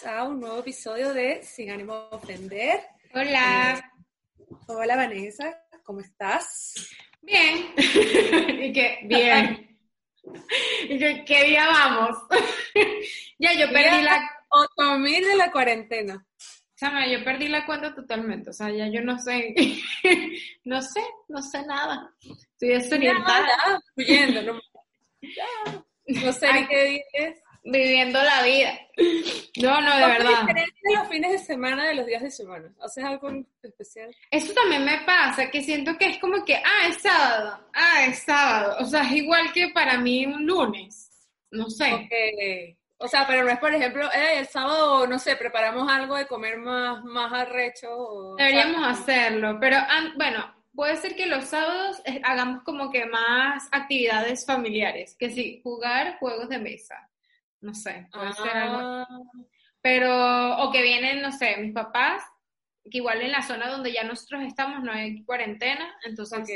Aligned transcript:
bienvenidos 0.00 0.06
a 0.06 0.24
un 0.24 0.40
nuevo 0.40 0.58
episodio 0.58 1.12
de 1.12 1.42
Sin 1.42 1.70
ánimo 1.70 1.94
de 1.94 2.16
ofender. 2.16 2.80
Hola. 3.14 3.92
Hola 4.66 4.96
Vanessa, 4.96 5.62
¿cómo 5.82 6.00
estás? 6.00 6.74
Bien. 7.20 7.72
y 7.76 8.72
que, 8.72 9.00
bien. 9.04 9.78
y 10.84 10.98
que, 10.98 11.24
¿qué 11.24 11.44
día 11.44 11.66
vamos? 11.66 12.16
ya, 13.38 13.52
yo 13.54 13.70
perdí 13.72 14.02
la... 14.02 14.30
8000 14.48 15.24
de 15.24 15.36
la 15.36 15.52
cuarentena. 15.52 16.26
Chama, 16.76 17.06
yo 17.06 17.22
perdí 17.24 17.48
la 17.48 17.66
cuenta 17.66 17.94
totalmente. 17.94 18.50
O 18.50 18.52
sea, 18.52 18.70
ya 18.70 18.88
yo 18.88 19.00
no 19.02 19.18
sé. 19.18 19.54
no 20.64 20.82
sé, 20.82 21.00
no 21.28 21.42
sé 21.42 21.64
nada. 21.66 22.12
Estoy 22.20 22.70
desorientada. 22.70 23.46
No, 23.96 24.60
no 26.22 26.32
sé 26.32 26.52
ni 26.52 26.66
qué 26.66 26.84
dices. 26.84 27.39
Viviendo 27.62 28.22
la 28.22 28.42
vida. 28.42 28.72
No, 29.60 29.80
no, 29.80 29.94
de 29.96 30.02
¿Cómo 30.02 30.12
es 30.14 30.18
verdad. 30.18 30.40
diferente 30.40 30.80
los 30.94 31.08
fines 31.08 31.32
de 31.32 31.38
semana 31.38 31.86
de 31.86 31.94
los 31.94 32.06
días 32.06 32.22
de 32.22 32.30
semana? 32.30 32.72
¿Haces 32.80 33.04
algo 33.04 33.30
especial? 33.62 34.14
Eso 34.30 34.52
también 34.54 34.84
me 34.84 34.98
pasa, 35.02 35.50
que 35.50 35.62
siento 35.62 35.96
que 35.98 36.06
es 36.06 36.18
como 36.18 36.44
que, 36.44 36.56
ah, 36.56 36.88
es 36.88 36.98
sábado, 37.02 37.60
ah, 37.74 38.06
es 38.06 38.18
sábado. 38.22 38.76
O 38.80 38.84
sea, 38.86 39.02
es 39.02 39.12
igual 39.12 39.52
que 39.52 39.68
para 39.68 39.98
mí 39.98 40.24
un 40.26 40.46
lunes. 40.46 41.10
No 41.50 41.68
sé. 41.68 42.76
O 42.98 43.08
sea, 43.08 43.26
pero 43.26 43.44
no 43.44 43.50
es, 43.50 43.58
por 43.58 43.74
ejemplo, 43.74 44.10
"Ey, 44.12 44.38
el 44.38 44.46
sábado, 44.46 45.06
no 45.06 45.18
sé, 45.18 45.36
preparamos 45.36 45.90
algo 45.90 46.16
de 46.16 46.26
comer 46.26 46.58
más, 46.58 47.02
más 47.04 47.32
arrecho. 47.32 47.88
o- 47.90 48.36
Deberíamos 48.36 48.76
o 48.76 48.80
sea, 48.82 48.90
hacerlo, 48.90 49.58
pero 49.60 49.78
bueno, 50.16 50.54
puede 50.74 50.96
ser 50.96 51.16
que 51.16 51.26
los 51.26 51.44
sábados 51.46 52.00
eh, 52.04 52.20
hagamos 52.24 52.62
como 52.62 52.90
que 52.90 53.04
más 53.06 53.68
actividades 53.72 54.44
familiares, 54.46 55.16
que 55.18 55.30
sí, 55.30 55.60
jugar 55.62 56.18
juegos 56.18 56.48
de 56.50 56.58
mesa. 56.58 57.08
No 57.60 57.74
sé, 57.74 58.06
puede 58.12 58.32
ser 58.32 58.56
algo. 58.56 58.78
ah, 58.80 59.06
Pero, 59.82 60.56
o 60.58 60.72
que 60.72 60.82
vienen, 60.82 61.20
no 61.22 61.32
sé, 61.32 61.56
mis 61.58 61.72
papás, 61.74 62.22
que 62.90 62.98
igual 62.98 63.20
en 63.22 63.32
la 63.32 63.42
zona 63.42 63.68
donde 63.68 63.92
ya 63.92 64.02
nosotros 64.04 64.42
estamos 64.46 64.82
no 64.82 64.92
hay 64.92 65.22
cuarentena, 65.24 65.94
entonces 66.04 66.38
ok. 66.38 66.48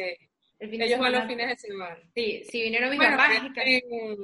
el 0.60 0.70
fin 0.70 0.78
de 0.78 0.86
Ellos 0.86 0.98
van 1.00 1.12
los 1.12 1.26
fines 1.26 1.48
de 1.48 1.56
semana. 1.56 1.96
Sí, 2.14 2.42
si 2.50 2.62
vinieron 2.62 2.90
mis 2.90 2.98
Bueno, 2.98 3.16
papás. 3.16 3.38
pero, 3.40 3.52
que- 3.54 3.76
eh, 3.76 4.16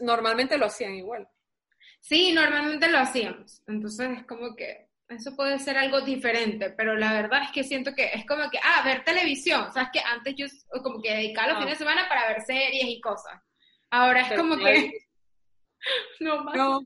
normalmente 0.00 0.56
lo 0.56 0.66
hacían 0.66 0.94
igual. 0.94 1.28
Sí, 2.00 2.32
normalmente 2.32 2.88
lo 2.88 2.98
hacíamos. 2.98 3.62
Entonces 3.66 4.18
es 4.18 4.26
como 4.26 4.54
que 4.54 4.88
eso 5.08 5.34
puede 5.36 5.58
ser 5.58 5.76
algo 5.78 6.00
diferente, 6.02 6.70
pero 6.70 6.94
la 6.96 7.12
verdad 7.12 7.42
es 7.44 7.50
que 7.50 7.64
siento 7.64 7.94
que 7.94 8.06
es 8.14 8.24
como 8.26 8.48
que, 8.50 8.58
ah, 8.62 8.82
ver 8.84 9.04
televisión. 9.04 9.72
Sabes 9.72 9.88
que 9.92 10.00
antes 10.00 10.34
yo 10.36 10.46
como 10.82 11.02
que 11.02 11.12
dedicaba 11.14 11.48
los 11.48 11.56
Ah. 11.56 11.60
fines 11.60 11.78
de 11.78 11.84
semana 11.84 12.08
para 12.08 12.28
ver 12.28 12.42
series 12.42 12.84
y 12.86 13.00
cosas. 13.00 13.40
Ahora 13.90 14.20
es 14.22 14.28
Pero 14.28 14.42
como 14.42 14.56
que, 14.56 14.68
hay- 14.68 14.92
no 16.20 16.44
más. 16.44 16.56
No. 16.56 16.80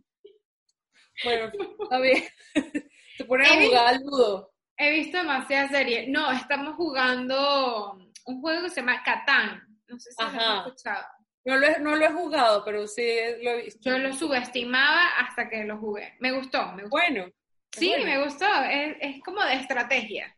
Bueno, 1.24 1.52
está 1.82 2.00
bien. 2.00 2.24
Se 3.16 3.24
ponen 3.24 3.46
a 3.46 3.66
jugar 3.66 3.86
al 3.86 4.00
ludo. 4.02 4.52
He 4.76 4.90
visto 4.90 5.18
demasiadas 5.18 5.70
series. 5.70 6.08
No, 6.08 6.30
estamos 6.32 6.74
jugando 6.76 7.98
un 8.26 8.40
juego 8.40 8.62
que 8.62 8.70
se 8.70 8.80
llama 8.80 9.02
Catán. 9.02 9.62
No 9.86 9.98
sé 9.98 10.10
si 10.12 10.22
lo 10.22 10.28
has 10.28 10.66
escuchado. 10.66 11.06
No 11.44 11.56
lo, 11.56 11.66
he, 11.66 11.78
no 11.80 11.96
lo 11.96 12.04
he 12.04 12.12
jugado, 12.12 12.64
pero 12.64 12.86
sí 12.86 13.04
lo 13.42 13.50
he 13.50 13.62
visto. 13.64 13.80
Yo 13.82 13.98
lo 13.98 14.12
subestimaba 14.14 15.08
hasta 15.18 15.48
que 15.48 15.64
lo 15.64 15.76
jugué. 15.78 16.14
Me 16.20 16.32
gustó, 16.32 16.66
me 16.72 16.84
gustó. 16.84 16.88
Bueno. 16.88 17.26
Sí, 17.72 17.88
bueno. 17.88 18.04
me 18.04 18.24
gustó. 18.24 18.46
Es, 18.70 18.96
es 19.00 19.22
como 19.22 19.42
de 19.42 19.54
estrategia. 19.54 20.34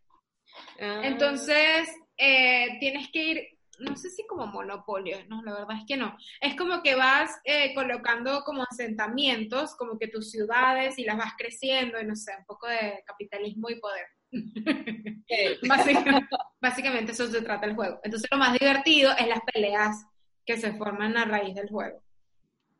Ah, 0.80 1.02
Entonces, 1.04 1.88
eh, 2.16 2.78
tienes 2.80 3.10
que 3.10 3.22
ir, 3.22 3.53
no 3.80 3.96
sé 3.96 4.10
si 4.10 4.26
como 4.26 4.46
monopolio, 4.46 5.18
no, 5.28 5.42
la 5.42 5.52
verdad 5.52 5.76
es 5.78 5.84
que 5.86 5.96
no. 5.96 6.16
Es 6.40 6.56
como 6.56 6.82
que 6.82 6.94
vas 6.94 7.40
eh, 7.44 7.74
colocando 7.74 8.42
como 8.44 8.62
asentamientos, 8.62 9.74
como 9.76 9.98
que 9.98 10.08
tus 10.08 10.30
ciudades 10.30 10.98
y 10.98 11.04
las 11.04 11.16
vas 11.16 11.32
creciendo, 11.36 12.00
y 12.00 12.04
no 12.04 12.16
sé, 12.16 12.32
un 12.38 12.44
poco 12.44 12.66
de 12.66 13.02
capitalismo 13.06 13.70
y 13.70 13.80
poder. 13.80 14.06
Básicamente, 15.68 16.36
básicamente 16.60 17.12
eso 17.12 17.26
se 17.28 17.42
trata 17.42 17.66
el 17.66 17.74
juego. 17.74 18.00
Entonces, 18.02 18.28
lo 18.30 18.38
más 18.38 18.52
divertido 18.58 19.12
es 19.18 19.26
las 19.26 19.40
peleas 19.52 20.06
que 20.44 20.56
se 20.56 20.72
forman 20.74 21.16
a 21.16 21.24
raíz 21.24 21.54
del 21.54 21.68
juego. 21.68 22.02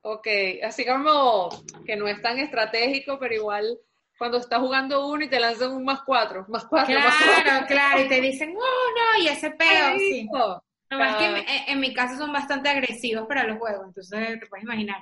Ok, 0.03 0.27
así 0.63 0.85
como 0.85 1.49
que 1.87 1.97
no 1.97 2.07
es 2.07 2.21
tan 2.21 2.39
estratégico, 2.39 3.19
pero 3.19 3.35
igual 3.35 3.79
cuando 4.19 4.39
estás 4.39 4.61
jugando 4.61 5.09
uno 5.09 5.25
y 5.25 5.29
te 5.29 5.41
lanzan 5.41 5.73
un 5.73 5.85
más 5.85 6.03
cuatro, 6.03 6.45
más 6.49 6.67
cuatro, 6.67 6.95
más 6.95 7.15
cuatro. 7.17 7.43
Claro, 7.43 7.67
claro, 7.67 8.01
y 8.03 8.09
te 8.09 8.21
dicen, 8.21 8.55
oh, 8.57 8.61
no, 8.61 9.23
y 9.23 9.29
ese 9.29 9.51
peo, 9.51 9.99
sí. 9.99 10.29
Listo. 10.99 11.05
Lo 11.05 11.11
más 11.11 11.17
que 11.17 11.25
Ah. 11.25 11.45
en, 11.67 11.73
en 11.75 11.81
mi 11.81 11.93
caso 11.95 12.17
son 12.17 12.33
bastante 12.33 12.69
agresivos 12.69 13.27
para 13.27 13.45
los 13.45 13.59
juegos, 13.59 13.87
entonces 13.89 14.41
te 14.41 14.47
puedes 14.47 14.65
imaginar. 14.65 14.97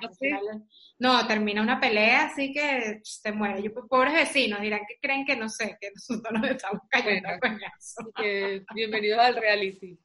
No, 0.99 1.27
termina 1.27 1.61
una 1.61 1.79
pelea 1.79 2.25
así 2.25 2.51
que 2.53 3.01
te 3.21 3.31
muere. 3.31 3.61
Yo, 3.63 3.73
pobres 3.87 4.13
vecinos 4.13 4.61
dirán 4.61 4.81
que 4.87 4.97
creen 5.01 5.25
que 5.25 5.35
no 5.35 5.49
sé, 5.49 5.77
que 5.79 5.91
nosotros 5.95 6.33
nos 6.33 6.49
estamos 6.51 6.81
cayendo 6.89 7.29
Bueno. 7.41 7.57
que 8.15 8.63
bienvenidos 8.73 9.19
al 9.19 9.35
reality. 9.35 9.99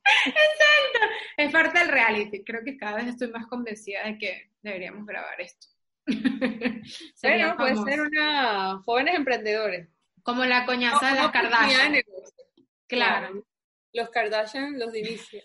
Es 1.36 1.52
parte 1.52 1.78
del 1.78 1.88
reality. 1.88 2.42
Creo 2.44 2.62
que 2.64 2.76
cada 2.76 2.96
vez 2.96 3.06
estoy 3.08 3.28
más 3.30 3.46
convencida 3.46 4.04
de 4.04 4.18
que 4.18 4.50
deberíamos 4.62 5.06
grabar 5.06 5.40
esto. 5.40 5.66
Bueno, 7.22 7.54
puede 7.56 7.76
ser 7.84 8.00
una 8.00 8.78
jóvenes 8.84 9.14
emprendedores. 9.14 9.88
Como 10.22 10.44
la 10.44 10.64
coñaza 10.66 11.10
de 11.10 11.14
las 11.16 11.30
Kardashian. 11.30 11.94
Claro, 12.86 13.44
Los 13.92 14.08
Kardashian, 14.10 14.78
los 14.78 14.92
de 14.92 15.00
inicio. 15.00 15.42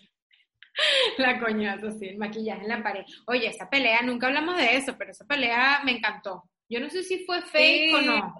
la 1.18 1.38
coñaza, 1.38 1.90
sí, 1.92 2.06
el 2.08 2.18
maquillaje 2.18 2.62
en 2.62 2.68
la 2.68 2.82
pared. 2.82 3.04
Oye, 3.26 3.48
esa 3.48 3.68
pelea, 3.68 4.02
nunca 4.02 4.26
hablamos 4.26 4.56
de 4.56 4.76
eso, 4.76 4.96
pero 4.98 5.10
esa 5.10 5.24
pelea 5.26 5.80
me 5.84 5.92
encantó. 5.92 6.50
Yo 6.68 6.80
no 6.80 6.88
sé 6.90 7.02
si 7.02 7.24
fue 7.24 7.42
fake 7.42 7.94
o 7.94 8.00
no. 8.02 8.34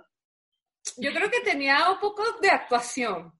Yo 0.99 1.12
creo 1.12 1.31
que 1.31 1.41
tenía 1.41 1.91
un 1.91 1.99
poco 1.99 2.23
de 2.41 2.50
actuación. 2.50 3.33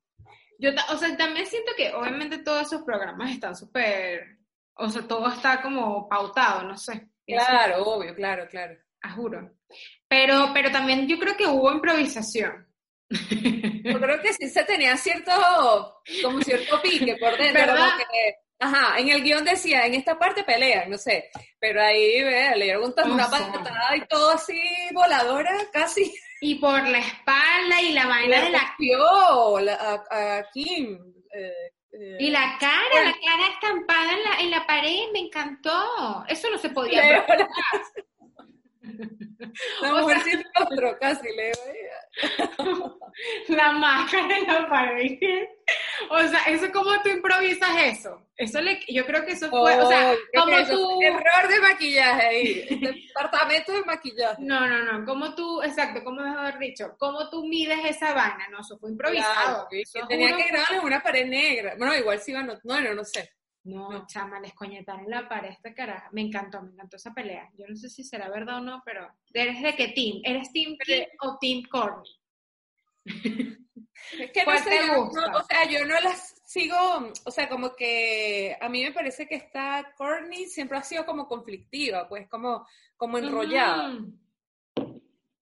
Yo, 0.59 0.71
o 0.91 0.97
sea, 0.97 1.16
también 1.16 1.47
siento 1.47 1.72
que 1.77 1.93
obviamente 1.93 2.38
todos 2.38 2.62
esos 2.62 2.83
programas 2.83 3.33
están 3.33 3.56
súper, 3.56 4.38
o 4.77 4.88
sea, 4.88 5.06
todo 5.06 5.28
está 5.28 5.60
como 5.60 6.09
pautado, 6.09 6.62
no 6.62 6.77
sé. 6.77 7.09
Claro, 7.27 7.84
obvio, 7.84 8.15
claro, 8.15 8.47
claro. 8.49 8.77
ah, 9.03 9.10
juro. 9.12 9.50
Pero, 10.09 10.50
pero 10.54 10.71
también 10.71 11.09
yo 11.09 11.19
creo 11.19 11.37
que 11.37 11.47
hubo 11.47 11.72
improvisación. 11.72 12.66
Yo 13.10 14.00
creo 14.00 14.21
que 14.22 14.33
sí 14.33 14.49
se 14.49 14.65
tenía 14.65 14.97
cierto, 14.97 15.31
como 16.22 16.41
cierto 16.41 16.81
pique 16.83 17.16
por 17.16 17.37
dentro. 17.37 17.53
¿Verdad? 17.66 17.91
como 17.91 18.04
que, 18.10 18.34
ajá, 18.65 18.99
en 18.99 19.09
el 19.09 19.23
guion 19.23 19.45
decía, 19.45 19.87
en 19.87 19.95
esta 19.95 20.19
parte 20.19 20.43
pelean, 20.45 20.91
no 20.91 20.99
sé. 20.99 21.31
Pero 21.59 21.83
ahí, 21.83 22.23
ve, 22.23 22.53
le 22.57 22.65
dieron 22.65 22.85
un- 22.85 23.11
una 23.13 23.29
patada 23.31 23.97
y 23.97 24.01
todo 24.07 24.31
así 24.31 24.61
voladora, 24.93 25.57
casi. 25.73 26.15
Y 26.41 26.57
por 26.57 26.87
la 26.87 26.99
espalda 26.99 27.81
y 27.81 27.93
la 27.93 28.07
vaina 28.07 28.41
de 28.43 28.51
la... 28.51 28.59
rompió 28.59 29.61
la- 29.61 29.75
a, 30.11 30.39
a 30.39 30.45
Kim. 30.53 30.99
eh, 31.35 31.53
eh, 31.93 32.17
Y 32.21 32.31
la 32.31 32.57
cara, 32.59 33.05
la 33.05 33.13
cara 33.13 33.47
estampada 33.53 34.13
en 34.13 34.23
la, 34.25 34.41
en 34.41 34.51
la 34.51 34.67
pared, 34.67 35.05
me 35.13 35.21
encantó. 35.21 36.25
Eso 36.29 36.51
no 36.51 36.59
se 36.59 36.69
podía. 36.71 37.25
La 39.81 39.93
mujer 39.95 40.21
sin 40.23 40.43
rostro, 40.55 40.99
casi 41.01 41.27
le 41.35 41.53
La 43.49 43.73
máscara 43.73 44.39
en 44.39 44.47
la 44.47 44.69
pared. 44.69 45.19
O 46.11 46.21
sea, 46.21 46.43
eso 46.49 46.71
como 46.73 46.91
tú 47.03 47.09
improvisas 47.09 47.71
eso. 47.85 48.27
Eso 48.37 48.61
le, 48.61 48.81
yo 48.89 49.07
creo 49.07 49.25
que 49.25 49.33
eso 49.33 49.49
fue, 49.49 49.81
o 49.81 49.89
sea, 49.89 50.13
Oh, 50.13 50.17
¿qué 50.33 50.39
como 50.39 50.67
tú... 50.67 51.03
Error 51.03 51.49
de 51.49 51.61
maquillaje 51.61 52.27
ahí. 52.27 52.79
Departamento 52.81 53.73
de 53.73 53.85
maquillaje. 53.85 54.43
No, 54.43 54.67
no, 54.67 54.83
no, 54.83 55.07
como 55.07 55.35
tú, 55.35 55.63
exacto, 55.63 56.03
como 56.03 56.23
mejor 56.23 56.59
dicho, 56.59 56.97
cómo 56.99 57.31
tú 57.31 57.47
mides 57.47 57.79
esa 57.85 58.13
vaina, 58.13 58.49
no, 58.51 58.61
eso 58.61 58.77
fue 58.79 58.91
improvisado. 58.91 59.69
Claro, 59.69 59.69
Eso 59.71 60.07
tenía 60.09 60.37
que 60.37 60.49
grabar 60.49 60.75
en 60.75 60.85
una 60.85 61.03
pared 61.03 61.27
negra. 61.27 61.75
Bueno, 61.79 61.95
igual 61.95 62.19
sí 62.21 62.33
iban, 62.33 62.47
no, 62.47 62.81
no, 62.81 62.95
no 62.95 63.05
sé. 63.05 63.33
No, 63.65 63.91
No. 63.91 64.07
chama, 64.07 64.41
les 64.41 64.53
coñetaron 64.55 65.09
la 65.09 65.27
pared 65.28 65.51
esta 65.51 65.72
caraja. 65.75 66.09
Me 66.13 66.21
encantó, 66.21 66.61
me 66.63 66.72
encantó 66.72 66.97
esa 66.97 67.15
pelea. 67.15 67.51
Yo 67.59 67.66
no 67.66 67.77
sé 67.77 67.89
si 67.89 68.05
será 68.05 68.28
verdad 68.28 68.59
o 68.59 68.61
no, 68.61 68.83
pero 68.84 69.11
¿eres 69.33 69.63
de 69.63 69.75
qué 69.75 69.89
team? 69.89 70.21
¿Eres 70.22 70.53
team 70.53 70.77
Kim 70.84 71.05
o 71.21 71.39
team 71.41 71.63
Corny? 71.71 72.09
Es 74.19 74.31
que 74.33 74.41
no 74.41 74.45
¿Cuál 74.47 74.59
sé, 74.59 74.71
te 74.71 74.87
yo 74.87 75.05
gusta? 75.05 75.21
no- 75.31 75.39
o 75.39 75.43
sea, 75.45 75.65
yo 75.69 75.84
no 75.87 75.99
las 76.01 76.34
sigo, 76.45 76.77
o 77.25 77.31
sea, 77.31 77.49
como 77.49 77.75
que 77.75 78.57
a 78.61 78.69
mí 78.69 78.83
me 78.83 78.93
parece 78.93 79.27
que 79.27 79.37
esta 79.37 79.95
Courtney 79.97 80.47
siempre 80.47 80.77
ha 80.78 80.83
sido 80.83 81.07
como 81.07 81.27
conflictiva, 81.27 82.09
pues 82.09 82.28
como, 82.28 82.67
como 82.97 83.19
enrollada. 83.19 83.89
Mm. 83.89 84.19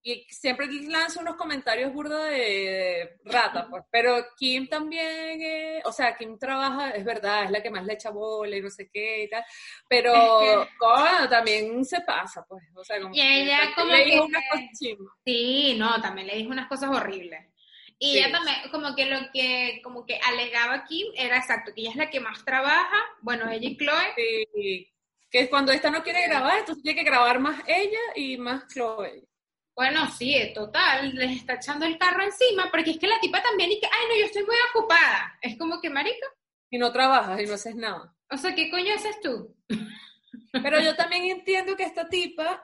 Y 0.04 0.26
siempre 0.30 0.66
lanza 0.88 1.20
unos 1.20 1.36
comentarios 1.36 1.92
burdos 1.92 2.24
de, 2.24 2.30
de 2.36 3.16
rata, 3.24 3.68
pues. 3.70 3.84
Pero 3.90 4.16
Kim 4.36 4.66
también, 4.68 5.40
eh, 5.40 5.80
o 5.84 5.92
sea, 5.92 6.16
Kim 6.16 6.36
trabaja, 6.38 6.90
es 6.90 7.04
verdad, 7.04 7.44
es 7.44 7.50
la 7.52 7.62
que 7.62 7.70
más 7.70 7.84
le 7.86 7.92
echa 7.92 8.10
bola 8.10 8.56
y 8.56 8.60
no 8.60 8.68
sé 8.68 8.90
qué 8.92 9.24
y 9.24 9.30
tal. 9.30 9.44
Pero 9.88 10.12
Es 10.64 10.66
que- 10.66 11.28
también 11.28 11.84
se 11.84 12.00
pasa, 12.00 12.44
pues. 12.48 12.64
O 12.74 12.82
sea, 12.82 13.00
como 13.00 13.14
Y 13.14 13.20
ella 13.20 13.60
que 13.68 13.74
como 13.80 13.92
le 13.92 14.04
dijo 14.04 14.22
que- 14.26 14.28
unas 14.28 14.42
cosas. 14.50 14.66
Sí, 15.24 15.76
no, 15.78 16.00
también 16.02 16.26
le 16.26 16.36
dijo 16.36 16.50
unas 16.50 16.68
cosas 16.68 16.90
horribles. 16.90 17.46
Y 18.00 18.14
Sí. 18.14 18.18
ella 18.18 18.32
también, 18.32 18.56
como 18.72 18.96
que 18.96 19.06
lo 19.06 19.18
que, 19.32 19.80
como 19.84 20.04
que 20.04 20.18
alegaba 20.26 20.84
Kim 20.84 21.06
era 21.14 21.36
exacto, 21.36 21.70
que 21.72 21.82
ella 21.82 21.90
es 21.90 21.96
la 21.96 22.10
que 22.10 22.18
más 22.18 22.44
trabaja, 22.44 22.96
bueno, 23.20 23.48
ella 23.48 23.68
y 23.68 23.76
Chloe, 23.76 24.14
Sí, 24.16 24.92
que 25.30 25.48
cuando 25.48 25.70
esta 25.70 25.90
no 25.90 26.02
quiere 26.02 26.26
grabar, 26.26 26.58
entonces 26.58 26.82
tiene 26.82 26.98
que 26.98 27.08
grabar 27.08 27.38
más 27.38 27.62
ella 27.68 28.00
y 28.16 28.36
más 28.36 28.66
Chloe. 28.66 29.22
Bueno, 29.74 30.10
sí, 30.10 30.52
total, 30.54 31.14
les 31.14 31.38
está 31.38 31.54
echando 31.54 31.86
el 31.86 31.98
carro 31.98 32.22
encima, 32.22 32.68
porque 32.70 32.90
es 32.90 32.98
que 32.98 33.06
la 33.06 33.20
tipa 33.20 33.42
también 33.42 33.72
y 33.72 33.80
que, 33.80 33.86
ay, 33.86 34.06
no, 34.08 34.18
yo 34.18 34.26
estoy 34.26 34.44
muy 34.44 34.56
ocupada. 34.70 35.38
Es 35.40 35.58
como 35.58 35.80
que, 35.80 35.88
marica. 35.88 36.26
Y 36.70 36.78
no 36.78 36.92
trabajas 36.92 37.40
y 37.40 37.46
no 37.46 37.54
haces 37.54 37.74
nada. 37.74 38.14
O 38.30 38.36
sea, 38.36 38.54
¿qué 38.54 38.70
coño 38.70 38.94
haces 38.94 39.20
tú? 39.20 39.54
Pero 40.52 40.80
yo 40.80 40.94
también 40.96 41.24
entiendo 41.24 41.76
que 41.76 41.84
esta 41.84 42.08
tipa, 42.08 42.62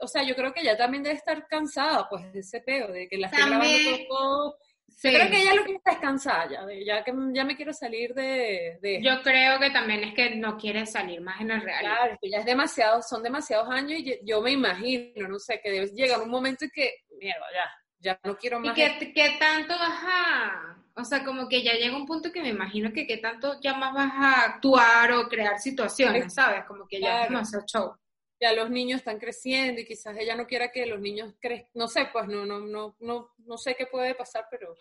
o 0.00 0.08
sea, 0.08 0.22
yo 0.22 0.34
creo 0.34 0.52
que 0.52 0.60
ella 0.60 0.76
también 0.76 1.02
debe 1.02 1.16
estar 1.16 1.46
cansada, 1.46 2.08
pues, 2.08 2.32
de 2.32 2.40
ese 2.40 2.60
peo, 2.60 2.88
de 2.88 3.08
que 3.08 3.18
la 3.18 3.28
esté 3.28 3.38
grabando 3.38 4.06
todo. 4.08 4.58
Sí. 4.98 5.12
Yo 5.12 5.18
creo 5.18 5.30
que 5.30 5.42
ella 5.42 5.54
lo 5.54 5.62
es 5.66 5.98
cansada 5.98 6.48
ya, 6.50 6.60
ya 6.84 7.04
que 7.04 7.12
ya 7.34 7.44
me 7.44 7.54
quiero 7.54 7.74
salir 7.74 8.14
de, 8.14 8.78
de 8.80 9.02
Yo 9.02 9.20
creo 9.22 9.58
que 9.60 9.68
también 9.70 10.02
es 10.04 10.14
que 10.14 10.36
no 10.36 10.56
quiere 10.56 10.86
salir 10.86 11.20
más 11.20 11.38
en 11.42 11.50
el 11.50 11.60
reality. 11.60 11.84
Claro, 11.86 12.18
que 12.20 12.30
ya 12.30 12.38
es 12.38 12.46
demasiado, 12.46 13.02
son 13.02 13.22
demasiados 13.22 13.68
años 13.68 14.00
y 14.00 14.18
yo, 14.24 14.40
me 14.40 14.52
imagino, 14.52 15.28
no 15.28 15.38
sé, 15.38 15.60
que 15.62 15.70
debe 15.70 15.86
llegar 15.88 16.22
un 16.22 16.30
momento 16.30 16.64
en 16.64 16.70
que, 16.70 16.94
mierda, 17.20 17.44
ya, 17.54 17.70
ya 17.98 18.20
no 18.24 18.38
quiero 18.38 18.58
¿Y 18.58 18.68
más. 18.68 18.74
qué, 18.74 19.12
qué 19.14 19.36
tanto 19.38 19.74
vas 19.78 20.00
a...? 20.02 20.76
O 20.98 21.04
sea, 21.04 21.22
como 21.24 21.46
que 21.46 21.62
ya 21.62 21.74
llega 21.74 21.94
un 21.94 22.06
punto 22.06 22.32
que 22.32 22.40
me 22.40 22.48
imagino 22.48 22.90
que 22.90 23.06
qué 23.06 23.18
tanto 23.18 23.60
ya 23.60 23.74
más 23.74 23.92
vas 23.92 24.12
a 24.14 24.44
actuar 24.46 25.12
o 25.12 25.28
crear 25.28 25.58
situaciones, 25.58 26.32
¿sabes? 26.32 26.64
Como 26.64 26.88
que 26.88 27.00
ya 27.00 27.08
Claro. 27.08 27.22
es 27.24 27.28
demasiado 27.28 27.64
show. 27.66 27.96
Ya 28.40 28.52
los 28.52 28.70
niños 28.70 28.98
están 28.98 29.18
creciendo 29.18 29.80
y 29.80 29.86
quizás 29.86 30.16
ella 30.18 30.36
no 30.36 30.46
quiera 30.46 30.70
que 30.70 30.86
los 30.86 31.00
niños 31.00 31.34
crezcan, 31.40 31.70
no 31.74 31.88
sé, 31.88 32.08
pues 32.12 32.26
no, 32.28 32.44
no, 32.44 32.60
no, 32.60 32.94
no, 33.00 33.30
no 33.38 33.58
sé 33.58 33.74
qué 33.74 33.86
puede 33.86 34.14
pasar, 34.14 34.46
pero 34.50 34.76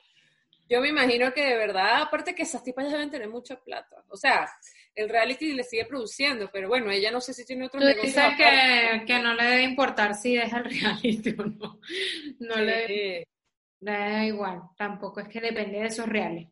yo 0.68 0.82
me 0.82 0.90
imagino 0.90 1.32
que 1.34 1.46
de 1.46 1.56
verdad, 1.56 2.02
aparte 2.02 2.34
que 2.34 2.44
esas 2.44 2.64
tipas 2.64 2.86
ya 2.86 2.94
deben 2.94 3.12
tener 3.12 3.30
mucha 3.30 3.56
plata. 3.60 4.04
O 4.10 4.18
sea, 4.18 4.50
el 4.96 5.10
reality 5.10 5.54
le 5.54 5.64
sigue 5.64 5.86
produciendo, 5.86 6.50
pero 6.52 6.68
bueno, 6.68 6.90
ella 6.90 7.12
no 7.12 7.22
sé 7.22 7.34
si 7.34 7.46
tiene 7.46 7.68
otro 7.68 7.80
negocio 7.80 8.04
dices 8.04 8.24
que, 8.36 9.06
que 9.06 9.20
no 9.20 9.34
le 9.36 9.44
debe 9.44 9.64
importar 9.64 10.16
si 10.16 10.36
deja 10.36 10.58
el 10.58 10.66
reality 10.66 11.36
o 11.38 11.46
no. 11.46 11.80
No 12.40 12.56
le 12.56 13.28
da 13.80 14.26
igual. 14.26 14.62
Tampoco 14.76 15.20
es 15.20 15.28
que 15.28 15.40
depende 15.40 15.80
de 15.80 15.88
esos 15.88 16.08
reales. 16.08 16.48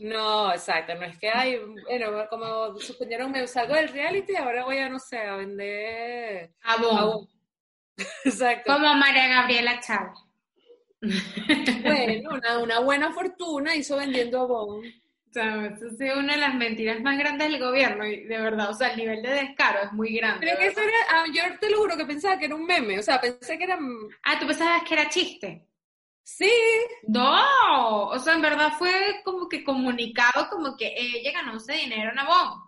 No, 0.00 0.52
exacto, 0.52 0.94
no 0.96 1.04
es 1.04 1.18
que 1.18 1.28
hay, 1.28 1.56
bueno, 1.84 2.26
como 2.28 2.78
suspendieron, 2.80 3.30
me 3.30 3.46
salgo 3.46 3.74
del 3.74 3.88
reality, 3.88 4.34
ahora 4.34 4.64
voy 4.64 4.78
a, 4.78 4.88
no 4.88 4.98
sé, 4.98 5.18
a 5.18 5.36
vender 5.36 6.50
Abón. 6.62 7.28
Exacto. 8.24 8.72
Como 8.72 8.92
María 8.94 9.28
Gabriela 9.28 9.78
Chávez. 9.80 10.18
Bueno, 11.82 12.30
una, 12.34 12.58
una 12.58 12.78
buena 12.80 13.12
fortuna 13.12 13.74
hizo 13.74 13.96
vendiendo 13.96 14.40
abón. 14.40 14.84
O 15.30 15.32
sea, 15.32 15.66
eso 15.66 15.86
es 15.98 16.16
una 16.16 16.34
de 16.34 16.40
las 16.40 16.54
mentiras 16.54 17.00
más 17.00 17.18
grandes 17.18 17.50
del 17.50 17.60
gobierno, 17.60 18.06
y 18.06 18.24
de 18.24 18.38
verdad, 18.38 18.70
o 18.70 18.74
sea, 18.74 18.88
el 18.88 18.96
nivel 18.96 19.22
de 19.22 19.30
descaro 19.30 19.80
es 19.82 19.92
muy 19.92 20.14
grande. 20.16 20.46
Pero 20.46 20.58
que 20.58 20.66
eso 20.66 20.80
era, 20.80 20.96
ah, 21.10 21.24
yo 21.32 21.42
te 21.58 21.70
lo 21.70 21.78
juro 21.78 21.96
que 21.96 22.06
pensaba 22.06 22.38
que 22.38 22.44
era 22.46 22.54
un 22.54 22.64
meme, 22.64 22.98
o 22.98 23.02
sea, 23.02 23.20
pensé 23.20 23.58
que 23.58 23.64
era, 23.64 23.78
Ah, 24.22 24.38
¿tú 24.38 24.46
pensabas 24.46 24.82
que 24.84 24.94
era 24.94 25.08
chiste? 25.08 25.66
Sí, 26.24 26.50
No, 27.06 28.08
o 28.08 28.18
sea, 28.18 28.34
en 28.34 28.42
verdad 28.42 28.72
fue 28.78 29.20
como 29.24 29.48
que 29.48 29.62
comunicado 29.62 30.48
como 30.50 30.76
que 30.76 30.92
ella 30.96 31.32
ganó 31.32 31.56
ese 31.56 31.74
dinero 31.74 32.10
en 32.10 32.18
Avon. 32.18 32.60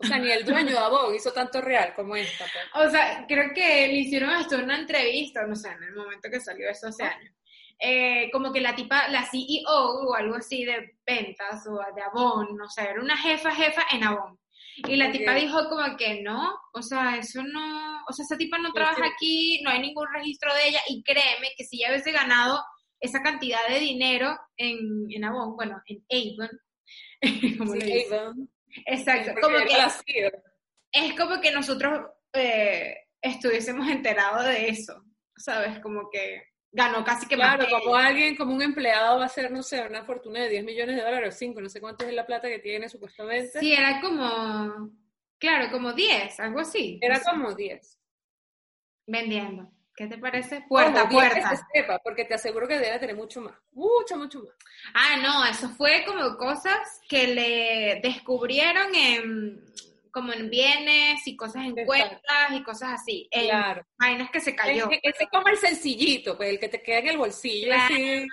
o 0.00 0.06
sea, 0.06 0.18
ni 0.18 0.30
el 0.30 0.44
dueño 0.44 0.72
de 0.72 0.78
abón 0.78 1.14
hizo 1.14 1.32
tanto 1.32 1.60
real 1.60 1.94
como 1.94 2.16
esta. 2.16 2.46
pues. 2.72 2.86
O 2.86 2.90
sea, 2.90 3.24
creo 3.28 3.52
que 3.54 3.86
le 3.88 3.98
hicieron 3.98 4.30
hasta 4.30 4.56
una 4.56 4.78
entrevista, 4.78 5.46
no 5.46 5.54
sé, 5.54 5.68
en 5.68 5.82
el 5.84 5.94
momento 5.94 6.28
que 6.30 6.40
salió 6.40 6.68
eso 6.68 6.88
hace 6.88 7.04
años. 7.04 7.32
Eh, 7.78 8.30
como 8.32 8.52
que 8.52 8.60
la 8.60 8.74
tipa, 8.74 9.08
la 9.08 9.24
CEO 9.24 9.62
o 9.66 10.14
algo 10.14 10.36
así 10.36 10.64
de 10.64 10.96
ventas 11.06 11.66
o 11.66 11.78
de 11.94 12.02
Avon, 12.02 12.56
no 12.56 12.68
sé, 12.68 12.82
era 12.82 13.00
una 13.00 13.16
jefa, 13.16 13.54
jefa 13.54 13.82
en 13.92 14.04
Avon. 14.04 14.38
Y 14.76 14.96
la 14.96 15.10
tipa 15.12 15.34
dijo 15.34 15.68
como 15.68 15.96
que 15.96 16.22
no, 16.22 16.52
o 16.72 16.82
sea, 16.82 17.16
eso 17.16 17.42
no, 17.42 18.02
o 18.08 18.12
sea, 18.12 18.24
esa 18.24 18.36
tipa 18.36 18.58
no 18.58 18.72
Pues 18.72 18.84
trabaja 18.84 19.06
aquí, 19.14 19.60
no 19.62 19.70
hay 19.70 19.80
ningún 19.80 20.06
registro 20.12 20.52
de 20.54 20.68
ella 20.68 20.80
y 20.88 21.02
créeme 21.02 21.48
que 21.56 21.64
si 21.64 21.76
ella 21.78 21.90
hubiese 21.90 22.12
ganado 22.12 22.62
esa 23.00 23.22
cantidad 23.22 23.66
de 23.68 23.78
dinero 23.80 24.36
en, 24.56 24.78
en 25.10 25.24
Avon, 25.24 25.54
bueno, 25.56 25.80
en 25.86 26.02
Avon, 26.10 26.60
como 27.58 27.72
Sí, 27.72 27.80
dicen. 27.80 28.18
Avon. 28.18 28.50
Exacto, 28.86 29.32
como 29.40 29.58
que 29.58 29.68
CIA. 29.68 30.32
es 30.92 31.14
como 31.16 31.40
que 31.40 31.52
nosotros 31.52 32.08
eh, 32.32 32.96
estuviésemos 33.20 33.88
enterados 33.88 34.44
de 34.46 34.68
eso, 34.68 35.04
¿sabes? 35.36 35.78
Como 35.80 36.08
que 36.10 36.42
ganó 36.74 37.04
casi 37.04 37.26
que 37.26 37.36
más 37.36 37.56
Claro, 37.56 37.70
como 37.70 37.94
alguien, 37.96 38.36
como 38.36 38.52
un 38.52 38.60
empleado 38.60 39.16
va 39.18 39.22
a 39.22 39.26
hacer, 39.26 39.50
no 39.50 39.62
sé, 39.62 39.80
una 39.86 40.04
fortuna 40.04 40.40
de 40.40 40.50
10 40.50 40.64
millones 40.64 40.96
de 40.96 41.02
dólares, 41.02 41.36
5, 41.38 41.60
no 41.60 41.68
sé 41.68 41.80
cuánto 41.80 42.04
es 42.04 42.12
la 42.12 42.26
plata 42.26 42.48
que 42.48 42.58
tiene 42.58 42.88
supuestamente. 42.88 43.60
Sí, 43.60 43.72
era 43.72 44.00
como, 44.00 44.90
claro, 45.38 45.70
como 45.70 45.92
10, 45.92 46.40
algo 46.40 46.60
así. 46.60 46.98
Era 47.00 47.20
como 47.22 47.54
10. 47.54 47.98
vendiendo. 49.06 49.70
¿Qué 49.96 50.08
te 50.08 50.18
parece? 50.18 50.64
Puerta 50.68 51.02
a 51.02 51.08
que 51.08 51.14
puerta. 51.14 51.50
se 51.50 51.62
sepa, 51.72 52.00
porque 52.00 52.24
te 52.24 52.34
aseguro 52.34 52.66
que 52.66 52.80
debe 52.80 52.98
tener 52.98 53.14
mucho 53.14 53.40
más. 53.40 53.54
Mucho, 53.70 54.16
mucho 54.16 54.40
más. 54.40 54.52
Ah, 54.92 55.16
no, 55.22 55.44
eso 55.44 55.68
fue 55.68 56.04
como 56.04 56.36
cosas 56.36 57.00
que 57.08 57.28
le 57.28 58.00
descubrieron 58.02 58.92
en 58.92 59.64
como 60.14 60.32
en 60.32 60.48
bienes 60.48 61.26
y 61.26 61.36
cosas 61.36 61.64
en 61.64 61.74
cuentas 61.84 62.50
y 62.52 62.62
cosas 62.62 62.92
así. 62.92 63.28
Claro. 63.32 63.84
vainas 63.98 64.30
que 64.30 64.40
se 64.40 64.54
cayó. 64.54 64.88
Ese, 64.88 65.00
ese 65.02 65.26
como 65.26 65.48
el 65.48 65.56
sencillito, 65.56 66.36
pues 66.36 66.50
el 66.50 66.60
que 66.60 66.68
te 66.68 66.80
queda 66.80 66.98
en 67.00 67.08
el 67.08 67.18
bolsillo. 67.18 67.66
Claro. 67.66 67.92
así. 67.92 68.26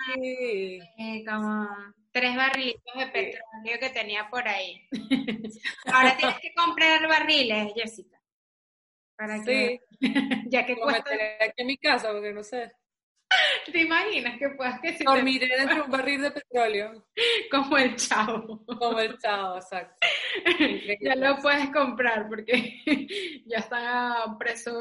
Eh, 0.96 1.24
como 1.28 1.68
tres 2.12 2.36
barrilitos 2.36 2.94
de 2.96 3.06
petróleo 3.08 3.80
que 3.80 3.90
tenía 3.90 4.28
por 4.30 4.46
ahí. 4.46 4.80
Ahora 5.86 6.16
tienes 6.16 6.38
que 6.38 6.54
comprar 6.54 7.06
barriles, 7.08 7.72
Jessica. 7.74 8.16
Para 9.16 9.42
que, 9.42 9.80
Sí, 10.00 10.14
ya 10.46 10.64
que 10.64 10.76
cuesta, 10.76 11.10
aquí 11.40 11.52
en 11.56 11.66
mi 11.66 11.76
casa, 11.78 12.12
porque 12.12 12.32
no 12.32 12.44
sé. 12.44 12.70
¿te 13.72 13.80
imaginas 13.80 14.38
que 14.38 14.48
puedas 14.50 14.80
que 14.80 14.92
si 14.92 14.98
te- 14.98 15.04
Dormiré 15.04 15.48
dentro 15.48 15.76
de 15.76 15.82
un 15.82 15.90
barril 15.90 16.22
de 16.22 16.30
petróleo, 16.30 17.06
como 17.50 17.76
el 17.78 17.96
chavo? 17.96 18.64
como 18.66 19.00
el 19.00 19.18
chavo, 19.18 19.56
exacto. 19.56 19.96
Ya 21.00 21.14
lo 21.16 21.36
puedes 21.40 21.70
comprar 21.70 22.28
porque 22.28 22.80
ya 23.46 23.58
está 23.58 24.22
a 24.24 24.38
precio, 24.38 24.72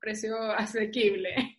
precio 0.00 0.36
asequible. 0.52 1.58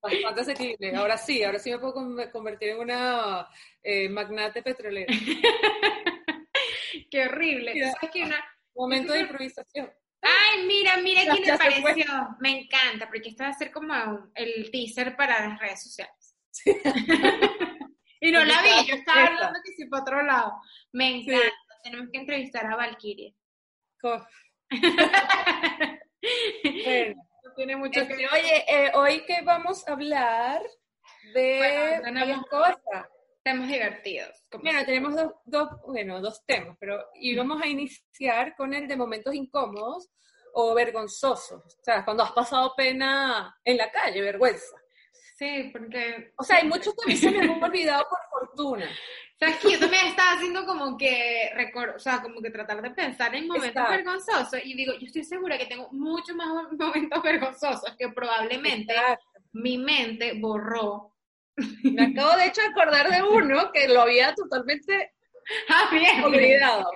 Bastante 0.00 0.40
asequible. 0.42 0.94
Ahora 0.96 1.16
sí, 1.18 1.42
ahora 1.42 1.58
sí 1.58 1.70
me 1.70 1.78
puedo 1.78 1.94
con- 1.94 2.30
convertir 2.30 2.70
en 2.70 2.78
una 2.78 3.46
eh, 3.82 4.08
magnate 4.08 4.62
petrolera. 4.62 5.12
Qué 7.10 7.24
horrible. 7.26 7.74
Mira. 7.74 7.92
¿Sabes 7.92 8.10
qué? 8.12 8.22
Una- 8.24 8.44
Momento 8.74 9.12
de 9.12 9.20
improvisación. 9.20 9.90
Ay, 10.22 10.64
mira, 10.66 10.96
mira 10.98 11.22
quién 11.22 11.40
me 11.40 11.46
se 11.46 11.56
fue. 11.80 11.82
pareció. 11.82 12.06
Me 12.40 12.60
encanta, 12.60 13.06
porque 13.08 13.30
esto 13.30 13.42
va 13.44 13.50
a 13.50 13.54
ser 13.54 13.70
como 13.72 13.92
un- 13.94 14.30
el 14.34 14.70
teaser 14.70 15.16
para 15.16 15.48
las 15.48 15.58
redes 15.58 15.82
sociales. 15.82 16.36
y 18.20 18.30
no 18.30 18.44
la 18.44 18.62
vi, 18.62 18.86
yo 18.88 18.94
estaba 18.96 19.22
Esta. 19.24 19.34
hablando 19.34 19.58
que 19.64 19.72
sí 19.72 19.84
para 19.86 20.02
otro 20.02 20.22
lado. 20.22 20.52
Me 20.92 21.22
Sí. 21.22 21.30
Tenemos 21.82 22.08
que 22.12 22.18
entrevistar 22.18 22.66
a 22.66 22.76
Valkyrie. 22.76 23.34
Bueno, 26.84 27.14
No 27.44 27.54
tiene 27.54 27.76
mucho 27.76 28.06
que 28.06 28.12
este, 28.12 28.28
oye, 28.28 28.64
eh, 28.68 28.90
hoy 28.94 29.24
que 29.24 29.40
vamos 29.42 29.86
a 29.88 29.92
hablar 29.92 30.62
de 31.34 31.58
Bueno, 32.02 32.20
varias 32.20 32.42
cosas. 32.46 33.06
temas 33.42 33.68
divertidos. 33.68 34.28
Mira, 34.60 34.84
siempre. 34.84 34.84
tenemos 34.84 35.14
dos, 35.16 35.32
dos, 35.44 35.68
bueno, 35.86 36.20
dos 36.20 36.44
temas, 36.44 36.76
pero 36.80 37.02
íbamos 37.14 37.62
a 37.62 37.66
iniciar 37.66 38.54
con 38.56 38.74
el 38.74 38.86
de 38.88 38.96
momentos 38.96 39.34
incómodos 39.34 40.08
o 40.54 40.74
vergonzosos. 40.74 41.62
O 41.64 41.84
sea, 41.84 42.04
cuando 42.04 42.24
has 42.24 42.32
pasado 42.32 42.74
pena 42.76 43.56
en 43.64 43.76
la 43.76 43.90
calle, 43.90 44.20
vergüenza. 44.20 44.76
Sí, 45.36 45.70
porque... 45.72 46.32
O 46.36 46.42
sea, 46.42 46.56
hay 46.56 46.66
muchos 46.66 46.94
que 47.06 47.16
se 47.16 47.30
me 47.30 47.38
han 47.42 47.62
olvidado 47.62 48.04
por 48.08 48.18
fortuna. 48.40 48.90
¿Sabes 49.38 49.56
que 49.58 49.70
Yo 49.72 49.78
también 49.78 50.06
estaba 50.06 50.32
haciendo 50.32 50.66
como 50.66 50.96
que, 50.96 51.50
recor- 51.54 51.94
o 51.94 51.98
sea, 51.98 52.20
como 52.20 52.40
que 52.40 52.50
tratar 52.50 52.82
de 52.82 52.90
pensar 52.90 53.34
en 53.34 53.46
momentos 53.46 53.68
Exacto. 53.68 53.92
vergonzosos 53.92 54.60
y 54.64 54.74
digo, 54.74 54.92
yo 54.94 55.06
estoy 55.06 55.22
segura 55.24 55.56
que 55.56 55.66
tengo 55.66 55.88
muchos 55.92 56.34
más 56.34 56.48
momentos 56.78 57.22
vergonzosos 57.22 57.94
que 57.96 58.08
probablemente 58.08 58.92
Exacto. 58.92 59.24
mi 59.52 59.78
mente 59.78 60.32
borró. 60.40 61.14
Me 61.82 62.04
acabo 62.06 62.36
de 62.36 62.46
hecho 62.46 62.60
de 62.60 62.68
acordar 62.68 63.10
de 63.10 63.22
uno 63.22 63.70
que 63.72 63.88
lo 63.88 64.02
había 64.02 64.34
totalmente 64.34 65.12
Ah, 65.70 65.88
bien, 65.90 66.22
olvidado. 66.24 66.90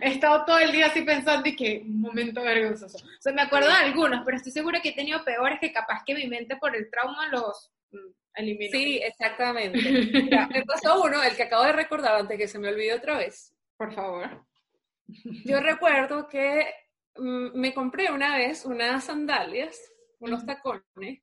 He 0.00 0.08
estado 0.12 0.44
todo 0.46 0.58
el 0.60 0.72
día 0.72 0.86
así 0.86 1.02
pensando 1.02 1.46
y 1.48 1.54
que 1.54 1.82
un 1.84 2.00
momento 2.00 2.42
vergonzoso. 2.42 2.96
O 2.96 3.20
sea, 3.20 3.32
me 3.34 3.42
acuerdo 3.42 3.68
de 3.68 3.74
algunos, 3.74 4.22
pero 4.24 4.38
estoy 4.38 4.50
segura 4.50 4.80
que 4.80 4.88
he 4.90 4.94
tenido 4.94 5.22
peores 5.24 5.58
que 5.60 5.70
capaz 5.72 6.02
que 6.06 6.14
mi 6.14 6.26
mente 6.26 6.56
por 6.56 6.74
el 6.74 6.88
trauma 6.90 7.28
los 7.28 7.70
mm, 7.92 7.98
eliminó. 8.34 8.70
Sí, 8.72 9.00
exactamente. 9.02 9.78
Me 10.52 10.64
pasó 10.64 11.02
uno, 11.02 11.22
el 11.22 11.36
que 11.36 11.44
acabo 11.44 11.64
de 11.64 11.72
recordar 11.72 12.16
antes 12.16 12.38
que 12.38 12.48
se 12.48 12.58
me 12.58 12.68
olvide 12.68 12.94
otra 12.94 13.18
vez. 13.18 13.54
Por 13.76 13.92
favor. 13.92 14.44
Yo 15.44 15.60
recuerdo 15.60 16.28
que 16.28 16.66
mm, 17.16 17.58
me 17.58 17.74
compré 17.74 18.10
una 18.10 18.36
vez 18.36 18.64
unas 18.64 19.04
sandalias, 19.04 19.78
unos 20.18 20.46
tacones, 20.46 21.22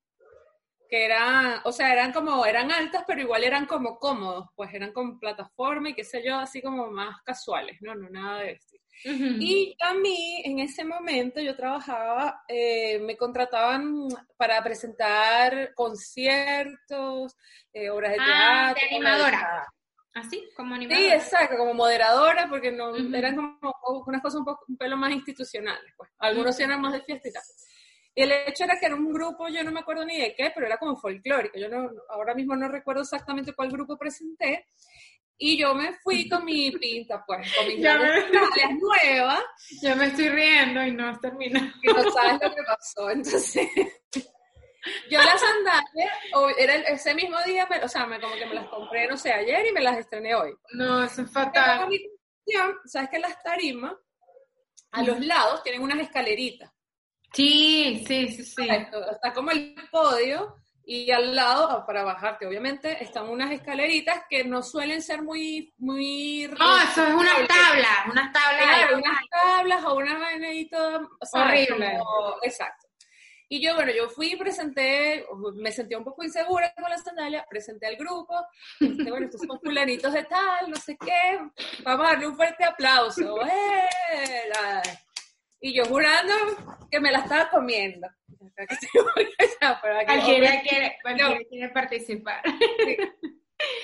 que 0.91 1.05
eran, 1.05 1.61
o 1.63 1.71
sea, 1.71 1.93
eran 1.93 2.11
como, 2.11 2.45
eran 2.45 2.71
altas, 2.71 3.03
pero 3.07 3.21
igual 3.21 3.43
eran 3.43 3.65
como 3.65 3.97
cómodos, 3.97 4.49
pues 4.55 4.73
eran 4.73 4.91
con 4.91 5.19
plataforma 5.19 5.89
y 5.89 5.93
qué 5.93 6.03
sé 6.03 6.21
yo, 6.23 6.37
así 6.37 6.61
como 6.61 6.91
más 6.91 7.21
casuales, 7.23 7.77
no, 7.81 7.95
no, 7.95 8.09
nada 8.09 8.41
de 8.41 8.59
esto. 9.03 9.35
Y 9.39 9.75
a 9.79 9.93
mí, 9.93 10.41
en 10.45 10.59
ese 10.59 10.85
momento, 10.85 11.39
yo 11.39 11.55
trabajaba, 11.55 12.43
eh, 12.47 12.99
me 12.99 13.17
contrataban 13.17 14.07
para 14.37 14.61
presentar 14.63 15.73
conciertos, 15.73 17.35
eh, 17.73 17.89
obras 17.89 18.11
de 18.11 18.17
ah, 18.19 18.73
teatro. 18.75 18.89
de 18.89 18.95
animadora. 18.95 19.67
Así, 20.13 20.49
como 20.55 20.75
animadora. 20.75 21.07
Sí, 21.07 21.13
exacto, 21.13 21.57
como 21.57 21.73
moderadora, 21.73 22.47
porque 22.49 22.71
no, 22.71 22.95
eran 23.15 23.35
como 23.35 23.57
unas 24.05 24.21
cosas 24.21 24.39
un, 24.39 24.45
poco, 24.45 24.65
un 24.67 24.77
pelo 24.77 24.97
más 24.97 25.11
institucionales, 25.11 25.93
pues. 25.95 26.09
Algunos 26.19 26.59
eran 26.59 26.81
más 26.81 26.93
de 26.93 27.01
fiesta 27.01 27.29
y 27.29 27.31
tal. 27.31 27.43
Y 28.13 28.23
el 28.23 28.31
hecho 28.31 28.65
era 28.65 28.77
que 28.77 28.87
era 28.87 28.95
un 28.95 29.11
grupo, 29.13 29.47
yo 29.47 29.63
no 29.63 29.71
me 29.71 29.79
acuerdo 29.79 30.05
ni 30.05 30.19
de 30.19 30.35
qué, 30.35 30.51
pero 30.53 30.67
era 30.67 30.77
como 30.77 30.97
folclórico. 30.97 31.57
Yo 31.57 31.69
no, 31.69 31.89
ahora 32.09 32.35
mismo 32.35 32.55
no 32.55 32.67
recuerdo 32.67 33.03
exactamente 33.03 33.53
cuál 33.53 33.71
grupo 33.71 33.97
presenté. 33.97 34.67
Y 35.43 35.57
yo 35.57 35.73
me 35.73 35.91
fui 36.03 36.29
con 36.29 36.45
mi 36.45 36.69
pinta, 36.69 37.23
pues, 37.25 37.51
con 37.55 37.67
mis 37.67 37.83
sandalias 37.83 38.71
nuevas. 38.79 39.43
Yo 39.81 39.95
me 39.95 40.05
estoy 40.05 40.29
riendo 40.29 40.85
y 40.85 40.91
no 40.91 41.07
has 41.07 41.19
terminado. 41.19 41.65
Y 41.81 41.87
no 41.87 42.11
sabes 42.11 42.33
lo 42.33 42.55
que 42.55 42.61
pasó. 42.61 43.09
Entonces, 43.09 43.67
yo 45.09 45.17
las 45.17 45.41
sandalias, 45.41 46.11
era 46.59 46.75
ese 46.75 47.15
mismo 47.15 47.37
día, 47.43 47.67
o 47.83 47.87
sea, 47.87 48.05
me, 48.05 48.21
como 48.21 48.35
que 48.35 48.45
me 48.45 48.53
las 48.53 48.67
compré, 48.67 49.07
no 49.07 49.17
sé, 49.17 49.33
ayer 49.33 49.65
y 49.65 49.71
me 49.71 49.81
las 49.81 49.97
estrené 49.97 50.35
hoy. 50.35 50.53
No, 50.73 51.03
eso 51.03 51.23
es 51.23 51.31
fatal. 51.31 51.89
Sabes 52.85 53.09
que 53.09 53.17
las 53.17 53.41
tarimas, 53.41 53.95
a 54.91 55.01
los 55.01 55.19
lados, 55.25 55.63
tienen 55.63 55.81
unas 55.81 56.01
escaleritas. 56.01 56.71
Sí, 57.33 58.03
sí, 58.07 58.27
sí, 58.27 58.45
sí. 58.45 58.67
Está 58.69 59.33
como 59.33 59.49
el 59.49 59.73
podio 59.89 60.55
y 60.93 61.09
al 61.09 61.33
lado, 61.33 61.85
para 61.85 62.03
bajarte, 62.03 62.45
obviamente, 62.45 63.01
están 63.01 63.29
unas 63.29 63.49
escaleritas 63.51 64.23
que 64.29 64.43
no 64.43 64.61
suelen 64.61 65.01
ser 65.01 65.21
muy... 65.21 65.73
muy 65.77 66.49
no, 66.59 66.77
eso 66.81 67.07
es 67.07 67.13
una 67.13 67.47
tabla, 67.47 68.11
unas 68.11 68.33
tablas. 68.33 68.61
Claro, 68.61 68.97
unas 68.97 69.29
tablas 69.29 69.85
o 69.85 69.95
una 69.95 70.19
vaina 70.19 70.49
ahí 70.49 70.67
toda... 70.67 71.07
Horrible. 71.31 71.97
exacto. 72.41 72.87
Y 73.47 73.61
yo, 73.61 73.73
bueno, 73.75 73.93
yo 73.93 74.09
fui 74.09 74.33
y 74.33 74.35
presenté, 74.35 75.25
me 75.55 75.71
sentí 75.71 75.95
un 75.95 76.03
poco 76.03 76.25
insegura 76.25 76.73
con 76.73 76.89
la 76.89 76.97
sandalia, 76.97 77.45
presenté 77.49 77.87
al 77.87 77.95
grupo, 77.95 78.45
este, 78.77 79.09
bueno, 79.09 79.27
estos 79.27 79.41
son 79.47 79.61
fulanitos 79.61 80.11
de 80.11 80.25
tal, 80.25 80.69
no 80.69 80.75
sé 80.75 80.97
qué, 80.97 81.39
vamos 81.83 82.05
a 82.05 82.09
darle 82.11 82.27
un 82.27 82.35
fuerte 82.35 82.65
aplauso. 82.65 83.41
¡Eh! 83.45 84.49
Y 85.61 85.73
yo 85.73 85.85
jurando 85.85 86.33
que 86.89 86.99
me 86.99 87.11
la 87.11 87.19
estaba 87.19 87.49
comiendo. 87.49 88.07
Cualquiera 90.05 90.61
quiere, 90.61 90.97
quiere 91.49 91.69
participar. 91.69 92.41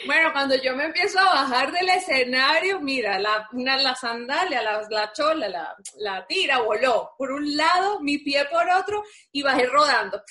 Bueno, 0.06 0.32
cuando 0.34 0.56
yo 0.56 0.76
me 0.76 0.86
empiezo 0.86 1.20
a 1.20 1.26
bajar 1.26 1.72
del 1.72 1.90
escenario, 1.90 2.80
mira, 2.80 3.20
la, 3.20 3.48
una, 3.52 3.78
la 3.78 3.94
sandalia, 3.94 4.62
la, 4.64 4.82
la 4.90 5.12
chola, 5.14 5.48
la, 5.48 5.76
la, 6.00 6.26
tira 6.26 6.60
voló 6.60 7.14
por 7.16 7.32
un 7.32 7.56
lado, 7.56 8.00
mi 8.00 8.18
pie 8.18 8.46
por 8.46 8.68
otro, 8.70 9.04
y 9.32 9.44
bajé 9.44 9.68
rodando. 9.68 10.22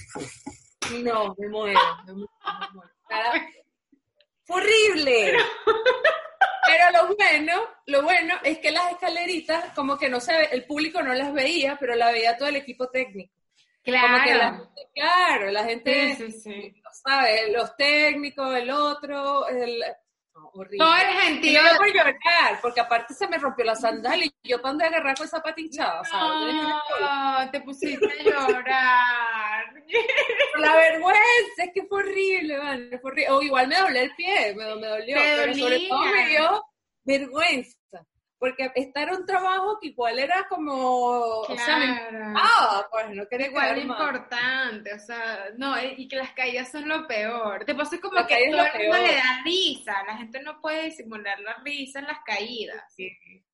No, 1.03 1.35
me 1.39 1.49
muero, 1.49 1.81
me 2.07 2.13
muero, 2.13 2.31
me 2.71 2.75
muero. 2.75 2.93
horrible. 4.49 5.33
Pero 5.33 5.45
lo 6.93 7.15
bueno, 7.15 7.53
lo 7.87 8.03
bueno 8.03 8.35
es 8.43 8.59
que 8.59 8.71
las 8.71 8.93
escaleritas, 8.93 9.73
como 9.75 9.99
que 9.99 10.09
no 10.09 10.21
se 10.21 10.33
ve, 10.33 10.49
el 10.53 10.65
público 10.65 11.03
no 11.03 11.15
las 11.15 11.33
veía, 11.33 11.77
pero 11.79 11.95
la 11.95 12.11
veía 12.11 12.37
todo 12.37 12.49
el 12.49 12.57
equipo 12.57 12.89
técnico. 12.89 13.33
Claro. 13.83 14.35
la, 14.35 14.71
claro, 14.93 15.51
la 15.53 15.65
gente, 15.65 16.17
sí, 16.17 16.33
sí, 16.33 16.83
¿sabes? 17.05 17.53
Los 17.53 17.77
técnicos, 17.77 18.57
el 18.57 18.71
otro, 18.71 19.47
el, 19.49 19.81
horrible. 20.53 20.79
Todo 20.79 20.97
el 20.97 21.07
gentío. 21.07 21.61
Yo 21.63 21.77
por 21.77 21.87
llorar, 21.89 22.61
porque 22.63 22.81
aparte 22.81 23.15
se 23.15 23.27
me 23.29 23.39
rompió 23.39 23.65
la 23.65 23.75
sandalia 23.77 24.27
y 24.27 24.49
yo 24.49 24.61
cuando 24.61 24.85
agarrar 24.85 25.17
con 25.17 25.27
esa 25.27 25.43
patinchada, 25.43 26.03
No, 26.13 27.51
te 27.51 27.61
pusiste 27.61 28.07
a 28.07 28.23
llorar. 28.23 29.75
la 30.59 30.77
vergüenza, 30.77 31.65
es 31.65 31.71
que 31.75 31.85
fue 31.87 32.01
horrible, 32.01 32.59
man, 32.59 32.89
fue 33.01 33.11
horrible. 33.11 33.31
O 33.31 33.43
igual 33.43 33.69
me 33.69 33.77
doblé 33.79 34.03
el 34.05 34.15
pie, 34.15 34.55
me, 34.55 34.75
me 34.77 34.87
dolió, 34.87 35.17
pero 35.19 35.55
sobre 35.55 35.89
todo 35.89 36.01
me 36.05 36.29
dio 36.29 36.65
vergüenza 37.05 37.76
porque 38.39 38.71
estar 38.75 39.13
un 39.13 39.25
trabajo 39.25 39.79
que 39.81 39.89
igual 39.89 40.19
era 40.19 40.47
como, 40.49 41.41
o 41.41 41.57
sea, 41.57 42.11
ah, 42.37 42.87
pues 42.91 43.11
no 43.11 43.27
quería 43.29 43.47
Igual 43.47 43.79
importante, 43.79 44.93
o 44.93 44.99
sea, 44.99 45.47
no, 45.57 45.75
y 45.83 46.09
que 46.09 46.17
las 46.17 46.33
caídas 46.33 46.71
son 46.71 46.89
lo 46.89 47.07
peor. 47.07 47.65
Te 47.65 47.75
pasa 47.75 47.99
como 48.01 48.27
que 48.27 48.51
todo 48.51 48.65
el 48.65 48.83
mundo 48.83 48.99
le 48.99 49.15
da 49.15 49.43
risa, 49.45 50.03
la 50.07 50.17
gente 50.17 50.43
no 50.43 50.61
puede 50.61 50.91
simular 50.91 51.39
la 51.41 51.57
risa 51.65 52.01
en 52.01 52.07
las 52.07 52.19
caídas. 52.25 52.95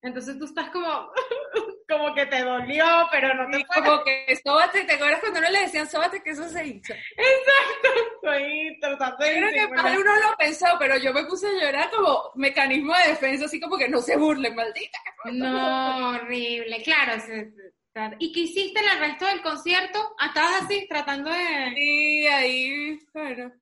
Entonces 0.00 0.38
tú 0.38 0.46
estás 0.46 0.70
como, 0.70 1.12
como 1.88 2.14
que 2.14 2.26
te 2.26 2.42
dolió, 2.42 2.84
pero 3.10 3.34
no 3.34 3.50
te 3.50 3.64
Como 3.64 4.02
que 4.02 4.36
sóbate, 4.44 4.84
¿te 4.84 4.94
acuerdas 4.94 5.20
cuando 5.20 5.40
no 5.40 5.50
le 5.50 5.60
decían 5.60 5.88
sóbate 5.88 6.22
que 6.22 6.30
eso 6.30 6.48
se 6.48 6.66
hizo? 6.66 6.92
Exacto, 6.92 8.11
estoy 8.22 8.78
tratando 8.80 9.24
de 9.24 9.36
Creo 9.36 9.50
que 9.50 9.74
para 9.74 9.92
uno 9.92 10.14
lo 10.14 10.36
pensó, 10.38 10.66
pero 10.78 10.96
yo 10.98 11.12
me 11.12 11.24
puse 11.24 11.46
a 11.48 11.64
llorar 11.64 11.90
como 11.90 12.30
mecanismo 12.36 12.94
de 12.94 13.10
defensa, 13.10 13.46
así 13.46 13.60
como 13.60 13.76
que 13.76 13.88
no 13.88 14.00
se 14.00 14.16
burlen, 14.16 14.54
maldita. 14.54 14.98
No, 15.24 16.10
horrible, 16.10 16.82
claro. 16.82 17.22
¿Y 18.18 18.32
qué 18.32 18.40
hiciste 18.40 18.80
en 18.80 18.88
el 18.88 18.98
resto 18.98 19.26
del 19.26 19.42
concierto? 19.42 20.14
Ah, 20.18 20.28
¿Estabas 20.28 20.62
así 20.62 20.86
tratando 20.88 21.30
de...? 21.30 21.72
Sí, 21.74 22.26
ahí, 22.26 22.98
bueno. 23.12 23.52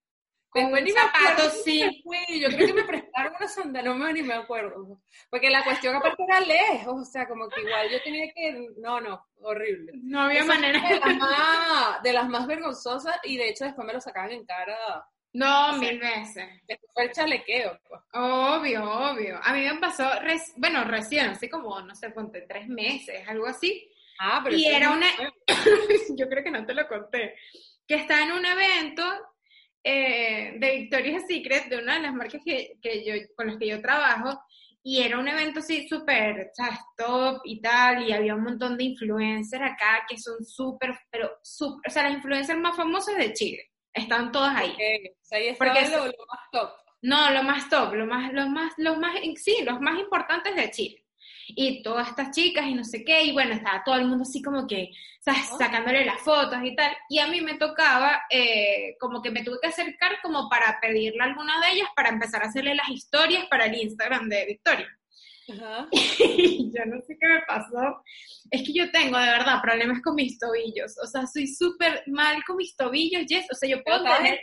Después 0.53 0.83
ni 0.83 0.91
zapatos, 0.91 1.63
sí. 1.65 2.03
Yo 2.41 2.49
creo 2.49 2.67
que 2.67 2.73
me 2.73 2.85
prestaron 2.85 3.35
una 3.39 3.49
sonda, 3.49 3.83
no 3.83 3.95
me 3.95 4.13
ni 4.13 4.23
me 4.23 4.35
acuerdo. 4.35 5.01
Porque 5.31 5.49
la 5.49 5.63
cuestión 5.63 5.95
aparte 5.95 6.25
era 6.25 6.41
lejos, 6.41 7.03
o 7.03 7.05
sea, 7.05 7.29
como 7.29 7.49
que 7.49 7.61
igual 7.61 7.89
yo 7.91 8.03
tenía 8.03 8.33
que, 8.35 8.69
no, 8.79 9.01
no, 9.01 9.25
horrible. 9.43 9.93
No 10.03 10.23
había 10.23 10.45
manera. 10.45 10.81
De 10.89 10.99
las, 10.99 11.17
más, 11.17 12.03
de 12.03 12.13
las 12.13 12.29
más 12.29 12.47
vergonzosas 12.47 13.17
y 13.25 13.37
de 13.37 13.51
hecho 13.51 13.65
después 13.65 13.87
me 13.87 13.93
lo 13.93 14.01
sacaban 14.01 14.33
en 14.33 14.45
cara. 14.45 14.77
No, 15.33 15.75
mil 15.75 16.01
veces. 16.01 16.49
Después 16.67 16.91
fue 16.93 17.05
el 17.05 17.13
chalequeo. 17.13 17.79
Pues. 17.89 18.01
Obvio, 18.15 18.83
obvio. 18.83 19.39
A 19.43 19.53
mí 19.53 19.63
me 19.63 19.79
pasó, 19.79 20.11
bueno, 20.57 20.83
recién, 20.83 21.27
así 21.27 21.49
como, 21.49 21.81
no 21.83 21.95
sé, 21.95 22.11
ponte 22.11 22.41
tres 22.43 22.67
meses, 22.67 23.27
algo 23.29 23.47
así. 23.47 23.89
Ah, 24.19 24.41
pero 24.43 24.57
y 24.57 24.67
era 24.67 24.91
una, 24.91 25.07
yo 26.17 26.29
creo 26.29 26.45
que 26.45 26.51
no 26.51 26.67
te 26.67 26.75
lo 26.75 26.87
conté, 26.89 27.37
que 27.87 27.95
está 27.95 28.23
en 28.23 28.33
un 28.33 28.45
evento 28.45 29.03
eh, 29.83 30.57
de 30.59 30.77
Victoria's 30.79 31.27
Secret, 31.27 31.69
de 31.69 31.79
una 31.79 31.95
de 31.95 32.01
las 32.01 32.15
marcas 32.15 32.41
que, 32.45 32.79
que 32.83 33.05
yo, 33.05 33.15
con 33.35 33.47
las 33.47 33.57
que 33.57 33.69
yo 33.69 33.81
trabajo, 33.81 34.41
y 34.83 35.03
era 35.03 35.19
un 35.19 35.29
evento 35.29 35.61
así 35.61 35.89
súper, 35.89 36.53
top 36.97 37.41
y 37.45 37.61
tal, 37.61 38.09
y 38.09 38.13
había 38.13 38.35
un 38.35 38.45
montón 38.45 38.77
de 38.77 38.85
influencers 38.85 39.63
acá 39.63 40.05
que 40.09 40.17
son 40.17 40.45
súper, 40.45 40.99
pero 41.11 41.31
súper, 41.43 41.91
o 41.91 41.93
sea, 41.93 42.05
las 42.05 42.15
influencers 42.15 42.59
más 42.59 42.77
famosas 42.77 43.17
de 43.17 43.33
Chile, 43.33 43.71
están 43.93 44.33
todas 44.33 44.57
ahí. 44.57 44.75
ahí 45.31 45.55
Porque 45.59 45.89
lo, 45.89 46.07
lo, 46.07 46.13
más 46.29 46.51
top. 46.51 46.71
No, 47.03 47.31
lo 47.31 47.43
más 47.43 47.69
top, 47.69 47.95
lo 47.95 48.07
más, 48.07 48.33
lo 48.33 48.49
más, 48.49 48.73
los 48.79 48.99
más, 48.99 49.15
sí, 49.37 49.57
los 49.65 49.81
más 49.81 49.99
importantes 49.99 50.55
de 50.55 50.71
Chile 50.71 51.05
y 51.57 51.83
todas 51.83 52.09
estas 52.09 52.31
chicas 52.31 52.67
y 52.67 52.75
no 52.75 52.85
sé 52.85 53.05
qué, 53.05 53.23
y 53.25 53.33
bueno, 53.33 53.55
estaba 53.55 53.83
todo 53.85 53.97
el 53.97 54.07
mundo 54.07 54.23
así 54.23 54.43
como 54.43 54.67
que, 54.67 54.91
¿sabes? 55.21 55.49
Sacándole 55.59 56.05
las 56.05 56.21
fotos 56.21 56.59
y 56.63 56.75
tal, 56.75 56.93
y 57.09 57.19
a 57.19 57.27
mí 57.27 57.41
me 57.41 57.55
tocaba, 57.55 58.23
eh, 58.31 58.97
como 58.99 59.23
que 59.23 59.31
me 59.31 59.43
tuve 59.43 59.59
que 59.61 59.69
acercar 59.69 60.21
como 60.23 60.49
para 60.49 60.79
pedirle 60.81 61.21
a 61.23 61.27
alguna 61.27 61.61
de 61.61 61.73
ellas 61.73 61.89
para 61.95 62.11
empezar 62.11 62.43
a 62.43 62.49
hacerle 62.49 62.75
las 62.75 62.89
historias 62.89 63.47
para 63.47 63.67
el 63.67 63.75
Instagram 63.75 64.29
de 64.29 64.47
Victoria. 64.47 64.89
Ajá. 65.53 65.89
y 65.93 66.71
yo 66.73 66.85
no 66.87 67.01
sé 67.03 67.17
qué 67.21 67.27
me 67.27 67.43
pasó. 67.47 68.03
Es 68.51 68.63
que 68.63 68.73
yo 68.73 68.91
tengo 68.91 69.19
de 69.19 69.27
verdad 69.27 69.61
problemas 69.63 70.01
con 70.03 70.15
mis 70.15 70.39
tobillos. 70.39 70.97
O 71.03 71.07
sea, 71.07 71.27
soy 71.27 71.47
súper 71.49 72.05
mal 72.07 72.43
con 72.45 72.57
mis 72.57 72.77
tobillos, 72.77 73.25
Jess. 73.29 73.47
O 73.51 73.55
sea, 73.55 73.69
yo 73.69 73.83
puedo 73.83 74.03
tener... 74.05 74.41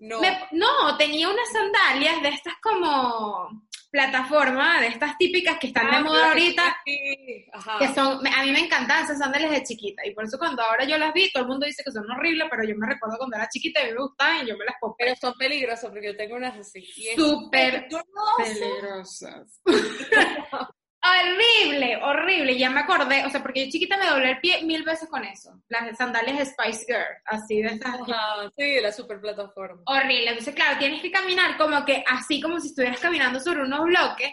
No. 0.00 0.18
no, 0.52 0.96
tenía 0.96 1.28
unas 1.28 1.52
sandalias 1.52 2.22
de 2.22 2.30
estas 2.30 2.54
como 2.62 3.50
plataforma, 3.90 4.80
de 4.80 4.88
estas 4.88 5.18
típicas 5.18 5.58
que 5.58 5.68
están 5.68 5.90
de 5.90 5.96
ah, 5.96 6.00
moda 6.00 6.28
ahorita, 6.28 6.76
que 6.84 7.88
son, 7.94 8.26
a 8.26 8.42
mí 8.44 8.52
me 8.52 8.60
encantan 8.60 9.04
esas 9.04 9.18
sandalias 9.18 9.50
de 9.50 9.62
chiquita, 9.64 10.06
y 10.06 10.14
por 10.14 10.24
eso 10.24 10.38
cuando 10.38 10.62
ahora 10.62 10.84
yo 10.84 10.96
las 10.96 11.12
vi, 11.12 11.30
todo 11.30 11.42
el 11.42 11.48
mundo 11.48 11.66
dice 11.66 11.82
que 11.84 11.90
son 11.90 12.10
horribles, 12.10 12.48
pero 12.50 12.64
yo 12.64 12.76
me 12.76 12.86
recuerdo 12.86 13.18
cuando 13.18 13.36
era 13.36 13.48
chiquita 13.48 13.82
y 13.82 13.92
me 13.92 13.98
gustaban 13.98 14.44
y 14.44 14.48
yo 14.48 14.56
me 14.56 14.64
las 14.64 14.76
compré. 14.80 15.06
Pero 15.06 15.16
son 15.16 15.34
peligrosas 15.38 15.90
porque 15.90 16.06
yo 16.06 16.16
tengo 16.16 16.36
unas 16.36 16.56
así. 16.56 16.84
Súper 17.16 17.88
peligrosas. 18.38 19.60
Horrible, 21.02 21.96
horrible. 22.02 22.58
Ya 22.58 22.68
me 22.68 22.80
acordé, 22.80 23.24
o 23.24 23.30
sea, 23.30 23.42
porque 23.42 23.64
yo 23.64 23.70
chiquita 23.70 23.96
me 23.96 24.06
doblé 24.06 24.32
el 24.32 24.40
pie 24.40 24.62
mil 24.64 24.82
veces 24.82 25.08
con 25.08 25.24
eso. 25.24 25.62
Las 25.68 25.96
sandalias 25.96 26.38
de 26.38 26.44
Spice 26.44 26.84
Girl, 26.86 27.16
así 27.24 27.62
de 27.62 27.68
estas. 27.68 27.96
sí, 28.56 28.80
la 28.80 28.92
super 28.92 29.20
plataforma. 29.20 29.82
Horrible. 29.86 30.28
Entonces, 30.28 30.54
claro, 30.54 30.78
tienes 30.78 31.00
que 31.00 31.10
caminar 31.10 31.56
como 31.56 31.84
que 31.86 32.04
así 32.06 32.40
como 32.40 32.60
si 32.60 32.68
estuvieras 32.68 33.00
caminando 33.00 33.40
sobre 33.40 33.62
unos 33.62 33.84
bloques. 33.84 34.30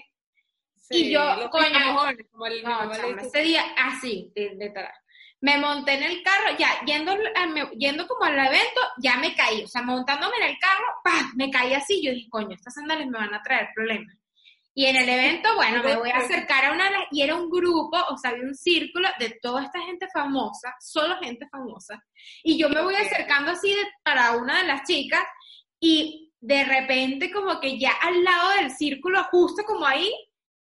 y 0.90 1.12
yo, 1.12 1.50
coño, 1.50 1.96
como 2.32 2.48
el, 2.48 2.64
no, 2.64 2.92
ese 3.22 3.42
día, 3.42 3.64
así, 3.78 4.32
de, 4.36 4.74
me 5.40 5.58
monté 5.58 5.94
en 5.94 6.04
el 6.04 6.24
carro, 6.24 6.58
ya 6.58 6.84
yendo, 6.86 7.14
yendo 7.78 8.08
como 8.08 8.26
al 8.26 8.38
evento, 8.40 8.82
ya 8.98 9.18
me 9.18 9.36
caí, 9.36 9.64
o 9.64 9.68
sea, 9.68 9.84
montándome 9.84 10.36
en 10.42 10.50
el 10.50 10.58
carro, 10.58 10.86
¡pam! 11.04 11.32
me 11.36 11.52
caí 11.52 11.74
así, 11.74 12.04
yo 12.04 12.12
dije, 12.12 12.28
coño, 12.30 12.56
estas 12.56 12.74
sandalias 12.74 13.08
me 13.08 13.20
van 13.20 13.34
a 13.34 13.44
traer 13.44 13.70
problemas. 13.76 14.18
Y 14.78 14.86
en 14.86 14.96
el 14.96 15.10
evento, 15.10 15.56
bueno, 15.56 15.82
me 15.82 15.96
voy 15.96 16.12
a 16.12 16.18
acercar 16.18 16.66
a 16.66 16.72
una 16.72 16.84
de 16.84 16.92
las, 16.92 17.02
y 17.10 17.24
era 17.24 17.34
un 17.34 17.50
grupo, 17.50 17.98
o 18.12 18.16
sea, 18.16 18.30
había 18.30 18.44
un 18.44 18.54
círculo 18.54 19.10
de 19.18 19.32
toda 19.42 19.64
esta 19.64 19.82
gente 19.82 20.06
famosa, 20.14 20.76
solo 20.80 21.18
gente 21.18 21.48
famosa, 21.50 22.00
y 22.44 22.60
yo 22.60 22.70
me 22.70 22.84
voy 22.84 22.94
acercando 22.94 23.54
así 23.54 23.76
para 24.04 24.38
una 24.38 24.62
de 24.62 24.68
las 24.68 24.84
chicas, 24.84 25.24
y 25.80 26.32
de 26.40 26.64
repente 26.64 27.32
como 27.32 27.60
que 27.60 27.80
ya 27.80 27.92
al 28.04 28.24
lado 28.24 28.52
del 28.52 28.70
círculo, 28.70 29.24
justo 29.32 29.64
como 29.64 29.84
ahí, 29.84 30.14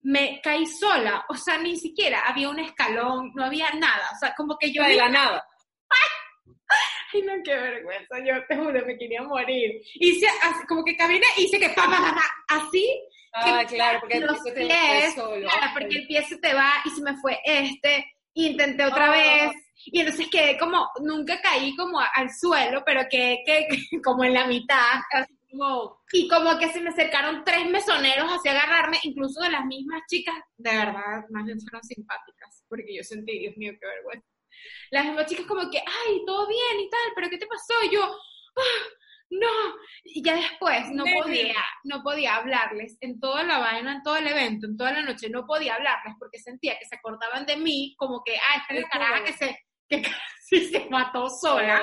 me 0.03 0.41
caí 0.43 0.67
sola, 0.67 1.25
o 1.29 1.37
sea, 1.37 1.59
ni 1.59 1.77
siquiera 1.77 2.23
había 2.27 2.49
un 2.49 2.59
escalón, 2.59 3.31
no 3.37 3.45
había 3.45 3.71
nada, 3.75 4.11
o 4.13 4.19
sea, 4.19 4.35
como 4.37 4.59
que 4.59 4.73
yo... 4.73 4.83
De 4.83 4.97
la 4.97 5.09
nada. 5.09 5.49
Ay, 7.15 7.23
no, 7.23 7.35
qué 7.45 7.55
vergüenza, 7.55 8.19
yo 8.27 8.45
te 8.49 8.57
juro, 8.57 8.85
me 8.85 8.99
quería 8.99 9.23
morir. 9.23 9.81
Hice 9.95 10.27
así, 10.43 10.67
como 10.67 10.85
que 10.85 10.97
caminé, 10.97 11.27
hice 11.37 11.61
que 11.61 11.69
pa, 11.69 11.85
pa, 11.85 12.13
pa, 12.13 12.57
así. 12.57 13.01
Ah, 13.33 13.65
claro, 13.67 14.01
porque 14.01 14.21
los 14.21 14.45
el 14.47 14.55
pies, 14.55 15.15
solo. 15.15 15.49
Claro, 15.49 15.73
porque 15.73 15.99
el 15.99 16.07
pie 16.07 16.25
se 16.25 16.39
te 16.39 16.53
va 16.53 16.73
y 16.85 16.91
se 16.91 17.03
me 17.03 17.17
fue 17.17 17.39
este, 17.45 18.05
intenté 18.35 18.85
otra 18.85 19.07
ah. 19.07 19.11
vez, 19.11 19.53
y 19.87 20.01
entonces 20.01 20.29
quedé 20.31 20.59
como, 20.59 20.89
nunca 21.03 21.41
caí 21.41 21.75
como 21.77 22.01
al 22.01 22.31
suelo, 22.31 22.83
pero 22.85 23.03
que, 23.11 23.43
que 23.47 23.69
como 24.05 24.25
en 24.25 24.35
la 24.35 24.47
mitad, 24.47 25.01
y 26.13 26.29
como 26.29 26.59
que 26.59 26.69
se 26.73 26.81
me 26.81 26.91
acercaron 26.91 27.43
tres 27.45 27.69
mesoneros 27.69 28.31
hacia 28.31 28.53
agarrarme, 28.53 28.99
incluso 29.03 29.41
de 29.43 29.51
las 29.51 29.65
mismas 29.65 30.03
chicas, 30.09 30.37
de 30.57 30.71
verdad, 30.71 31.25
más 31.31 31.45
bien 31.45 31.61
fueron 31.61 31.83
simpáticas, 31.83 32.65
porque 32.69 32.95
yo 32.97 33.03
sentí, 33.03 33.39
Dios 33.39 33.57
mío, 33.57 33.73
qué 33.81 33.87
vergüenza. 33.87 34.29
Las 34.91 35.07
mismas 35.07 35.27
chicas 35.27 35.47
como 35.47 35.69
que, 35.71 35.79
ay, 35.79 36.23
todo 36.27 36.47
bien 36.47 36.81
y 36.81 36.91
tal, 36.91 37.13
pero 37.15 37.31
¿qué 37.31 37.39
te 37.39 37.47
pasó? 37.47 37.75
Y 37.85 37.95
yo, 37.95 38.03
ah, 38.05 38.87
no, 39.31 39.47
y 40.05 40.23
ya 40.23 40.35
después 40.35 40.91
no 40.91 41.05
podía, 41.05 41.55
no 41.85 42.03
podía 42.03 42.37
hablarles 42.37 42.99
en 43.01 43.21
toda 43.21 43.45
la 43.45 43.59
vaina, 43.59 43.93
en 43.93 44.03
todo 44.03 44.17
el 44.17 44.27
evento, 44.27 44.67
en 44.67 44.77
toda 44.77 44.93
la 44.93 45.03
noche, 45.03 45.31
no 45.31 45.47
podía 45.47 45.77
hablarles 45.77 46.15
porque 46.19 46.39
sentía 46.39 46.77
que 46.79 46.87
se 46.87 46.97
acordaban 46.97 47.47
de 47.47 47.57
mí, 47.57 47.95
como 47.97 48.23
que, 48.25 48.37
ah, 48.37 48.59
esta 48.61 48.75
es 48.75 48.83
la 48.83 48.89
caraja 48.89 49.25
que 49.25 49.33
se, 49.33 49.59
que 49.89 50.03
casi 50.51 50.67
se 50.67 50.89
mató 50.91 51.31
sola. 51.31 51.81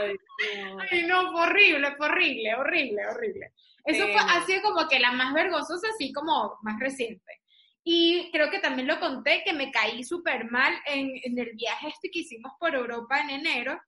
Ay, 0.92 1.04
no, 1.04 1.32
fue 1.32 1.42
horrible, 1.42 1.96
fue 1.96 2.08
horrible, 2.08 2.56
horrible, 2.56 3.08
horrible. 3.08 3.54
Eso 3.86 4.06
fue, 4.08 4.18
ha 4.18 4.46
sido 4.46 4.62
como 4.62 4.86
que 4.90 5.00
la 5.00 5.14
más 5.14 5.34
vergonzosa, 5.34 5.88
así 5.94 6.12
como 6.12 6.58
más 6.64 6.78
reciente. 6.80 7.42
Y 7.86 8.30
creo 8.34 8.50
que 8.50 8.60
también 8.60 8.90
lo 8.90 9.00
conté, 9.00 9.44
que 9.46 9.54
me 9.54 9.72
caí 9.72 10.04
súper 10.04 10.52
mal 10.52 10.74
en, 10.86 11.10
en, 11.24 11.40
el 11.40 11.56
viaje 11.56 11.88
este 11.88 12.10
que 12.12 12.20
hicimos 12.20 12.52
por 12.60 12.76
Europa 12.76 13.22
en 13.22 13.30
enero, 13.30 13.80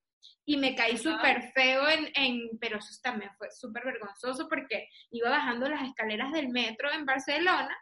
y 0.50 0.56
me 0.56 0.74
caí 0.74 0.98
súper 0.98 1.52
feo 1.52 1.88
en, 1.88 2.10
en, 2.12 2.58
pero 2.60 2.78
eso 2.78 2.92
también 3.00 3.30
fue 3.38 3.52
súper 3.52 3.84
vergonzoso 3.84 4.48
porque 4.48 4.88
iba 5.12 5.30
bajando 5.30 5.68
las 5.68 5.86
escaleras 5.88 6.32
del 6.32 6.48
metro 6.48 6.90
en 6.90 7.06
Barcelona, 7.06 7.72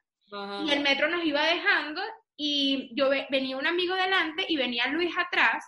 y 0.66 0.70
el 0.70 0.80
metro 0.80 1.08
nos 1.08 1.24
iba 1.24 1.42
dejando, 1.46 2.02
y 2.36 2.90
yo 2.94 3.08
venía 3.30 3.56
un 3.56 3.66
amigo 3.66 3.94
delante 3.94 4.44
y 4.46 4.58
venía 4.58 4.86
Luis 4.88 5.14
atrás, 5.16 5.64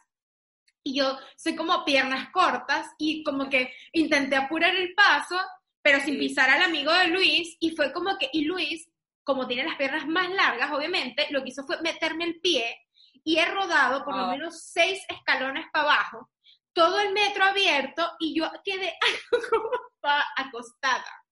y 0.82 0.94
yo 0.94 1.18
sé 1.36 1.56
como 1.56 1.86
piernas 1.86 2.28
cortas 2.32 2.90
y 2.98 3.24
como 3.24 3.48
que 3.48 3.72
intenté 3.94 4.36
apurar 4.36 4.76
el 4.76 4.92
paso, 4.92 5.38
pero 5.80 6.00
sin 6.00 6.18
pisar 6.18 6.50
al 6.50 6.64
amigo 6.64 6.92
de 6.92 7.06
Luis 7.06 7.56
y 7.60 7.74
fue 7.74 7.94
como 7.94 8.18
que, 8.18 8.28
y 8.30 8.44
Luis, 8.44 8.90
como 9.24 9.46
tiene 9.46 9.64
las 9.64 9.76
piernas 9.76 10.06
más 10.06 10.28
largas, 10.28 10.70
obviamente, 10.70 11.28
lo 11.30 11.42
que 11.42 11.48
hizo 11.48 11.64
fue 11.64 11.80
meterme 11.80 12.24
el 12.24 12.40
pie 12.40 12.76
y 13.24 13.38
he 13.38 13.46
rodado 13.46 14.04
por 14.04 14.14
lo 14.14 14.24
ah. 14.24 14.30
menos 14.32 14.62
seis 14.64 15.02
escalones 15.08 15.64
para 15.72 15.84
abajo, 15.84 16.30
todo 16.72 17.00
el 17.00 17.12
metro 17.12 17.44
abierto 17.44 18.10
y 18.18 18.34
yo 18.38 18.50
quedé 18.64 18.94
acostada. 20.36 21.24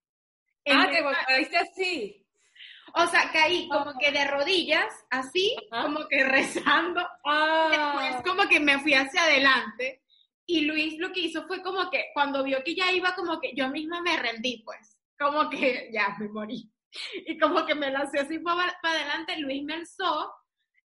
Ah, 0.66 0.86
que 0.90 1.02
caíste 1.26 1.56
así. 1.56 2.24
O 2.94 3.06
sea, 3.06 3.30
caí 3.32 3.68
como 3.68 3.92
que 3.98 4.10
de 4.10 4.24
rodillas, 4.26 4.92
así, 5.10 5.54
como 5.70 6.06
que 6.08 6.24
rezando. 6.24 7.06
Ah. 7.24 7.98
Después 8.00 8.22
como 8.24 8.48
que 8.48 8.60
me 8.60 8.78
fui 8.80 8.94
hacia 8.94 9.24
adelante. 9.24 10.02
Y 10.46 10.62
Luis 10.62 10.98
lo 10.98 11.12
que 11.12 11.20
hizo 11.20 11.46
fue 11.46 11.62
como 11.62 11.90
que 11.90 12.06
cuando 12.14 12.42
vio 12.42 12.64
que 12.64 12.74
ya 12.74 12.90
iba, 12.90 13.14
como 13.14 13.38
que 13.40 13.52
yo 13.54 13.68
misma 13.68 14.00
me 14.00 14.16
rendí, 14.16 14.62
pues. 14.64 14.98
Como 15.18 15.50
que 15.50 15.90
ya 15.92 16.16
me 16.18 16.28
morí. 16.28 16.70
Y 17.26 17.38
como 17.38 17.66
que 17.66 17.74
me 17.74 17.90
lancé 17.90 18.20
así 18.20 18.38
para, 18.38 18.78
adelante, 18.82 19.36
Luis 19.38 19.62
me 19.62 19.74
alzó 19.74 20.32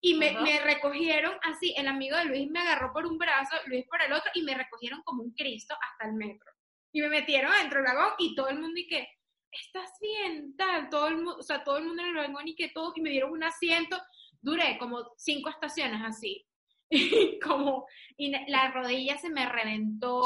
y 0.01 0.15
me, 0.15 0.31
me, 0.41 0.59
recogieron 0.59 1.33
así. 1.43 1.73
El 1.77 1.87
amigo 1.87 2.17
de 2.17 2.25
Luis 2.25 2.49
me 2.49 2.59
agarró 2.59 2.91
por 2.91 3.05
un 3.05 3.17
brazo, 3.17 3.55
Luis 3.67 3.85
por 3.87 4.01
el 4.01 4.11
otro, 4.11 4.31
y 4.33 4.41
me 4.41 4.55
recogieron 4.55 5.01
como 5.03 5.23
un 5.23 5.31
Cristo 5.31 5.75
hasta 5.79 6.09
el 6.09 6.15
metro. 6.15 6.51
Y 6.91 7.01
me 7.01 7.09
metieron 7.09 7.51
dentro 7.51 7.81
del 7.81 7.93
vagón 7.93 8.13
y 8.17 8.35
todo 8.35 8.49
el 8.49 8.59
mundo 8.59 8.79
y 8.79 8.87
que 8.87 9.07
¿estás 9.51 9.91
bien? 9.99 10.55
Tal, 10.55 10.89
todo 10.89 11.07
el 11.07 11.17
mundo, 11.17 11.37
o 11.37 11.43
sea, 11.43 11.63
todo 11.63 11.77
el 11.77 11.85
mundo 11.85 12.01
en 12.01 12.09
el 12.09 12.15
vagón 12.15 12.47
y 12.47 12.55
que 12.55 12.69
todo, 12.69 12.93
y 12.95 13.01
me 13.01 13.09
dieron 13.09 13.31
un 13.31 13.43
asiento, 13.43 13.97
duré 14.41 14.77
como 14.77 15.13
cinco 15.17 15.49
estaciones 15.49 16.01
así. 16.03 16.45
Y 16.91 17.39
como, 17.39 17.87
y 18.17 18.31
la 18.49 18.69
rodilla 18.71 19.17
se 19.17 19.29
me 19.29 19.47
reventó. 19.47 20.21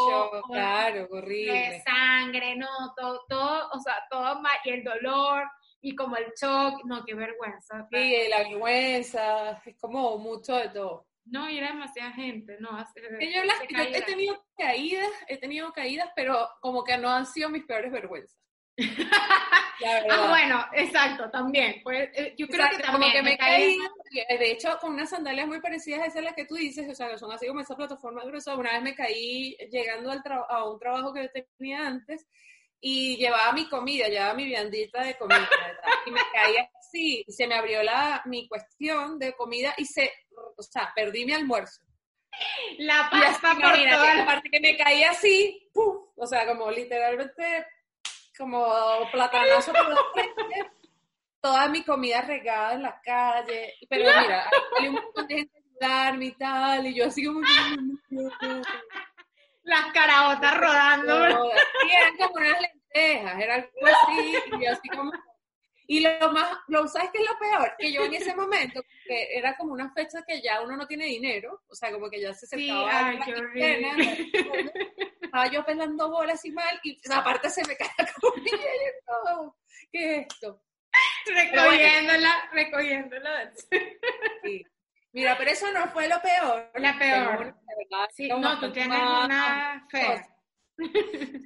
claro, 0.48 1.08
horrible. 1.12 1.54
De 1.54 1.84
sangre, 1.84 2.56
no, 2.56 2.68
todo, 2.98 3.22
todo, 3.30 3.70
o 3.72 3.80
sea, 3.80 4.04
todo 4.10 4.42
mal, 4.42 4.58
y 4.66 4.72
el 4.72 4.84
dolor, 4.84 5.48
y 5.82 5.96
como 5.96 6.18
el 6.18 6.34
shock, 6.40 6.84
no, 6.86 7.06
qué 7.06 7.14
vergüenza. 7.14 7.88
Sí, 7.92 8.28
la 8.30 8.40
vergüenza, 8.40 9.62
es 9.64 9.78
como 9.80 10.18
mucho 10.18 10.56
de 10.56 10.70
todo. 10.70 11.08
No, 11.26 11.50
y 11.50 11.58
era 11.58 11.70
demasiada 11.70 12.12
gente, 12.12 12.58
no. 12.60 12.70
Yo, 12.70 13.44
las, 13.44 13.62
he 13.62 14.02
tenido 14.02 14.44
caídas, 14.58 15.10
he 15.28 15.38
tenido 15.38 15.72
caídas, 15.72 16.10
pero 16.16 16.50
como 16.62 16.84
que 16.84 16.98
no 16.98 17.10
han 17.10 17.26
sido 17.26 17.50
mis 17.50 17.66
peores 17.66 17.92
vergüenzas. 17.92 18.40
ah, 20.10 20.28
bueno, 20.30 20.66
exacto, 20.74 21.30
también. 21.32 21.82
Pues, 21.84 22.10
eh, 22.14 22.36
yo 22.38 22.48
creo 22.48 22.70
que 22.70 22.78
también. 22.78 23.12
Como 23.12 23.12
que 23.12 23.22
me, 23.24 23.38
caí, 23.38 23.78
de 24.12 24.52
hecho, 24.52 24.78
con 24.80 24.94
unas 24.94 25.10
sandalias 25.10 25.48
muy 25.48 25.60
parecidas 25.62 26.02
a 26.02 26.06
esas 26.06 26.24
las 26.24 26.34
que 26.34 26.46
tú 26.46 26.56
dices, 26.56 26.88
o 26.90 26.96
sea, 26.96 27.10
que 27.10 27.18
son 27.18 27.32
así 27.32 27.48
como 27.48 27.62
esa 27.62 27.76
plataforma 27.76 28.24
gruesa. 28.24 28.56
Una 28.56 28.74
vez 28.74 28.82
me 28.82 28.96
caí 28.96 29.58
llegando 29.72 30.12
al 30.12 30.22
a 30.50 30.64
un 30.64 30.80
trabajo 30.80 31.14
que 31.14 31.24
yo 31.24 31.44
tenía 31.58 31.86
antes 31.86 32.28
y 32.80 33.18
llevaba 33.18 33.52
mi 33.54 33.68
comida, 33.68 34.08
llevaba 34.08 34.34
mi 34.36 34.46
viandita 34.46 35.04
de 35.04 35.18
comida, 35.18 35.50
y 36.06 36.12
me 36.12 36.22
caí 36.32 36.56
así, 36.80 37.24
y 37.28 37.32
se 37.32 37.48
me 37.48 37.56
abrió 37.56 37.82
la, 37.82 38.22
mi 38.26 38.48
cuestión 38.48 39.18
de 39.18 39.34
comida 39.34 39.74
y 39.78 39.86
se, 39.86 40.12
o 40.56 40.62
sea, 40.62 40.92
perdí 40.96 41.26
mi 41.26 41.34
almuerzo. 41.34 41.82
La 42.80 43.10
pasta 43.10 43.56
por 43.56 43.74
toda 43.74 44.14
la 44.14 44.26
parte 44.26 44.50
que 44.52 44.60
me 44.60 44.78
caí 44.78 45.04
así, 45.04 45.70
¡puf! 45.74 46.10
o 46.16 46.28
sea, 46.28 46.46
como 46.46 46.70
literalmente 46.70 47.66
como 48.38 48.68
platanazo 49.12 49.72
por 49.72 49.90
la 49.90 50.02
frente, 50.14 50.72
toda 51.46 51.70
mi 51.70 51.84
comida 51.84 52.22
regada 52.22 52.74
en 52.74 52.82
la 52.82 53.00
calle, 53.02 53.76
pero 53.88 54.06
mira, 54.20 54.50
hay 54.80 54.88
un 54.88 54.96
montón 54.96 55.28
de 55.28 55.36
gente 55.36 55.62
ayudarme 55.80 56.26
y 56.26 56.32
tal, 56.32 56.88
y 56.88 56.96
yo 56.96 57.06
así 57.06 57.24
como... 57.24 57.42
Las 59.62 59.86
caraotas 59.94 60.58
rodando. 60.58 61.24
eran 61.24 62.18
como 62.18 62.36
unas 62.38 62.62
lentejas, 62.62 63.40
era 63.40 63.56
algo 63.56 63.70
así, 63.84 64.36
y 64.54 64.66
yo 64.66 64.72
así 64.72 64.90
como... 64.90 65.12
Y 65.86 66.00
lo 66.00 66.32
más, 66.32 66.52
lo, 66.68 66.88
¿sabes 66.88 67.12
qué 67.14 67.22
es 67.22 67.30
lo 67.30 67.38
peor? 67.38 67.76
Que 67.78 67.94
yo 67.94 68.04
en 68.06 68.16
ese 68.16 68.36
momento, 68.36 68.82
que 69.06 69.38
era 69.38 69.56
como 69.56 69.74
una 69.74 69.94
fecha 69.94 70.24
que 70.28 70.42
ya 70.42 70.62
uno 70.62 70.76
no 70.76 70.88
tiene 70.88 71.06
dinero, 71.06 71.62
o 71.68 71.76
sea, 71.76 71.92
como 71.92 72.10
que 72.10 72.22
ya 72.22 72.34
se 72.34 72.48
acercaba 72.48 73.12
sí, 73.12 73.20
ay, 73.24 74.32
estaba 75.22 75.48
yo 75.52 75.64
pelando 75.64 76.10
bolas 76.10 76.44
y 76.44 76.52
mal, 76.52 76.80
y 76.84 77.00
aparte 77.12 77.52
se 77.52 77.64
me 77.68 77.78
cae 77.78 77.92
la 78.00 78.12
comida 78.20 78.50
y 78.52 79.06
todo. 79.06 79.58
¿Qué 79.92 80.16
es 80.16 80.28
esto? 80.28 80.60
Recogiéndola, 81.26 82.50
recogiéndola. 82.52 83.52
Sí. 84.44 84.64
Mira, 85.14 85.38
pero 85.38 85.52
eso 85.52 85.72
no 85.72 85.88
fue 85.88 86.10
lo 86.10 86.22
peor. 86.22 86.72
La 86.76 86.98
peor. 86.98 87.56
sí, 88.12 88.28
no, 88.28 88.60
tú 88.60 88.72
tienes 88.72 89.00
una 89.00 89.88
fe. 89.90 90.22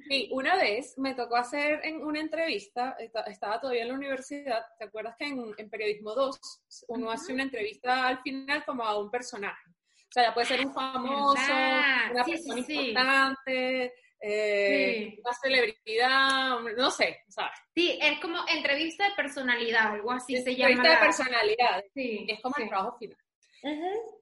Sí, 0.08 0.28
una 0.32 0.56
vez 0.56 0.98
me 0.98 1.14
tocó 1.14 1.36
hacer 1.36 1.80
en 1.84 2.02
una 2.02 2.18
entrevista, 2.18 2.96
estaba 2.98 3.60
todavía 3.60 3.82
en 3.82 3.88
la 3.88 3.94
universidad, 3.94 4.64
¿te 4.76 4.86
acuerdas 4.86 5.14
que 5.16 5.26
en, 5.26 5.70
Periodismo 5.70 6.14
2 6.14 6.40
uno 6.88 7.12
hace 7.12 7.32
una 7.32 7.44
entrevista 7.44 8.08
al 8.08 8.20
final 8.22 8.64
como 8.64 8.82
a 8.82 8.98
un 8.98 9.08
personaje? 9.08 9.68
O 9.68 10.12
sea, 10.12 10.24
ya 10.24 10.34
puede 10.34 10.48
ser 10.48 10.66
un 10.66 10.74
famoso, 10.74 11.52
una 12.10 12.24
persona 12.24 12.58
importante, 12.58 13.94
eh, 14.20 15.18
una 15.18 15.32
celebridad, 15.34 16.60
no 16.76 16.90
sé, 16.90 17.20
¿sabes? 17.28 17.52
Sí, 17.74 17.98
es 18.00 18.20
como 18.20 18.38
entrevista 18.48 19.08
de 19.08 19.14
personalidad, 19.14 19.92
algo 19.92 20.12
así 20.12 20.36
se 20.42 20.54
llama. 20.54 20.70
Entrevista 20.70 21.00
de 21.00 21.06
personalidad, 21.06 21.84
sí, 21.94 22.26
es 22.28 22.40
como 22.40 22.54
el 22.58 22.68
trabajo 22.68 22.98
final. 22.98 23.18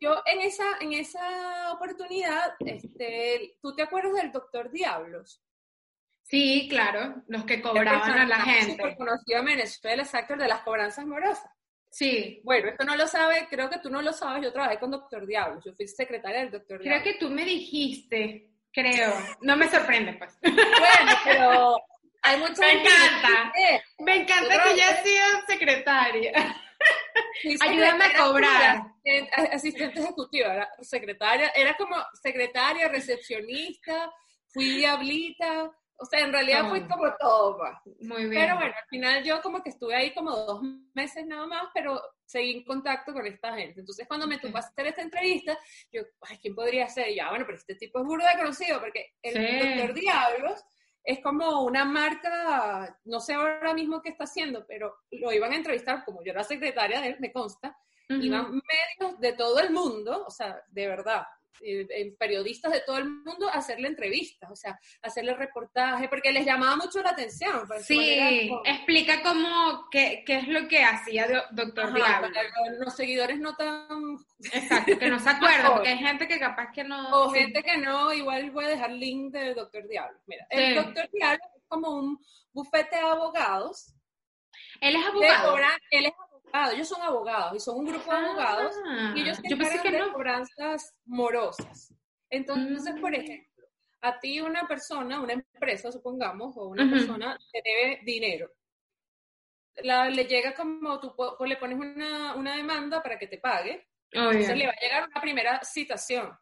Yo 0.00 0.22
en 0.26 0.40
esa, 0.40 0.64
en 0.80 0.92
esa 0.92 1.72
oportunidad, 1.72 2.54
este, 2.60 3.56
¿tú 3.60 3.74
te 3.74 3.82
acuerdas 3.82 4.14
del 4.14 4.32
Doctor 4.32 4.70
Diablos? 4.70 5.42
Sí, 6.22 6.66
claro, 6.68 7.22
los 7.28 7.44
que 7.44 7.62
cobraban 7.62 8.18
a 8.18 8.26
la 8.26 8.40
gente. 8.40 8.72
Súper 8.72 8.96
conocido 8.96 9.38
en 9.38 9.44
Venezuela, 9.46 10.02
exacto, 10.02 10.36
de 10.36 10.48
las 10.48 10.60
cobranzas 10.60 11.06
morosas. 11.06 11.50
Sí. 11.90 12.40
Bueno, 12.44 12.68
esto 12.68 12.84
no 12.84 12.96
lo 12.96 13.06
sabe, 13.06 13.46
creo 13.48 13.70
que 13.70 13.78
tú 13.78 13.88
no 13.90 14.02
lo 14.02 14.12
sabes, 14.12 14.44
yo 14.44 14.52
trabajé 14.52 14.78
con 14.78 14.90
Doctor 14.90 15.26
Diablo, 15.26 15.60
yo 15.64 15.72
fui 15.72 15.88
secretaria 15.88 16.40
del 16.40 16.50
Doctor 16.50 16.80
Diablo. 16.80 17.02
Creo 17.02 17.14
que 17.14 17.18
tú 17.18 17.30
me 17.30 17.44
dijiste, 17.44 18.50
creo. 18.72 19.12
No 19.42 19.56
me 19.56 19.68
sorprende, 19.68 20.12
pues. 20.14 20.38
Bueno, 20.42 21.12
pero 21.24 21.76
hay 22.22 22.38
mucha 22.38 22.60
Me 22.60 22.72
encanta. 22.72 23.52
Me 23.98 24.16
encanta 24.16 24.54
Yo 24.54 24.62
que 24.64 24.76
ya 24.76 25.02
sea 25.02 25.44
secretaria. 25.46 26.32
Ayúdame 27.60 28.04
a 28.04 28.12
cobrar. 28.16 28.82
fui 29.04 29.12
asistente- 29.28 29.54
Asistente 29.54 30.00
ejecutiva, 30.00 30.54
era 30.54 30.68
secretaria, 30.82 31.48
era 31.54 31.74
como 31.74 31.96
secretaria, 32.22 32.88
recepcionista, 32.88 34.12
fui 34.48 34.68
diablita, 34.76 35.70
o 36.00 36.04
sea, 36.06 36.20
en 36.20 36.32
realidad 36.32 36.60
Todo. 36.60 36.70
fui 36.70 36.80
como 36.88 37.16
todo, 37.16 37.58
pues. 37.58 37.96
Muy 38.00 38.26
bien. 38.28 38.30
Pero 38.30 38.54
bueno, 38.56 38.74
al 38.76 38.88
final 38.88 39.24
yo 39.24 39.42
como 39.42 39.62
que 39.62 39.70
estuve 39.70 39.94
ahí 39.94 40.14
como 40.14 40.30
dos 40.30 40.62
meses 40.94 41.26
nada 41.26 41.46
más, 41.46 41.64
pero 41.74 42.00
seguí 42.24 42.58
en 42.58 42.64
contacto 42.64 43.12
con 43.12 43.26
esta 43.26 43.54
gente. 43.54 43.80
Entonces 43.80 44.06
cuando 44.06 44.26
me 44.26 44.38
tocó 44.38 44.58
hacer 44.58 44.86
esta 44.86 45.02
entrevista, 45.02 45.58
yo, 45.90 46.02
ay, 46.22 46.38
¿quién 46.38 46.54
podría 46.54 46.88
ser? 46.88 47.08
Y 47.08 47.16
ya, 47.16 47.30
bueno, 47.30 47.44
pero 47.46 47.58
este 47.58 47.74
tipo 47.74 47.98
es 47.98 48.04
burda 48.04 48.36
conocido, 48.38 48.80
porque 48.80 49.14
el 49.22 49.34
Sí. 49.34 49.58
Doctor 49.76 49.94
Diablos 49.94 50.64
es 51.04 51.20
como 51.20 51.62
una 51.62 51.84
marca, 51.84 52.98
no 53.04 53.18
sé 53.20 53.32
ahora 53.34 53.72
mismo 53.72 54.02
qué 54.02 54.10
está 54.10 54.24
haciendo, 54.24 54.66
pero 54.66 54.94
lo 55.10 55.32
iban 55.32 55.52
a 55.52 55.56
entrevistar, 55.56 56.04
como 56.04 56.22
yo 56.22 56.32
era 56.32 56.44
secretaria 56.44 57.00
de 57.00 57.08
él, 57.08 57.16
me 57.18 57.32
consta, 57.32 57.76
Ujú. 58.10 58.20
iban 58.20 58.50
medios 58.98 59.18
de 59.18 59.32
todo 59.32 59.58
el 59.60 59.70
mundo, 59.70 60.24
o 60.26 60.30
sea, 60.30 60.62
de 60.68 60.86
verdad, 60.86 61.26
eh, 61.60 62.14
periodistas 62.18 62.72
de 62.72 62.80
todo 62.80 62.98
el 62.98 63.04
mundo 63.08 63.48
a 63.48 63.54
hacerle 63.54 63.88
entrevistas, 63.88 64.50
o 64.50 64.56
sea, 64.56 64.78
hacerle 65.02 65.34
reportaje, 65.34 66.08
porque 66.08 66.32
les 66.32 66.44
llamaba 66.46 66.76
mucho 66.76 67.02
la 67.02 67.10
atención. 67.10 67.66
pues, 67.66 67.84
Sí, 67.86 68.46
como- 68.48 68.62
explica 68.64 69.22
cómo, 69.22 69.88
qué, 69.90 70.22
qué 70.26 70.36
es 70.36 70.48
lo 70.48 70.66
que 70.68 70.82
hacía 70.84 71.26
Do- 71.28 71.44
Doctor 71.52 71.92
Diablo. 71.94 72.28
los 72.78 72.94
seguidores 72.94 73.38
no 73.40 73.54
tan... 73.56 74.16
Exacto, 74.52 74.98
que 74.98 75.08
no 75.08 75.18
se 75.18 75.30
acuerda, 75.64 75.74
porque 75.74 75.88
hay 75.90 75.98
gente 75.98 76.26
que 76.28 76.38
capaz 76.38 76.70
que 76.72 76.84
no... 76.84 77.08
O 77.22 77.30
gente 77.30 77.62
que 77.62 77.76
no, 77.78 78.12
igual 78.12 78.50
voy 78.50 78.64
a 78.64 78.68
dejar 78.68 78.90
link 78.90 79.32
de 79.32 79.54
Doctor 79.54 79.86
Diablo. 79.88 80.18
Mira, 80.26 80.46
Sí. 80.50 80.56
el 80.58 80.74
Doctor 80.76 81.08
Diablo 81.12 81.40
es 81.56 81.62
como 81.68 81.90
un 81.90 82.18
bufete 82.52 82.96
de 82.96 83.02
abogados. 83.02 83.94
Él 84.80 84.96
es 84.96 85.06
abogado. 85.06 85.50
cobran- 85.52 85.80
él 85.90 86.06
es 86.06 86.12
abogado, 86.12 86.27
ellos 86.72 86.88
son 86.88 87.02
abogados 87.02 87.54
y 87.56 87.60
son 87.60 87.78
un 87.78 87.86
grupo 87.86 88.10
de 88.10 88.16
abogados 88.18 88.74
Ah, 88.86 89.12
y 89.16 89.20
ellos 89.22 89.36
se 89.38 89.54
encargan 89.54 89.82
que 89.82 89.90
de 89.90 89.98
no. 89.98 90.12
cobranzas 90.12 90.94
morosas. 91.04 91.94
Entonces, 92.30 92.94
por 93.00 93.10
Mm. 93.10 93.14
ejemplo, 93.14 93.64
a 94.00 94.18
ti 94.20 94.40
una 94.40 94.66
persona, 94.66 95.20
una 95.20 95.32
empresa, 95.32 95.90
supongamos, 95.90 96.56
o 96.56 96.68
una 96.68 96.82
Ujú. 96.84 96.92
persona 96.92 97.38
te 97.52 97.62
debe 97.64 98.00
dinero. 98.04 98.50
La, 99.82 100.08
le 100.10 100.24
llega 100.24 100.54
como 100.54 100.98
tú 100.98 101.14
po- 101.14 101.36
le 101.46 101.56
pones 101.56 101.78
una, 101.78 102.34
una 102.34 102.56
demanda 102.56 103.00
para 103.02 103.18
que 103.18 103.28
te 103.28 103.38
pague, 103.38 103.86
entonces 104.10 104.56
le 104.56 104.66
va 104.66 104.72
a 104.72 104.80
llegar 104.80 105.08
una 105.08 105.20
primera 105.20 105.60
citación. 105.62 106.36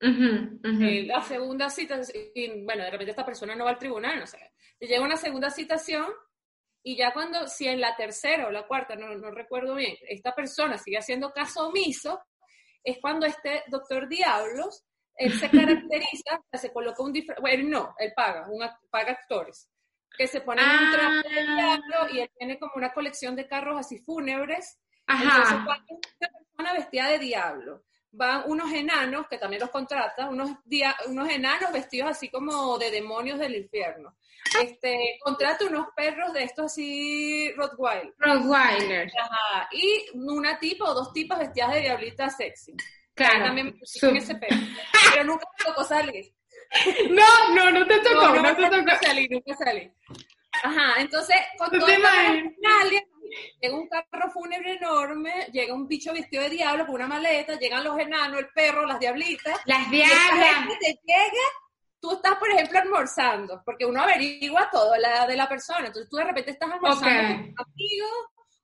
Ujú, 0.00 0.60
ujú. 0.64 0.82
Eh, 0.84 1.02
la 1.06 1.20
segunda 1.22 1.68
citación, 1.70 2.24
y 2.34 2.64
bueno, 2.64 2.84
de 2.84 2.90
repente 2.90 3.10
esta 3.10 3.26
persona 3.26 3.56
no 3.56 3.64
va 3.64 3.70
al 3.70 3.78
tribunal, 3.78 4.20
no 4.20 4.26
sé. 4.28 4.38
Le 4.78 4.86
llega 4.86 5.02
una 5.04 5.16
segunda 5.16 5.50
citación 5.50 6.06
y 6.92 6.96
ya 6.96 7.12
cuando, 7.12 7.46
si 7.48 7.66
en 7.68 7.80
la 7.80 7.94
tercera 7.96 8.46
o 8.46 8.50
la 8.50 8.66
cuarta, 8.66 8.94
no, 8.96 9.08
no 9.14 9.30
recuerdo 9.30 9.74
bien, 9.74 9.96
esta 10.08 10.34
persona 10.34 10.78
sigue 10.78 10.98
haciendo 10.98 11.32
caso 11.32 11.68
omiso, 11.68 12.20
es 12.82 12.98
cuando 13.00 13.26
este 13.26 13.64
doctor 13.68 14.08
Diablos, 14.08 14.84
él 15.16 15.32
se 15.38 15.50
caracteriza, 15.90 16.40
se 16.52 16.72
coloca 16.72 17.02
un 17.02 17.12
disfraz, 17.12 17.40
bueno, 17.40 17.68
no, 17.68 17.94
él 17.98 18.12
paga, 18.14 18.46
un 18.48 18.62
act- 18.62 18.88
paga 18.90 19.12
actores, 19.12 19.68
que 20.16 20.26
se 20.26 20.40
ponen 20.40 20.64
un 20.64 20.92
traje 20.92 21.28
de 21.28 21.40
Ah. 21.40 21.54
diablo 21.56 22.14
y 22.14 22.20
él 22.20 22.30
tiene 22.38 22.58
como 22.58 22.72
una 22.76 22.92
colección 22.92 23.36
de 23.36 23.46
carros 23.46 23.78
así 23.78 23.98
fúnebres 23.98 24.78
entonces, 25.06 25.52
Ajá. 25.54 25.64
cuando 25.64 25.94
una 25.94 26.28
persona 26.38 26.72
vestida 26.74 27.08
de 27.08 27.18
diablo, 27.18 27.82
van 28.10 28.42
unos 28.46 28.72
enanos, 28.72 29.26
que 29.28 29.38
también 29.38 29.60
los 29.60 29.70
contrata, 29.70 30.28
unos, 30.28 30.50
dia- 30.64 30.96
unos 31.06 31.28
enanos 31.28 31.72
vestidos 31.72 32.10
así 32.10 32.30
como 32.30 32.78
de 32.78 32.90
demonios 32.90 33.38
del 33.38 33.56
infierno. 33.56 34.16
Este, 34.62 35.18
contrata 35.22 35.66
unos 35.66 35.88
perros 35.94 36.32
de 36.32 36.44
estos 36.44 36.66
así, 36.72 37.52
Rottweiler. 37.56 38.14
Rottweiler. 38.18 39.10
Ajá, 39.20 39.68
y 39.72 40.06
una 40.14 40.58
tipa 40.58 40.86
o 40.90 40.94
dos 40.94 41.12
tipas 41.12 41.38
vestidas 41.40 41.72
de 41.74 41.80
diablita 41.80 42.30
sexy. 42.30 42.74
Claro. 43.14 43.44
También 43.46 43.66
me 43.66 44.18
ese 44.18 44.34
perro. 44.36 44.56
Pero 45.12 45.24
nunca 45.24 45.46
me 45.58 45.64
tocó 45.64 45.84
salir. 45.84 46.32
No, 47.10 47.54
no, 47.54 47.70
no 47.70 47.86
te 47.86 47.98
tocó, 48.00 48.28
no, 48.36 48.54
te 48.54 48.68
nunca 48.70 48.92
tocó. 48.94 49.06
salí, 49.06 49.28
nunca 49.28 49.56
salí. 49.56 49.90
Ajá, 50.62 51.00
entonces, 51.00 51.36
con 51.56 51.70
¿Tú 51.70 51.78
todo 51.78 51.86
llega 53.60 53.74
un 53.76 53.88
carro 53.88 54.30
fúnebre 54.30 54.74
enorme, 54.74 55.46
llega 55.52 55.74
un 55.74 55.86
bicho 55.86 56.12
vestido 56.12 56.42
de 56.42 56.50
diablo 56.50 56.86
con 56.86 56.96
una 56.96 57.06
maleta, 57.06 57.58
llegan 57.58 57.84
los 57.84 57.98
enanos, 57.98 58.38
el 58.40 58.48
perro, 58.50 58.86
las 58.86 58.98
diablitas, 59.00 59.60
Las 59.66 59.86
y 59.88 59.90
diablas. 59.96 60.56
gente 60.58 60.76
te 60.80 61.00
llega, 61.04 61.42
tú 62.00 62.12
estás, 62.12 62.36
por 62.36 62.50
ejemplo, 62.50 62.78
almorzando, 62.78 63.62
porque 63.64 63.84
uno 63.86 64.02
averigua 64.02 64.68
todo 64.70 64.96
la, 64.96 65.26
de 65.26 65.36
la 65.36 65.48
persona, 65.48 65.86
entonces 65.86 66.08
tú 66.08 66.16
de 66.16 66.24
repente 66.24 66.52
estás 66.52 66.70
almorzando 66.70 67.06
Ok. 67.08 67.36
con 67.40 67.54
tus 67.54 67.66
amigos 67.66 68.10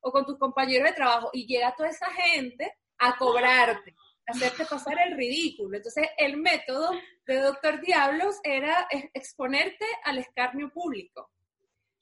o 0.00 0.12
con 0.12 0.27
tus 0.27 0.38
compañeros 0.38 0.88
de 0.88 0.94
trabajo, 0.94 1.31
y 1.33 1.46
llega 1.46 1.74
toda 1.77 1.88
esa 1.88 2.11
gente 2.12 2.72
a 2.98 3.16
cobrarte, 3.16 3.94
a 4.27 4.33
hacerte 4.33 4.64
pasar 4.66 4.96
el 5.07 5.16
ridículo. 5.16 5.77
Entonces, 5.77 6.09
el 6.18 6.37
método 6.37 6.90
de 7.27 7.37
Doctor 7.40 7.81
Diablos 7.81 8.38
era 8.42 8.87
ex- 8.90 9.11
exponerte 9.14 9.85
al 10.05 10.18
escarnio 10.18 10.70
público. 10.70 11.31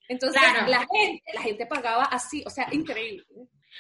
Entonces, 0.09 0.41
Claro. 0.43 0.67
la 0.69 0.87
gente, 0.87 1.23
la 1.33 1.43
gente 1.43 1.67
pagaba 1.67 2.05
así, 2.05 2.43
o 2.47 2.51
sea, 2.51 2.69
increíble. 2.73 3.25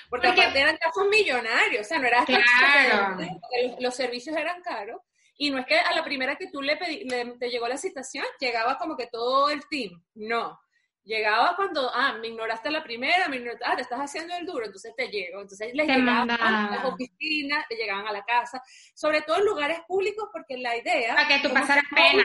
Porque, 0.08 0.28
Porque- 0.28 0.40
aparte 0.42 0.61
eran 0.61 0.76
casos 0.78 1.06
millonarios, 1.08 1.85
o 1.85 1.88
sea, 1.88 1.98
no 1.98 2.06
era 2.06 2.20
hasta 2.20 2.32
Claro. 2.42 3.16
los, 3.20 3.80
los 3.80 3.94
servicios 3.94 4.37
eran 4.37 4.62
caros. 4.62 5.00
Y 5.37 5.50
no 5.50 5.58
es 5.58 5.66
que 5.66 5.78
a 5.78 5.92
la 5.94 6.04
primera 6.04 6.37
que 6.37 6.48
tú 6.50 6.62
le, 6.62 6.76
pedí, 6.76 7.04
le- 7.04 7.37
te 7.38 7.48
llegó 7.50 7.66
la 7.66 7.76
citación, 7.76 8.24
llegaba 8.38 8.78
como 8.78 8.96
que 8.96 9.06
todo 9.08 9.50
el 9.50 9.66
team. 9.68 10.02
No. 10.14 10.58
Llegaba 11.04 11.56
cuando, 11.56 11.90
ah, 11.92 12.12
me 12.20 12.28
ignoraste 12.28 12.70
la 12.70 12.84
primera, 12.84 13.26
me 13.28 13.36
ignoraste, 13.36 13.64
ah, 13.66 13.74
te 13.74 13.82
estás 13.82 13.98
haciendo 13.98 14.34
el 14.36 14.46
duro, 14.46 14.66
entonces 14.66 14.94
te 14.96 15.08
llego. 15.08 15.40
Entonces 15.40 15.74
les 15.74 15.86
Te 15.86 15.94
llegaban 15.94 16.30
a 16.30 16.70
las 16.70 16.84
oficinas, 16.84 17.66
te 17.68 17.74
llegaban 17.74 18.06
a 18.06 18.12
la 18.12 18.24
casa, 18.24 18.62
sobre 18.94 19.22
todo 19.22 19.38
en 19.38 19.46
lugares 19.46 19.80
públicos, 19.88 20.28
porque 20.32 20.56
la 20.58 20.76
idea. 20.76 21.14
Para 21.16 21.28
que 21.28 21.40
tú 21.40 21.52
pasaras 21.52 21.84
pena. 21.94 22.22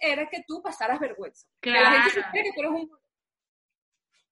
era 0.00 0.28
que 0.28 0.42
tú 0.46 0.60
pasaras 0.62 0.98
vergüenza. 0.98 1.46
Que 1.60 1.70
la 1.70 1.90
gente 1.92 2.10
Claro. 2.10 2.26
supiera 2.26 2.44
que 2.44 2.52
tú 2.54 2.60
eres 2.60 2.70
un 2.72 2.90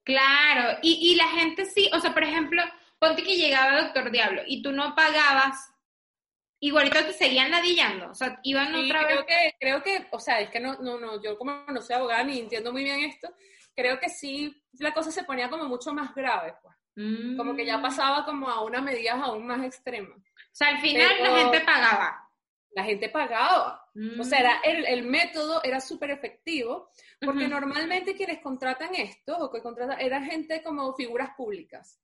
Claro, 0.02 0.78
y, 0.82 1.12
y 1.12 1.14
la 1.16 1.28
gente 1.28 1.64
sí, 1.64 1.90
o 1.94 1.98
sea, 1.98 2.12
por 2.12 2.24
ejemplo, 2.24 2.62
ponte 2.98 3.22
que 3.22 3.36
llegaba 3.36 3.82
Doctor 3.82 4.10
Diablo 4.10 4.42
y 4.46 4.62
tú 4.62 4.70
no 4.72 4.94
pagabas, 4.94 5.70
igualito 6.68 7.04
te 7.04 7.12
seguían 7.12 7.50
ladillando, 7.50 8.10
o 8.10 8.14
sea, 8.14 8.38
iban 8.42 8.72
Sí, 8.74 8.84
otra 8.86 9.04
vez. 9.04 9.06
creo 9.12 9.26
que, 9.26 9.54
creo 9.60 9.82
que, 9.82 10.06
o 10.10 10.18
sea, 10.20 10.40
es 10.40 10.50
que 10.50 10.60
no, 10.60 10.74
no, 10.80 10.98
no, 10.98 11.22
yo 11.22 11.36
como 11.38 11.52
no 11.68 11.80
soy 11.82 11.96
abogada 11.96 12.22
ni 12.24 12.38
entiendo 12.40 12.72
muy 12.72 12.84
bien 12.84 13.00
esto, 13.00 13.32
creo 13.74 13.98
que 13.98 14.08
sí 14.08 14.62
la 14.78 14.92
cosa 14.94 15.10
se 15.10 15.24
ponía 15.24 15.50
como 15.50 15.64
mucho 15.66 15.92
más 15.92 16.14
grave, 16.14 16.54
pues. 16.62 16.74
Como 17.36 17.56
que 17.56 17.66
ya 17.66 17.78
Mm. 17.78 17.82
pasaba 17.82 18.24
como 18.24 18.48
a 18.48 18.62
unas 18.62 18.82
medidas 18.82 19.16
aún 19.20 19.46
más 19.48 19.64
extremas. 19.64 20.16
O 20.16 20.22
sea, 20.52 20.68
al 20.68 20.78
final 20.78 21.10
Pero- 21.18 21.32
la 21.34 21.38
gente 21.40 21.60
pagaba. 21.62 22.20
La 22.70 22.84
gente 22.84 23.08
pagaba. 23.08 23.84
Mm. 23.94 24.20
O 24.20 24.24
sea, 24.24 24.38
era- 24.40 24.60
el, 24.62 24.84
el 24.86 25.02
método 25.02 25.60
era 25.64 25.80
súper 25.80 26.10
efectivo, 26.12 26.90
porque 27.20 27.44
Ujú. 27.46 27.50
normalmente 27.50 28.14
quienes 28.14 28.38
contratan 28.40 28.94
esto, 28.94 29.36
o 29.38 29.50
que 29.50 29.60
contratan, 29.60 30.00
eran 30.00 30.24
gente 30.24 30.62
como 30.62 30.94
figuras 30.94 31.30
públicas. 31.36 32.00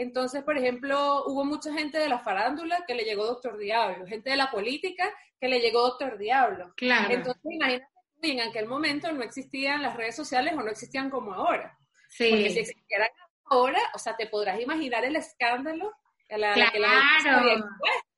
Entonces, 0.00 0.42
por 0.42 0.56
ejemplo, 0.56 1.24
hubo 1.26 1.44
mucha 1.44 1.70
gente 1.74 1.98
de 1.98 2.08
la 2.08 2.20
farándula 2.20 2.84
que 2.86 2.94
le 2.94 3.04
llegó 3.04 3.26
Doctor 3.26 3.58
Diablo, 3.58 4.06
gente 4.06 4.30
de 4.30 4.36
la 4.36 4.50
política 4.50 5.12
que 5.38 5.46
le 5.46 5.60
llegó 5.60 5.82
Doctor 5.82 6.16
Diablo. 6.16 6.72
Claro. 6.74 7.12
Entonces, 7.12 7.42
imagínate, 7.44 7.86
en 8.22 8.40
aquel 8.40 8.66
momento 8.66 9.12
no 9.12 9.22
existían 9.22 9.82
las 9.82 9.94
redes 9.94 10.16
sociales 10.16 10.54
o 10.54 10.62
no 10.62 10.70
existían 10.70 11.10
como 11.10 11.34
ahora. 11.34 11.76
sí. 12.08 12.30
Porque 12.30 12.48
si 12.48 12.60
existieran 12.60 13.10
ahora, 13.44 13.78
o 13.94 13.98
sea, 13.98 14.16
te 14.16 14.26
podrás 14.26 14.58
imaginar 14.58 15.04
el 15.04 15.16
escándalo 15.16 15.92
a 16.30 16.38
la, 16.38 16.56
la 16.56 16.70
que 16.70 16.78
la 16.78 16.88
gente 16.88 17.22
Claro. 17.22 17.68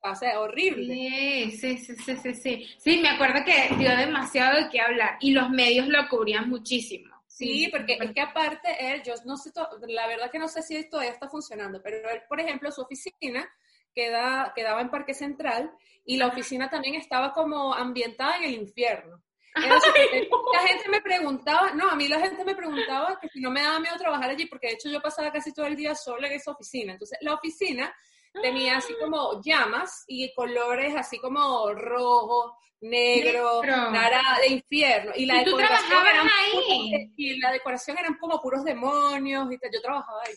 O 0.04 0.14
sea, 0.14 0.40
horrible. 0.40 0.94
Sí, 0.94 1.50
sí, 1.50 1.78
sí, 1.78 2.16
sí, 2.16 2.34
sí. 2.34 2.68
Sí, 2.78 2.98
me 2.98 3.08
acuerdo 3.08 3.44
que 3.44 3.74
dio 3.74 3.96
demasiado 3.96 4.62
de 4.62 4.70
qué 4.70 4.80
hablar 4.80 5.16
y 5.20 5.32
los 5.32 5.50
medios 5.50 5.88
lo 5.88 6.08
cubrían 6.08 6.48
muchísimo. 6.48 7.21
Sí, 7.42 7.68
porque 7.70 7.98
es 8.00 8.12
que 8.12 8.20
aparte 8.20 8.92
él, 8.92 9.02
yo 9.02 9.14
no 9.24 9.36
sé, 9.36 9.50
la 9.88 10.06
verdad 10.06 10.30
que 10.30 10.38
no 10.38 10.48
sé 10.48 10.62
si 10.62 10.88
todavía 10.88 11.12
está 11.12 11.28
funcionando, 11.28 11.80
pero 11.82 12.08
él, 12.10 12.22
por 12.28 12.40
ejemplo, 12.40 12.70
su 12.70 12.82
oficina 12.82 13.48
queda, 13.94 14.52
quedaba 14.54 14.80
en 14.80 14.90
Parque 14.90 15.14
Central 15.14 15.70
y 16.04 16.16
la 16.16 16.28
oficina 16.28 16.70
también 16.70 16.94
estaba 16.94 17.32
como 17.32 17.74
ambientada 17.74 18.36
en 18.38 18.44
el 18.44 18.54
infierno. 18.54 19.22
Súper- 19.54 20.28
la 20.54 20.60
gente 20.66 20.88
me 20.88 21.02
preguntaba, 21.02 21.72
no, 21.74 21.90
a 21.90 21.94
mí 21.94 22.08
la 22.08 22.18
gente 22.20 22.42
me 22.44 22.54
preguntaba 22.54 23.18
que 23.20 23.28
si 23.28 23.40
no 23.40 23.50
me 23.50 23.62
daba 23.62 23.78
miedo 23.80 23.96
trabajar 23.98 24.30
allí, 24.30 24.46
porque 24.46 24.68
de 24.68 24.72
hecho 24.74 24.88
yo 24.88 25.00
pasaba 25.02 25.30
casi 25.30 25.52
todo 25.52 25.66
el 25.66 25.76
día 25.76 25.94
sola 25.94 26.26
en 26.28 26.32
esa 26.34 26.52
oficina. 26.52 26.92
Entonces, 26.94 27.18
la 27.20 27.34
oficina 27.34 27.94
tenía 28.40 28.78
así 28.78 28.94
como 29.00 29.40
llamas 29.42 30.04
y 30.06 30.32
colores 30.34 30.94
así 30.96 31.18
como 31.18 31.72
rojo, 31.74 32.56
negro, 32.80 33.62
Negro. 33.62 33.90
naranja, 33.90 34.40
de 34.40 34.46
infierno. 34.48 35.12
Y 35.14 35.26
la 35.26 35.42
¿Y 35.42 35.44
tú 35.44 35.56
decoración 35.56 36.06
eran 36.06 36.26
ahí? 36.28 36.52
puros- 36.52 37.12
y 37.16 37.40
la 37.40 37.52
decoración 37.52 37.98
eran 37.98 38.14
como 38.18 38.40
puros 38.40 38.64
demonios 38.64 39.52
y. 39.52 39.58
Yo 39.72 39.80
trabajaba 39.82 40.20
ahí. 40.26 40.34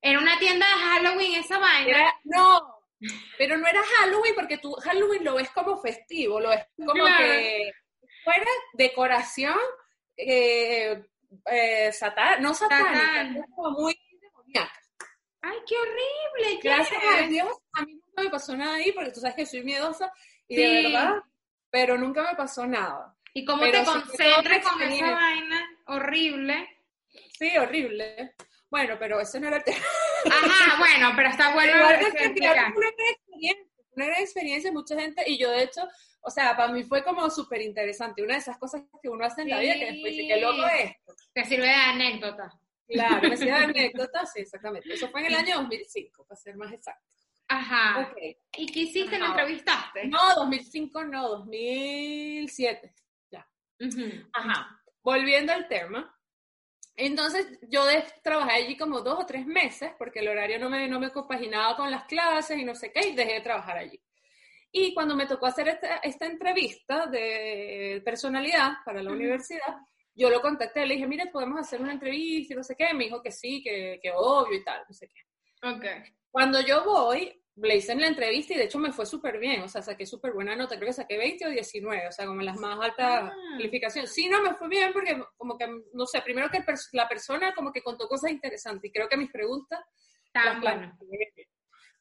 Era 0.00 0.18
una 0.18 0.38
tienda 0.38 0.66
de 0.66 0.72
Halloween 0.82 1.34
esa 1.40 1.58
vaina. 1.58 1.90
Era- 1.90 2.14
no, 2.24 2.74
pero 3.38 3.56
no 3.58 3.66
era 3.66 3.82
Halloween 3.98 4.34
porque 4.34 4.58
tú 4.58 4.72
Halloween 4.74 5.24
lo 5.24 5.34
ves 5.34 5.50
como 5.50 5.78
festivo, 5.78 6.40
lo 6.40 6.48
ves 6.50 6.66
como 6.76 6.92
Claro. 6.92 7.18
que 7.18 7.70
fuera 8.24 8.50
decoración 8.74 9.56
eh, 10.16 11.04
eh, 11.50 11.92
satán- 11.92 12.40
no 12.40 12.54
satánica, 12.54 12.94
Satán. 12.94 13.42
como 13.54 13.70
muy 13.82 13.94
demoníaca. 14.20 14.72
Ay, 15.48 15.58
qué 15.66 15.74
horrible. 15.76 16.60
Gracias 16.62 17.00
Jess. 17.00 17.22
a 17.22 17.26
Dios, 17.28 17.48
a 17.74 17.82
mí 17.82 17.92
nunca 17.94 18.22
me 18.22 18.30
pasó 18.30 18.56
nada 18.56 18.74
ahí 18.74 18.90
porque 18.92 19.12
tú 19.12 19.20
sabes 19.20 19.36
que 19.36 19.46
soy 19.46 19.62
miedosa 19.62 20.12
y 20.48 20.56
Sí. 20.56 20.62
de 20.62 20.82
verdad, 20.82 21.22
pero 21.70 21.96
nunca 21.96 22.22
me 22.22 22.36
pasó 22.36 22.66
nada. 22.66 23.14
Y 23.32 23.44
cómo 23.44 23.60
Pero 23.62 23.80
te 23.80 23.84
concentras 23.84 24.66
con 24.66 24.82
esa 24.82 25.10
vaina 25.12 25.68
horrible. 25.86 26.68
Sí, 27.38 27.56
horrible. 27.58 28.34
Bueno, 28.70 28.96
pero 28.98 29.20
ese 29.20 29.38
no 29.38 29.48
era 29.48 29.58
el 29.58 29.64
tema. 29.64 29.78
Ajá, 30.24 30.78
bueno, 30.78 31.12
pero 31.14 31.28
está 31.28 31.54
bueno 31.54 31.90
es 31.90 32.14
que 32.14 32.28
una 32.28 32.52
gran 32.52 32.72
experiencia, 32.72 33.64
una 33.92 34.06
gran 34.06 34.20
experiencia, 34.22 34.72
mucha 34.72 34.98
gente, 34.98 35.22
y 35.26 35.38
yo 35.38 35.50
de 35.50 35.62
hecho, 35.64 35.86
o 36.22 36.30
sea, 36.30 36.56
para 36.56 36.72
mí 36.72 36.82
fue 36.82 37.04
como 37.04 37.30
súper 37.30 37.60
interesante, 37.62 38.22
una 38.22 38.34
de 38.34 38.40
esas 38.40 38.58
cosas 38.58 38.82
que 39.00 39.08
uno 39.08 39.24
hace 39.24 39.42
en 39.42 39.50
la 39.50 39.60
vida 39.60 39.74
que 39.74 39.92
después 39.92 40.12
dice, 40.16 40.28
qué 40.34 40.40
loco 40.40 40.66
es. 40.66 40.92
Te 41.32 41.44
sirve 41.44 41.66
de 41.66 41.74
anécdota. 41.74 42.50
Claro, 42.88 43.28
me 43.28 43.36
de 43.36 43.50
anécdota, 43.52 44.24
sí, 44.26 44.40
exactamente. 44.40 44.92
Eso 44.94 45.08
fue 45.08 45.20
en 45.20 45.26
el 45.26 45.34
año 45.34 45.56
2005, 45.58 46.24
para 46.26 46.36
ser 46.40 46.56
más 46.56 46.72
exacto. 46.72 47.04
Ajá. 47.48 48.08
Ok. 48.10 48.16
¿Y 48.58 48.66
qué 48.66 48.80
hiciste? 48.80 49.18
¿Lo 49.18 49.26
entrevistaste? 49.26 50.06
No, 50.08 50.34
2005 50.36 51.04
no, 51.04 51.28
2007. 51.28 52.94
Ujú. 53.78 54.04
Ajá. 54.32 54.80
Volviendo 55.02 55.52
al 55.52 55.68
tema. 55.68 56.12
Entonces, 56.96 57.58
yo 57.68 57.84
de- 57.84 58.04
trabajé 58.22 58.52
allí 58.52 58.76
como 58.76 59.02
dos 59.02 59.18
o 59.20 59.26
tres 59.26 59.44
meses, 59.44 59.92
porque 59.98 60.20
el 60.20 60.28
horario 60.28 60.58
no 60.58 60.70
me, 60.70 60.88
no 60.88 60.98
me 60.98 61.10
compaginaba 61.10 61.76
con 61.76 61.90
las 61.90 62.04
clases 62.04 62.58
y 62.58 62.64
no 62.64 62.74
sé 62.74 62.90
qué, 62.90 63.08
y 63.08 63.14
dejé 63.14 63.34
de 63.34 63.40
trabajar 63.42 63.76
allí. 63.76 64.00
Y 64.72 64.94
cuando 64.94 65.14
me 65.14 65.26
tocó 65.26 65.44
hacer 65.46 65.68
esta, 65.68 65.96
esta 65.98 66.24
entrevista 66.24 67.06
de 67.06 68.00
personalidad 68.04 68.72
para 68.84 69.02
la 69.02 69.12
universidad, 69.12 69.76
yo 70.16 70.30
lo 70.30 70.40
contacté, 70.40 70.86
le 70.86 70.94
dije, 70.94 71.06
mire, 71.06 71.26
podemos 71.26 71.60
hacer 71.60 71.80
una 71.80 71.92
entrevista 71.92 72.54
y 72.54 72.56
no 72.56 72.62
sé 72.64 72.74
qué. 72.74 72.92
Me 72.94 73.04
dijo 73.04 73.22
que 73.22 73.30
sí, 73.30 73.62
que, 73.62 74.00
que 74.02 74.10
obvio 74.14 74.58
y 74.58 74.64
tal, 74.64 74.82
no 74.88 74.94
sé 74.94 75.08
qué. 75.08 75.68
Ok. 75.68 75.84
Cuando 76.30 76.60
yo 76.60 76.84
voy, 76.84 77.40
le 77.56 77.76
hice 77.76 77.92
en 77.92 78.00
la 78.00 78.08
entrevista 78.08 78.52
y 78.52 78.56
de 78.56 78.64
hecho 78.64 78.78
me 78.78 78.92
fue 78.92 79.06
súper 79.06 79.38
bien, 79.38 79.62
o 79.62 79.68
sea, 79.68 79.80
saqué 79.80 80.04
súper 80.04 80.32
buena 80.32 80.54
nota, 80.54 80.76
creo 80.76 80.88
que 80.88 80.92
saqué 80.92 81.16
20 81.16 81.46
o 81.46 81.50
19, 81.50 82.08
o 82.08 82.12
sea, 82.12 82.26
como 82.26 82.42
las 82.42 82.56
más 82.58 82.78
altas 82.78 83.24
Ah. 83.24 83.32
calificaciones. 83.56 84.12
Sí, 84.12 84.28
no, 84.28 84.42
me 84.42 84.54
fue 84.54 84.68
bien 84.68 84.92
porque 84.92 85.18
como 85.36 85.56
que, 85.56 85.66
no 85.94 86.06
sé, 86.06 86.20
primero 86.22 86.50
que 86.50 86.62
la 86.92 87.08
persona 87.08 87.54
como 87.54 87.72
que 87.72 87.82
contó 87.82 88.06
cosas 88.08 88.30
interesantes 88.30 88.88
y 88.88 88.92
creo 88.92 89.08
que 89.08 89.16
mis 89.16 89.30
preguntas 89.30 89.80
Tan 90.32 90.60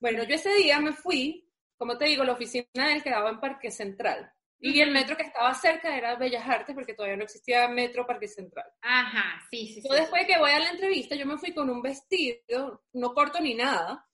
bueno. 0.01 0.23
yo 0.23 0.35
ese 0.35 0.53
día 0.55 0.79
me 0.81 0.91
fui, 0.91 1.49
como 1.77 1.97
te 1.97 2.05
digo, 2.05 2.25
la 2.25 2.33
oficina 2.33 2.93
él 2.93 3.01
quedaba 3.01 3.29
en 3.29 3.39
Parque 3.39 3.71
Central. 3.71 4.29
Y 4.67 4.81
el 4.81 4.89
metro 4.89 5.15
que 5.15 5.21
estaba 5.21 5.53
cerca 5.53 5.95
era 5.95 6.15
Bellas 6.15 6.49
Artes, 6.49 6.73
porque 6.73 6.95
todavía 6.95 7.17
no 7.17 7.25
existía 7.25 7.67
metro 7.67 8.07
Parque 8.07 8.27
Central. 8.27 8.65
Ajá, 8.81 9.39
sí, 9.51 9.67
sí, 9.67 9.81
sí. 9.81 9.87
Yo 9.87 9.93
después 9.93 10.23
de 10.23 10.33
que 10.33 10.39
voy 10.39 10.49
a 10.49 10.57
la 10.57 10.71
entrevista, 10.71 11.15
yo 11.15 11.27
me 11.27 11.37
fui 11.37 11.53
con 11.53 11.69
un 11.69 11.83
vestido, 11.83 12.83
no 12.93 13.13
corto 13.13 13.39
ni 13.39 13.53
nada, 13.53 14.07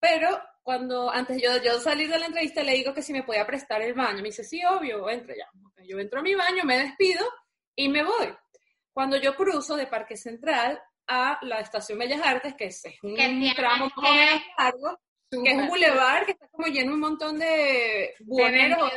pero 0.00 0.40
cuando, 0.62 1.10
antes 1.10 1.42
yo, 1.42 1.62
yo 1.62 1.78
salir 1.78 2.08
de 2.08 2.18
la 2.18 2.24
entrevista, 2.24 2.62
le 2.62 2.72
digo 2.72 2.94
que 2.94 3.02
si 3.02 3.12
me 3.12 3.22
podía 3.22 3.46
prestar 3.46 3.82
el 3.82 3.92
baño. 3.92 4.22
Me 4.22 4.30
dice, 4.30 4.44
sí, 4.44 4.62
obvio, 4.64 5.10
entra 5.10 5.34
ya. 5.36 5.46
Yo 5.84 5.98
entro 5.98 6.20
a 6.20 6.22
mi 6.22 6.34
baño, 6.34 6.64
me 6.64 6.78
despido 6.78 7.26
y 7.76 7.90
me 7.90 8.02
voy. 8.02 8.34
Cuando 8.92 9.18
yo 9.18 9.36
cruzo 9.36 9.76
de 9.76 9.88
Parque 9.88 10.16
Central 10.16 10.80
a 11.06 11.38
la 11.42 11.60
estación 11.60 11.98
Bellas 11.98 12.22
Artes, 12.24 12.54
que 12.54 12.66
es 12.66 12.82
un 13.02 13.14
Que 13.14 13.52
tramo 13.54 13.90
más 13.94 14.10
o 14.10 14.14
menos 14.14 14.42
largo, 14.56 15.00
que 15.30 15.50
es 15.50 15.56
un 15.56 15.68
bulevar 15.68 16.24
que 16.24 16.32
está 16.32 16.48
como 16.48 16.66
lleno 16.68 16.94
un 16.94 17.00
montón 17.00 17.38
de 17.38 18.14
buhoneros, 18.20 18.90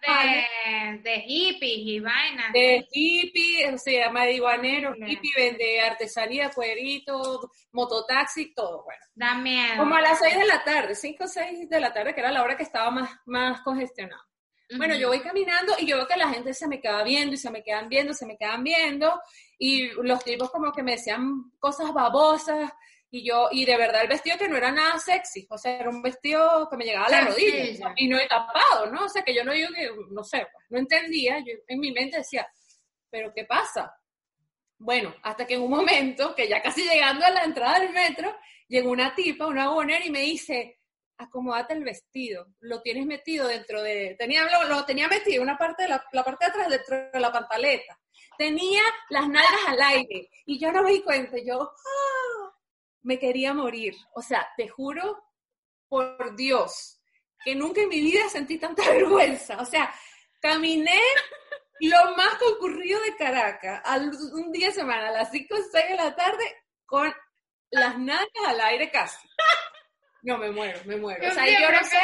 de, 0.00 0.98
de 1.02 1.20
hippies 1.20 1.78
y 1.78 2.00
vainas. 2.00 2.52
de 2.52 2.86
hippie, 2.90 3.72
o 3.72 3.78
sea, 3.78 4.10
marihuaneros, 4.10 4.96
Claro. 4.96 5.12
hippie, 5.12 5.30
vende 5.36 5.80
artesanía, 5.80 6.50
cuerito, 6.50 7.50
mototaxi, 7.72 8.52
todo, 8.54 8.82
bueno. 8.84 9.00
Da 9.14 9.34
miedo. 9.34 9.76
Como 9.78 9.94
a 9.94 10.00
las 10.00 10.18
6 10.18 10.36
de 10.36 10.44
la 10.46 10.64
tarde, 10.64 10.94
5 10.94 11.24
o 11.24 11.28
6 11.28 11.68
de 11.68 11.80
la 11.80 11.92
tarde, 11.92 12.14
que 12.14 12.20
era 12.20 12.32
la 12.32 12.42
hora 12.42 12.56
que 12.56 12.62
estaba 12.64 12.90
más, 12.90 13.10
más 13.26 13.60
congestionada. 13.62 14.22
Bueno, 14.76 14.94
yo 14.94 15.08
voy 15.08 15.18
caminando 15.20 15.72
y 15.80 15.86
yo 15.86 15.96
veo 15.96 16.06
que 16.06 16.16
la 16.16 16.28
gente 16.28 16.54
se 16.54 16.68
me 16.68 16.80
queda 16.80 17.02
viendo 17.02 17.34
y 17.34 17.38
se 17.38 17.50
me 17.50 17.60
quedan 17.64 17.88
viendo, 17.88 18.14
se 18.14 18.24
me 18.24 18.36
quedan 18.36 18.62
viendo 18.62 19.20
y 19.58 19.88
los 20.02 20.22
tipos 20.22 20.48
como 20.52 20.70
que 20.70 20.84
me 20.84 20.92
decían 20.92 21.50
cosas 21.58 21.92
babosas 21.92 22.70
y 23.12 23.26
yo, 23.26 23.48
y 23.50 23.64
de 23.64 23.76
verdad 23.76 24.02
el 24.02 24.08
vestido 24.08 24.38
que 24.38 24.48
no 24.48 24.56
era 24.56 24.70
nada 24.70 24.98
sexy, 24.98 25.46
o 25.50 25.58
sea, 25.58 25.78
era 25.78 25.90
un 25.90 26.00
vestido 26.00 26.68
que 26.70 26.76
me 26.76 26.84
llegaba 26.84 27.06
a 27.06 27.10
la 27.10 27.20
rodilla 27.22 27.92
y 27.96 28.06
no 28.06 28.18
he 28.18 28.28
tapado, 28.28 28.86
¿no? 28.86 29.06
O 29.06 29.08
sea, 29.08 29.22
que 29.22 29.34
yo 29.34 29.42
no 29.44 29.52
digo 29.52 29.68
que, 29.74 29.90
no 30.10 30.22
sé, 30.22 30.46
pues, 30.52 30.66
no 30.70 30.78
entendía, 30.78 31.38
yo 31.40 31.54
en 31.66 31.80
mi 31.80 31.90
mente 31.90 32.18
decía, 32.18 32.46
pero 33.10 33.32
¿qué 33.34 33.44
pasa? 33.44 33.92
Bueno, 34.78 35.14
hasta 35.22 35.44
que 35.44 35.54
en 35.54 35.62
un 35.62 35.70
momento, 35.70 36.34
que 36.34 36.48
ya 36.48 36.62
casi 36.62 36.88
llegando 36.88 37.26
a 37.26 37.30
la 37.30 37.44
entrada 37.44 37.80
del 37.80 37.92
metro, 37.92 38.34
llegó 38.68 38.90
una 38.90 39.14
tipa, 39.14 39.46
una 39.46 39.68
bonera, 39.70 40.06
y 40.06 40.10
me 40.10 40.20
dice, 40.20 40.78
acomódate 41.18 41.74
el 41.74 41.82
vestido, 41.82 42.46
lo 42.60 42.80
tienes 42.80 43.06
metido 43.06 43.48
dentro 43.48 43.82
de, 43.82 44.14
tenía, 44.18 44.44
lo, 44.44 44.68
lo 44.68 44.84
tenía 44.84 45.08
metido 45.08 45.42
una 45.42 45.58
parte 45.58 45.82
de 45.82 45.88
la, 45.88 46.04
la 46.12 46.24
parte 46.24 46.44
de 46.44 46.50
atrás 46.50 46.68
dentro 46.68 47.10
de 47.12 47.20
la 47.20 47.32
pantaleta, 47.32 47.98
tenía 48.38 48.82
las 49.10 49.28
nalgas 49.28 49.66
al 49.66 49.82
aire, 49.82 50.30
y 50.46 50.60
yo 50.60 50.70
no 50.70 50.84
me 50.84 50.92
di 50.92 51.02
cuenta, 51.02 51.36
yo, 51.44 51.60
¡ah! 51.60 52.19
Me 53.02 53.18
quería 53.18 53.54
morir, 53.54 53.94
o 54.14 54.22
sea, 54.22 54.48
te 54.56 54.68
juro 54.68 55.24
por 55.88 56.36
Dios, 56.36 57.00
que 57.44 57.54
nunca 57.54 57.80
en 57.80 57.88
mi 57.88 58.00
vida 58.00 58.28
sentí 58.28 58.58
tanta 58.58 58.82
vergüenza, 58.90 59.58
o 59.60 59.64
sea, 59.64 59.92
caminé 60.40 61.00
lo 61.80 62.16
más 62.16 62.34
concurrido 62.34 63.00
de 63.02 63.16
Caracas, 63.16 63.80
al, 63.84 64.10
un 64.34 64.52
día 64.52 64.68
de 64.68 64.74
semana, 64.74 65.08
a 65.08 65.12
las 65.12 65.30
5 65.30 65.54
o 65.54 65.58
6 65.72 65.88
de 65.88 65.96
la 65.96 66.14
tarde, 66.14 66.44
con 66.84 67.12
las 67.70 67.98
nalgas 67.98 68.46
al 68.46 68.60
aire 68.60 68.90
casi. 68.90 69.26
No, 70.22 70.36
me 70.36 70.50
muero, 70.50 70.78
me 70.84 70.96
muero. 70.96 71.26
O 71.26 71.32
sea, 71.32 71.46
yo 71.46 71.72
no 71.72 71.82
sé 71.82 71.96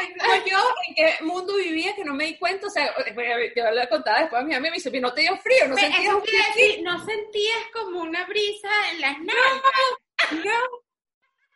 yo, 0.51 0.59
en 0.89 0.95
qué 0.95 1.23
mundo 1.23 1.55
vivía 1.57 1.95
que 1.95 2.05
no 2.05 2.15
me 2.15 2.25
di 2.25 2.39
cuenta. 2.39 2.67
O 2.67 2.71
sea, 2.71 2.91
yo 2.97 3.71
le 3.71 3.89
contaba 3.91 4.21
después 4.21 4.41
a 4.41 4.45
mi 4.45 4.55
amiga, 4.55 4.71
me 4.71 4.77
dice, 4.77 5.01
no 5.01 5.13
te 5.13 5.21
dio 5.21 5.37
frío, 5.37 5.69
no 5.69 5.77
sentías 5.77 6.15
un 6.15 6.23
frío. 6.23 6.41
decir, 6.55 6.83
no 6.83 7.05
sentías 7.05 7.59
como 7.75 8.01
una 8.01 8.25
brisa 8.27 8.71
en 8.93 9.01
las 9.03 9.19
nalgas. 9.19 9.63
No, 10.33 10.45
no, 10.45 10.61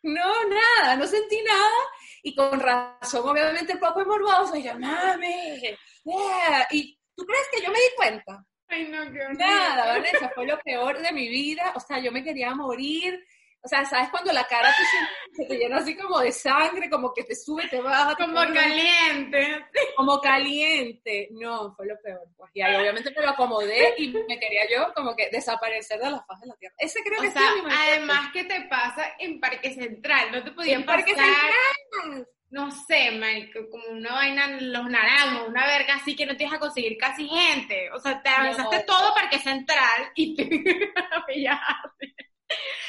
nada, 0.03 0.97
no 0.97 1.07
sentí 1.07 1.43
nada. 1.43 1.79
Y 2.23 2.35
con 2.35 2.61
razón, 2.61 3.29
obviamente, 3.29 3.73
el 3.73 3.79
poco 3.79 4.01
es 4.01 4.07
morboso. 4.07 4.57
Y 4.57 4.63
yo, 4.63 4.79
mami, 4.79 5.61
yeah. 6.05 6.67
Y 6.71 6.99
tú 7.17 7.25
crees 7.25 7.49
que 7.53 7.63
yo 7.63 7.71
me 7.71 7.79
di 7.79 7.95
cuenta. 7.97 8.45
Ay, 8.69 8.89
no, 8.89 9.11
qué. 9.13 9.27
Nada, 9.37 9.87
Vanessa, 9.87 10.31
fue 10.35 10.47
lo 10.47 10.59
peor 10.61 11.01
de 11.01 11.13
mi 11.13 11.29
vida. 11.29 11.73
O 11.75 11.81
sea, 11.81 11.99
yo 11.99 12.13
me 12.13 12.23
quería 12.23 12.55
morir. 12.55 13.19
O 13.63 13.69
sea, 13.69 13.85
¿sabes 13.85 14.09
cuando 14.11 14.33
la 14.33 14.45
cara 14.47 14.73
te, 14.75 15.37
se 15.37 15.45
te 15.49 15.59
llena 15.59 15.77
así 15.79 15.95
como 15.97 16.19
de 16.21 16.33
sangre, 16.33 16.89
como 16.89 17.13
que 17.13 17.25
te 17.25 17.37
sube, 17.37 17.69
te 17.69 17.81
baja? 17.81 18.15
Como 18.17 18.35
caliente. 18.37 19.67
Como 19.97 20.21
caliente. 20.21 21.29
No, 21.33 21.75
fue 21.75 21.87
lo 21.87 21.95
peor. 22.03 22.23
Pues. 22.37 22.51
Y 22.55 22.63
ahí 22.63 22.75
obviamente 22.77 23.11
me 23.15 23.23
lo 23.23 23.31
acomodé 23.31 23.95
y 23.99 24.09
me 24.09 24.39
quería 24.39 24.63
yo 24.71 24.93
como 24.95 25.15
que 25.15 25.29
desaparecer 25.31 26.01
de 26.01 26.11
la 26.11 26.23
faz 26.25 26.41
de 26.41 26.47
la 26.47 26.57
tierra. 26.57 26.75
Ese 26.79 27.03
creo 27.03 27.21
que 27.21 27.29
O 27.29 27.33
sí 27.33 27.39
sea, 27.39 27.49
es 27.59 27.65
mi 27.65 27.71
además 27.71 28.33
que 28.33 28.45
te 28.45 28.61
pasa 28.63 29.15
en 29.19 29.39
Parque 29.41 29.75
Central, 29.75 30.33
no 30.33 30.43
te 30.43 30.53
podían 30.53 30.81
En 30.81 30.87
Parque 30.87 31.13
pasar, 31.15 31.35
Central. 32.03 32.29
no 32.51 32.71
sé, 32.71 33.11
marico, 33.13 33.61
como 33.71 33.85
una 33.89 34.13
vaina 34.15 34.45
en 34.47 34.73
los 34.73 34.89
naranjos, 34.89 35.49
una 35.49 35.67
verga 35.67 35.97
así 35.97 36.17
que 36.17 36.25
no 36.25 36.35
te 36.37 36.45
ibas 36.45 36.55
a 36.57 36.61
conseguir 36.61 36.97
casi 36.97 37.29
gente. 37.29 37.91
O 37.93 37.99
sea, 38.01 38.23
te 38.23 38.31
No. 38.31 38.37
avanzaste 38.37 38.85
todo 38.87 39.13
Parque 39.15 39.39
Central 39.39 40.11
y 40.15 40.35
te 40.35 40.45
pillaste. 41.27 42.15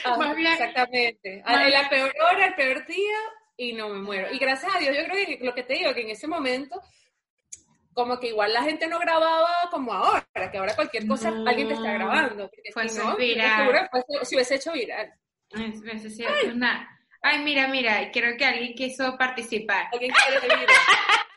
Ah, 0.04 0.18
Más 0.18 0.36
bien- 0.36 0.52
exactamente. 0.54 1.44
más 1.46 1.70
la 1.70 1.90
peor 1.90 2.12
hora, 2.32 2.46
el 2.48 2.56
peor 2.56 2.86
día, 2.88 3.18
y 3.58 3.74
no 3.74 3.90
me 3.90 4.00
muero. 4.00 4.32
Y 4.34 4.40
gracias 4.40 4.76
a 4.76 4.80
Dios, 4.80 4.96
yo 4.98 5.04
creo 5.06 5.26
que 5.26 5.40
lo 5.46 5.54
que 5.54 5.64
te 5.64 5.74
digo, 5.74 5.94
que 5.94 6.02
en 6.02 6.10
ese 6.10 6.28
momento, 6.28 6.82
como 7.94 8.20
que 8.20 8.28
igual 8.30 8.52
la 8.54 8.64
gente 8.64 8.88
no 8.88 8.98
grababa 9.00 9.54
como 9.70 9.94
ahora, 9.94 10.26
que 10.52 10.58
ahora 10.58 10.76
cualquier 10.76 11.06
cosa 11.08 11.30
No. 11.30 11.48
alguien 11.48 11.68
te 11.68 11.74
está 11.76 11.92
grabando. 11.94 12.50
porque 12.50 12.72
Fue 12.74 12.88
si 12.90 12.98
no, 12.98 13.16
viral. 13.16 13.58
seguro 13.68 13.80
si 14.24 14.36
hubiese 14.36 14.56
hecho 14.56 14.72
viral. 14.72 15.14
Es 15.52 16.54
una- 16.54 16.88
Ay, 17.24 17.40
mira, 17.44 17.68
mira, 17.68 18.10
creo 18.12 18.36
que 18.36 18.46
alguien 18.46 18.74
quiso 18.74 19.16
participar. 19.18 19.88
Alguien 19.92 20.12
quiere. 20.12 20.48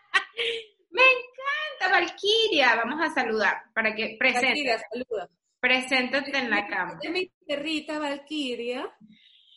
Me 0.90 1.02
encanta, 1.02 1.90
Valkyria. 2.00 2.76
Vvamos 2.76 3.00
a 3.04 3.12
saludar 3.12 3.64
para 3.74 3.94
que 3.94 4.16
presente, 4.18 4.46
Valkyria, 4.48 4.78
saluda. 4.90 5.28
Preséntate 5.68 6.36
en 6.36 6.50
la 6.50 6.66
cama. 6.66 6.98
Es 7.02 7.10
mi 7.10 7.30
perrita 7.46 7.98
Valkyria. 7.98 8.90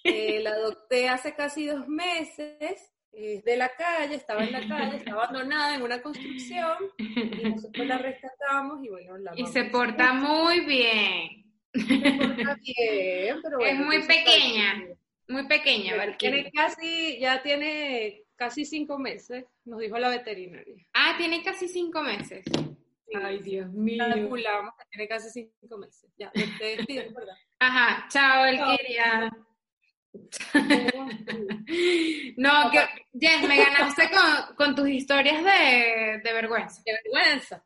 eh, 0.04 0.40
la 0.42 0.52
adopté 0.52 1.10
hace 1.10 1.36
casi 1.36 1.66
dos 1.66 1.88
meses. 1.88 2.94
Es 3.12 3.44
de 3.44 3.58
la 3.58 3.70
calle, 3.70 4.16
estaba 4.16 4.44
en 4.44 4.52
la 4.52 4.68
calle, 4.68 4.98
está 4.98 5.12
abandonada 5.14 5.76
en 5.76 5.82
una 5.82 6.02
construcción. 6.02 6.78
Y 6.98 7.50
nosotros 7.50 7.88
la 7.88 7.98
rescatamos 7.98 8.84
y 8.84 8.90
bueno, 8.90 9.18
la 9.18 9.32
Y 9.36 9.46
se 9.48 9.64
porta 9.66 10.14
muy 10.14 10.60
bien. 10.66 11.44
Se 11.74 11.96
porta 12.12 12.56
bien, 12.62 13.40
pero 13.42 13.60
Es 13.60 13.76
bueno, 13.78 13.86
muy 13.86 13.98
tiene 14.02 14.06
sus 14.06 14.08
pequeña. 14.08 14.88
muy 15.30 15.48
pequeña, 15.48 15.84
Tiene 15.84 15.98
Valkyria. 15.98 16.52
casi, 16.54 17.20
ya 17.20 17.42
tiene 17.42 18.22
casi 18.36 18.66
cinco 18.66 19.00
meses, 19.00 19.46
nos 19.66 19.80
dijo 19.80 19.98
la 19.98 20.10
veterinaria. 20.10 20.86
Ah, 20.94 21.16
tiene 21.18 21.44
casi 21.44 21.68
cinco 21.68 22.02
meses. 22.04 22.46
Ay, 23.14 23.40
Dios 23.40 23.72
mío. 23.72 24.04
Calculamos 24.08 24.74
que 24.78 24.86
tiene 24.90 25.08
casi 25.08 25.50
cinco 25.60 25.78
meses. 25.78 26.10
Ya, 26.18 26.32
te 26.32 26.78
despides, 26.78 27.14
¿verdad? 27.14 27.36
Ajá, 27.60 28.08
chao, 28.10 28.42
Valkyria. 28.44 29.32
No, 32.38 32.72
que, 32.72 32.80
Jess, 33.20 33.48
me 33.48 33.58
ganaste 33.58 34.10
con, 34.10 34.56
con 34.56 34.76
tus 34.76 34.88
historias 34.90 35.44
de, 35.44 36.22
de 36.24 36.34
vergüenza. 36.34 36.82
Qué 36.86 36.94
vergüenza. 37.04 37.64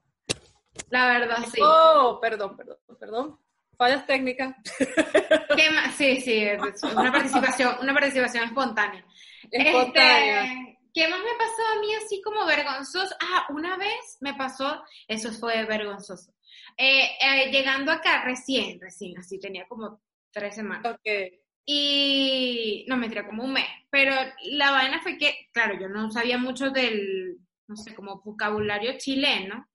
La 0.89 1.07
verdad, 1.07 1.37
sí. 1.51 1.59
Oh, 1.63 2.19
perdón, 2.21 2.57
perdón, 2.57 2.77
perdón. 2.99 3.39
Fallas 3.77 4.05
técnicas. 4.05 4.55
¿Qué 5.57 5.69
más? 5.71 5.95
Sí, 5.95 6.21
sí, 6.21 6.43
es 6.43 6.83
una 6.83 7.11
participación, 7.11 7.75
una 7.81 7.93
participación 7.93 8.45
espontánea. 8.45 9.05
Espontánea. 9.49 10.43
Este, 10.43 10.79
¿Qué 10.93 11.07
más 11.07 11.19
me 11.19 11.37
pasó 11.37 11.61
a 11.73 11.79
mí 11.79 11.93
así 11.95 12.21
como 12.21 12.45
vergonzoso? 12.45 13.15
Ah, 13.21 13.47
una 13.49 13.77
vez 13.77 14.17
me 14.19 14.33
pasó, 14.33 14.83
eso 15.07 15.31
fue 15.31 15.65
vergonzoso. 15.65 16.33
Eh, 16.77 17.11
eh, 17.21 17.51
llegando 17.51 17.91
acá 17.91 18.23
recién, 18.25 18.79
recién, 18.79 19.17
así 19.17 19.39
tenía 19.39 19.67
como 19.67 20.01
tres 20.31 20.55
semanas. 20.55 20.93
Ok. 20.93 21.33
Y 21.65 22.85
no, 22.87 22.97
mentira, 22.97 23.25
como 23.25 23.43
un 23.43 23.53
mes. 23.53 23.67
Pero 23.89 24.13
la 24.51 24.71
vaina 24.71 25.01
fue 25.01 25.17
que, 25.17 25.49
claro, 25.53 25.79
yo 25.79 25.87
no 25.87 26.11
sabía 26.11 26.37
mucho 26.37 26.69
del, 26.71 27.37
no 27.67 27.75
sé, 27.77 27.93
como 27.95 28.21
vocabulario 28.21 28.97
chileno. 28.97 29.67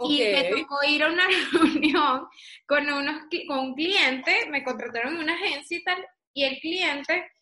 Y 0.00 0.20
me 0.20 0.44
tocó 0.44 0.78
ir 0.86 1.02
a 1.02 1.12
una 1.12 1.26
reunión 1.52 2.28
con, 2.66 2.90
unos, 2.90 3.22
con 3.46 3.58
un 3.58 3.74
cliente, 3.74 4.48
me 4.48 4.62
contrataron 4.62 5.14
en 5.14 5.22
una 5.22 5.34
agencia 5.34 5.76
y 5.76 5.84
tal, 5.84 6.06
y 6.32 6.44
el 6.44 6.58
cliente 6.60 7.32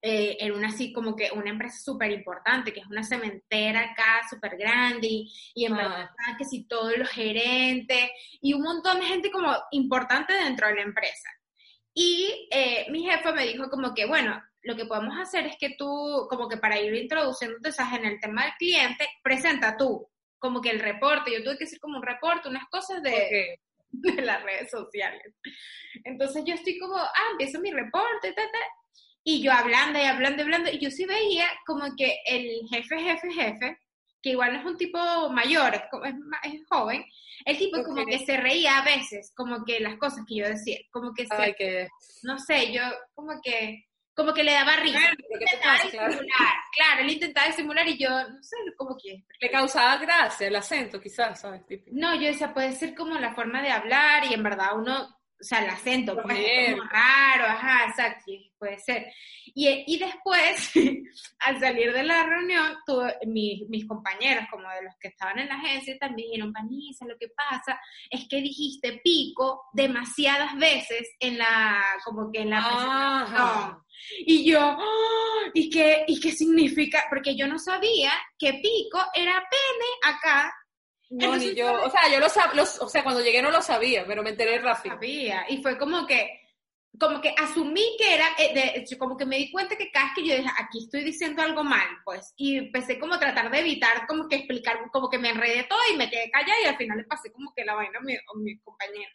eh, 0.00 0.36
era 0.40 0.54
una 0.54 0.68
así 0.68 0.92
como 0.92 1.16
que 1.16 1.30
una 1.34 1.50
empresa 1.50 1.78
súper 1.78 2.10
importante, 2.12 2.72
que 2.72 2.80
es 2.80 2.86
una 2.86 3.02
cementera 3.02 3.80
acá 3.80 4.20
súper 4.30 4.56
grande, 4.56 5.06
y, 5.08 5.32
y 5.54 5.64
en 5.66 5.74
Ah. 5.74 5.76
verdad 5.76 6.10
estaban 6.10 6.36
que 6.38 6.44
si 6.44 6.64
todos 6.64 6.96
los 6.96 7.08
gerentes, 7.08 8.10
y 8.40 8.52
un 8.54 8.62
montón 8.62 9.00
de 9.00 9.06
gente 9.06 9.30
como 9.30 9.52
importante 9.72 10.32
dentro 10.34 10.68
de 10.68 10.74
la 10.76 10.82
empresa. 10.82 11.28
Y 11.94 12.48
eh, 12.52 12.86
mi 12.90 13.02
jefe 13.04 13.32
me 13.32 13.44
dijo 13.46 13.68
como 13.70 13.92
que, 13.92 14.06
bueno, 14.06 14.40
lo 14.62 14.76
que 14.76 14.84
podemos 14.86 15.18
hacer 15.18 15.46
es 15.46 15.56
que 15.58 15.74
tú, 15.76 16.26
como 16.30 16.48
que 16.48 16.56
para 16.58 16.78
ir 16.78 16.94
introduciéndote 16.94 17.70
en 17.96 18.04
el 18.04 18.20
tema 18.20 18.44
del 18.44 18.52
cliente, 18.58 19.08
presenta 19.22 19.76
tú, 19.76 20.08
como 20.38 20.60
que 20.60 20.70
el 20.70 20.78
reporte. 20.78 21.32
Yo 21.32 21.42
tuve 21.42 21.58
que 21.58 21.64
hacer 21.64 21.80
como 21.80 21.96
un 21.96 22.02
reporte, 22.04 22.48
unas 22.48 22.68
cosas 22.68 23.02
de, 23.02 23.10
Ok. 23.10 23.60
de 23.90 24.22
las 24.22 24.42
redes 24.42 24.70
sociales. 24.70 25.34
Entonces 26.04 26.44
yo 26.46 26.54
estoy 26.54 26.78
como, 26.78 26.96
ah, 26.98 27.28
empiezo 27.32 27.58
mi 27.60 27.70
reporte, 27.72 28.32
ta, 28.32 28.42
ta, 28.42 28.58
y 29.30 29.42
yo 29.42 29.52
hablando 29.52 29.98
y 29.98 30.02
hablando 30.04 30.38
y 30.40 30.44
hablando, 30.44 30.70
y 30.70 30.78
yo 30.78 30.90
sí 30.90 31.04
veía 31.04 31.46
como 31.66 31.84
que 31.96 32.18
el 32.26 32.60
jefe, 32.70 32.98
jefe, 33.00 33.30
jefe, 33.32 33.78
que 34.22 34.30
igual 34.30 34.52
no 34.54 34.60
es 34.60 34.64
un 34.66 34.76
tipo 34.76 34.98
mayor, 35.30 35.74
es, 35.74 35.82
como- 35.90 36.04
es, 36.06 36.14
joven, 36.68 37.04
el 37.44 37.56
tipo 37.58 37.82
como 37.84 38.02
Ok. 38.02 38.08
que 38.08 38.18
se 38.20 38.36
reía 38.36 38.78
a 38.78 38.84
veces, 38.84 39.32
como 39.36 39.64
que 39.64 39.80
las 39.80 39.96
cosas 39.98 40.24
que 40.26 40.36
yo 40.36 40.48
decía, 40.48 40.78
como 40.90 41.12
que 41.14 41.26
se, 41.26 41.34
Ay, 41.34 41.54
que. 41.56 41.88
no 42.22 42.38
sé, 42.38 42.72
yo 42.72 42.82
como 43.14 43.40
que, 43.42 43.84
como 44.14 44.32
que 44.34 44.42
le 44.42 44.52
daba 44.52 44.74
risa. 44.76 44.98
¿qué 45.16 45.22
te 45.38 45.44
Intentaba 45.44 45.76
pasa? 45.76 45.90
Claro. 45.90 46.06
disimular, 46.12 46.54
claro, 46.76 47.00
él 47.02 47.10
intentaba 47.10 47.46
disimular 47.46 47.86
y 47.88 47.98
yo, 47.98 48.08
no 48.10 48.42
sé, 48.42 48.56
como 48.76 48.96
que 48.96 49.24
Le 49.40 49.50
causaba 49.50 49.96
gracia 49.98 50.48
el 50.48 50.56
acento, 50.56 51.00
quizás, 51.00 51.40
¿sabes? 51.40 51.64
Típico. 51.66 51.90
no, 52.00 52.14
yo 52.16 52.26
decía, 52.26 52.52
puede 52.52 52.72
ser 52.72 52.94
como 52.96 53.14
la 53.18 53.32
forma 53.34 53.62
de 53.62 53.70
hablar 53.70 54.24
y 54.28 54.34
en 54.34 54.42
verdad 54.42 54.70
uno, 54.76 55.16
o 55.40 55.44
sea, 55.44 55.62
el 55.62 55.70
acento, 55.70 56.20
pues 56.20 56.36
es 56.38 56.70
como 56.72 56.88
raro, 56.90 57.44
ajá, 57.44 57.86
exacto, 57.88 58.32
puede 58.58 58.78
ser. 58.78 59.06
Y, 59.54 59.84
y 59.86 59.98
después, 59.98 60.72
al 61.40 61.60
salir 61.60 61.92
de 61.92 62.02
la 62.02 62.24
reunión, 62.24 62.76
tuve, 62.84 63.16
mis, 63.26 63.68
mis 63.68 63.86
compañeros, 63.86 64.44
como 64.50 64.68
de 64.68 64.82
los 64.82 64.94
que 65.00 65.08
estaban 65.08 65.38
en 65.38 65.48
la 65.48 65.54
agencia, 65.54 65.96
también 65.98 66.30
dijeron, 66.30 66.52
Vanessa, 66.52 67.06
lo 67.06 67.16
que 67.18 67.28
pasa 67.28 67.80
es 68.10 68.26
que 68.28 68.40
dijiste 68.40 69.00
pico 69.02 69.66
demasiadas 69.72 70.56
veces 70.56 71.08
en 71.20 71.38
la, 71.38 71.82
como 72.04 72.32
que 72.32 72.40
en 72.40 72.50
la 72.50 72.60
presentación. 72.60 73.82
Y 74.26 74.44
yo, 74.44 74.60
¡ah! 74.60 75.50
¿y 75.54 75.70
qué, 75.70 76.04
¿y 76.06 76.20
qué 76.20 76.32
significa? 76.32 77.04
Porque 77.08 77.36
yo 77.36 77.46
no 77.46 77.58
sabía 77.58 78.12
que 78.38 78.54
pico 78.54 78.98
era 79.14 79.34
pene 79.34 80.14
acá 80.16 80.52
No, 81.10 81.36
ni 81.36 81.54
yo. 81.54 81.72
O 81.84 81.90
sea, 81.90 82.10
yo 82.12 82.20
lo 82.20 82.28
sabía. 82.28 82.62
O 82.62 82.88
sea, 82.88 83.02
cuando 83.02 83.22
llegué 83.22 83.40
no 83.42 83.50
lo 83.50 83.62
sabía, 83.62 84.04
pero 84.06 84.22
me 84.22 84.30
enteré 84.30 84.58
rápido. 84.58 84.94
sabía. 84.96 85.46
Y 85.48 85.62
fue 85.62 85.78
como 85.78 86.06
que, 86.06 86.28
como 86.98 87.20
que 87.20 87.34
asumí 87.38 87.82
que 87.98 88.14
era, 88.14 88.26
eh, 88.38 88.82
de- 88.88 88.96
como 88.98 89.16
que 89.16 89.24
me 89.24 89.36
di 89.38 89.50
cuenta 89.50 89.76
que 89.76 89.90
cada 89.90 90.06
vez 90.06 90.14
que 90.16 90.26
yo 90.26 90.36
dije, 90.36 90.50
aquí 90.58 90.78
estoy 90.84 91.04
diciendo 91.04 91.42
algo 91.42 91.62
mal, 91.64 91.86
pues, 92.04 92.34
y 92.36 92.56
empecé 92.58 92.98
como 92.98 93.14
a 93.14 93.18
tratar 93.20 93.50
de 93.50 93.60
evitar, 93.60 94.06
como 94.06 94.26
que 94.28 94.36
explicar, 94.36 94.78
como 94.92 95.08
que 95.08 95.18
me 95.18 95.30
enredé 95.30 95.64
todo 95.64 95.78
y 95.92 95.96
me 95.96 96.10
quedé 96.10 96.30
callada 96.30 96.60
y 96.62 96.66
al 96.66 96.76
final 96.76 96.98
le 96.98 97.04
pasé 97.04 97.30
como 97.32 97.52
que 97.54 97.64
la 97.64 97.74
vaina 97.74 97.98
a 97.98 98.02
mi, 98.02 98.14
a 98.14 98.20
mi 98.36 98.58
compañero. 98.58 99.12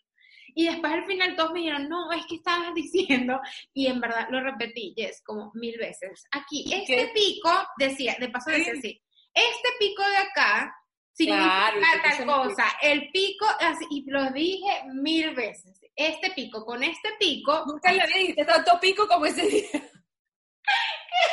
Y 0.56 0.66
después 0.68 0.94
al 0.94 1.06
final 1.06 1.36
todos 1.36 1.52
me 1.52 1.60
dijeron, 1.60 1.90
no, 1.90 2.12
es 2.12 2.26
que 2.28 2.36
estabas 2.36 2.74
diciendo, 2.76 3.40
y 3.74 3.88
en 3.88 4.00
verdad 4.00 4.28
lo 4.32 4.40
repetí, 4.42 4.94
Jess, 4.96 5.22
como 5.26 5.52
mil 5.56 5.78
veces. 5.78 6.26
Aquí, 6.32 6.72
este 6.74 6.96
¿Qué? 6.96 7.12
pico, 7.14 7.52
decía, 7.78 8.16
de 8.20 8.30
paso 8.30 8.50
decía 8.52 8.74
Sí. 8.74 8.80
así, 8.80 9.02
este 9.34 9.70
pico 9.80 10.04
de 10.08 10.18
acá 10.18 10.76
significa 11.14 11.72
Claro, 11.72 12.02
tal 12.04 12.26
cosa, 12.26 12.66
el 12.82 13.10
pico, 13.12 13.46
así, 13.60 13.86
y 13.90 14.10
lo 14.10 14.32
dije 14.32 14.84
mil 14.94 15.34
veces, 15.34 15.80
este 15.96 16.32
pico 16.32 16.66
con 16.66 16.84
este 16.84 17.10
pico, 17.20 17.64
Nunca 17.68 17.92
le 17.92 18.06
dijiste 18.06 18.46
tanto 18.46 18.80
pico 18.80 19.08
como 19.08 19.26
ese 19.26 19.48
día. 19.48 19.70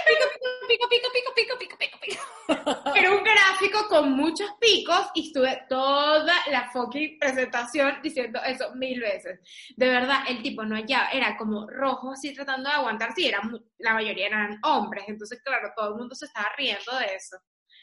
Pico, 0.07 0.27
pico, 0.69 0.89
pico, 0.89 1.09
pico, 1.13 1.35
pico, 1.35 1.59
pico, 1.59 1.77
pico, 1.79 1.99
pico. 2.01 2.95
era 2.97 3.13
un 3.13 3.23
gráfico 3.23 3.87
con 3.89 4.13
muchos 4.13 4.51
picos 4.61 5.07
y 5.15 5.29
estuve 5.29 5.65
toda 5.69 6.35
la 6.51 6.71
fucking 6.73 7.19
presentación 7.19 7.97
diciendo 8.03 8.41
eso 8.45 8.75
mil 8.75 9.01
veces. 9.01 9.41
De 9.77 9.89
verdad, 9.89 10.25
el 10.29 10.43
tipo 10.43 10.65
no 10.65 10.77
hallaba, 10.77 11.11
era 11.11 11.37
como 11.37 11.69
rojo 11.69 12.13
así 12.13 12.35
tratando 12.35 12.69
de 12.69 12.77
aguantar, 12.77 13.13
sí, 13.15 13.27
era 13.27 13.41
la 13.79 13.95
mayoría 13.95 14.27
eran 14.27 14.59
hombres, 14.65 15.05
entonces 15.07 15.41
claro, 15.43 15.73
todo 15.77 15.91
el 15.91 15.95
mundo 15.95 16.15
se 16.15 16.27
estaba 16.27 16.51
riendo 16.57 16.97
de 16.99 17.15
eso. 17.15 17.37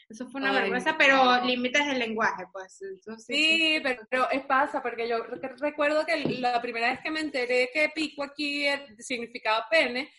Eso 0.08 0.26
fue 0.30 0.40
una 0.40 0.50
Ay, 0.50 0.60
vergüenza, 0.62 0.92
no. 0.92 0.98
pero 0.98 1.44
límites 1.44 1.86
del 1.86 1.98
lenguaje, 1.98 2.44
pues. 2.52 2.78
sí, 3.26 3.78
pero, 3.82 4.02
pero 4.08 4.30
es 4.30 4.42
pasa, 4.46 4.80
porque 4.82 5.06
yo 5.06 5.22
re- 5.22 5.54
recuerdo 5.60 6.06
que 6.06 6.16
la 6.40 6.60
primera 6.62 6.88
vez 6.90 7.00
que 7.00 7.10
me 7.10 7.20
enteré 7.20 7.68
que 7.72 7.90
pico 7.94 8.22
aquí 8.22 8.64
significaba 8.98 9.66
pene, 9.70 10.10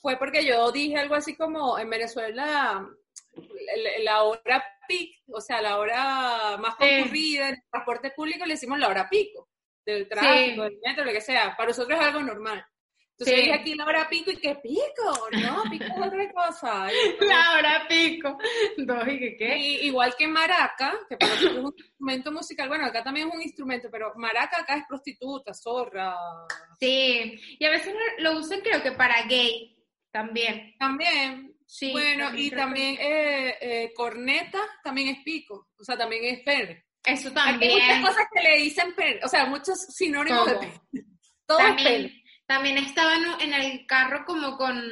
fue 0.00 0.16
porque 0.18 0.44
yo 0.44 0.70
dije 0.70 0.98
algo 0.98 1.16
así 1.16 1.34
como 1.36 1.78
en 1.78 1.90
Venezuela, 1.90 2.86
la, 3.34 3.98
la 4.04 4.22
hora 4.22 4.64
pic, 4.86 5.16
o 5.28 5.40
sea, 5.40 5.60
la 5.60 5.78
hora 5.78 6.56
más 6.58 6.76
concurrida 6.76 7.48
en 7.48 7.54
el 7.54 7.62
transporte 7.70 8.10
público 8.12 8.44
le 8.46 8.54
decimos 8.54 8.78
la 8.78 8.88
hora 8.88 9.08
pico, 9.08 9.48
del 9.84 10.08
tráfico, 10.08 10.62
Sí. 10.64 10.70
del 10.70 10.78
metro, 10.84 11.04
lo 11.04 11.12
que 11.12 11.20
sea. 11.20 11.56
Para 11.56 11.68
nosotros 11.70 11.98
es 11.98 12.06
algo 12.06 12.20
normal. 12.20 12.64
Entonces 13.16 13.44
Sí. 13.44 13.50
aquí 13.52 13.74
la 13.76 13.84
hora 13.86 14.08
pico 14.08 14.30
y 14.32 14.36
que 14.38 14.56
pico, 14.56 15.28
no, 15.40 15.62
pico 15.70 15.84
es 15.84 16.06
otra 16.06 16.32
cosa. 16.32 16.88
Y- 16.92 17.24
La 17.24 17.52
hora 17.56 17.86
pico. 17.88 18.36
Dos 18.78 19.06
y 19.08 19.18
que 19.20 19.36
qué. 19.36 19.56
y 19.56 19.86
igual 19.86 20.14
que 20.18 20.26
maraca, 20.26 20.98
que 21.08 21.16
para 21.16 21.32
es 21.34 21.42
un 21.44 21.66
instrumento 21.76 22.32
musical, 22.32 22.68
bueno, 22.68 22.86
acá 22.86 23.04
también 23.04 23.28
es 23.28 23.34
un 23.34 23.42
instrumento, 23.42 23.88
pero 23.90 24.12
maraca 24.16 24.60
acá 24.62 24.76
es 24.78 24.84
prostituta, 24.88 25.54
zorra. 25.54 26.16
Sí, 26.80 27.38
y 27.58 27.64
a 27.64 27.70
veces 27.70 27.94
lo, 28.18 28.32
usan 28.38 28.60
creo 28.62 28.82
que 28.82 28.92
para 28.92 29.22
gay 29.26 29.76
también. 30.10 30.74
También, 30.78 31.54
Sí. 31.66 31.92
bueno, 31.92 32.34
y 32.36 32.50
que- 32.50 32.56
también 32.56 32.96
eh, 33.00 33.56
eh, 33.60 33.92
corneta 33.94 34.58
también 34.82 35.08
es 35.08 35.18
pico, 35.24 35.68
o 35.78 35.84
sea, 35.84 35.96
también 35.96 36.24
es 36.24 36.40
pene. 36.44 36.84
Eso 37.04 37.28
Hay 37.28 37.34
también. 37.34 37.72
muchas 37.74 38.00
cosas 38.08 38.26
que 38.32 38.42
le 38.42 38.56
dicen 38.56 38.94
pene, 38.94 39.20
o 39.22 39.28
sea, 39.28 39.46
muchos 39.46 39.78
sinónimos 39.94 40.46
de 40.46 40.52
Todo. 40.52 40.60
pene. 40.60 40.80
Todo 41.46 41.58
es 41.58 41.64
también, 41.66 41.86
pene. 42.02 42.23
También 42.46 42.78
estaba 42.78 43.14
en, 43.40 43.52
el 43.52 43.86
carro 43.86 44.24
como 44.24 44.56
con, 44.56 44.82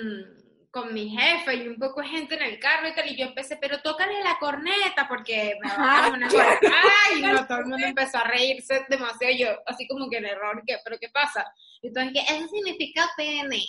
con 0.70 0.92
mi 0.94 1.10
jefe 1.10 1.54
y 1.56 1.68
un 1.68 1.78
poco 1.78 2.00
de 2.00 2.08
gente 2.08 2.34
en 2.34 2.42
el 2.42 2.58
carro 2.58 2.88
y 2.88 2.94
tal, 2.94 3.10
y 3.10 3.16
yo 3.16 3.26
empecé, 3.26 3.56
pero 3.56 3.80
tócale 3.82 4.22
la 4.22 4.38
corneta 4.38 5.06
porque 5.08 5.56
me 5.62 5.68
va 5.68 5.98
a 5.98 6.02
dar 6.02 6.12
una 6.12 6.28
claro. 6.28 6.60
Ay, 7.12 7.22
no, 7.22 7.46
todo 7.46 7.58
el 7.58 7.66
mundo 7.66 7.86
empezó 7.86 8.18
a 8.18 8.24
reírse 8.24 8.86
demasiado, 8.88 9.34
yo 9.36 9.48
así 9.66 9.86
como 9.86 10.08
que 10.08 10.18
en 10.18 10.26
error, 10.26 10.62
¿qué? 10.66 10.78
¿pero 10.84 10.96
qué 10.98 11.08
pasa? 11.10 11.44
Y 11.82 11.88
Entonces, 11.88 12.12
que 12.12 12.34
eso 12.34 12.48
significa 12.48 13.08
pene. 13.16 13.62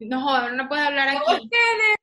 No, 0.00 0.20
joder, 0.20 0.52
no 0.54 0.68
puedo 0.68 0.82
hablar 0.82 1.08
aquí. 1.08 1.48
pene. 1.48 1.94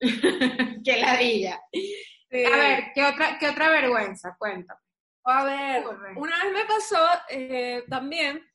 Qué 0.84 0.96
ladilla. 0.98 1.60
Sí. 1.72 2.44
A 2.44 2.56
ver, 2.56 2.92
¿qué 2.94 3.04
otra, 3.04 3.38
qué 3.38 3.48
otra 3.48 3.70
vergüenza? 3.70 4.36
Cuéntame. 4.38 4.80
A 5.28 5.44
ver, 5.44 5.84
una 6.14 6.44
vez 6.44 6.52
me 6.52 6.64
pasó 6.66 7.04
eh, 7.30 7.82
también, 7.88 8.48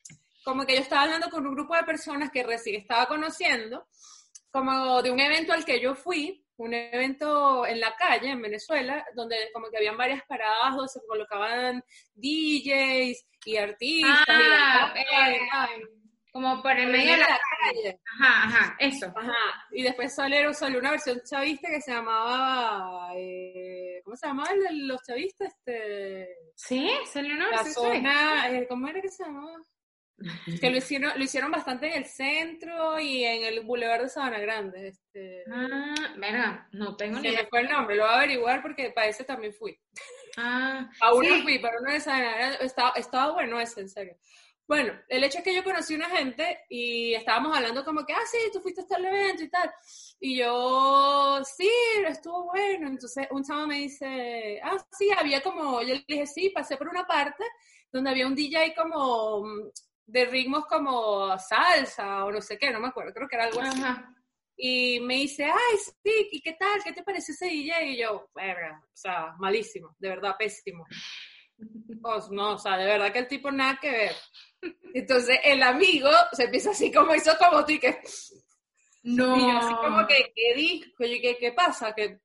como 0.44 0.66
que 0.66 0.76
yo 0.76 0.82
estaba 0.82 1.04
hablando 1.04 1.30
con 1.30 1.46
un 1.46 1.54
grupo 1.54 1.76
de 1.76 1.84
personas 1.84 2.32
que 2.32 2.44
recién 2.44 2.80
estaba 2.82 3.08
conociendo, 3.08 3.88
como 4.52 5.02
de 5.02 5.12
un 5.12 5.20
evento 5.20 5.54
al 5.54 5.64
que 5.66 5.80
yo 5.80 5.96
fui, 5.96 6.46
un 6.58 6.74
evento 6.74 7.66
en 7.66 7.80
la 7.80 7.96
calle, 7.96 8.30
en 8.30 8.42
Venezuela, 8.42 9.04
donde 9.16 9.36
como 9.54 9.70
que 9.70 9.78
habían 9.78 9.98
varias 9.98 10.24
paradas 10.28 10.76
donde 10.76 10.90
se 10.90 11.00
colocaban 11.08 11.84
DJs 12.14 13.26
y 13.46 13.58
artistas. 13.58 14.26
Ah, 14.28 14.94
eh, 14.96 15.84
Como 16.32 16.62
por 16.62 16.72
el 16.78 16.88
medio 16.90 17.14
de 17.14 17.18
la, 17.18 17.28
calle. 17.28 18.00
Ajá, 18.20 18.44
ajá, 18.48 18.76
eso. 18.80 19.12
Ajá. 19.16 19.66
Y 19.72 19.84
después 19.84 20.14
salió, 20.16 20.54
salió 20.54 20.80
una 20.80 20.92
versión 20.92 21.20
chavista 21.28 21.68
que 21.70 21.82
se 21.82 21.92
llamaba. 21.92 23.10
Eh, 23.16 24.02
¿Cómo 24.04 24.16
se 24.16 24.28
llamaba 24.28 24.52
el 24.52 24.62
de 24.62 24.70
los 24.86 25.02
chavistas? 25.04 25.48
Este. 25.54 26.28
Sí, 26.56 26.90
salió 27.12 27.34
una 27.36 27.50
La 27.50 27.64
versión 27.64 27.74
zona. 27.96 28.50
eh, 28.52 28.68
¿Cómo 28.70 28.88
era 28.88 29.02
que 29.02 29.10
se 29.10 29.24
llamaba? 29.24 29.58
Que 30.60 30.70
lo 30.70 30.78
hicieron, 30.78 31.12
lo 31.18 31.24
hicieron 31.24 31.52
bastante 31.52 31.88
en 31.88 31.94
el 31.94 32.06
centro 32.06 33.00
y 33.00 33.24
en 33.24 33.44
el 33.44 33.62
Boulevard 33.62 34.04
de 34.04 34.10
Sabana 34.10 34.40
Grande. 34.40 34.90
Este, 34.90 35.44
Ah, 35.52 36.14
verga, 36.18 36.68
no 36.74 36.96
tengo 36.96 37.20
ni 37.20 37.30
idea. 37.30 37.48
fue 37.50 37.62
el 37.62 37.70
nombre, 37.70 37.96
lo 37.96 38.04
voy 38.04 38.12
a 38.12 38.18
averiguar 38.18 38.62
porque 38.62 38.92
para 38.92 39.08
ese 39.08 39.24
también 39.24 39.54
fui. 39.54 39.78
Ah, 40.38 40.90
A 41.02 41.14
uno 41.14 41.36
sí. 41.36 41.42
fui, 41.42 41.60
pero 41.60 41.80
uno 41.82 41.92
de 41.92 42.00
Sabana 42.00 42.36
Grande, 42.36 42.58
estaba, 42.62 42.92
estaba 42.96 43.34
bueno 43.34 43.60
ese, 43.60 43.82
en 43.82 43.90
serio. 43.90 44.18
Bueno, 44.68 44.94
el 45.10 45.24
hecho 45.24 45.40
es 45.40 45.44
que 45.44 45.56
yo 45.56 45.64
conocí 45.66 45.96
una 45.96 46.10
gente 46.10 46.60
y 46.70 47.14
estábamos 47.14 47.58
hablando 47.58 47.84
como 47.84 48.06
que, 48.06 48.14
ah, 48.14 48.26
sí, 48.32 48.38
tú 48.54 48.62
fuiste 48.62 48.82
hasta 48.82 48.98
el 48.98 49.06
evento 49.06 49.44
y 49.44 49.50
tal. 49.50 49.70
Y 50.20 50.38
yo, 50.38 51.42
sí, 51.44 51.70
estuvo 52.08 52.46
bueno. 52.46 52.88
Entonces 52.88 53.28
un 53.32 53.44
chavo 53.44 53.68
me 53.68 53.80
dice, 53.80 54.62
ah, 54.64 54.78
sí, 54.98 55.10
había 55.18 55.42
como, 55.42 55.82
yo 55.82 55.96
le 55.96 56.06
dije, 56.08 56.26
sí, 56.26 56.50
pasé 56.52 56.78
por 56.78 56.88
una 56.88 57.06
parte 57.06 57.44
donde 57.92 58.12
había 58.12 58.28
un 58.28 58.36
DJ 58.36 58.74
como 58.74 59.44
mm, 59.44 59.72
de 60.12 60.26
ritmos 60.26 60.66
como 60.66 61.38
salsa 61.40 62.26
o 62.26 62.32
no 62.32 62.42
sé 62.42 62.58
qué, 62.58 62.70
no 62.72 62.80
me 62.80 62.90
acuerdo, 62.90 63.14
creo 63.14 63.28
que 63.28 63.36
era 63.36 63.46
algo 63.46 63.62
así. 63.62 63.82
Ajá. 63.82 64.14
Y 64.58 65.00
me 65.00 65.16
dice, 65.16 65.46
ay, 65.46 65.78
sí, 65.78 66.28
¿y 66.32 66.42
qué 66.42 66.54
tal? 66.54 66.84
¿Qué 66.84 66.92
te 66.92 67.02
pareció 67.02 67.34
ese 67.34 67.48
DJ? 67.48 67.86
Y 67.88 67.98
yo, 67.98 68.30
verga, 68.36 68.80
o 68.84 68.96
sea, 68.96 69.34
malísimo, 69.40 69.96
de 69.98 70.10
verdad, 70.10 70.36
pésimo. 70.38 70.86
Pues, 72.02 72.30
no, 72.30 72.54
o 72.54 72.58
sea, 72.58 72.78
de 72.78 72.86
verdad 72.86 73.12
que 73.12 73.20
el 73.20 73.28
tipo 73.28 73.52
nada 73.52 73.80
que 73.82 73.90
ver. 73.90 74.16
Entonces 74.94 75.40
el 75.44 75.64
amigo 75.64 76.10
se 76.34 76.44
empieza 76.44 76.72
así 76.72 76.92
como 76.92 77.16
hizo 77.16 77.36
como 77.38 77.66
tú 77.66 77.72
y 77.72 77.80
que... 77.80 78.02
No. 79.04 79.36
Y 79.36 79.42
yo 79.42 79.58
así 79.58 79.74
como 79.76 80.06
que, 80.06 80.32
¿qué 80.36 80.54
dijo? 80.56 80.92
¿qué, 81.00 81.38
qué 81.40 81.52
pasa? 81.54 81.94
¿Qué, 81.96 82.20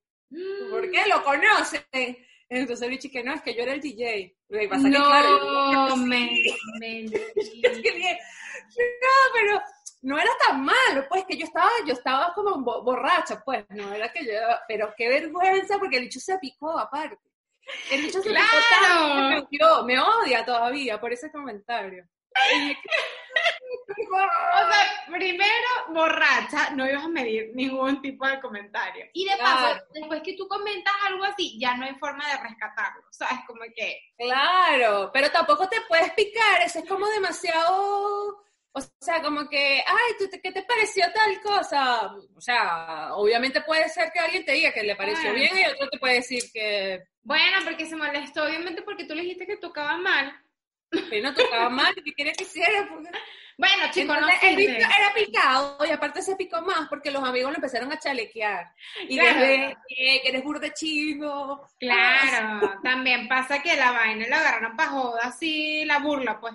¿Por 0.70 0.90
qué 0.90 1.04
lo 1.08 1.22
conocen? 1.22 2.25
Entonces 2.48 2.82
el 2.84 2.90
bicho 2.90 3.08
que 3.10 3.22
no, 3.24 3.34
es 3.34 3.42
que 3.42 3.54
yo 3.54 3.62
era 3.62 3.72
el 3.72 3.80
DJ. 3.80 4.36
Y 4.48 4.68
pasa 4.68 4.88
que, 4.88 4.94
claro, 4.94 5.38
yo- 5.40 5.88
No, 5.88 5.96
me, 5.96 6.30
me 6.80 6.86
dije, 7.02 8.18
no, 8.76 9.32
pero 9.34 9.60
no 10.02 10.18
era 10.18 10.30
tan 10.46 10.62
malo, 10.64 11.06
pues 11.08 11.24
que 11.26 11.36
yo 11.36 11.44
estaba, 11.46 11.70
yo 11.86 11.92
estaba 11.92 12.32
como 12.34 12.60
bo- 12.62 12.82
borracha, 12.84 13.42
pues, 13.44 13.64
no 13.70 13.92
era 13.92 14.12
que 14.12 14.24
yo, 14.24 14.32
pero 14.68 14.94
qué 14.96 15.08
vergüenza, 15.08 15.78
porque 15.78 15.96
el 15.96 16.04
bicho 16.04 16.20
se 16.20 16.38
picó 16.38 16.78
aparte. 16.78 17.18
El 17.90 18.02
bicho 18.02 18.22
se 18.22 18.28
picó 18.30 18.40
Claro. 18.40 19.30
tanto 19.30 19.48
que 19.50 19.58
me 19.58 19.94
me 19.94 20.00
odia 20.00 20.44
todavía 20.44 21.00
por 21.00 21.12
ese 21.12 21.30
comentario. 21.32 22.06
O 23.88 24.70
sea, 24.70 25.04
primero, 25.18 25.68
borracha, 25.88 26.70
no 26.70 26.88
ibas 26.88 27.04
a 27.04 27.08
medir 27.08 27.50
ningún 27.54 28.00
tipo 28.02 28.26
de 28.26 28.40
comentario. 28.40 29.06
Y 29.12 29.24
de 29.28 29.36
Claro. 29.36 29.74
paso, 29.74 29.84
después 29.94 30.22
que 30.22 30.34
tú 30.34 30.48
comentas 30.48 30.92
algo 31.06 31.24
así, 31.24 31.58
ya 31.58 31.76
no 31.76 31.84
hay 31.86 31.94
forma 31.94 32.26
de 32.30 32.36
rescatarlo. 32.42 33.02
¿Sabes? 33.10 33.38
Como 33.46 33.60
que. 33.74 33.98
Claro, 34.18 35.10
pero 35.12 35.30
tampoco 35.30 35.68
te 35.68 35.80
puedes 35.88 36.12
picar, 36.12 36.62
eso 36.64 36.78
es 36.80 36.88
como 36.88 37.06
demasiado, 37.08 38.42
o 38.72 38.80
sea, 39.00 39.22
como 39.22 39.48
que, 39.48 39.82
ay, 39.86 40.12
¿tú 40.18 40.28
te- 40.28 40.40
¿qué 40.40 40.52
te 40.52 40.62
pareció 40.62 41.04
tal 41.12 41.40
cosa? 41.40 42.14
O 42.34 42.40
sea, 42.40 43.14
obviamente 43.14 43.60
puede 43.62 43.88
ser 43.88 44.10
que 44.12 44.20
alguien 44.20 44.44
te 44.44 44.52
diga 44.52 44.72
que 44.72 44.82
le 44.82 44.96
pareció 44.96 45.22
Claro. 45.32 45.36
bien 45.36 45.58
y 45.58 45.66
otro 45.66 45.88
te 45.88 45.98
puede 45.98 46.14
decir 46.16 46.42
que, 46.52 47.04
Bueno, 47.22 47.58
porque 47.64 47.86
se 47.86 47.96
molestó, 47.96 48.44
obviamente, 48.44 48.82
porque 48.82 49.04
tú 49.04 49.14
le 49.14 49.22
dijiste 49.22 49.46
que 49.46 49.56
tocaba 49.56 49.96
mal. 49.96 50.32
Que 51.10 51.20
no 51.20 51.34
tocaba 51.34 51.68
mal, 51.68 51.94
que 51.94 52.12
quería 52.14 52.32
que 52.32 52.44
hiciera. 52.44 52.88
Porque... 52.88 53.10
Bueno, 53.58 53.84
chicos, 53.90 54.20
no 54.20 54.28
sirve. 54.40 54.76
era 54.76 55.14
picado 55.14 55.78
y 55.86 55.90
aparte 55.90 56.20
se 56.20 56.36
picó 56.36 56.60
más 56.60 56.88
porque 56.88 57.10
los 57.10 57.24
amigos 57.24 57.50
lo 57.50 57.56
empezaron 57.56 57.90
a 57.90 57.98
chalequear. 57.98 58.70
Y 59.08 59.18
Claro. 59.18 59.40
desde 59.40 59.76
que 59.88 60.20
eres 60.24 60.44
burda 60.44 60.72
chingo. 60.74 61.66
Claro, 61.80 62.74
también 62.82 63.28
pasa 63.28 63.62
que 63.62 63.74
la 63.76 63.92
vaina 63.92 64.26
la 64.28 64.38
agarraron 64.40 64.76
para 64.76 64.90
joda, 64.90 65.20
así 65.24 65.84
la 65.86 65.98
burla, 66.00 66.38
pues. 66.40 66.54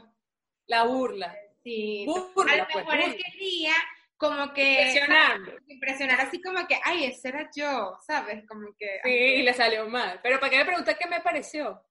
La 0.67 0.83
burla. 0.83 1.35
Sí. 1.63 2.05
Burla, 2.05 2.53
a 2.53 2.57
lo 2.57 2.63
pues, 2.65 2.75
mejor 2.85 2.95
él 2.99 3.11
burla. 3.11 3.23
quería 3.31 3.73
como 4.17 4.53
que 4.53 4.71
Impresionando. 4.73 5.51
impresionar 5.67 6.21
así 6.21 6.39
como 6.39 6.67
que, 6.67 6.79
ay, 6.83 7.05
ese 7.05 7.29
era 7.29 7.49
yo, 7.55 7.97
¿sabes? 8.05 8.43
Como 8.47 8.67
que 8.77 8.99
Sí, 9.03 9.09
y 9.09 9.41
le 9.41 9.53
salió 9.55 9.87
mal. 9.89 10.19
Pero 10.21 10.39
¿para 10.39 10.51
qué 10.51 10.57
me 10.59 10.65
preguntas 10.65 10.95
qué 10.99 11.07
me 11.07 11.19
pareció? 11.21 11.81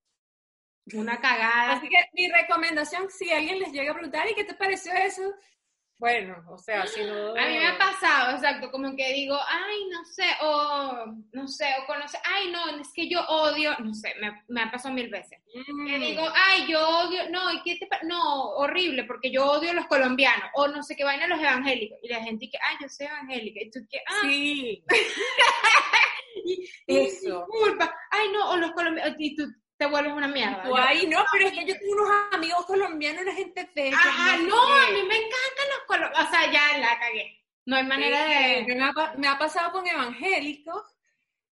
Una 0.95 1.20
cagada. 1.20 1.72
Así 1.72 1.89
que 1.89 1.97
mi 2.14 2.28
recomendación, 2.28 3.11
si 3.11 3.31
alguien 3.31 3.59
les 3.59 3.72
llega 3.72 3.93
a 3.93 3.95
preguntar, 3.95 4.28
¿y 4.31 4.35
qué 4.35 4.45
te 4.45 4.55
pareció 4.55 4.93
eso? 4.93 5.22
Bueno, 6.01 6.43
o 6.49 6.57
sea, 6.57 6.87
si 6.87 7.05
no... 7.05 7.33
A 7.37 7.47
mí 7.47 7.59
me 7.59 7.66
ha 7.66 7.76
pasado, 7.76 8.35
exacto, 8.35 8.70
como 8.70 8.97
que 8.97 9.12
digo, 9.12 9.37
ay, 9.47 9.85
no 9.91 10.03
sé, 10.07 10.24
o 10.41 11.05
no 11.33 11.47
sé, 11.47 11.66
o 11.78 11.87
conoce, 11.87 12.16
ay, 12.24 12.51
no, 12.51 12.81
es 12.81 12.91
que 12.95 13.07
yo 13.07 13.20
odio, 13.28 13.76
no 13.81 13.93
sé, 13.93 14.14
me, 14.18 14.43
me 14.49 14.62
ha 14.62 14.70
pasado 14.70 14.95
mil 14.95 15.11
veces. 15.11 15.39
Mm. 15.55 15.87
Que 15.87 15.99
digo, 15.99 16.26
ay, 16.35 16.66
yo 16.70 16.89
odio, 17.01 17.28
no, 17.28 17.53
¿y 17.53 17.62
qué 17.64 17.76
te 17.76 17.87
No, 18.07 18.45
horrible, 18.53 19.05
porque 19.05 19.31
yo 19.31 19.45
odio 19.45 19.72
a 19.72 19.74
los 19.74 19.87
colombianos, 19.89 20.49
o 20.55 20.68
no 20.68 20.83
sé 20.83 20.97
qué 20.97 21.05
vaina 21.05 21.26
los 21.26 21.39
evangélicos. 21.39 21.99
Y 22.03 22.09
la 22.09 22.22
gente 22.22 22.49
que, 22.49 22.57
ay, 22.57 22.76
yo 22.81 22.89
soy 22.89 23.05
evangélica, 23.05 23.61
y 23.62 23.70
tú 23.70 23.81
que, 23.91 23.99
ah, 24.07 24.20
Sí, 24.22 24.83
y, 26.47 26.66
y 26.87 26.97
eso. 26.97 27.47
disculpa, 27.53 27.95
ay, 28.11 28.28
no, 28.33 28.53
o 28.53 28.57
los 28.57 28.72
colombianos, 28.72 29.16
y 29.18 29.37
tú 29.37 29.45
te 29.81 29.87
vuelves 29.87 30.12
una 30.12 30.28
mierda. 30.28 30.62
Tú 30.62 30.76
ahí 30.76 31.07
no, 31.07 31.24
pero 31.33 31.47
es 31.47 31.53
que 31.55 31.64
yo 31.64 31.74
tengo 31.78 31.93
unos 31.95 32.11
amigos 32.33 32.66
colombianos, 32.66 33.22
una 33.22 33.33
gente 33.35 33.66
fea. 33.74 33.97
Ajá, 33.97 34.37
no, 34.37 34.61
a 34.62 34.91
mí 34.91 35.03
me 35.09 35.16
encantan 35.16 35.68
los 35.74 35.87
colombianos, 35.87 36.28
o 36.28 36.31
sea, 36.31 36.53
ya 36.53 36.78
la 36.78 36.99
cagué. 37.01 37.41
No 37.64 37.76
hay 37.76 37.85
manera 37.87 38.26
Sí, 38.26 38.64
de... 38.66 38.74
me, 38.76 38.85
ha, 38.85 39.14
me 39.16 39.26
ha 39.26 39.39
pasado 39.39 39.72
con 39.72 39.87
evangélicos, 39.87 40.83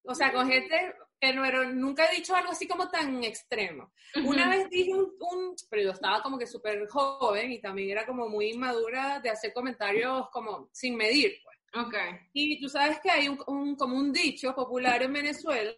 o 0.03 0.13
sea, 0.13 0.33
con 0.33 0.49
gente 0.49 0.93
que 1.21 1.33
no 1.33 1.45
era, 1.45 1.63
nunca 1.63 2.05
he 2.11 2.15
dicho 2.17 2.35
algo 2.35 2.51
así 2.51 2.67
como 2.67 2.89
tan 2.89 3.23
extremo. 3.23 3.91
Una 4.25 4.49
vez 4.49 4.69
dije 4.69 4.93
un, 4.93 5.09
un- 5.19 5.55
pero 5.69 5.83
yo 5.83 5.91
estaba 5.91 6.21
como 6.21 6.37
que 6.37 6.47
súper 6.47 6.85
joven 6.89 7.51
y 7.53 7.61
también 7.61 7.91
era 7.91 8.05
como 8.05 8.27
muy 8.27 8.49
inmadura 8.51 9.19
de 9.21 9.29
hacer 9.29 9.53
comentarios 9.53 10.29
como 10.31 10.69
sin 10.73 10.95
medir, 10.97 11.39
pues. 11.43 11.57
Ok. 11.85 11.95
Y 12.33 12.59
tú 12.61 12.67
sabes 12.69 12.99
que 12.99 13.09
hay 13.09 13.29
un, 13.29 13.41
un- 13.47 13.75
como 13.77 13.95
un 13.95 14.11
dicho 14.11 14.53
popular 14.53 15.01
en 15.03 15.13
Venezuela 15.13 15.71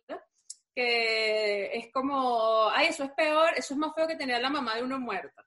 que 0.80 1.78
es 1.78 1.92
como, 1.92 2.70
ay, 2.70 2.88
eso 2.88 3.04
es 3.04 3.12
peor, 3.12 3.50
eso 3.58 3.74
es 3.74 3.78
más 3.78 3.94
feo 3.94 4.08
que 4.08 4.16
tener 4.16 4.38
a 4.38 4.40
la 4.40 4.50
mamá 4.50 4.76
de 4.76 4.84
uno 4.84 4.98
muerta. 4.98 5.46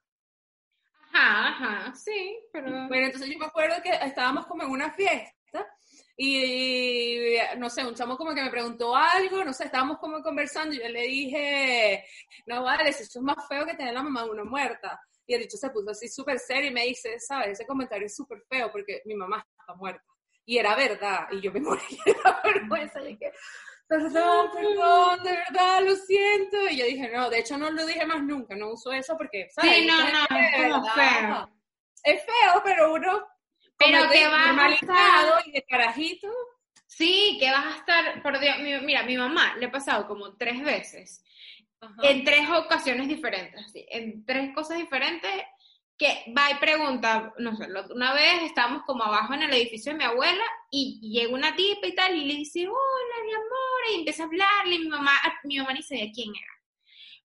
Ajá, 1.11 1.47
ajá, 1.47 1.95
sí, 1.95 2.39
pero... 2.51 2.69
Bueno, 2.87 3.05
entonces 3.07 3.29
yo 3.31 3.39
me 3.39 3.45
acuerdo 3.45 3.81
que 3.81 3.89
estábamos 3.89 4.45
como 4.45 4.63
en 4.63 4.69
una 4.69 4.91
fiesta 4.93 5.67
y, 6.15 7.35
no 7.57 7.67
sé, 7.69 7.83
un 7.83 7.95
chamo 7.95 8.15
como 8.15 8.35
que 8.35 8.43
me 8.43 8.51
preguntó 8.51 8.95
algo, 8.95 9.43
no 9.43 9.53
sé, 9.53 9.65
estábamos 9.65 9.97
como 9.97 10.21
conversando 10.21 10.75
y 10.75 10.79
yo 10.79 10.87
le 10.87 11.01
dije, 11.01 12.05
no 12.45 12.63
vale, 12.63 12.89
eso 12.89 13.01
es 13.01 13.17
más 13.23 13.47
feo 13.47 13.65
que 13.65 13.73
tener 13.73 13.93
la 13.93 14.03
mamá 14.03 14.23
de 14.23 14.29
uno 14.29 14.45
muerta. 14.45 15.01
Y 15.25 15.33
el 15.33 15.41
dicho 15.41 15.57
se 15.57 15.71
puso 15.71 15.89
así 15.89 16.07
súper 16.09 16.37
serio 16.37 16.69
y 16.69 16.73
me 16.73 16.85
dice, 16.85 17.19
¿sabes? 17.19 17.53
Ese 17.53 17.65
comentario 17.65 18.05
es 18.05 18.15
súper 18.15 18.43
feo 18.47 18.71
porque 18.71 19.01
mi 19.05 19.15
mamá 19.15 19.43
está 19.59 19.73
muerta. 19.73 20.03
Y 20.45 20.57
era 20.57 20.75
verdad, 20.75 21.27
y 21.31 21.41
yo 21.41 21.51
me 21.51 21.61
morí 21.61 21.81
de 22.05 22.15
la 22.23 22.41
vergüenza. 22.43 23.01
Y 23.09 23.17
que, 23.17 23.31
perdón, 23.87 24.49
perdón, 24.53 25.23
de 25.23 25.31
verdad, 25.31 25.81
lo 25.81 25.95
siento. 25.95 26.69
Y 26.69 26.77
yo 26.77 26.85
dije, 26.85 27.09
no, 27.09 27.29
de 27.29 27.39
hecho 27.39 27.57
no 27.57 27.69
lo 27.71 27.85
dije 27.85 28.05
más 28.05 28.21
nunca, 28.23 28.55
no 28.55 28.71
uso 28.71 28.91
eso 28.91 29.17
porque, 29.17 29.47
¿sabes? 29.51 29.75
Sí, 29.75 29.85
no, 29.87 29.97
no, 29.97 30.25
gente 30.29 30.67
es 30.67 30.73
como 30.73 30.85
feo. 30.93 31.49
es 32.03 32.21
feo, 32.25 32.61
pero 32.63 32.93
uno 32.93 33.25
Pero 33.77 34.09
que 34.09 34.27
va 34.27 34.43
a 34.43 34.45
normalizado 34.47 35.35
y 35.45 35.51
de 35.51 35.63
carajito. 35.63 36.27
Sí, 36.87 37.37
que 37.39 37.49
vas 37.49 37.65
a 37.73 37.77
estar, 37.77 38.21
por 38.21 38.39
Dios, 38.39 38.57
mi- 38.59 38.79
mira, 38.81 39.03
mi 39.03 39.17
mamá 39.17 39.55
le 39.57 39.65
ha 39.65 39.71
pasado 39.71 40.07
como 40.07 40.35
tres 40.37 40.63
veces, 40.63 41.23
Ajá. 41.81 41.95
en 42.03 42.23
tres 42.23 42.47
ocasiones 42.49 43.07
diferentes, 43.07 43.65
así, 43.65 43.83
en 43.89 44.23
tres 44.25 44.53
cosas 44.53 44.77
diferentes, 44.77 45.31
que 45.97 46.33
va 46.37 46.51
y 46.51 46.55
pregunta, 46.55 47.33
no 47.37 47.55
sé, 47.55 47.67
una 47.93 48.13
vez 48.13 48.43
estábamos 48.43 48.83
como 48.83 49.03
abajo 49.03 49.33
en 49.33 49.43
el 49.43 49.53
edificio 49.53 49.91
de 49.91 49.97
mi 49.99 50.03
abuela 50.03 50.43
y 50.71 50.99
llega 51.01 51.33
una 51.33 51.55
tipa 51.55 51.87
y 51.87 51.95
tal, 51.95 52.15
y 52.15 52.25
le 52.25 52.33
dice, 52.35 52.67
hola, 52.67 53.25
mi 53.25 53.33
amor, 53.33 53.81
y 53.91 53.99
empieza 53.99 54.23
a 54.23 54.25
hablarle, 54.25 54.75
y 54.75 54.79
mi 54.79 54.87
mamá, 54.87 55.11
mi 55.43 55.57
mamá 55.57 55.73
ni 55.73 55.83
sabía 55.83 56.11
quién 56.13 56.29
era. 56.29 56.53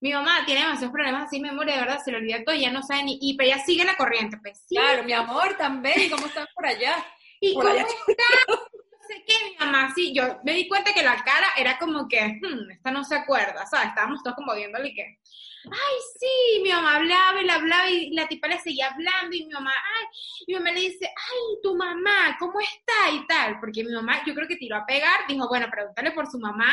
Mi 0.01 0.13
mamá 0.13 0.45
tiene 0.45 0.61
demasiados 0.61 0.93
problemas 0.93 1.25
así 1.25 1.41
de 1.41 1.49
memoria, 1.49 1.73
de 1.73 1.81
verdad, 1.81 1.99
se 2.03 2.11
le 2.11 2.17
olvida 2.17 2.43
todo, 2.45 2.55
ya 2.55 2.71
no 2.71 2.83
sabe 2.83 3.03
ni, 3.03 3.17
y 3.21 3.35
pero 3.35 3.47
ella 3.47 3.63
sigue 3.65 3.83
la 3.83 3.97
corriente, 3.97 4.37
pues 4.37 4.63
sí, 4.67 4.75
Claro, 4.75 5.03
mi 5.03 5.13
amor 5.13 5.57
también, 5.57 6.09
¿cómo 6.09 6.27
están 6.27 6.47
por 6.53 6.65
allá? 6.65 6.95
¿Y 7.41 7.53
Por 7.53 7.63
cómo 7.63 7.73
allá. 7.75 7.85
está? 8.07 8.23
No 9.09 9.15
sé 9.15 9.23
qué, 9.25 9.33
mi 9.49 9.55
mamá, 9.57 9.91
sí, 9.95 10.13
yo 10.13 10.39
me 10.43 10.53
di 10.53 10.67
cuenta 10.67 10.93
que 10.93 11.01
la 11.01 11.23
cara 11.23 11.47
era 11.57 11.79
como 11.79 12.07
que, 12.07 12.21
hmm, 12.21 12.69
esta 12.69 12.91
no 12.91 13.03
se 13.03 13.15
acuerda, 13.15 13.65
¿sabes? 13.65 13.87
Estábamos 13.87 14.21
todos 14.21 14.35
como 14.35 14.53
viéndole 14.53 14.89
y 14.89 14.93
que, 14.93 15.17
ay, 15.65 15.95
sí, 16.19 16.61
mi 16.63 16.71
mamá 16.71 16.95
hablaba 16.97 17.41
y 17.41 17.45
la 17.45 17.55
hablaba 17.55 17.89
y 17.89 18.11
la 18.11 18.27
tipa 18.27 18.47
le 18.47 18.59
seguía 18.59 18.87
hablando 18.91 19.35
y 19.35 19.45
mi 19.45 19.53
mamá, 19.53 19.71
ay, 19.71 20.05
y 20.47 20.53
mi 20.53 20.59
mamá 20.59 20.71
le 20.71 20.79
dice, 20.81 21.05
ay, 21.07 21.57
tu 21.63 21.75
mamá, 21.75 22.35
¿cómo 22.39 22.59
está? 22.59 23.09
Y 23.13 23.25
tal, 23.27 23.59
porque 23.59 23.83
mi 23.83 23.91
mamá, 23.91 24.23
yo 24.25 24.33
creo 24.33 24.47
que 24.47 24.55
tiró 24.57 24.77
a 24.77 24.85
pegar, 24.85 25.27
dijo, 25.27 25.47
bueno, 25.47 25.67
pregúntale 25.69 26.11
por 26.11 26.27
su 26.27 26.39
mamá 26.39 26.71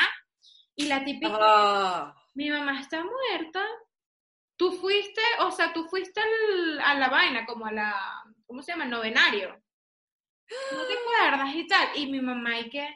y 0.74 0.86
la 0.86 1.04
tipa, 1.04 1.28
Ah, 1.40 2.14
mi 2.34 2.50
mamá 2.50 2.80
está 2.80 3.02
muerta. 3.04 3.64
Tú 4.58 4.72
fuiste, 4.72 5.20
o 5.40 5.50
sea, 5.50 5.72
tú 5.72 5.84
fuiste 5.88 6.18
al- 6.20 6.80
a 6.80 6.94
la 6.94 7.08
vaina, 7.08 7.44
como 7.44 7.66
a 7.66 7.72
la, 7.72 8.24
¿cómo 8.46 8.62
se 8.62 8.72
llama? 8.72 8.84
El 8.84 8.90
novenario. 8.90 9.48
¿No 10.72 10.82
te 10.86 10.94
acuerdas 10.98 11.54
y 11.54 11.66
tal? 11.66 11.88
Y 11.96 12.06
mi 12.06 12.20
mamá 12.20 12.58
y 12.58 12.70
que, 12.70 12.88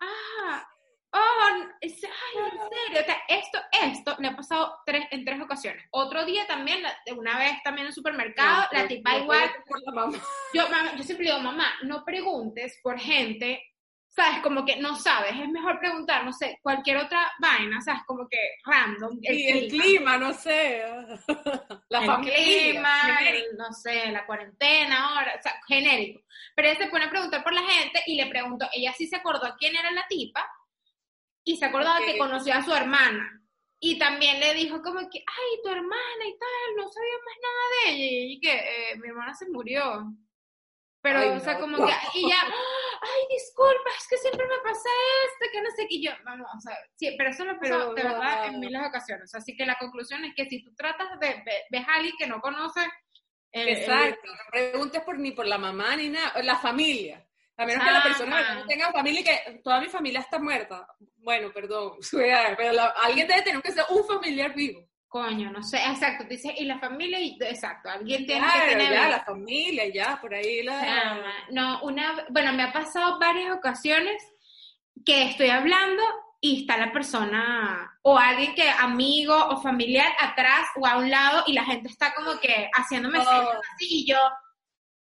ah, 0.00 0.69
oh, 1.12 1.56
es- 1.80 2.04
ay, 2.04 2.42
en 2.44 2.50
serio, 2.50 3.00
O 3.00 3.04
sea, 3.04 3.22
esto, 3.28 3.58
esto 3.82 4.16
le 4.18 4.28
ha 4.28 4.36
pasado 4.36 4.78
tres, 4.86 5.06
en 5.10 5.24
tres 5.24 5.40
ocasiones. 5.40 5.84
Otro 5.90 6.24
día 6.24 6.46
también, 6.46 6.82
una 7.16 7.38
vez 7.38 7.62
también 7.62 7.84
en 7.86 7.88
el 7.88 7.94
supermercado, 7.94 8.66
la 8.72 8.86
tipa 8.86 9.16
igual, 9.18 9.50
yo, 10.54 10.64
siempre 11.02 11.26
digo, 11.26 11.40
mamá, 11.40 11.66
no 11.82 12.04
preguntes 12.04 12.78
por 12.82 12.98
gente, 12.98 13.62
sabes, 14.08 14.40
como 14.42 14.64
que 14.64 14.76
no 14.76 14.96
sabes, 14.96 15.32
es 15.32 15.48
mejor 15.48 15.78
preguntar, 15.78 16.24
no 16.24 16.32
sé, 16.32 16.58
cualquier 16.62 16.98
otra 16.98 17.30
vaina, 17.38 17.80
sabes, 17.80 18.02
como 18.06 18.26
que 18.28 18.38
random. 18.64 19.18
El 19.22 19.68
clima, 19.68 20.16
no 20.18 20.32
sé. 20.32 20.84
La 21.88 22.00
el 22.00 22.06
familia. 22.06 22.34
clima, 22.36 23.18
el, 23.28 23.56
no 23.56 23.72
sé, 23.72 24.10
la 24.10 24.26
cuarentena 24.26 25.08
ahora, 25.08 25.34
o 25.38 25.42
sea, 25.42 25.54
genérico. 25.66 26.22
Pero 26.54 26.68
ella 26.68 26.78
se 26.78 26.90
pone 26.90 27.04
a 27.04 27.10
preguntar 27.10 27.42
por 27.42 27.52
la 27.52 27.62
gente 27.62 28.02
y 28.06 28.16
le 28.16 28.26
preguntó, 28.26 28.68
ella 28.72 28.92
sí 28.92 29.06
se 29.06 29.16
acordó 29.16 29.54
quién 29.58 29.76
era 29.76 29.90
la 29.92 30.06
tipa 30.08 30.44
y 31.44 31.56
se 31.56 31.64
acordaba 31.64 32.04
que 32.04 32.18
conoció 32.18 32.54
a 32.54 32.62
su 32.62 32.72
hermana. 32.72 33.36
Y 33.82 33.98
también 33.98 34.40
le 34.40 34.52
dijo 34.54 34.82
como 34.82 35.00
que, 35.08 35.18
ay, 35.26 35.60
tu 35.62 35.70
hermana 35.70 36.24
y 36.26 36.38
tal, 36.38 36.76
no 36.76 36.88
sabía 36.88 37.14
más 37.24 37.36
nada 37.42 37.64
de 37.70 37.90
ella. 37.92 38.32
Y 38.34 38.40
que 38.40 38.52
eh, 38.52 38.96
mi 38.96 39.08
hermana 39.08 39.32
se 39.34 39.48
murió. 39.48 40.04
Pero, 41.02 41.18
Ay, 41.18 41.30
o 41.30 41.40
sea, 41.40 41.54
no. 41.54 41.60
como 41.60 41.76
que, 41.86 41.92
y 42.12 42.28
ya, 42.28 42.42
ay, 42.42 43.22
disculpa, 43.30 43.88
es 43.98 44.06
que 44.06 44.18
siempre 44.18 44.46
me 44.46 44.58
pasa 44.62 44.90
esto, 45.26 45.46
que 45.50 45.62
no 45.62 45.70
sé 45.70 45.86
qué, 45.88 45.94
y 45.94 46.04
yo, 46.04 46.12
vamos, 46.26 46.46
o 46.54 46.60
sea, 46.60 46.76
sí, 46.94 47.14
pero 47.16 47.30
eso 47.30 47.46
lo 47.46 47.58
pasó 47.58 47.94
de 47.94 48.02
verdad 48.02 48.42
ah. 48.42 48.46
en 48.48 48.60
miles 48.60 48.82
de 48.82 48.86
ocasiones. 48.86 49.34
Así 49.34 49.56
que 49.56 49.64
la 49.64 49.78
conclusión 49.78 50.22
es 50.26 50.34
que 50.34 50.44
si 50.44 50.62
tú 50.62 50.74
tratas 50.74 51.18
de, 51.18 51.42
ve- 51.42 51.64
ves 51.70 51.88
a 51.88 51.94
alguien 51.94 52.14
que 52.18 52.26
no 52.26 52.42
conoce, 52.42 52.86
Exacto. 53.52 54.26
No 54.26 54.42
preguntes 54.50 55.02
por 55.02 55.18
ni 55.18 55.32
por 55.32 55.46
la 55.46 55.58
mamá 55.58 55.96
ni 55.96 56.08
nada. 56.08 56.42
La 56.42 56.56
familia. 56.56 57.26
A 57.62 57.66
menos 57.66 57.84
que 57.84 57.90
la 57.90 58.02
persona 58.02 58.54
no 58.54 58.66
tenga 58.66 58.90
familia 58.92 59.20
y 59.20 59.24
que 59.24 59.60
toda 59.62 59.80
mi 59.80 59.86
familia 59.88 60.20
está 60.20 60.38
muerta. 60.38 60.86
Bueno, 61.18 61.52
perdón. 61.52 61.92
Pero 62.56 62.72
la- 62.72 62.94
alguien 63.02 63.26
debe 63.28 63.42
tener 63.42 63.60
que 63.62 63.72
ser 63.72 63.84
un 63.90 64.04
familiar 64.06 64.54
vivo. 64.54 64.80
coño, 65.08 65.50
no 65.50 65.62
sé, 65.62 65.76
exacto, 65.78 66.24
te 66.24 66.34
dice, 66.34 66.54
y 66.56 66.64
la 66.64 66.78
familia, 66.78 67.18
exacto, 67.48 67.90
alguien 67.90 68.24
tiene 68.26 68.40
que 68.46 68.52
Claro, 68.52 68.70
tener... 68.70 68.92
ya, 68.92 69.08
la 69.08 69.24
familia, 69.24 69.84
ya, 69.92 70.18
por 70.20 70.32
ahí 70.32 70.62
la... 70.62 70.80
Chama, 70.84 71.32
No, 71.50 71.82
una, 71.82 72.24
bueno, 72.30 72.52
me 72.52 72.62
ha 72.62 72.72
pasado 72.72 73.18
varias 73.18 73.50
ocasiones 73.52 74.22
que 75.04 75.24
estoy 75.24 75.50
hablando 75.50 76.02
y 76.40 76.60
está 76.60 76.76
la 76.78 76.92
persona 76.92 77.98
o 78.02 78.16
alguien 78.18 78.54
que 78.54 78.70
amigo 78.70 79.34
o 79.34 79.60
familiar 79.60 80.12
atrás 80.20 80.68
o 80.76 80.86
a 80.86 80.96
un 80.98 81.10
lado 81.10 81.42
y 81.46 81.52
la 81.54 81.64
gente 81.64 81.88
está 81.88 82.14
como 82.14 82.38
que 82.38 82.70
haciéndome 82.74 83.18
Oh. 83.18 83.24
señas 83.24 83.60
así 83.74 83.86
y 83.90 84.06
yo, 84.06 84.18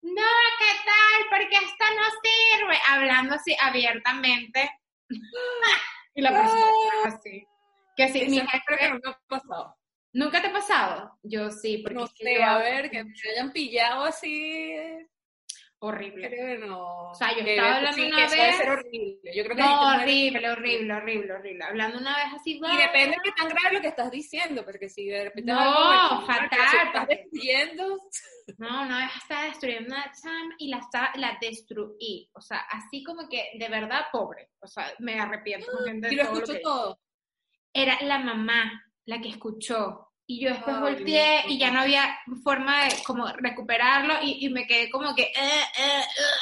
no, 0.03 0.27
¿qué 0.59 0.73
tal? 0.85 1.29
Porque 1.31 1.57
esto 1.57 1.85
no 1.97 2.05
sirve, 2.23 2.79
hablando 2.89 3.35
así 3.35 3.57
abiertamente. 3.61 4.71
y 6.15 6.23
la 6.23 6.31
persona 6.31 6.63
así. 7.07 7.47
Que 7.97 8.09
sí, 8.13 8.21
Eso 8.21 8.31
mi 8.31 8.39
creo 8.41 8.49
que 8.51 8.77
jefe, 8.77 8.93
me 8.93 9.11
ha 9.11 9.21
pasado. 9.29 9.77
¿nunca 10.13 10.41
te 10.41 10.49
ha 10.49 10.53
pasado? 10.53 11.19
Yo 11.23 11.51
sí, 11.51 11.79
porque 11.79 11.95
No 11.95 12.07
sé, 12.07 12.43
a 12.43 12.59
ver, 12.59 12.91
que 12.91 13.05
me 13.05 13.13
hayan 13.33 13.53
pillado 13.53 14.05
así... 14.05 14.75
horrible. 15.81 16.29
Creo 16.29 16.47
que 16.61 16.67
no. 16.67 17.11
O 17.11 17.15
sea, 17.15 17.33
yo 17.35 17.41
estaba 17.45 17.77
hablando 17.77 17.97
sí, 17.97 18.07
una 18.09 18.25
eso 18.25 18.35
debe 18.35 18.47
vez- 18.49 18.57
ser 18.57 18.71
horrible. 18.71 19.33
Yo 19.37 19.45
creo 19.45 19.57
que 19.57 19.63
No, 19.63 19.81
horrible, 19.95 20.51
horrible, 20.51 20.93
horrible, 20.95 21.33
horrible. 21.33 21.65
Hablando 21.65 21.99
una 21.99 22.17
vez 22.17 22.27
así, 22.35 22.53
Y 22.57 22.77
depende 22.77 23.17
de 23.17 23.23
qué 23.25 23.33
tan 23.33 23.49
grave 23.49 23.75
lo 23.77 23.81
que 23.81 23.89
estás 23.89 24.11
diciendo, 24.11 24.65
porque 24.65 24.89
si 24.89 25.07
de 25.07 25.25
repente 25.25 25.53
No, 25.53 25.59
algo 25.61 26.27
fatal, 26.27 26.59
estás 26.87 27.09
destruyendo, 27.09 27.99
No, 28.59 28.83
una 28.83 28.99
vez 29.07 29.17
estaba 29.17 29.45
destruyendo 29.45 29.95
una 29.95 30.11
chama 30.21 30.55
y 30.59 30.69
la, 30.69 30.81
la 31.17 31.39
destruí. 31.41 32.29
O 32.33 32.41
sea, 32.41 32.61
así 32.71 33.05
como 33.05 33.29
que 33.29 33.51
de 33.59 33.69
verdad 33.69 34.07
pobre. 34.11 34.51
O 34.61 34.67
sea, 34.67 34.93
me 35.01 35.19
arrepiento 35.21 35.67
de 35.85 36.09
y 36.13 36.17
lo 36.17 36.25
todo 36.25 36.33
lo 36.35 36.39
escucho 36.41 36.53
que- 36.55 36.61
todo. 36.61 37.01
Era 37.73 37.99
la 38.03 38.19
mamá 38.19 38.83
la 39.05 39.21
que 39.21 39.29
escuchó. 39.29 40.08
Y 40.31 40.41
yo 40.45 40.51
después 40.51 40.77
Ay, 40.77 40.83
volteé 40.83 41.43
y 41.49 41.59
ya 41.59 41.71
no 41.71 41.81
había 41.81 42.19
forma 42.45 42.85
de 42.85 43.03
como 43.07 43.27
recuperarlo 43.33 44.15
y, 44.23 44.45
y 44.45 44.51
me 44.51 44.67
quedé 44.67 44.91
como 44.91 45.15
que, 45.15 45.23
eh, 45.23 45.33
eh, 45.35 46.03
eh, 46.19 46.35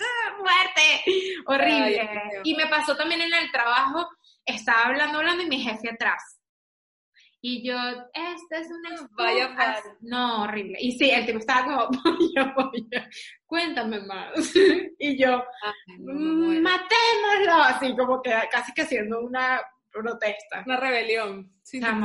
eh, 0.00 0.36
muerte, 0.38 1.40
horrible. 1.46 2.00
Ay, 2.00 2.40
y 2.42 2.54
me 2.56 2.66
pasó 2.66 2.96
también 2.96 3.20
en 3.22 3.32
el 3.32 3.52
trabajo, 3.52 4.08
estaba 4.44 4.86
hablando, 4.86 5.18
hablando 5.18 5.44
y 5.44 5.48
mi 5.48 5.60
jefe 5.62 5.90
atrás. 5.90 6.40
Y 7.40 7.62
yo, 7.64 7.76
esta 8.14 8.58
es 8.58 8.68
una 8.70 9.06
Vaya 9.12 9.44
excusa". 9.44 9.56
padre. 9.74 9.96
No, 10.00 10.42
horrible. 10.42 10.78
Y 10.80 10.92
sí, 10.98 11.10
el 11.10 11.24
tipo 11.26 11.38
estaba 11.38 11.64
como, 11.66 11.88
pollo, 12.02 12.54
pollo, 12.56 13.02
cuéntame 13.46 14.00
más. 14.00 14.32
y 14.98 15.16
yo, 15.22 15.44
Ay, 15.62 15.98
no, 16.00 16.14
"Mm, 16.14 16.62
matémoslo, 16.62 17.62
así 17.62 17.94
como 17.96 18.20
que 18.22 18.34
casi 18.50 18.72
que 18.72 18.82
haciendo 18.82 19.20
una 19.20 19.60
protesta. 20.02 20.62
Una 20.66 20.76
rebelión. 20.78 21.50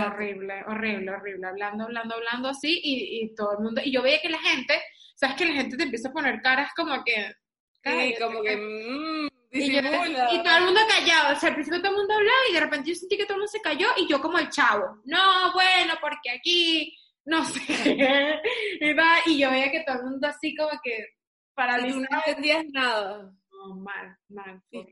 Horrible, 0.05 0.63
horrible, 0.67 1.11
horrible, 1.11 1.47
hablando, 1.47 1.83
hablando, 1.85 2.15
hablando 2.15 2.49
así 2.49 2.79
y, 2.83 3.23
y 3.23 3.35
todo 3.35 3.53
el 3.57 3.63
mundo, 3.63 3.81
y 3.83 3.91
yo 3.91 4.01
veía 4.01 4.19
que 4.21 4.29
la 4.29 4.39
gente, 4.39 4.81
sabes 5.15 5.35
que 5.35 5.45
la 5.45 5.53
gente 5.55 5.75
te 5.77 5.83
empieza 5.83 6.09
a 6.09 6.13
poner 6.13 6.41
caras 6.41 6.71
como 6.75 7.03
que, 7.03 7.15
Sí, 7.25 7.81
cállate, 7.81 8.19
como 8.19 8.41
que, 8.41 8.47
cállate. 8.47 8.61
mmm, 8.63 9.27
y, 9.51 9.71
yo- 9.73 9.81
disimula. 9.81 10.33
y 10.33 10.43
todo 10.43 10.57
el 10.57 10.63
mundo 10.65 10.79
callado, 10.87 11.33
o 11.33 11.39
sea, 11.39 11.49
al 11.49 11.55
principio 11.55 11.81
todo 11.81 11.91
el 11.91 11.97
mundo 11.97 12.13
hablaba 12.13 12.37
y 12.49 12.53
de 12.53 12.59
repente 12.59 12.89
yo 12.89 12.95
sentí 12.95 13.17
que 13.17 13.23
todo 13.25 13.33
el 13.35 13.39
mundo 13.39 13.51
se 13.51 13.61
cayó 13.61 13.87
y 13.97 14.07
yo 14.07 14.21
como 14.21 14.37
el 14.39 14.49
chavo, 14.49 15.01
no, 15.05 15.53
bueno, 15.53 15.93
porque 16.01 16.29
aquí, 16.31 16.95
no 17.25 17.43
sé 17.45 18.41
y, 18.79 18.93
va, 18.93 19.17
y 19.25 19.39
yo 19.39 19.49
veía 19.51 19.71
que 19.71 19.83
todo 19.85 19.97
el 19.97 20.03
mundo 20.03 20.27
así 20.27 20.55
como 20.55 20.71
que 20.83 20.97
tú 20.99 21.53
paralizado, 21.55 22.01
no 22.09 22.17
entendías 22.25 22.65
nada. 22.71 23.31
No, 23.51 23.75
mal, 23.75 24.17
mal, 24.29 24.61
horrible. 24.71 24.91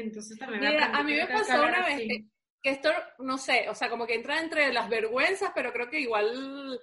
Entonces 0.00 0.38
también 0.38 0.60
Mira, 0.60 0.86
a 0.86 1.02
mí 1.02 1.14
me 1.14 1.26
pasó 1.26 1.62
una 1.62 1.84
vez 1.86 1.98
que, 1.98 2.24
que 2.62 2.70
esto, 2.70 2.90
no 3.18 3.38
sé, 3.38 3.68
o 3.68 3.74
sea, 3.74 3.88
como 3.88 4.06
que 4.06 4.14
entra 4.14 4.40
entre 4.40 4.72
las 4.72 4.88
vergüenzas, 4.88 5.52
pero 5.54 5.72
creo 5.72 5.88
que 5.88 6.00
igual, 6.00 6.80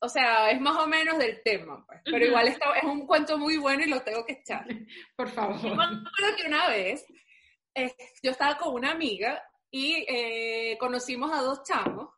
o 0.00 0.08
sea, 0.08 0.50
es 0.50 0.60
más 0.60 0.76
o 0.76 0.86
menos 0.86 1.18
del 1.18 1.42
tema, 1.42 1.84
pues. 1.86 2.00
Pero 2.04 2.24
igual 2.24 2.48
está, 2.48 2.72
es 2.76 2.84
un 2.84 3.06
cuento 3.06 3.36
muy 3.36 3.56
bueno 3.56 3.82
y 3.84 3.88
lo 3.88 4.02
tengo 4.02 4.24
que 4.24 4.34
echar. 4.34 4.64
Por 5.16 5.28
favor. 5.28 5.60
Yo 5.60 6.36
que 6.36 6.46
una 6.46 6.68
vez 6.68 7.04
eh, 7.74 7.92
yo 8.22 8.30
estaba 8.30 8.56
con 8.56 8.74
una 8.74 8.92
amiga 8.92 9.42
y 9.70 10.04
eh, 10.08 10.76
conocimos 10.78 11.32
a 11.32 11.42
dos 11.42 11.62
chamos 11.64 12.10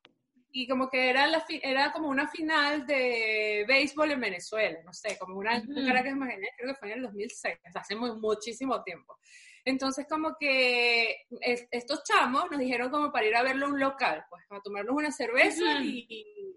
y 0.51 0.69
como 0.69 0.91
que 0.91 1.09
era, 1.09 1.27
la 1.27 1.43
era 1.63 1.93
como 1.93 2.09
una 2.09 2.29
final 2.29 2.87
de 2.87 3.65
béisbol 3.67 4.11
en 4.11 4.21
Venezuela, 4.21 4.79
no 4.85 4.93
sé, 4.93 5.17
como 5.19 5.39
una 5.39 5.57
Ujú. 5.59 5.73
un 5.81 5.87
Caracas 5.87 6.15
Magallanes, 6.15 6.51
creo 6.59 6.75
que 6.75 6.79
fue 6.79 6.89
en 6.89 6.99
el 6.99 7.03
2006, 7.05 7.57
o 7.67 7.73
sea, 7.73 7.81
hace 7.81 7.97
muy- 7.97 8.13
muchísimo 8.19 8.83
tiempo. 8.83 9.17
Entonces 9.65 10.07
como 10.09 10.37
que 10.39 11.25
es- 11.41 11.69
estos 11.71 12.03
chamos 12.05 12.51
nos 12.51 12.59
dijeron 12.59 12.91
como 12.91 13.13
para 13.13 13.27
ir 13.27 13.37
a 13.37 13.43
verlo 13.43 13.67
a 13.67 13.69
un 13.71 13.81
local, 13.81 14.25
pues 14.29 14.45
a 14.51 14.61
tomarnos 14.61 14.95
una 14.97 15.13
cerveza 15.13 15.63
Ujú. 15.63 15.83
y, 15.85 16.07
y- 16.09 16.57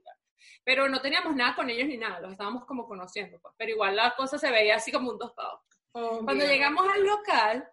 pero 0.63 0.89
no 0.89 0.99
teníamos 1.01 1.35
nada 1.35 1.55
con 1.55 1.69
ellos 1.69 1.87
ni 1.87 1.97
nada, 1.97 2.19
los 2.19 2.31
estábamos 2.31 2.65
como 2.65 2.87
conociendo, 2.87 3.39
pues, 3.39 3.53
pero 3.57 3.71
igual 3.71 3.95
la 3.95 4.15
cosa 4.15 4.39
se 4.39 4.49
veía 4.49 4.75
así 4.77 4.91
como 4.91 5.11
un 5.11 5.19
tostado. 5.19 5.61
Cuando 5.91 6.43
llegamos 6.45 6.87
al 6.91 7.03
local, 7.05 7.69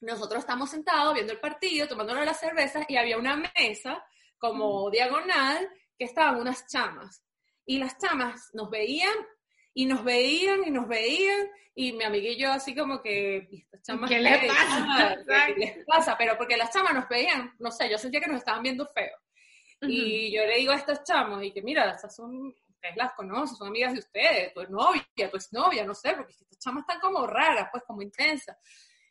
nosotros 0.00 0.40
estamos 0.40 0.70
sentados 0.70 1.12
viendo 1.14 1.32
el 1.32 1.40
partido, 1.40 1.88
tomándonos 1.88 2.24
las 2.24 2.38
cervezas, 2.38 2.84
y 2.88 2.96
había 2.96 3.18
una 3.18 3.36
mesa 3.56 4.04
como 4.38 4.88
diagonal 4.90 5.68
que 5.98 6.04
estaban 6.04 6.40
unas 6.40 6.66
chamas. 6.68 7.24
Y 7.66 7.78
las 7.78 7.98
chamas 7.98 8.48
nos 8.54 8.70
veían 8.70 9.12
y 9.78 9.86
nos 9.86 10.02
veían 10.02 10.64
y 10.66 10.72
nos 10.72 10.88
veían, 10.88 11.52
y 11.72 11.92
mi 11.92 12.02
amiga 12.02 12.28
y 12.30 12.36
yo 12.36 12.50
así 12.50 12.74
como 12.74 13.00
que, 13.00 13.46
¿y 13.48 13.60
estas 13.60 13.80
chamas 13.80 14.10
¿Qué 14.10 14.18
le 14.18 14.40
qué? 14.40 14.48
pasa? 14.48 15.16
¿Qué 15.46 15.54
les 15.54 15.86
pasa? 15.86 16.18
Pero 16.18 16.36
porque 16.36 16.56
las 16.56 16.72
chamas 16.72 16.94
nos 16.94 17.08
veían, 17.08 17.54
no 17.60 17.70
sé, 17.70 17.88
yo 17.88 17.96
sentía 17.96 18.20
que 18.20 18.26
nos 18.26 18.38
estaban 18.38 18.64
viendo 18.64 18.84
feo. 18.86 19.16
Y 19.82 20.32
yo 20.34 20.44
le 20.44 20.56
digo 20.56 20.72
a 20.72 20.74
estos 20.74 21.04
chamos, 21.04 21.44
y 21.44 21.52
que 21.52 21.62
mira, 21.62 21.88
estas 21.88 22.12
son, 22.12 22.48
ustedes 22.48 22.96
las 22.96 23.12
conocen, 23.12 23.56
son 23.56 23.68
amigas 23.68 23.92
de 23.92 24.00
ustedes, 24.00 24.52
tu 24.52 24.64
novia, 24.64 25.06
tu 25.30 25.36
exnovia, 25.36 25.84
no 25.84 25.94
sé, 25.94 26.12
porque 26.14 26.32
estas 26.32 26.58
chamas 26.58 26.80
están 26.80 26.98
como 26.98 27.24
raras, 27.24 27.68
pues 27.70 27.84
como 27.86 28.02
intensas. 28.02 28.56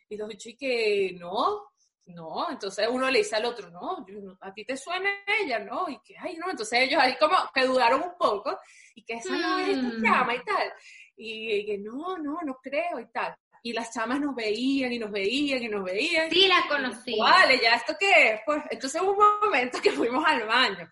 Y 0.06 0.18
los 0.18 0.28
bichos, 0.28 0.48
y 0.48 0.56
que 0.58 1.16
no, 1.18 1.70
no, 2.08 2.48
entonces 2.50 2.86
uno 2.90 3.10
le 3.10 3.18
dice 3.18 3.36
al 3.36 3.44
otro, 3.44 3.70
no, 3.70 4.04
a 4.40 4.52
ti 4.52 4.64
te 4.64 4.76
suena 4.76 5.08
ella, 5.40 5.58
¿no? 5.60 5.88
Y 5.88 5.98
que, 6.00 6.16
ay, 6.18 6.36
no, 6.36 6.50
entonces 6.50 6.78
ellos 6.80 7.00
ahí 7.00 7.16
como 7.18 7.36
que 7.54 7.64
dudaron 7.66 8.02
un 8.02 8.16
poco, 8.18 8.58
y 8.94 9.04
que 9.04 9.14
esa 9.14 9.30
no 9.36 9.58
es 9.58 9.68
esta 9.68 9.82
Mm. 9.88 10.02
chama 10.02 10.34
y 10.34 10.44
tal. 10.44 10.72
Y, 11.16 11.52
y 11.52 11.66
que 11.66 11.78
no, 11.78 12.16
no, 12.18 12.38
no 12.44 12.58
creo 12.62 12.98
y 13.00 13.06
tal. 13.12 13.34
Y 13.62 13.72
las 13.72 13.92
chamas 13.92 14.20
nos 14.20 14.34
veían 14.34 14.92
y 14.92 14.98
nos 14.98 15.10
veían 15.10 15.62
y 15.62 15.68
nos 15.68 15.82
veían. 15.84 16.30
Sí, 16.30 16.46
la 16.46 16.64
conocí. 16.68 17.18
Vale, 17.18 17.60
ya 17.60 17.74
esto 17.74 17.94
qué 17.98 18.32
es, 18.34 18.40
pues. 18.46 18.62
Entonces 18.70 19.00
hubo 19.02 19.10
un 19.12 19.40
momento 19.42 19.80
que 19.82 19.90
fuimos 19.90 20.24
al 20.24 20.46
baño. 20.46 20.88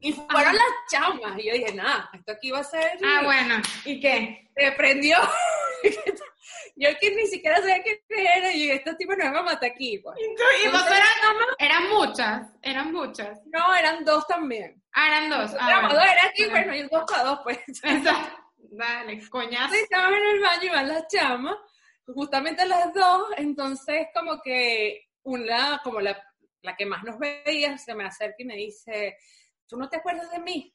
Y 0.00 0.12
fueron 0.12 0.32
Ah. 0.38 0.52
las 0.52 0.64
chamas. 0.90 1.38
Y 1.38 1.48
yo 1.48 1.52
dije, 1.52 1.74
nada, 1.74 2.08
esto 2.14 2.32
aquí 2.32 2.50
va 2.52 2.60
a 2.60 2.64
ser. 2.64 2.92
Ah, 3.04 3.22
bueno. 3.24 3.56
¿Y 3.84 4.00
qué? 4.00 4.48
Se 4.56 4.72
prendió. 4.72 5.16
yo 6.80 6.88
que 6.98 7.14
ni 7.14 7.26
siquiera 7.26 7.58
sabía 7.58 7.82
quién 7.82 7.98
era. 8.08 8.52
Y 8.52 8.70
estos 8.70 8.96
tipos 8.96 9.16
nos 9.16 9.26
van 9.26 9.36
a 9.36 9.42
matar 9.42 9.70
aquí, 9.70 9.98
pues. 9.98 10.16
Y 10.18 10.68
vos 10.68 10.86
eran, 10.86 11.36
eran 11.58 11.88
muchas, 11.90 12.48
eran 12.62 12.92
muchas. 12.92 13.38
No, 13.46 13.74
eran 13.74 14.04
dos 14.04 14.26
también. 14.26 14.82
Ah, 14.92 15.08
eran 15.08 15.30
dos. 15.30 15.56
Ah, 15.60 15.68
Éramos 15.68 15.92
bueno. 15.92 16.04
dos, 16.04 16.12
era 16.12 16.26
aquí, 16.28 16.46
bueno, 16.46 16.74
y 16.74 16.82
dos 16.82 17.04
para 17.06 17.24
dos, 17.24 17.40
pues. 17.44 17.58
Exacto. 17.68 18.10
Dale, 18.56 19.28
coñazo. 19.28 19.74
Estaban 19.74 20.14
en 20.14 20.36
el 20.36 20.40
baño 20.40 20.62
y 20.62 20.68
van 20.68 20.88
las 20.88 21.06
chamas, 21.08 21.56
justamente 22.06 22.66
las 22.66 22.92
dos, 22.94 23.28
entonces 23.36 24.06
como 24.14 24.40
que 24.40 25.08
una, 25.22 25.80
como 25.82 26.00
la, 26.00 26.16
la 26.62 26.76
que 26.76 26.86
más 26.86 27.02
nos 27.04 27.18
veía, 27.18 27.76
se 27.78 27.94
me 27.94 28.04
acerca 28.04 28.36
y 28.38 28.44
me 28.44 28.56
dice, 28.56 29.16
¿tú 29.66 29.76
no 29.76 29.88
te 29.88 29.96
acuerdas 29.96 30.30
de 30.30 30.38
mí? 30.38 30.74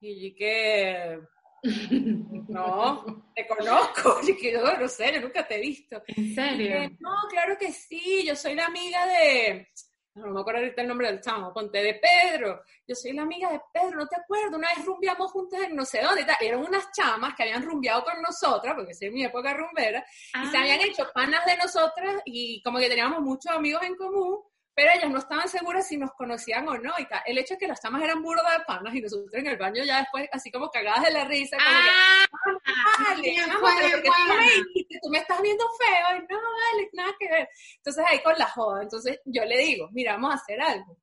Y 0.00 0.30
yo 0.30 0.36
que, 0.36 1.20
no, 2.48 3.27
te 3.38 3.46
conozco, 3.46 4.18
y 4.26 4.36
que 4.36 4.52
yo 4.52 4.76
no 4.76 4.88
sé, 4.88 5.12
yo 5.14 5.20
nunca 5.20 5.46
te 5.46 5.56
he 5.56 5.60
visto. 5.60 6.02
¿En 6.08 6.34
serio? 6.34 6.90
no, 6.98 7.10
claro 7.30 7.56
que 7.56 7.72
sí, 7.72 8.24
yo 8.26 8.34
soy 8.34 8.54
la 8.54 8.66
amiga 8.66 9.06
de, 9.06 9.68
no 10.14 10.32
me 10.32 10.40
acuerdo 10.40 10.60
ahorita 10.60 10.82
el 10.82 10.88
nombre 10.88 11.06
del 11.06 11.20
chamo, 11.20 11.52
ponte 11.52 11.80
de 11.80 11.94
Pedro, 11.94 12.62
yo 12.86 12.96
soy 12.96 13.12
la 13.12 13.22
amiga 13.22 13.50
de 13.52 13.60
Pedro, 13.72 13.98
no 13.98 14.08
te 14.08 14.16
acuerdo, 14.16 14.56
una 14.56 14.74
vez 14.74 14.84
rumbiamos 14.84 15.30
juntas 15.30 15.60
en 15.62 15.76
no 15.76 15.84
sé 15.84 16.02
dónde, 16.02 16.26
eran 16.40 16.60
unas 16.60 16.90
chamas 16.90 17.34
que 17.36 17.44
habían 17.44 17.62
rumbeado 17.62 18.02
con 18.02 18.20
nosotras, 18.20 18.74
porque 18.74 18.92
es 18.92 19.12
mi 19.12 19.24
época 19.24 19.54
rumbera, 19.54 20.04
y 20.42 20.46
se 20.48 20.56
habían 20.56 20.80
ah. 20.80 20.84
hecho 20.84 21.06
panas 21.14 21.46
de 21.46 21.56
nosotras 21.58 22.16
y 22.24 22.60
como 22.62 22.78
que 22.78 22.88
teníamos 22.88 23.20
muchos 23.20 23.52
amigos 23.52 23.82
en 23.84 23.94
común, 23.94 24.40
pero 24.78 24.92
ellas 24.92 25.10
no 25.10 25.18
estaban 25.18 25.48
seguras 25.48 25.88
si 25.88 25.96
nos 25.96 26.12
conocían 26.12 26.68
o 26.68 26.78
no. 26.78 26.92
Y. 27.00 27.06
El 27.26 27.38
hecho 27.38 27.54
es 27.54 27.58
que 27.58 27.66
las 27.66 27.82
chamas 27.82 28.00
eran 28.00 28.22
burdas 28.22 28.58
de 28.58 28.64
panas 28.64 28.94
y 28.94 29.00
nosotros 29.00 29.34
en 29.34 29.48
el 29.48 29.56
baño 29.56 29.82
ya 29.82 29.98
después, 29.98 30.28
así 30.30 30.52
como 30.52 30.70
cagadas 30.70 31.02
de 31.02 31.10
la 31.10 31.24
risa. 31.24 31.56
Como 31.56 32.60
ah, 32.64 33.16
que, 33.20 33.40
ah, 33.40 33.58
vale, 33.60 34.62
tú 35.02 35.10
me 35.10 35.18
estás 35.18 35.42
viendo 35.42 35.64
feo. 35.80 36.18
Y 36.18 36.32
no, 36.32 36.38
vale, 36.38 36.90
nada 36.92 37.12
que 37.18 37.28
ver. 37.28 37.48
Entonces 37.78 38.04
ahí 38.08 38.22
con 38.22 38.38
la 38.38 38.46
joda. 38.50 38.82
Entonces 38.82 39.18
yo 39.24 39.44
le 39.44 39.58
digo, 39.58 39.88
mira, 39.90 40.12
vamos 40.12 40.30
a 40.30 40.34
hacer 40.36 40.60
algo. 40.60 40.96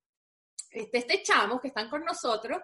Este, 0.71 0.99
este 0.99 1.21
chamo 1.21 1.59
que 1.59 1.67
están 1.67 1.89
con 1.89 2.05
nosotros, 2.05 2.59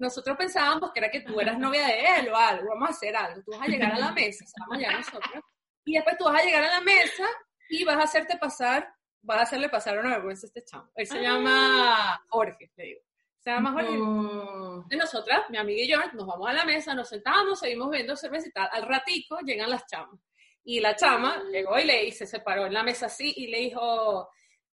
nosotros 0.00 0.36
pensábamos 0.36 0.90
que 0.90 0.98
era 0.98 1.12
que 1.12 1.20
tú 1.20 1.40
eras 1.40 1.60
novia 1.60 1.86
de 1.86 2.06
él 2.18 2.28
o 2.28 2.36
algo, 2.36 2.70
vamos 2.70 2.88
a 2.88 2.92
hacer 2.92 3.14
algo. 3.14 3.40
Tú 3.44 3.52
vas 3.52 3.62
a 3.62 3.70
llegar 3.70 3.92
a 3.92 3.98
la 3.98 4.10
mesa, 4.10 4.44
vamos 4.58 4.78
a 4.78 4.78
llegar 4.80 4.96
nosotros, 4.96 5.44
y 5.84 5.94
después 5.94 6.18
tú 6.18 6.24
vas 6.24 6.42
a 6.42 6.44
llegar 6.44 6.64
a 6.64 6.72
la 6.72 6.80
mesa 6.80 7.24
y 7.68 7.84
vas 7.84 7.98
a 7.98 8.02
hacerte 8.02 8.36
pasar 8.36 8.95
va 9.28 9.36
a 9.36 9.42
hacerle 9.42 9.68
pasar 9.68 9.98
una 9.98 10.10
vergüenza 10.10 10.46
a 10.46 10.48
este 10.48 10.64
chamo. 10.64 10.90
Él 10.94 11.06
se 11.06 11.20
llama 11.20 12.24
Jorge, 12.28 12.70
le 12.76 12.84
digo. 12.84 13.00
Se 13.38 13.50
llama 13.50 13.72
Jorge. 13.72 14.88
De 14.88 14.96
nosotras, 14.96 15.42
mi 15.50 15.58
amiga 15.58 15.82
y 15.82 15.88
yo, 15.88 15.98
nos 16.14 16.26
vamos 16.26 16.48
a 16.48 16.52
la 16.52 16.64
mesa, 16.64 16.94
nos 16.94 17.08
sentamos, 17.08 17.58
seguimos 17.58 17.90
viendo 17.90 18.16
cerveza 18.16 18.48
y 18.48 18.52
tal. 18.52 18.68
Al 18.72 18.82
ratico 18.82 19.38
llegan 19.40 19.70
las 19.70 19.86
chamas. 19.86 20.20
Y 20.64 20.80
la 20.80 20.96
chama 20.96 21.44
llegó 21.52 21.78
y 21.78 21.84
le 21.84 22.10
se 22.10 22.26
separó 22.26 22.66
en 22.66 22.74
la 22.74 22.82
mesa 22.82 23.06
así 23.06 23.32
y 23.36 23.46
le 23.46 23.58
dijo, 23.58 24.28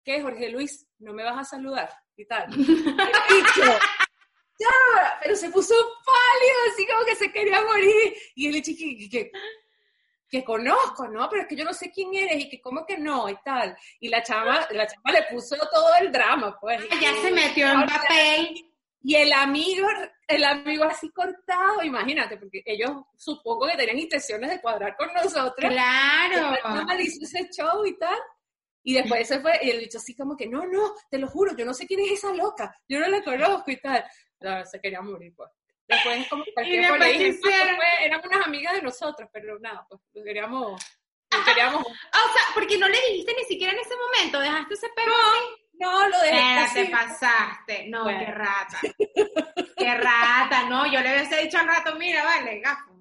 ¿qué, 0.05 0.21
Jorge 0.21 0.49
Luis? 0.49 0.89
¿No 0.99 1.13
me 1.13 1.23
vas 1.23 1.39
a 1.39 1.45
saludar? 1.45 1.91
Y 2.17 2.27
tal. 2.27 2.49
Y 2.57 3.35
dicho, 3.35 3.63
ya, 4.59 5.19
pero 5.23 5.37
se 5.37 5.51
puso 5.51 5.75
pálido, 6.05 6.57
así 6.73 6.87
como 6.87 7.05
que 7.05 7.15
se 7.15 7.31
quería 7.31 7.63
morir. 7.63 8.15
Y 8.35 8.47
él 8.47 8.53
le 8.55 8.61
dije, 8.63 9.09
¿qué, 9.11 9.31
que 10.29 10.45
conozco, 10.45 11.09
¿no? 11.09 11.29
Pero 11.29 11.43
es 11.43 11.49
que 11.49 11.57
yo 11.57 11.64
no 11.64 11.72
sé 11.72 11.91
quién 11.91 12.14
eres 12.14 12.45
y 12.45 12.49
que 12.49 12.61
cómo 12.61 12.85
que 12.85 12.99
no 12.99 13.29
y 13.29 13.37
tal. 13.45 13.77
Y 14.01 14.09
la 14.09 14.22
chava, 14.22 14.66
la 14.70 14.87
chava 14.87 15.12
le 15.12 15.22
puso 15.31 15.57
todo 15.72 15.91
el 16.01 16.11
drama, 16.11 16.57
pues. 16.61 16.83
Ya 17.01 17.14
se 17.22 17.31
metió 17.31 17.68
en 17.70 17.87
papel. 17.87 18.72
Y 19.03 19.14
el 19.14 19.33
amigo, 19.33 19.87
el 20.27 20.43
amigo 20.43 20.83
así 20.83 21.11
cortado, 21.11 21.85
imagínate, 21.85 22.39
porque 22.39 22.62
ellos 22.66 22.91
supongo 23.16 23.68
que 23.68 23.77
tenían 23.77 23.99
intenciones 23.99 24.51
de 24.51 24.61
cuadrar 24.61 24.97
con 24.97 25.12
nosotros. 25.14 25.70
Claro. 25.70 26.57
Y 26.99 27.03
hizo 27.03 27.24
ese 27.24 27.49
show 27.51 27.87
y 27.87 27.97
tal. 27.97 28.18
Y 28.83 28.95
después 28.95 29.27
se 29.27 29.41
fue, 29.41 29.59
y 29.62 29.70
el 29.70 29.81
bicho 29.81 29.99
así 29.99 30.14
como 30.14 30.37
que, 30.37 30.49
no, 30.49 30.66
no, 30.66 30.95
te 31.11 31.18
lo 31.18 31.29
juro, 31.29 31.57
yo 31.57 31.64
no 31.64 31.74
sé 31.74 31.87
quién 31.87 32.01
es 32.01 32.12
esa 32.12 32.33
loca, 32.33 32.77
yo 32.89 33.01
no 33.01 33.09
la 33.09 33.22
conozco 33.22 33.70
y 33.70 33.81
tal. 33.81 34.05
No, 34.41 34.64
se 34.64 34.81
quería 34.81 35.01
morir, 35.01 35.35
pues. 35.37 35.51
Después, 35.89 36.28
como 36.28 36.45
cualquier 36.53 36.89
por 36.89 37.03
ahí, 37.03 37.39
eran 38.03 38.20
unas 38.24 38.47
amigas 38.47 38.74
de 38.74 38.82
nosotros, 38.82 39.28
pero 39.32 39.59
nada, 39.61 39.87
pues 39.89 40.01
queríamos. 40.24 40.82
queríamos... 41.45 41.87
Ah, 42.12 42.22
o 42.28 42.32
sea, 42.32 42.43
porque 42.55 42.76
no 42.76 42.89
le 42.89 43.01
dijiste 43.09 43.34
ni 43.34 43.45
siquiera 43.45 43.72
en 43.72 43.78
ese 43.78 43.95
momento, 43.97 44.41
dejaste 44.41 44.74
ese 44.74 44.89
perro 44.97 45.12
no, 45.78 46.03
No, 46.03 46.09
lo 46.09 46.20
dejé. 46.20 46.84
te 46.84 46.91
pasaste. 46.91 47.87
No, 47.89 48.07
qué 48.07 48.26
rata. 48.26 48.80
qué 49.76 49.95
rata, 49.95 50.68
no. 50.68 50.87
Yo 50.91 51.01
le 51.01 51.12
hubiese 51.12 51.43
dicho 51.43 51.59
al 51.59 51.68
rato, 51.68 51.95
mira, 51.97 52.24
vale, 52.24 52.61
gafo. 52.61 52.96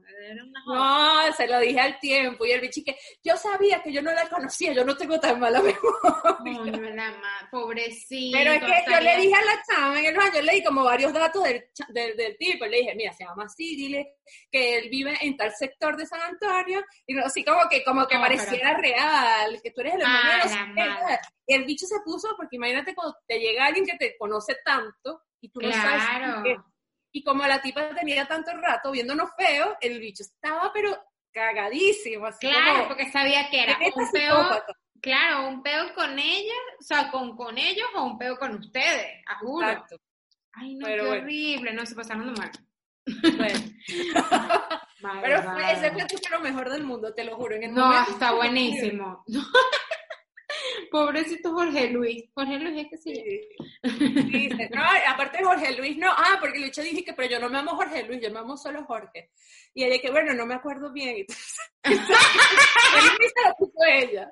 No, 0.65 1.33
se 1.33 1.47
lo 1.47 1.59
dije 1.59 1.79
al 1.79 1.99
tiempo 1.99 2.45
y 2.45 2.51
el 2.51 2.61
bichique, 2.61 2.97
yo 3.23 3.35
sabía 3.37 3.81
que 3.81 3.91
yo 3.91 4.01
no 4.01 4.11
la 4.13 4.27
conocía, 4.29 4.73
yo 4.73 4.83
no 4.83 4.95
tengo 4.95 5.19
tan 5.19 5.39
mala 5.39 5.61
memoria. 6.43 6.71
No, 6.71 6.89
la 6.89 7.11
ma 7.11 7.49
pobrecito. 7.51 8.37
Pero 8.37 8.51
es 8.53 8.59
que 8.63 8.91
yo 8.91 8.99
le 8.99 9.17
dije 9.17 9.35
a 9.35 9.45
la 9.45 9.63
chama 9.67 9.99
en 9.99 10.05
el 10.05 10.15
baño, 10.15 10.41
le 10.41 10.53
di 10.53 10.63
como 10.63 10.83
varios 10.83 11.13
datos 11.13 11.43
del, 11.43 12.15
del, 12.15 12.37
tipo, 12.37 12.65
le 12.65 12.77
dije, 12.77 12.95
mira, 12.95 13.13
se 13.13 13.25
llama 13.25 13.45
así, 13.45 13.75
dile 13.75 14.15
que 14.51 14.77
él 14.79 14.89
vive 14.89 15.15
en 15.21 15.37
tal 15.37 15.53
sector 15.53 15.95
de 15.95 16.05
San 16.05 16.21
Antonio, 16.21 16.83
y 17.05 17.17
así 17.19 17.43
como 17.43 17.67
que, 17.69 17.83
como 17.83 18.07
que 18.07 18.17
pareciera 18.17 18.75
real, 18.77 19.59
que 19.61 19.71
tú 19.71 19.81
eres 19.81 19.95
el 19.95 20.01
hermano 20.01 20.73
de 20.75 21.19
Y 21.47 21.53
el 21.53 21.65
bicho 21.65 21.85
se 21.85 21.99
puso, 22.03 22.33
porque 22.35 22.55
imagínate 22.55 22.95
cuando 22.95 23.15
te 23.27 23.39
llega 23.39 23.65
alguien 23.67 23.85
que 23.85 23.97
te 23.97 24.17
conoce 24.17 24.57
tanto, 24.63 25.21
y 25.41 25.49
tú 25.49 25.61
no 25.61 25.71
sabes 25.71 26.03
qué 26.43 26.55
y 27.15 27.23
como 27.23 27.47
la 27.47 27.61
tipa 27.61 27.95
tenía 27.95 28.27
tanto 28.27 28.51
rato 28.57 28.91
viéndonos 28.91 29.29
feo, 29.37 29.77
el 29.79 30.01
bicho 30.01 30.21
estaba 30.21 30.69
pero 30.73 31.01
cagadísimo. 31.31 32.27
claro, 32.41 32.89
porque 32.89 33.09
sabía 33.09 33.49
que 33.49 33.63
era 33.63 33.79
un 33.95 34.11
peo, 34.11 34.63
claro, 35.01 35.47
un 35.47 35.63
peo 35.63 35.93
con 35.95 36.19
ella, 36.19 36.53
o 36.77 36.83
sea, 36.83 37.09
con, 37.09 37.37
con 37.37 37.57
ellos 37.57 37.87
o 37.95 38.03
un 38.03 38.17
peo 38.17 38.37
con 38.37 38.55
ustedes, 38.55 39.23
a 39.27 39.39
juro. 39.39 39.65
Exacto. 39.65 39.97
Ay, 40.51 40.75
no, 40.75 40.87
qué 40.87 41.01
horrible, 41.01 41.73
no, 41.73 41.85
se 41.85 41.95
pasaron 41.95 42.33
de 42.33 42.41
mal. 42.41 42.51
Bueno. 43.37 43.59
pero 45.21 45.37
ese 45.71 45.91
fue 45.91 46.31
lo 46.31 46.39
mejor 46.41 46.69
del 46.69 46.83
mundo, 46.83 47.13
te 47.13 47.23
lo 47.23 47.37
juro. 47.37 47.55
En 47.55 47.63
el 47.63 47.73
no, 47.73 47.93
está 48.09 48.33
buenísimo. 48.33 49.23
Pobrecito 50.91 51.51
Jorge 51.51 51.89
Luis. 51.89 52.25
Jorge 52.33 52.59
Luis 52.59 52.83
es 52.83 52.89
que 52.89 52.97
sí. 52.97 53.23
no, 54.73 54.83
aparte 55.07 55.37
de 55.37 55.43
Jorge 55.43 55.77
Luis, 55.77 55.97
no. 55.97 56.11
Ah, 56.11 56.37
porque 56.39 56.59
Lucha 56.59 56.81
dije 56.81 57.03
que, 57.03 57.13
pero 57.13 57.29
yo 57.29 57.39
no 57.39 57.49
me 57.49 57.59
amo 57.59 57.75
Jorge 57.75 58.03
Luis, 58.03 58.21
yo 58.21 58.31
me 58.31 58.39
amo 58.39 58.57
solo 58.57 58.83
Jorge. 58.85 59.31
Y 59.73 59.83
ella 59.83 60.01
que, 60.01 60.11
bueno, 60.11 60.33
no 60.33 60.45
me 60.45 60.55
acuerdo 60.55 60.91
bien. 60.91 61.25
Entonces, 61.83 62.15
ella. 63.87 64.31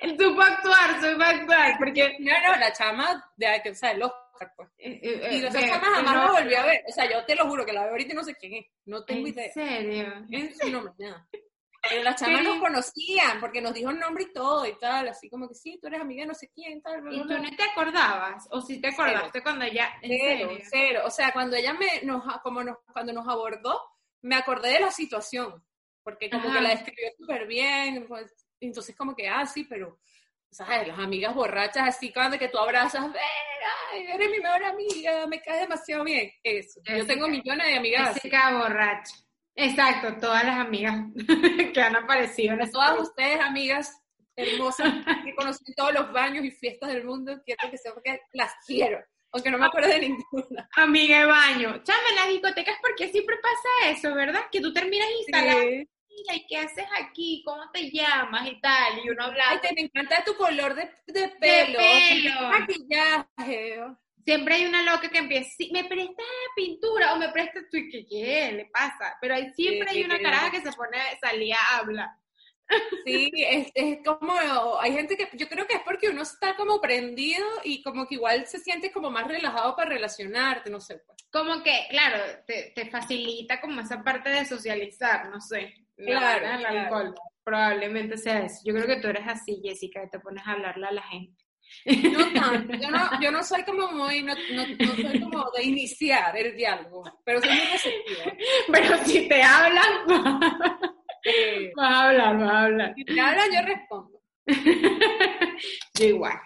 Él 0.00 0.16
supo 0.18 0.40
actuar, 0.40 0.90
actuar, 1.20 1.78
porque... 1.78 2.16
No, 2.20 2.32
no, 2.32 2.56
la 2.58 2.72
chama 2.72 3.22
de, 3.36 3.70
o 3.70 3.74
sea, 3.74 3.90
el 3.90 4.02
Oscar, 4.02 4.52
pues. 4.56 4.68
Eh, 4.78 5.00
eh, 5.02 5.28
y 5.32 5.44
esa 5.44 5.60
chama 5.60 5.86
jamás 5.96 6.14
la 6.14 6.40
volví 6.40 6.54
a 6.54 6.64
ver. 6.64 6.84
O 6.88 6.92
sea, 6.92 7.10
yo 7.10 7.24
te 7.24 7.34
lo 7.34 7.46
juro 7.48 7.66
que 7.66 7.72
la 7.72 7.82
veo 7.82 7.90
ahorita 7.90 8.12
y 8.12 8.16
no 8.16 8.24
sé 8.24 8.34
quién 8.36 8.54
es. 8.54 8.66
No 8.84 9.04
tengo 9.04 9.26
idea. 9.26 9.46
¿En 9.46 9.52
serio? 9.52 10.70
Nombre, 10.70 10.92
nada. 10.98 11.28
Pero 11.82 12.02
las 12.02 12.20
chamas 12.20 12.42
nos 12.42 12.58
conocían, 12.58 13.40
porque 13.40 13.60
nos 13.60 13.72
dijo 13.72 13.90
el 13.90 13.98
nombre 13.98 14.24
y 14.24 14.32
todo 14.32 14.66
y 14.66 14.78
tal, 14.78 15.08
así 15.08 15.30
como 15.30 15.48
que 15.48 15.54
sí, 15.54 15.78
tú 15.80 15.86
eres 15.86 16.00
amiga 16.00 16.22
de 16.22 16.28
no 16.28 16.34
sé 16.34 16.50
quién, 16.54 16.82
tal. 16.82 17.02
¿Y 17.10 17.22
tú 17.22 17.38
no 17.38 17.56
te 17.56 17.62
acordabas? 17.62 18.46
¿O 18.50 18.60
sí 18.60 18.80
te 18.80 18.88
acordaste 18.88 19.42
cuando 19.42 19.64
ella, 19.64 19.90
en 20.02 20.18
cero, 20.18 20.58
Cero, 20.70 21.02
o 21.06 21.10
sea, 21.10 21.32
cuando 21.32 21.56
ella 21.56 21.72
me, 21.72 22.02
nos, 22.02 22.22
como 22.42 22.62
nos, 22.62 22.76
cuando 22.92 23.12
nos 23.12 23.26
abordó, 23.26 23.80
me 24.22 24.36
acordé 24.36 24.74
de 24.74 24.80
la 24.80 24.90
situación, 24.90 25.64
porque 26.02 26.28
como 26.28 26.52
que 26.52 26.60
la 26.60 26.70
describió 26.70 27.10
súper 27.18 27.46
bien, 27.46 28.06
pues, 28.06 28.46
entonces 28.60 28.94
como 28.94 29.16
que, 29.16 29.28
ah, 29.28 29.46
sí, 29.46 29.64
pero, 29.64 29.98
¿sabes? 30.50 30.86
Las 30.86 30.98
amigas 30.98 31.34
borrachas 31.34 31.88
así, 31.88 32.12
cuando 32.12 32.38
que 32.38 32.48
tú 32.48 32.58
abrazas, 32.58 33.06
ay, 33.92 34.06
eres 34.06 34.30
mi 34.30 34.40
mejor 34.40 34.64
amiga, 34.64 35.26
me 35.26 35.40
cae 35.40 35.60
demasiado 35.60 36.04
bien, 36.04 36.30
eso. 36.42 36.80
Yo 36.84 37.06
tengo 37.06 37.26
millones 37.26 37.66
de 37.66 37.76
amigas. 37.78 38.14
Jessica 38.14 38.58
borracha. 38.58 39.14
Exacto, 39.60 40.16
todas 40.18 40.44
las 40.44 40.58
amigas 40.58 41.04
que 41.74 41.80
han 41.80 41.96
aparecido. 41.96 42.54
En 42.54 42.70
todas 42.70 42.98
ustedes, 42.98 43.40
amigas 43.40 44.00
hermosas, 44.34 44.92
que 45.24 45.34
conocen 45.34 45.74
todos 45.76 45.92
los 45.92 46.12
baños 46.12 46.44
y 46.44 46.50
fiestas 46.50 46.90
del 46.92 47.04
mundo, 47.04 47.42
quiero 47.44 47.70
que 47.70 47.76
sepan 47.76 48.02
que 48.02 48.20
las 48.32 48.52
quiero, 48.66 49.04
aunque 49.32 49.50
no 49.50 49.58
me 49.58 49.66
acuerdo 49.66 49.90
de 49.90 50.00
ninguna. 50.00 50.68
Amiga 50.76 51.20
de 51.20 51.26
baño. 51.26 51.82
Chama, 51.82 52.08
en 52.08 52.16
las 52.16 52.28
discotecas, 52.28 52.76
porque 52.80 53.10
siempre 53.10 53.36
pasa 53.36 53.90
eso, 53.90 54.14
¿verdad? 54.14 54.42
Que 54.50 54.60
tú 54.60 54.72
terminas 54.72 55.08
instalando. 55.18 55.84
¿y 56.32 56.46
qué 56.46 56.56
haces 56.58 56.86
aquí? 56.98 57.42
¿Cómo 57.44 57.70
te 57.70 57.90
llamas? 57.90 58.48
Y 58.48 58.60
tal, 58.60 58.98
y 59.04 59.10
uno 59.10 59.24
habla. 59.24 59.44
Ay, 59.50 59.58
te 59.60 59.74
me 59.74 59.82
encanta 59.82 60.24
tu 60.24 60.34
color 60.36 60.74
de, 60.74 60.90
de 61.06 61.28
pelo. 61.28 61.78
De 61.78 62.22
pelo. 62.22 62.48
Maquillaje. 62.48 63.80
Siempre 64.24 64.54
hay 64.54 64.66
una 64.66 64.82
loca 64.82 65.08
que 65.08 65.18
empieza, 65.18 65.50
me 65.72 65.84
presta 65.84 66.22
pintura 66.54 67.14
o 67.14 67.18
me 67.18 67.30
presta 67.30 67.60
tu 67.70 67.78
¿qué, 67.90 68.06
qué 68.08 68.52
le 68.52 68.66
pasa? 68.66 69.16
Pero 69.20 69.34
hay, 69.34 69.52
siempre 69.54 69.90
hay 69.90 70.04
una 70.04 70.20
caraja 70.20 70.50
que 70.50 70.60
se 70.60 70.72
pone, 70.72 70.98
salía 71.20 71.56
a 71.56 71.78
hablar. 71.78 72.08
Sí, 73.04 73.30
es, 73.34 73.68
es, 73.74 73.98
como, 74.04 74.32
hay 74.78 74.92
gente 74.92 75.16
que, 75.16 75.28
yo 75.36 75.48
creo 75.48 75.66
que 75.66 75.74
es 75.74 75.82
porque 75.84 76.08
uno 76.08 76.22
está 76.22 76.54
como 76.54 76.80
prendido 76.80 77.44
y 77.64 77.82
como 77.82 78.06
que 78.06 78.14
igual 78.14 78.46
se 78.46 78.58
siente 78.58 78.92
como 78.92 79.10
más 79.10 79.26
relajado 79.26 79.74
para 79.74 79.90
relacionarte, 79.90 80.70
no 80.70 80.80
sé. 80.80 81.02
Pues. 81.06 81.18
Como 81.32 81.62
que, 81.62 81.86
claro, 81.90 82.22
te, 82.46 82.72
te 82.74 82.88
facilita 82.88 83.60
como 83.60 83.80
esa 83.80 84.02
parte 84.02 84.30
de 84.30 84.44
socializar, 84.44 85.28
no 85.30 85.40
sé. 85.40 85.74
Claro, 85.96 86.46
el 86.46 86.66
alcohol. 86.66 87.14
Probablemente 87.42 88.16
sea 88.16 88.44
eso. 88.44 88.60
Yo 88.64 88.74
creo 88.74 88.86
que 88.86 89.00
tú 89.00 89.08
eres 89.08 89.26
así, 89.26 89.60
Jessica, 89.62 90.02
que 90.02 90.08
te 90.08 90.20
pones 90.20 90.46
a 90.46 90.52
hablarle 90.52 90.86
a 90.86 90.92
la 90.92 91.02
gente. 91.02 91.42
No 92.12 92.32
tanto, 92.32 92.74
yo 92.74 92.90
no, 92.90 93.20
yo 93.20 93.30
no 93.30 93.42
soy 93.42 93.62
como 93.64 93.88
muy, 93.92 94.22
no, 94.22 94.34
no, 94.34 94.66
no 94.66 94.94
soy 94.96 95.20
como 95.20 95.50
de 95.56 95.64
iniciar 95.64 96.36
el 96.36 96.54
diálogo, 96.56 97.02
pero 97.24 97.40
soy 97.40 97.50
muy 97.50 97.66
receptiva. 97.72 98.32
Pero 98.72 98.98
si 99.04 99.28
te 99.28 99.42
hablan, 99.42 99.92
Eh, 101.24 101.70
vas 101.76 101.90
a 101.94 102.08
hablar, 102.08 102.38
vas 102.38 102.50
a 102.50 102.60
hablar. 102.64 102.94
si 102.96 103.04
me 103.14 103.20
hablan, 103.20 103.50
yo 103.52 103.62
respondo. 103.62 104.20
Yo 105.94 106.04
igual. 106.06 106.38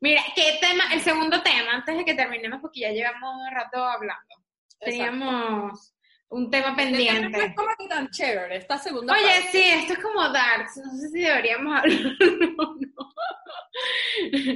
Mira, 0.00 0.22
¿qué 0.34 0.58
tema? 0.60 0.84
El 0.92 1.00
segundo 1.00 1.42
tema, 1.42 1.72
antes 1.72 1.96
de 1.96 2.04
que 2.04 2.14
terminemos, 2.14 2.60
porque 2.60 2.80
ya 2.80 2.90
llevamos 2.90 3.34
un 3.34 3.54
rato 3.54 3.82
hablando. 3.84 4.34
Teníamos 4.78 5.94
un 6.28 6.50
tema 6.50 6.70
No 6.70 6.76
pendiente. 6.76 7.44
es 7.44 7.54
como 7.54 7.68
que 7.78 7.86
tan 7.88 8.08
chévere 8.10 8.56
esta 8.56 8.78
segunda 8.78 9.14
Oye, 9.14 9.22
parte. 9.24 9.48
sí, 9.52 9.62
esto 9.62 9.92
es 9.94 9.98
como 10.00 10.28
Darks. 10.28 10.76
No 10.78 10.90
sé 10.98 11.08
si 11.10 11.20
deberíamos 11.20 11.78
hablar 11.78 12.12
o 12.58 12.74
no. 12.80 13.14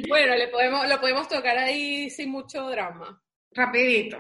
Bueno, 0.09 0.35
le 0.35 0.49
podemos, 0.49 0.89
lo 0.89 1.01
podemos 1.01 1.29
tocar 1.29 1.57
ahí 1.59 2.09
sin 2.11 2.31
mucho 2.31 2.69
drama, 2.71 3.23
Rapidito. 3.53 4.19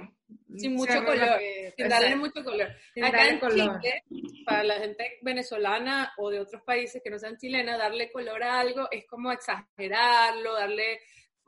sin 0.57 0.74
mucho 0.74 1.03
color, 1.05 1.18
rapidito, 1.28 1.74
sin 1.76 1.88
darle 1.88 2.07
exacto. 2.09 2.26
mucho 2.26 2.44
color. 2.44 2.68
Sin 2.94 3.05
Acá 3.05 3.28
en 3.28 3.38
color. 3.40 3.80
Chile, 3.80 4.05
para 4.44 4.62
la 4.64 4.74
gente 4.74 5.18
venezolana 5.22 6.12
o 6.18 6.30
de 6.30 6.40
otros 6.40 6.62
países 6.62 7.01
que 7.03 7.11
no 7.11 7.18
sean 7.18 7.36
chilenas, 7.38 7.78
darle 7.78 8.11
color 8.12 8.42
a 8.42 8.61
algo 8.61 8.88
es 8.90 9.07
como 9.07 9.32
exagerarlo, 9.32 10.53
darle, 10.55 11.01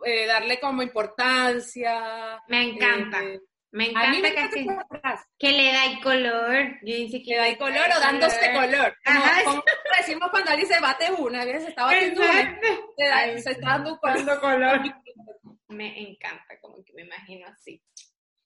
eh, 0.04 0.26
darle 0.26 0.58
como 0.58 0.82
importancia. 0.82 2.40
Me 2.48 2.62
encanta. 2.70 3.22
eh, 3.22 3.40
me 3.72 3.90
a 3.94 4.10
mí 4.10 4.20
me 4.20 4.28
encanta 4.28 4.54
que, 4.54 4.64
frase, 5.00 5.24
le 5.40 5.72
da 5.72 5.84
color. 6.02 6.78
Yo 6.82 6.94
dice 6.94 7.22
que 7.22 7.36
da 7.36 7.48
el 7.48 7.56
color 7.58 7.86
o 7.96 8.00
dándose 8.00 8.52
color. 8.52 8.96
Ajá, 9.04 9.44
como 9.44 9.62
decimos 9.96 10.30
cuando 10.30 10.50
alguien 10.50 10.68
se 10.68 10.80
bate 10.80 11.10
una, 11.12 11.42
se 11.44 11.68
está 11.68 11.84
batiendo 11.86 12.20
una, 12.20 12.60
se, 12.96 13.04
da- 13.06 13.16
Ay, 13.16 13.42
se 13.42 13.50
está 13.52 13.68
dando 13.70 13.98
color. 13.98 14.22
Me 15.68 15.98
encanta, 16.10 16.58
como 16.60 16.84
que 16.84 16.92
me 16.92 17.02
imagino 17.02 17.46
así. 17.48 17.82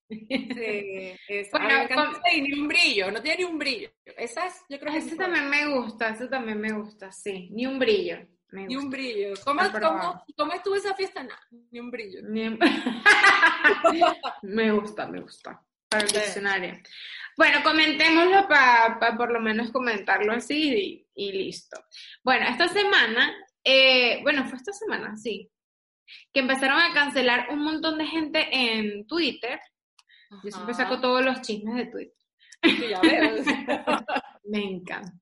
Sí, 0.09 1.16
esa. 1.27 1.59
Bueno, 1.59 1.89
con- 1.93 2.20
ni 2.41 2.53
un 2.61 2.68
brillo, 2.68 3.11
no 3.11 3.20
tiene 3.20 3.39
ni 3.39 3.45
un 3.45 3.59
brillo. 3.59 3.91
Esas, 4.16 4.64
yo 4.68 4.79
creo 4.79 4.93
que 4.93 4.99
Eso 5.01 5.16
también 5.16 5.51
me 5.51 5.66
gusta, 5.66 6.11
eso 6.11 6.29
también 6.29 6.61
me 6.61 6.72
gusta, 6.72 7.11
sí. 7.11 7.49
Ni 7.53 7.66
un 7.66 7.81
brillo. 7.81 8.18
Me 8.51 8.67
Ni 8.67 8.77
un 8.77 8.89
brillo. 8.91 9.35
¿Cómo, 9.45 9.61
cómo, 9.73 9.81
vamos. 9.81 10.23
¿Cómo 10.37 10.53
estuvo 10.53 10.77
esa 10.77 10.95
fiesta? 10.95 11.23
Nada, 11.23 11.41
ni 11.71 11.81
un 11.81 11.91
brillo. 11.91 12.21
Ni 12.23 12.47
un- 12.47 12.59
me 14.43 14.71
gusta, 14.73 15.07
me 15.07 15.21
gusta. 15.21 15.63
Para 15.89 16.05
el 16.05 16.11
diccionario. 16.11 16.75
Bueno, 17.37 17.59
comentémoslo 17.63 18.49
para 18.49 18.99
por 19.17 19.31
lo 19.31 19.41
menos 19.41 19.71
comentarlo 19.71 20.33
así 20.33 21.07
y, 21.15 21.29
y 21.29 21.33
listo. 21.33 21.77
Bueno, 22.25 22.47
esta 22.49 22.69
semana, 22.69 23.33
eh, 23.63 24.21
bueno, 24.23 24.45
fue 24.47 24.57
esta 24.59 24.73
semana, 24.73 25.17
sí, 25.17 25.51
que 26.33 26.41
empezaron 26.41 26.79
a 26.79 26.95
cancelar 26.95 27.49
un 27.51 27.61
montón 27.61 27.99
de 27.99 28.07
gente 28.07 28.49
en 28.51 29.07
Twitter. 29.07 29.61
Yo 30.43 30.51
siempre 30.51 30.75
saco 30.75 31.01
todos 31.01 31.25
los 31.25 31.41
chismes 31.43 31.75
de 31.77 31.87
Twitter. 31.87 32.17
Sí, 32.63 32.89
ya 32.89 33.01
veo. 33.01 33.37
Me 34.45 34.65
encanta. 34.65 35.13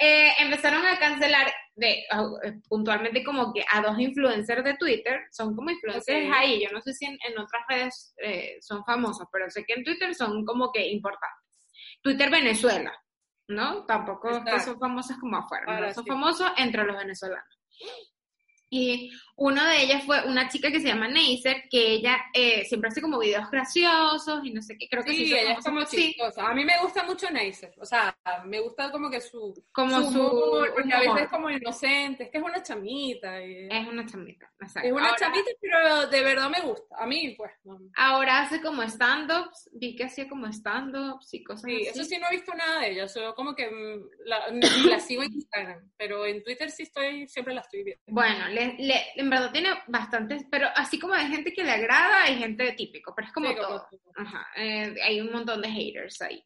Eh, 0.00 0.32
empezaron 0.38 0.84
a 0.84 0.98
cancelar 0.98 1.52
de, 1.76 1.90
eh, 2.00 2.52
puntualmente 2.68 3.22
como 3.22 3.52
que 3.52 3.64
a 3.72 3.80
dos 3.80 3.98
influencers 3.98 4.64
de 4.64 4.74
Twitter, 4.74 5.26
son 5.30 5.54
como 5.54 5.70
influencers 5.70 6.30
ahí, 6.34 6.62
yo 6.62 6.70
no 6.72 6.80
sé 6.80 6.92
si 6.92 7.04
en, 7.04 7.18
en 7.26 7.38
otras 7.38 7.62
redes 7.68 8.14
eh, 8.22 8.58
son 8.60 8.84
famosos, 8.84 9.28
pero 9.32 9.48
sé 9.50 9.64
que 9.64 9.74
en 9.74 9.84
Twitter 9.84 10.14
son 10.14 10.44
como 10.44 10.72
que 10.72 10.88
importantes. 10.88 11.46
Twitter 12.02 12.30
Venezuela, 12.30 12.92
¿no? 13.48 13.84
Tampoco 13.86 14.30
es 14.30 14.38
que 14.38 14.50
Exacto. 14.50 14.72
son 14.72 14.80
famosos 14.80 15.16
como 15.18 15.36
afuera, 15.36 15.80
¿no? 15.80 15.94
Son 15.94 16.04
sí. 16.04 16.10
famosos 16.10 16.50
entre 16.56 16.84
los 16.84 16.96
venezolanos. 16.96 17.58
Y 18.70 19.10
uno 19.40 19.64
de 19.64 19.82
ellas 19.82 20.02
fue 20.04 20.24
una 20.26 20.48
chica 20.48 20.70
que 20.70 20.80
se 20.80 20.88
llama 20.88 21.06
Neisser, 21.08 21.68
que 21.70 21.92
ella 21.92 22.18
eh, 22.34 22.64
siempre 22.64 22.88
hace 22.88 23.00
como 23.00 23.18
videos 23.20 23.48
graciosos 23.50 24.40
y 24.44 24.50
no 24.52 24.60
sé 24.62 24.76
qué, 24.76 24.88
creo 24.88 25.04
que 25.04 25.12
Sí, 25.12 25.24
hizo 25.24 25.36
ella 25.36 25.52
es 25.52 25.64
como 25.64 25.78
por- 25.80 25.86
sí, 25.88 25.96
chistosa. 26.14 26.48
A 26.48 26.54
mí 26.54 26.64
me 26.64 26.78
gusta 26.82 27.04
mucho 27.04 27.30
Neisser. 27.30 27.72
O 27.80 27.84
sea, 27.86 28.16
me 28.44 28.60
gusta 28.60 28.90
como 28.90 29.08
que 29.10 29.20
su, 29.20 29.54
como 29.72 30.02
su, 30.10 30.20
humor, 30.20 30.72
porque 30.74 30.92
a 30.92 30.96
veces 30.98 31.08
humor. 31.12 31.22
es 31.22 31.28
como 31.28 31.50
inocente, 31.50 32.24
es 32.24 32.30
que 32.30 32.38
es 32.38 32.44
una 32.44 32.62
chamita. 32.62 33.40
y- 33.44 33.68
Es 33.70 33.86
una 33.86 34.04
chamita, 34.06 34.50
exacto. 34.60 34.88
es 34.88 34.92
una 34.92 35.04
ahora, 35.10 35.16
chamita, 35.18 35.50
pero 35.60 36.06
de 36.08 36.22
verdad 36.22 36.50
me 36.50 36.60
gusta. 36.60 36.96
A 36.98 37.06
mí, 37.06 37.34
pues. 37.36 37.52
no. 37.64 37.78
ahora 37.96 38.42
hace 38.42 38.60
como 38.60 38.82
stand-ups, 38.82 39.70
vi 39.72 39.94
que 39.94 40.04
hacía 40.04 40.28
como 40.28 40.46
stand-ups 40.52 41.32
y 41.34 41.44
cosas 41.44 41.62
Sí, 41.64 41.76
así. 41.76 41.86
eso 42.00 42.04
sí 42.04 42.18
no 42.18 42.26
he 42.28 42.32
visto 42.32 42.52
nada 42.54 42.80
de 42.80 42.90
ella, 42.90 43.08
solo 43.08 43.34
como 43.34 43.54
que 43.54 43.70
mm, 43.70 44.08
la, 44.24 44.48
la 44.96 45.00
sigo 45.00 45.22
en 45.22 45.32
Instagram, 45.32 45.90
pero 45.96 46.26
en 46.26 46.42
Twitter 46.42 46.70
sí 46.70 46.82
estoy, 46.82 47.28
siempre 47.28 47.54
la 47.54 47.60
estoy 47.60 47.84
viendo. 47.84 48.02
Bueno, 48.08 48.48
le, 48.48 48.74
le- 48.78 49.06
en 49.28 49.30
verdad 49.30 49.52
tiene 49.52 49.68
bastantes, 49.88 50.44
pero 50.50 50.68
así 50.74 50.98
como 50.98 51.12
hay 51.12 51.26
gente 51.28 51.52
que 51.52 51.62
le 51.62 51.70
agrada, 51.70 52.24
hay 52.24 52.38
gente 52.38 52.72
típico, 52.72 53.12
pero 53.14 53.28
es 53.28 53.34
como 53.34 53.48
Sí, 53.48 53.54
como 53.56 53.68
todo. 53.68 53.86
tú. 53.90 54.00
Ajá, 54.16 54.46
eh, 54.56 54.94
hay 55.04 55.20
un 55.20 55.30
montón 55.30 55.60
de 55.60 55.68
haters 55.70 56.22
ahí. 56.22 56.42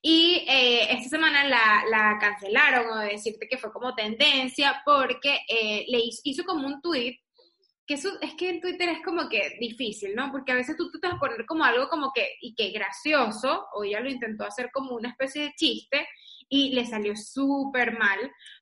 Y 0.00 0.46
eh, 0.48 0.92
esta 0.94 1.08
semana 1.10 1.44
la, 1.44 1.82
la 1.90 2.18
cancelaron, 2.20 2.86
o 2.90 3.00
decirte 3.00 3.48
que 3.48 3.58
fue 3.58 3.72
como 3.72 3.94
tendencia, 3.96 4.80
porque 4.84 5.40
eh, 5.48 5.84
le 5.88 5.98
hizo, 5.98 6.20
hizo 6.24 6.44
como 6.44 6.66
un 6.68 6.80
tweet, 6.80 7.18
que 7.84 7.94
eso 7.94 8.10
es 8.22 8.34
que 8.34 8.48
en 8.50 8.60
Twitter 8.60 8.88
es 8.88 9.02
como 9.04 9.28
que 9.28 9.56
difícil, 9.58 10.14
¿no? 10.14 10.30
Porque 10.30 10.52
a 10.52 10.54
veces 10.54 10.76
tú, 10.76 10.88
tú 10.92 11.00
te 11.00 11.08
vas 11.08 11.16
a 11.16 11.20
poner 11.20 11.44
como 11.44 11.64
algo 11.64 11.88
como 11.88 12.12
que, 12.14 12.36
y 12.40 12.54
que 12.54 12.70
gracioso, 12.70 13.66
o 13.74 13.82
ella 13.82 13.98
lo 14.00 14.08
intentó 14.08 14.44
hacer 14.44 14.70
como 14.72 14.94
una 14.94 15.08
especie 15.10 15.42
de 15.42 15.52
chiste, 15.56 16.06
y 16.48 16.70
le 16.70 16.86
salió 16.86 17.14
súper 17.16 17.98
mal, 17.98 18.18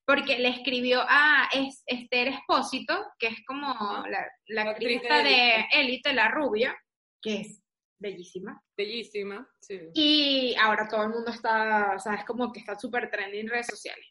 porque 0.09 0.38
le 0.38 0.48
escribió 0.48 1.02
a 1.06 1.50
es- 1.52 1.82
Esther 1.86 2.28
Espósito, 2.28 2.94
que 3.18 3.26
es 3.26 3.44
como 3.46 3.68
la, 4.09 4.26
la 4.46 4.64
La 4.64 4.70
actriz 4.70 5.02
de 5.02 5.66
Élite. 5.72 6.14
La 6.14 6.28
rubia, 6.30 6.74
que 7.20 7.42
es 7.42 7.62
bellísima. 8.00 8.62
Bellísima, 8.74 9.46
sí. 9.61 9.78
Y 9.92 10.54
ahora 10.59 10.88
todo 10.88 11.02
el 11.02 11.11
mundo 11.11 11.30
está, 11.30 11.92
o 11.94 11.98
sea, 11.98 12.14
es 12.14 12.24
como 12.24 12.50
que 12.52 12.61
está 12.61 12.78
súper 12.78 13.11
trendy 13.11 13.40
en 13.40 13.48
redes 13.50 13.66
sociales. 13.66 14.06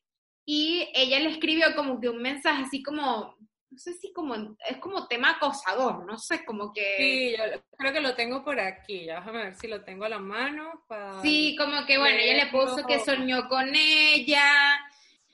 Y 0.46 0.88
ella 0.94 1.20
le 1.20 1.32
escribió 1.32 1.74
como 1.76 2.00
que 2.00 2.10
un 2.10 2.22
mensaje 2.22 2.64
así 2.64 2.84
como, 2.84 3.36
no 3.72 3.78
sé 3.78 3.94
si 3.94 4.14
como, 4.14 4.36
es 4.70 4.78
como 4.80 5.08
tema 5.08 5.32
acosador, 5.32 6.06
no 6.06 6.18
sé, 6.20 6.46
como 6.46 6.72
que... 6.72 6.96
Sí, 6.98 7.36
yo 7.38 7.60
creo 7.78 7.92
que 7.92 8.02
lo 8.02 8.14
tengo 8.14 8.44
por 8.44 8.60
aquí. 8.60 9.06
Ya 9.06 9.16
déjame 9.16 9.44
ver 9.46 9.56
si 9.56 9.68
lo 9.68 9.84
tengo 9.84 10.06
a 10.06 10.10
la 10.10 10.20
mano. 10.20 10.84
para- 10.88 11.22
Sí, 11.24 11.56
como 11.58 11.86
que 11.88 11.98
bueno, 11.98 12.20
ella 12.20 12.46
le 12.46 12.52
puso 12.52 12.86
que 12.86 13.00
soñó 13.00 13.48
con 13.50 13.74
ella. 13.74 14.80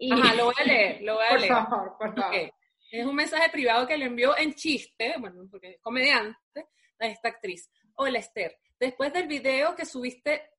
Y... 0.03 0.11
Ajá, 0.11 0.35
lo 0.35 0.45
voy 0.45 0.55
a 0.57 0.63
leer, 0.65 1.01
lo 1.01 1.15
voy 1.15 1.23
a 1.25 1.29
por 1.29 1.39
leer. 1.39 1.53
favor, 1.53 1.97
por 1.97 2.13
favor. 2.13 2.53
Es 2.91 3.05
un 3.05 3.15
mensaje 3.15 3.49
privado 3.49 3.87
que 3.87 3.97
le 3.97 4.05
envió 4.05 4.37
en 4.37 4.53
chiste, 4.53 5.15
bueno, 5.17 5.47
porque 5.49 5.71
es 5.71 5.79
comediante, 5.79 6.67
a 6.99 7.07
esta 7.07 7.29
actriz. 7.29 7.71
Hola 7.95 8.19
Esther, 8.19 8.59
después 8.77 9.13
del 9.13 9.27
video 9.27 9.75
que 9.75 9.85
subiste 9.85 10.49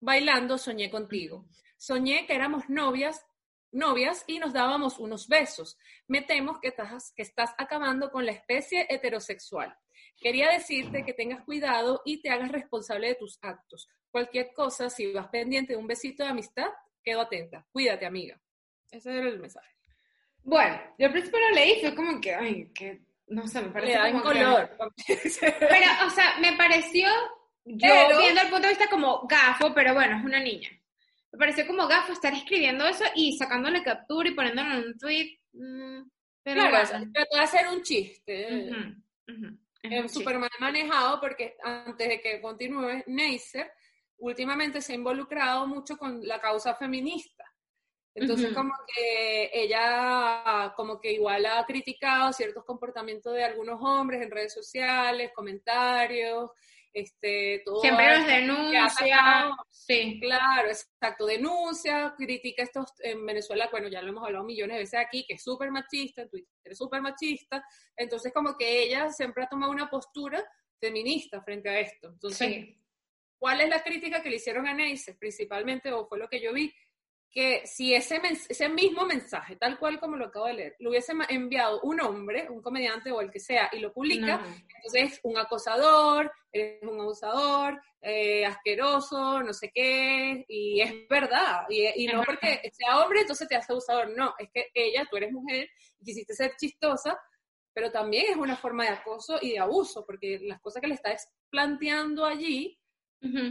bailando, 0.00 0.56
soñé 0.56 0.88
contigo. 0.88 1.44
Soñé 1.76 2.26
que 2.26 2.34
éramos 2.34 2.70
novias, 2.70 3.26
novias 3.72 4.24
y 4.26 4.38
nos 4.38 4.54
dábamos 4.54 4.98
unos 4.98 5.28
besos. 5.28 5.76
Me 6.08 6.22
temo 6.22 6.58
que 6.62 6.68
estás, 6.68 7.12
que 7.14 7.22
estás 7.22 7.50
acabando 7.58 8.10
con 8.10 8.24
la 8.24 8.32
especie 8.32 8.86
heterosexual. 8.88 9.76
Quería 10.16 10.50
decirte 10.50 11.04
que 11.04 11.12
tengas 11.12 11.44
cuidado 11.44 12.00
y 12.06 12.22
te 12.22 12.30
hagas 12.30 12.50
responsable 12.50 13.08
de 13.08 13.16
tus 13.16 13.38
actos. 13.42 13.86
Cualquier 14.10 14.54
cosa, 14.54 14.88
si 14.88 15.12
vas 15.12 15.28
pendiente 15.28 15.74
de 15.74 15.78
un 15.78 15.86
besito 15.86 16.22
de 16.22 16.30
amistad, 16.30 16.68
quedo 17.02 17.20
atenta. 17.20 17.66
Cuídate, 17.70 18.06
amiga. 18.06 18.40
Ese 18.96 19.16
era 19.18 19.28
el 19.28 19.38
mensaje. 19.40 19.70
Bueno, 20.42 20.80
yo 20.98 21.06
al 21.06 21.12
principio 21.12 21.40
lo 21.40 21.50
leí 21.54 21.72
y 21.78 21.80
fue 21.80 21.94
como 21.94 22.20
que, 22.20 22.34
ay, 22.34 22.70
que, 22.74 23.00
no 23.28 23.46
sé, 23.48 23.60
me 23.62 23.80
Le 23.80 24.12
como 24.12 24.22
que- 24.22 24.28
color. 24.28 24.70
Pero, 25.40 25.86
o 26.06 26.10
sea, 26.10 26.38
me 26.40 26.52
pareció, 26.56 27.08
yo 27.64 27.78
Pero- 27.80 28.18
viendo 28.18 28.40
el 28.42 28.48
punto 28.48 28.62
de 28.68 28.74
vista 28.74 28.88
como 28.88 29.26
gafo, 29.26 29.72
pero 29.74 29.94
bueno, 29.94 30.18
es 30.18 30.24
una 30.24 30.40
niña. 30.40 30.68
Me 31.32 31.38
pareció 31.38 31.66
como 31.66 31.88
gafo 31.88 32.12
estar 32.12 32.32
escribiendo 32.34 32.86
eso 32.86 33.04
y 33.16 33.36
sacándole 33.36 33.82
captura 33.82 34.28
y 34.28 34.34
poniéndolo 34.34 34.70
en 34.74 34.84
un 34.88 34.98
tweet. 34.98 35.38
mm, 35.52 36.02
pero 36.42 36.60
Claro, 36.68 36.88
bueno. 36.90 37.10
trató 37.14 37.36
de 37.36 37.42
hacer 37.42 37.68
un 37.68 37.82
chiste. 37.82 38.68
Eh, 39.82 40.00
un 40.00 40.08
súper 40.08 40.38
mal 40.38 40.50
manejado 40.60 41.20
porque 41.20 41.56
antes 41.62 42.08
de 42.08 42.20
que 42.20 42.40
continúe, 42.40 43.02
Neisser 43.06 43.70
últimamente 44.18 44.80
se 44.80 44.92
ha 44.92 44.96
involucrado 44.96 45.66
mucho 45.66 45.96
con 45.96 46.26
la 46.26 46.38
causa 46.40 46.74
feminista. 46.74 47.43
Entonces, 48.14 48.52
como 48.54 48.72
que 48.94 49.50
ella, 49.52 50.72
como 50.76 51.00
que 51.00 51.12
igual 51.12 51.44
ha 51.46 51.64
criticado 51.66 52.32
ciertos 52.32 52.64
comportamientos 52.64 53.34
de 53.34 53.42
algunos 53.42 53.80
hombres 53.82 54.22
en 54.22 54.30
redes 54.30 54.54
sociales, 54.54 55.32
comentarios, 55.34 56.50
este, 56.92 57.60
todo. 57.64 57.80
Siempre 57.80 58.16
los 58.16 58.26
denuncia. 58.26 58.88
Sí. 59.68 60.18
Claro, 60.20 60.68
exacto, 60.68 61.26
denuncia, 61.26 62.14
critica 62.16 62.62
estos, 62.62 62.86
en 63.00 63.26
Venezuela, 63.26 63.68
bueno, 63.70 63.88
ya 63.88 64.00
lo 64.00 64.10
hemos 64.10 64.24
hablado 64.24 64.44
millones 64.44 64.76
de 64.76 64.80
veces 64.80 65.00
aquí, 65.00 65.24
que 65.26 65.34
es 65.34 65.42
súper 65.42 65.70
machista, 65.72 66.22
en 66.22 66.30
Twitter 66.30 66.48
es 66.64 66.78
súper 66.78 67.02
machista, 67.02 67.62
entonces 67.96 68.32
como 68.32 68.56
que 68.56 68.84
ella 68.84 69.10
siempre 69.10 69.44
ha 69.44 69.48
tomado 69.48 69.72
una 69.72 69.90
postura 69.90 70.42
feminista 70.80 71.42
frente 71.42 71.68
a 71.68 71.80
esto. 71.80 72.08
Entonces, 72.08 72.48
Sí. 72.48 72.80
¿cuál 73.38 73.60
es 73.60 73.68
la 73.68 73.82
crítica 73.82 74.22
que 74.22 74.30
le 74.30 74.36
hicieron 74.36 74.66
a 74.66 74.72
Neisser 74.72 75.18
principalmente, 75.18 75.92
o 75.92 76.06
fue 76.06 76.18
lo 76.18 76.28
que 76.28 76.40
yo 76.40 76.52
vi? 76.52 76.72
Que 77.34 77.66
si 77.66 77.92
ese, 77.92 78.20
ese 78.48 78.68
mismo 78.68 79.04
mensaje, 79.04 79.56
tal 79.56 79.76
cual 79.76 79.98
como 79.98 80.16
lo 80.16 80.26
acabo 80.26 80.46
de 80.46 80.54
leer, 80.54 80.76
lo 80.78 80.90
hubiese 80.90 81.12
enviado 81.28 81.80
un 81.80 82.00
hombre, 82.00 82.48
un 82.48 82.62
comediante 82.62 83.10
o 83.10 83.20
el 83.20 83.32
que 83.32 83.40
sea, 83.40 83.68
y 83.72 83.80
lo 83.80 83.92
publica, 83.92 84.40
entonces 84.76 85.14
es 85.14 85.20
un 85.24 85.36
acosador, 85.36 86.30
eres 86.52 86.80
un 86.82 87.00
abusador, 87.00 87.82
eh, 88.00 88.46
asqueroso, 88.46 89.42
no 89.42 89.52
sé 89.52 89.72
qué, 89.74 90.44
y 90.46 90.80
es 90.80 91.08
verdad, 91.08 91.64
y, 91.68 92.06
no 92.06 92.22
porque 92.22 92.70
sea 92.72 93.00
hombre, 93.00 93.22
entonces 93.22 93.48
te 93.48 93.56
hace 93.56 93.72
abusador, 93.72 94.16
no, 94.16 94.34
es 94.38 94.48
que 94.54 94.70
ella, 94.72 95.04
tú 95.10 95.16
eres 95.16 95.32
mujer, 95.32 95.68
y 95.98 96.04
quisiste 96.04 96.34
ser 96.34 96.54
chistosa, 96.56 97.18
pero 97.72 97.90
también 97.90 98.26
es 98.30 98.36
una 98.36 98.56
forma 98.56 98.84
de 98.84 98.90
acoso 98.90 99.38
y 99.42 99.50
de 99.50 99.58
abuso, 99.58 100.06
porque 100.06 100.38
las 100.40 100.60
cosas 100.60 100.80
que 100.80 100.86
le 100.86 100.94
estás 100.94 101.28
planteando 101.50 102.24
allí, 102.24 102.78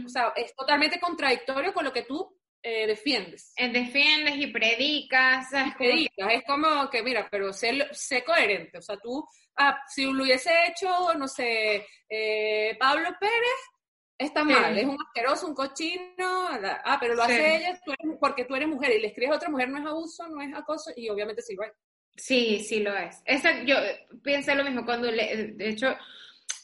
o 0.06 0.08
sea, 0.08 0.32
es 0.36 0.54
totalmente 0.54 1.00
contradictorio 1.00 1.74
con 1.74 1.84
lo 1.84 1.92
que 1.92 2.04
tú 2.04 2.33
eh, 2.66 2.86
defiendes. 2.86 3.52
Eh, 3.56 3.68
defiendes 3.68 4.36
y 4.38 4.46
predicas. 4.46 5.48
predicas. 5.76 6.32
Es 6.32 6.44
como 6.46 6.88
que, 6.88 7.02
mira, 7.02 7.28
pero 7.30 7.52
sé, 7.52 7.86
sé 7.92 8.24
coherente. 8.24 8.78
O 8.78 8.82
sea, 8.82 8.96
tú, 8.96 9.22
ah, 9.56 9.78
si 9.86 10.10
lo 10.10 10.22
hubiese 10.22 10.50
hecho, 10.66 11.12
no 11.12 11.28
sé, 11.28 11.86
eh, 12.08 12.74
Pablo 12.80 13.10
Pérez, 13.20 13.60
está 14.16 14.44
mal, 14.44 14.78
es 14.78 14.86
un 14.86 14.96
asqueroso, 14.98 15.46
un 15.46 15.54
cochino, 15.54 16.48
ah, 16.56 16.96
pero 16.98 17.14
lo 17.14 17.24
hace 17.24 17.56
ella 17.56 17.78
porque 18.18 18.46
tú 18.46 18.54
eres 18.54 18.68
mujer 18.68 18.92
y 18.92 19.00
le 19.02 19.08
escribes 19.08 19.32
a 19.32 19.36
otra 19.36 19.50
mujer, 19.50 19.68
no 19.68 19.78
es 19.78 19.86
abuso, 19.86 20.26
no 20.28 20.40
es 20.40 20.54
acoso, 20.54 20.90
y 20.96 21.10
obviamente 21.10 21.42
sí 21.42 21.54
lo 21.54 21.64
es. 21.64 21.72
Sí, 22.16 22.60
sí 22.60 22.80
lo 22.80 22.96
es. 22.96 23.20
Esa, 23.26 23.62
yo 23.64 23.76
pensé 24.22 24.54
lo 24.54 24.64
mismo 24.64 24.86
cuando, 24.86 25.10
le, 25.10 25.48
de 25.48 25.68
hecho, 25.68 25.94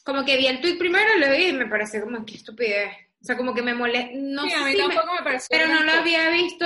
como 0.03 0.25
que 0.25 0.37
vi 0.37 0.47
el 0.47 0.61
tweet 0.61 0.79
primero, 0.79 1.15
lo 1.19 1.29
vi 1.29 1.49
y 1.49 1.53
me 1.53 1.67
pareció 1.67 2.01
como 2.01 2.25
que 2.25 2.37
estupidez. 2.37 2.91
O 3.21 3.23
sea, 3.23 3.37
como 3.37 3.53
que 3.53 3.61
me 3.61 3.75
molesta. 3.75 4.11
No 4.15 4.45
sí, 4.45 4.53
a 4.53 4.65
mí 4.65 4.75
tampoco 4.75 5.13
me, 5.13 5.23
pareció. 5.23 5.47
Pero 5.51 5.67
no 5.67 5.83
lo 5.83 5.91
había 5.91 6.29
visto, 6.31 6.65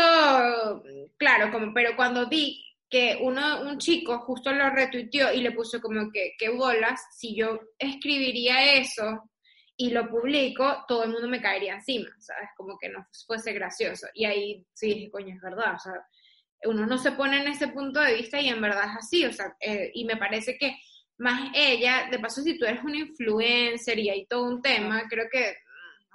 claro, 1.18 1.52
como, 1.52 1.74
pero 1.74 1.96
cuando 1.98 2.30
vi 2.30 2.64
que 2.90 3.18
uno, 3.22 3.62
un 3.62 3.78
chico 3.78 4.20
justo 4.20 4.54
lo 4.54 4.70
retuiteó 4.70 5.34
y 5.34 5.42
le 5.42 5.52
puso 5.52 5.82
como 5.82 6.12
que, 6.12 6.34
qué 6.38 6.50
bolas, 6.50 7.02
si 7.18 7.36
yo 7.36 7.60
escribiría 7.78 8.74
eso 8.76 9.30
y 9.76 9.90
lo 9.90 10.10
publico, 10.10 10.86
todo 10.88 11.04
el 11.04 11.12
mundo 11.12 11.28
me 11.28 11.42
caería 11.42 11.76
encima, 11.76 12.10
¿sabes? 12.20 12.50
Como 12.56 12.78
que 12.78 12.88
no 12.88 13.06
fuese 13.28 13.52
gracioso. 13.52 14.08
Y 14.14 14.24
ahí 14.24 14.66
sí 14.74 14.94
dije, 14.94 15.12
coño, 15.12 15.36
es 15.36 15.42
verdad, 15.42 15.76
o 15.76 15.80
sea, 15.80 15.94
uno 16.64 16.86
no 16.86 16.98
se 16.98 17.12
pone 17.12 17.42
en 17.42 17.50
ese 17.50 17.68
punto 17.68 18.00
de 18.00 18.16
vista 18.16 18.40
y 18.40 18.48
en 18.48 18.62
verdad 18.62 18.86
es 18.92 18.98
así, 18.98 19.26
o 19.26 19.34
sea, 19.34 19.56
eh, 19.60 19.92
y 19.94 20.06
me 20.06 20.16
parece 20.16 20.58
que 20.58 20.78
más 21.18 21.52
ella, 21.54 22.08
de 22.10 22.20
paso, 22.20 22.42
si 22.42 22.58
tú 22.58 22.66
eres 22.66 22.84
una 22.84 22.98
influencer 22.98 24.00
y 24.00 24.10
hay 24.10 24.26
todo 24.26 24.46
un 24.46 24.62
tema, 24.62 25.04
creo 25.10 25.26
que 25.30 25.56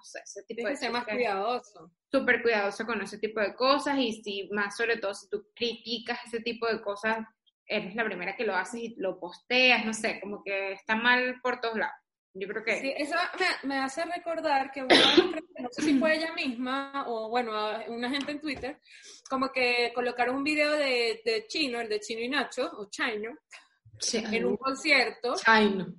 no 0.00 0.04
sé, 0.04 0.20
ese 0.24 0.42
tipo 0.44 0.66
de 0.66 0.76
ser 0.76 0.90
más 0.90 1.04
cuidadoso. 1.04 1.92
Súper 2.10 2.42
cuidadoso 2.42 2.86
con 2.86 3.02
ese 3.02 3.18
tipo 3.18 3.38
de 3.40 3.54
cosas 3.54 3.98
y 3.98 4.22
si 4.22 4.48
más 4.50 4.76
sobre 4.76 4.96
todo 4.96 5.12
si 5.14 5.28
tú 5.28 5.48
criticas 5.54 6.24
ese 6.24 6.40
tipo 6.40 6.66
de 6.66 6.80
cosas, 6.80 7.18
eres 7.66 7.94
la 7.94 8.04
primera 8.04 8.34
que 8.34 8.46
lo 8.46 8.56
haces 8.56 8.80
y 8.80 8.94
lo 8.96 9.20
posteas, 9.20 9.84
no 9.84 9.92
sé, 9.92 10.18
como 10.20 10.42
que 10.42 10.72
está 10.72 10.96
mal 10.96 11.38
por 11.42 11.60
todos 11.60 11.76
lados. 11.76 11.94
Yo 12.32 12.48
creo 12.48 12.64
que... 12.64 12.80
Sí, 12.80 12.94
eso 12.96 13.16
me, 13.64 13.78
hace 13.78 14.04
recordar 14.04 14.70
que 14.70 14.82
no 14.82 15.68
sé 15.70 15.82
si 15.82 15.98
fue 15.98 16.16
ella 16.16 16.32
misma 16.32 17.04
o 17.08 17.28
bueno, 17.28 17.52
una 17.88 18.08
gente 18.08 18.32
en 18.32 18.40
Twitter, 18.40 18.80
como 19.28 19.52
que 19.52 19.92
colocaron 19.94 20.36
un 20.36 20.44
video 20.44 20.72
de, 20.72 21.20
de 21.24 21.46
Chino, 21.46 21.78
el 21.78 21.88
de 21.90 22.00
Chino 22.00 22.22
y 22.22 22.28
Nacho, 22.28 22.70
o 22.78 22.88
Chino, 22.88 23.36
en 24.12 24.44
un 24.46 24.56
concierto. 24.56 25.34
Chino 25.34 25.94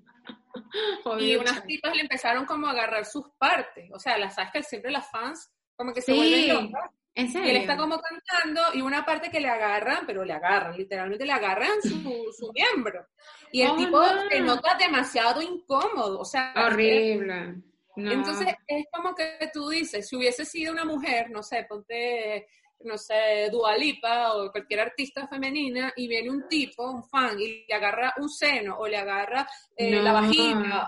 y 1.19 1.35
unas 1.35 1.63
tipas 1.65 1.95
le 1.95 2.01
empezaron 2.01 2.45
como 2.45 2.67
a 2.67 2.71
agarrar 2.71 3.05
sus 3.05 3.27
partes. 3.37 3.89
O 3.93 3.99
sea, 3.99 4.17
las 4.17 4.35
sabes 4.35 4.51
que 4.51 4.63
siempre 4.63 4.91
las 4.91 5.09
fans 5.09 5.51
como 5.75 5.93
que 5.93 6.01
se 6.01 6.13
vuelven 6.13 6.47
locas. 6.47 6.91
¿En 7.13 7.29
serio? 7.29 7.47
Y 7.47 7.51
él 7.51 7.57
está 7.57 7.75
como 7.75 7.99
cantando 7.99 8.61
y 8.73 8.81
una 8.81 9.05
parte 9.05 9.29
que 9.29 9.41
le 9.41 9.49
agarran, 9.49 10.05
pero 10.05 10.23
le 10.23 10.33
agarran, 10.33 10.77
literalmente 10.77 11.25
le 11.25 11.33
agarran 11.33 11.81
su, 11.81 11.91
su 12.37 12.51
miembro. 12.53 13.05
Y 13.51 13.63
el 13.63 13.71
oh, 13.71 13.75
tipo 13.75 14.01
se 14.29 14.39
nota 14.39 14.77
demasiado 14.77 15.41
incómodo, 15.41 16.19
o 16.19 16.25
sea... 16.25 16.53
Horrible. 16.55 17.61
Entonces 17.97 18.47
es 18.67 18.85
como 18.91 19.13
que 19.13 19.49
tú 19.53 19.69
dices, 19.69 20.07
si 20.07 20.15
hubiese 20.15 20.45
sido 20.45 20.71
una 20.71 20.85
mujer, 20.85 21.29
no 21.29 21.43
sé, 21.43 21.65
ponte 21.67 22.47
no 22.83 22.97
sé, 22.97 23.49
Dualipa 23.51 24.33
o 24.33 24.51
cualquier 24.51 24.81
artista 24.81 25.27
femenina 25.27 25.93
y 25.95 26.07
viene 26.07 26.29
un 26.29 26.47
tipo, 26.47 26.89
un 26.89 27.03
fan, 27.03 27.39
y 27.39 27.65
le 27.67 27.73
agarra 27.73 28.13
un 28.17 28.29
seno 28.29 28.77
o 28.77 28.87
le 28.87 28.97
agarra 28.97 29.47
eh, 29.75 30.01
la 30.01 30.13
vagina, 30.13 30.87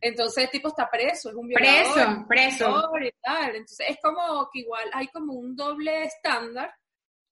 entonces 0.00 0.44
el 0.44 0.50
tipo 0.50 0.68
está 0.68 0.88
preso, 0.90 1.30
es 1.30 1.34
un 1.34 1.48
violador. 1.48 2.26
Preso, 2.26 2.26
preso. 2.28 2.90
Y 3.00 3.10
tal. 3.22 3.56
Entonces 3.56 3.86
es 3.90 3.98
como 4.02 4.48
que 4.52 4.60
igual 4.60 4.88
hay 4.92 5.08
como 5.08 5.34
un 5.34 5.54
doble 5.54 6.04
estándar. 6.04 6.74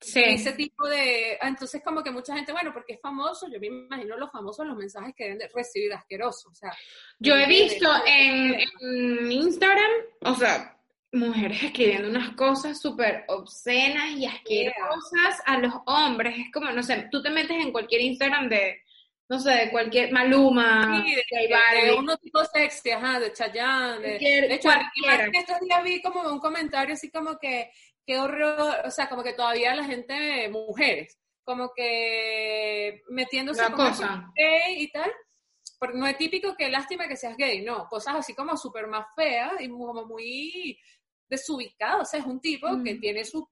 Sí. 0.00 0.20
Ese 0.22 0.52
tipo 0.52 0.86
de. 0.86 1.38
Ah, 1.40 1.48
entonces, 1.48 1.80
como 1.82 2.02
que 2.02 2.10
mucha 2.10 2.34
gente, 2.34 2.52
bueno, 2.52 2.74
porque 2.74 2.94
es 2.94 3.00
famoso, 3.00 3.48
yo 3.50 3.58
me 3.58 3.68
imagino 3.68 4.18
los 4.18 4.30
famosos, 4.30 4.66
los 4.66 4.76
mensajes 4.76 5.14
que 5.16 5.24
deben 5.24 5.38
de 5.38 5.48
recibir 5.48 5.94
asquerosos. 5.94 6.52
O 6.52 6.54
sea, 6.54 6.76
yo 7.18 7.34
he 7.34 7.46
visto 7.46 7.88
en, 8.06 8.54
en 8.80 9.32
Instagram, 9.32 9.90
o 10.20 10.34
sea, 10.34 10.73
mujeres 11.14 11.62
escribiendo 11.62 12.08
unas 12.08 12.30
cosas 12.34 12.80
súper 12.80 13.24
obscenas 13.28 14.10
y 14.16 14.26
asquerosas 14.26 15.40
a 15.46 15.58
los 15.58 15.72
hombres. 15.86 16.38
Es 16.38 16.52
como, 16.52 16.70
no 16.70 16.82
sé, 16.82 17.08
tú 17.10 17.22
te 17.22 17.30
metes 17.30 17.56
en 17.62 17.72
cualquier 17.72 18.02
Instagram 18.02 18.48
de, 18.48 18.82
no 19.28 19.38
sé, 19.38 19.50
de 19.50 19.70
cualquier 19.70 20.12
Maluma, 20.12 21.02
sí, 21.04 21.14
de, 21.14 21.86
de, 21.86 21.94
uno 21.94 22.16
tipo 22.18 22.44
sexy, 22.44 22.90
ajá, 22.90 23.20
de 23.20 23.32
Chayanne. 23.32 24.00
De, 24.00 24.54
hecho, 24.54 24.68
estos 25.32 25.60
días 25.60 25.84
vi 25.84 26.02
como 26.02 26.20
un 26.30 26.40
comentario 26.40 26.94
así 26.94 27.10
como 27.10 27.38
que, 27.38 27.70
qué 28.06 28.18
horror, 28.18 28.82
o 28.84 28.90
sea, 28.90 29.08
como 29.08 29.22
que 29.22 29.32
todavía 29.32 29.74
la 29.74 29.84
gente, 29.84 30.48
mujeres, 30.50 31.18
como 31.44 31.72
que 31.74 33.02
metiéndose 33.08 33.64
cosa. 33.72 34.30
gay 34.34 34.82
y 34.82 34.90
tal. 34.90 35.10
Porque 35.78 35.98
no 35.98 36.06
es 36.06 36.16
típico 36.16 36.54
que 36.56 36.70
lástima 36.70 37.08
que 37.08 37.16
seas 37.16 37.36
gay, 37.36 37.62
no, 37.62 37.88
cosas 37.88 38.16
así 38.16 38.34
como 38.34 38.56
súper 38.56 38.86
más 38.86 39.06
feas 39.14 39.52
y 39.60 39.68
como 39.68 40.06
muy 40.06 40.78
desubicado, 41.28 42.02
o 42.02 42.04
sea, 42.04 42.20
es 42.20 42.26
un 42.26 42.40
tipo 42.40 42.66
que 42.82 42.94
mm. 42.94 43.00
tiene 43.00 43.24
su, 43.24 43.48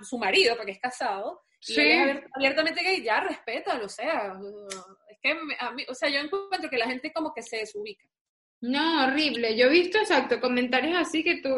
su 0.00 0.18
marido, 0.18 0.56
porque 0.56 0.72
es 0.72 0.80
casado, 0.80 1.42
y 1.66 1.80
es 1.80 2.22
abiertamente 2.32 2.82
gay, 2.82 3.02
ya 3.02 3.20
respétalo, 3.20 3.86
o 3.86 3.88
sea, 3.88 4.38
es 5.10 5.18
que 5.22 5.36
a 5.58 5.70
mí, 5.72 5.84
o 5.88 5.94
sea, 5.94 6.08
yo 6.08 6.20
encuentro 6.20 6.70
que 6.70 6.78
la 6.78 6.86
gente 6.86 7.12
como 7.12 7.32
que 7.34 7.42
se 7.42 7.58
desubica. 7.58 8.06
No, 8.60 9.04
horrible, 9.04 9.56
yo 9.56 9.66
he 9.66 9.70
visto, 9.70 9.98
exacto, 9.98 10.40
comentarios 10.40 10.96
así 10.96 11.22
que 11.22 11.40
tú, 11.42 11.50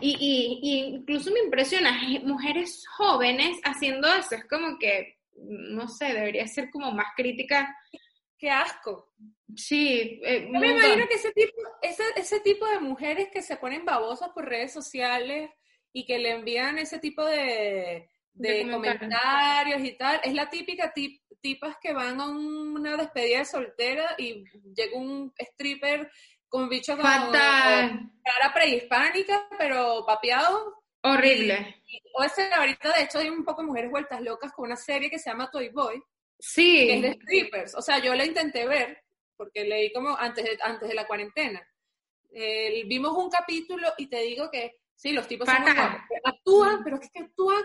y, 0.00 0.16
y, 0.62 0.94
incluso 0.94 1.32
me 1.32 1.40
impresiona, 1.40 1.98
mujeres 2.22 2.84
jóvenes 2.96 3.58
haciendo 3.64 4.06
eso, 4.08 4.36
es 4.36 4.44
como 4.44 4.78
que, 4.78 5.18
no 5.34 5.88
sé, 5.88 6.06
debería 6.06 6.46
ser 6.46 6.70
como 6.70 6.92
más 6.92 7.08
crítica. 7.16 7.74
Qué 8.38 8.50
asco. 8.50 9.12
Sí, 9.56 10.20
eh, 10.24 10.46
me 10.48 10.68
imagino 10.68 11.08
que 11.08 11.14
ese 11.14 11.32
tipo, 11.32 11.60
ese, 11.82 12.04
ese 12.16 12.40
tipo 12.40 12.66
de 12.66 12.78
mujeres 12.78 13.28
que 13.32 13.42
se 13.42 13.56
ponen 13.56 13.84
babosas 13.84 14.30
por 14.30 14.48
redes 14.48 14.72
sociales 14.72 15.50
y 15.92 16.06
que 16.06 16.18
le 16.18 16.30
envían 16.30 16.78
ese 16.78 17.00
tipo 17.00 17.24
de, 17.24 18.08
de, 18.34 18.70
comentarios 18.70 19.82
y 19.82 19.96
tal, 19.96 20.20
es 20.22 20.34
la 20.34 20.48
típica 20.48 20.92
tip, 20.92 21.20
tipas 21.40 21.76
que 21.82 21.92
van 21.92 22.20
a 22.20 22.28
una 22.28 22.96
despedida 22.96 23.38
de 23.38 23.44
soltera 23.44 24.14
y 24.18 24.44
llega 24.74 24.96
un 24.96 25.32
stripper 25.36 26.10
con 26.48 26.68
bicho 26.68 26.96
como 26.96 27.32
cara 27.32 28.54
prehispánica, 28.54 29.48
pero 29.58 30.04
papeado. 30.06 30.84
Horrible. 31.02 31.82
o 32.14 32.24
ese 32.24 32.52
ahorita 32.52 32.92
de 32.92 33.04
hecho 33.04 33.18
hay 33.18 33.28
un 33.28 33.44
poco 33.44 33.62
mujeres 33.62 33.90
vueltas 33.90 34.20
locas 34.20 34.52
con 34.52 34.66
una 34.66 34.76
serie 34.76 35.08
que 35.08 35.18
se 35.18 35.30
llama 35.30 35.50
Toy 35.50 35.70
Boy. 35.70 36.02
Sí. 36.38 36.86
Que 36.86 36.94
es 36.94 37.02
de 37.02 37.12
strippers. 37.14 37.74
O 37.74 37.82
sea, 37.82 37.98
yo 37.98 38.14
la 38.14 38.24
intenté 38.24 38.66
ver 38.66 39.02
porque 39.38 39.64
leí 39.64 39.92
como 39.92 40.16
antes 40.16 40.44
de, 40.44 40.58
antes 40.62 40.88
de 40.88 40.94
la 40.94 41.06
cuarentena. 41.06 41.62
vimos 42.86 43.16
un 43.16 43.30
capítulo 43.30 43.88
y 43.96 44.08
te 44.08 44.20
digo 44.22 44.50
que 44.50 44.80
sí, 44.94 45.12
los 45.12 45.26
tipos 45.26 45.48
son 45.48 45.64
actúan, 46.24 46.82
pero 46.82 46.98
es 47.00 47.08
que 47.10 47.20
actúan, 47.20 47.62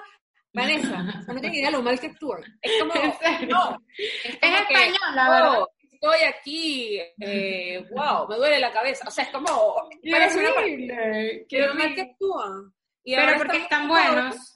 Vanessa, 0.54 1.02
no 1.02 1.42
tienes 1.42 1.60
idea 1.60 1.72
lo 1.72 1.82
mal 1.82 2.00
que 2.00 2.08
actúan. 2.08 2.44
Es 2.62 2.72
como, 2.80 2.94
no, 3.50 3.84
es, 3.98 4.36
español, 4.36 5.16
la 5.16 5.30
verdad. 5.30 5.62
Oh, 5.62 5.68
estoy 5.92 6.24
aquí, 6.28 7.00
eh, 7.20 7.84
wow, 7.90 8.28
me 8.30 8.36
duele 8.36 8.60
la 8.60 8.72
cabeza. 8.72 9.06
O 9.08 9.12
sea, 9.12 9.24
es 9.24 9.32
como, 9.32 9.90
parece 10.12 10.48
horrible, 10.48 11.46
una 11.52 11.74
mal 11.74 11.96
que 11.96 12.02
actúan. 12.02 12.74
Y 13.04 13.16
pero 13.16 13.38
porque 13.38 13.58
están 13.58 13.88
buenos. 13.88 14.53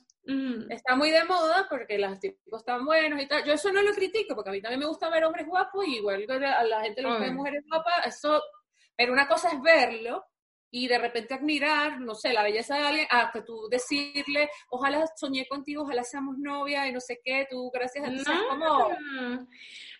Está 0.69 0.95
muy 0.95 1.11
de 1.11 1.23
moda 1.23 1.67
porque 1.69 1.97
los 1.97 2.19
tipos 2.19 2.59
están 2.59 2.85
buenos 2.85 3.21
y 3.21 3.27
tal. 3.27 3.43
Yo 3.43 3.53
eso 3.53 3.71
no 3.71 3.81
lo 3.81 3.93
critico 3.93 4.35
porque 4.35 4.49
a 4.49 4.53
mí 4.53 4.61
también 4.61 4.79
me 4.79 4.87
gusta 4.87 5.09
ver 5.09 5.23
hombres 5.23 5.47
guapos 5.47 5.85
y 5.87 5.97
igual 5.97 6.25
a 6.29 6.63
la 6.63 6.81
gente 6.81 7.01
le 7.01 7.07
gusta 7.07 7.23
ver 7.23 7.33
mujeres 7.33 7.63
guapas. 7.67 8.07
Eso, 8.07 8.41
pero 8.95 9.13
una 9.13 9.27
cosa 9.27 9.51
es 9.51 9.61
verlo 9.61 10.25
y 10.71 10.87
de 10.87 10.97
repente 10.97 11.33
admirar, 11.33 11.99
no 12.01 12.13
sé, 12.15 12.33
la 12.33 12.43
belleza 12.43 12.75
de 12.77 12.83
alguien, 12.87 13.07
a 13.09 13.31
que 13.31 13.41
tú 13.41 13.67
decirle, 13.69 14.49
ojalá 14.69 15.05
soñé 15.15 15.47
contigo, 15.47 15.83
ojalá 15.83 16.03
seamos 16.03 16.37
novia 16.37 16.87
y 16.87 16.91
no 16.91 16.99
sé 16.99 17.19
qué, 17.23 17.47
tú 17.49 17.71
gracias 17.73 18.05
a 18.05 18.09
ti, 18.09 18.17
No. 18.27 18.47
como, 18.49 18.89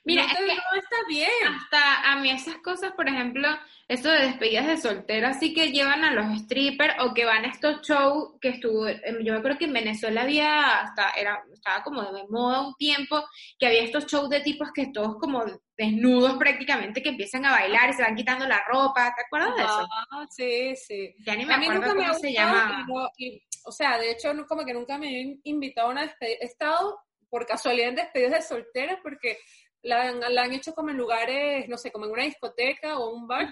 Mira, 0.04 0.24
no, 0.24 0.30
es 0.30 0.36
te- 0.38 0.46
que 0.46 0.56
no 0.56 0.78
está 0.80 0.96
bien. 1.08 1.30
hasta 1.48 2.12
a 2.12 2.16
mí 2.18 2.30
esas 2.32 2.58
cosas, 2.60 2.94
por 2.94 3.08
ejemplo, 3.10 3.48
eso 3.90 4.10
de 4.10 4.20
despedidas 4.28 4.68
de 4.68 4.78
soltera, 4.78 5.30
así 5.30 5.54
que 5.54 5.72
llevan 5.72 6.04
a 6.04 6.12
los 6.14 6.38
strippers 6.44 6.96
o 7.02 7.14
que 7.14 7.26
van 7.26 7.44
a 7.46 7.50
estos 7.50 7.82
shows 7.88 8.34
que 8.42 8.50
estuvo, 8.50 8.88
em, 8.88 9.24
yo 9.24 9.42
creo 9.42 9.58
que 9.58 9.66
en 9.66 9.74
Venezuela 9.74 10.22
había 10.22 10.80
hasta, 10.82 11.12
era, 11.12 11.44
estaba 11.54 11.84
como 11.84 12.02
de 12.14 12.24
moda 12.30 12.62
un 12.68 12.74
tiempo, 12.76 13.22
que 13.60 13.68
había 13.68 13.84
estos 13.84 14.06
shows 14.06 14.30
de 14.30 14.40
tipos 14.42 14.70
que 14.74 14.88
todos 14.94 15.16
como 15.20 15.44
desnudos 15.78 16.38
prácticamente, 16.38 17.02
que 17.04 17.10
empiezan 17.10 17.46
a 17.46 17.52
bailar 17.52 17.90
y 17.90 17.94
se 17.94 18.02
van 18.02 18.16
quitando 18.16 18.46
la 18.48 18.64
ropa, 18.68 19.14
¿te 19.16 19.22
acuerdas 19.24 19.56
de 19.56 19.62
eso? 19.64 19.88
Ah, 20.12 20.26
sí, 20.30 20.76
sí. 20.76 21.16
Ya 21.26 21.36
ni 21.36 21.46
me 21.46 21.54
A 21.54 21.58
mí 21.58 21.68
nunca 21.70 21.94
me 21.94 22.02
se 22.14 22.28
gustado, 22.28 22.30
llama. 22.34 22.86
y 22.88 22.92
no- 22.92 23.10
y, 23.18 23.44
o 23.66 23.72
sea, 23.72 23.98
de 23.98 24.12
hecho, 24.12 24.34
como 24.48 24.66
que 24.66 24.74
nunca 24.74 24.98
me 24.98 25.08
han 25.08 25.40
invitado 25.44 25.90
a 25.90 25.92
una 25.92 26.02
despedida. 26.02 26.38
He 26.42 26.46
estado 26.46 27.00
por 27.30 27.46
casualidad 27.46 27.90
en 27.90 27.96
despedidas 27.96 28.32
de 28.32 28.42
solteras 28.42 28.98
porque 29.04 29.38
la, 29.84 30.02
han- 30.10 30.20
la 30.34 30.42
han 30.44 30.54
hecho 30.54 30.74
como 30.74 30.90
en 30.90 30.98
lugares, 30.98 31.70
no 31.70 31.78
sé, 31.78 31.92
como 31.92 32.06
en 32.06 32.12
una 32.12 32.24
discoteca 32.24 32.98
o 32.98 33.12
un 33.14 33.28
bar, 33.28 33.50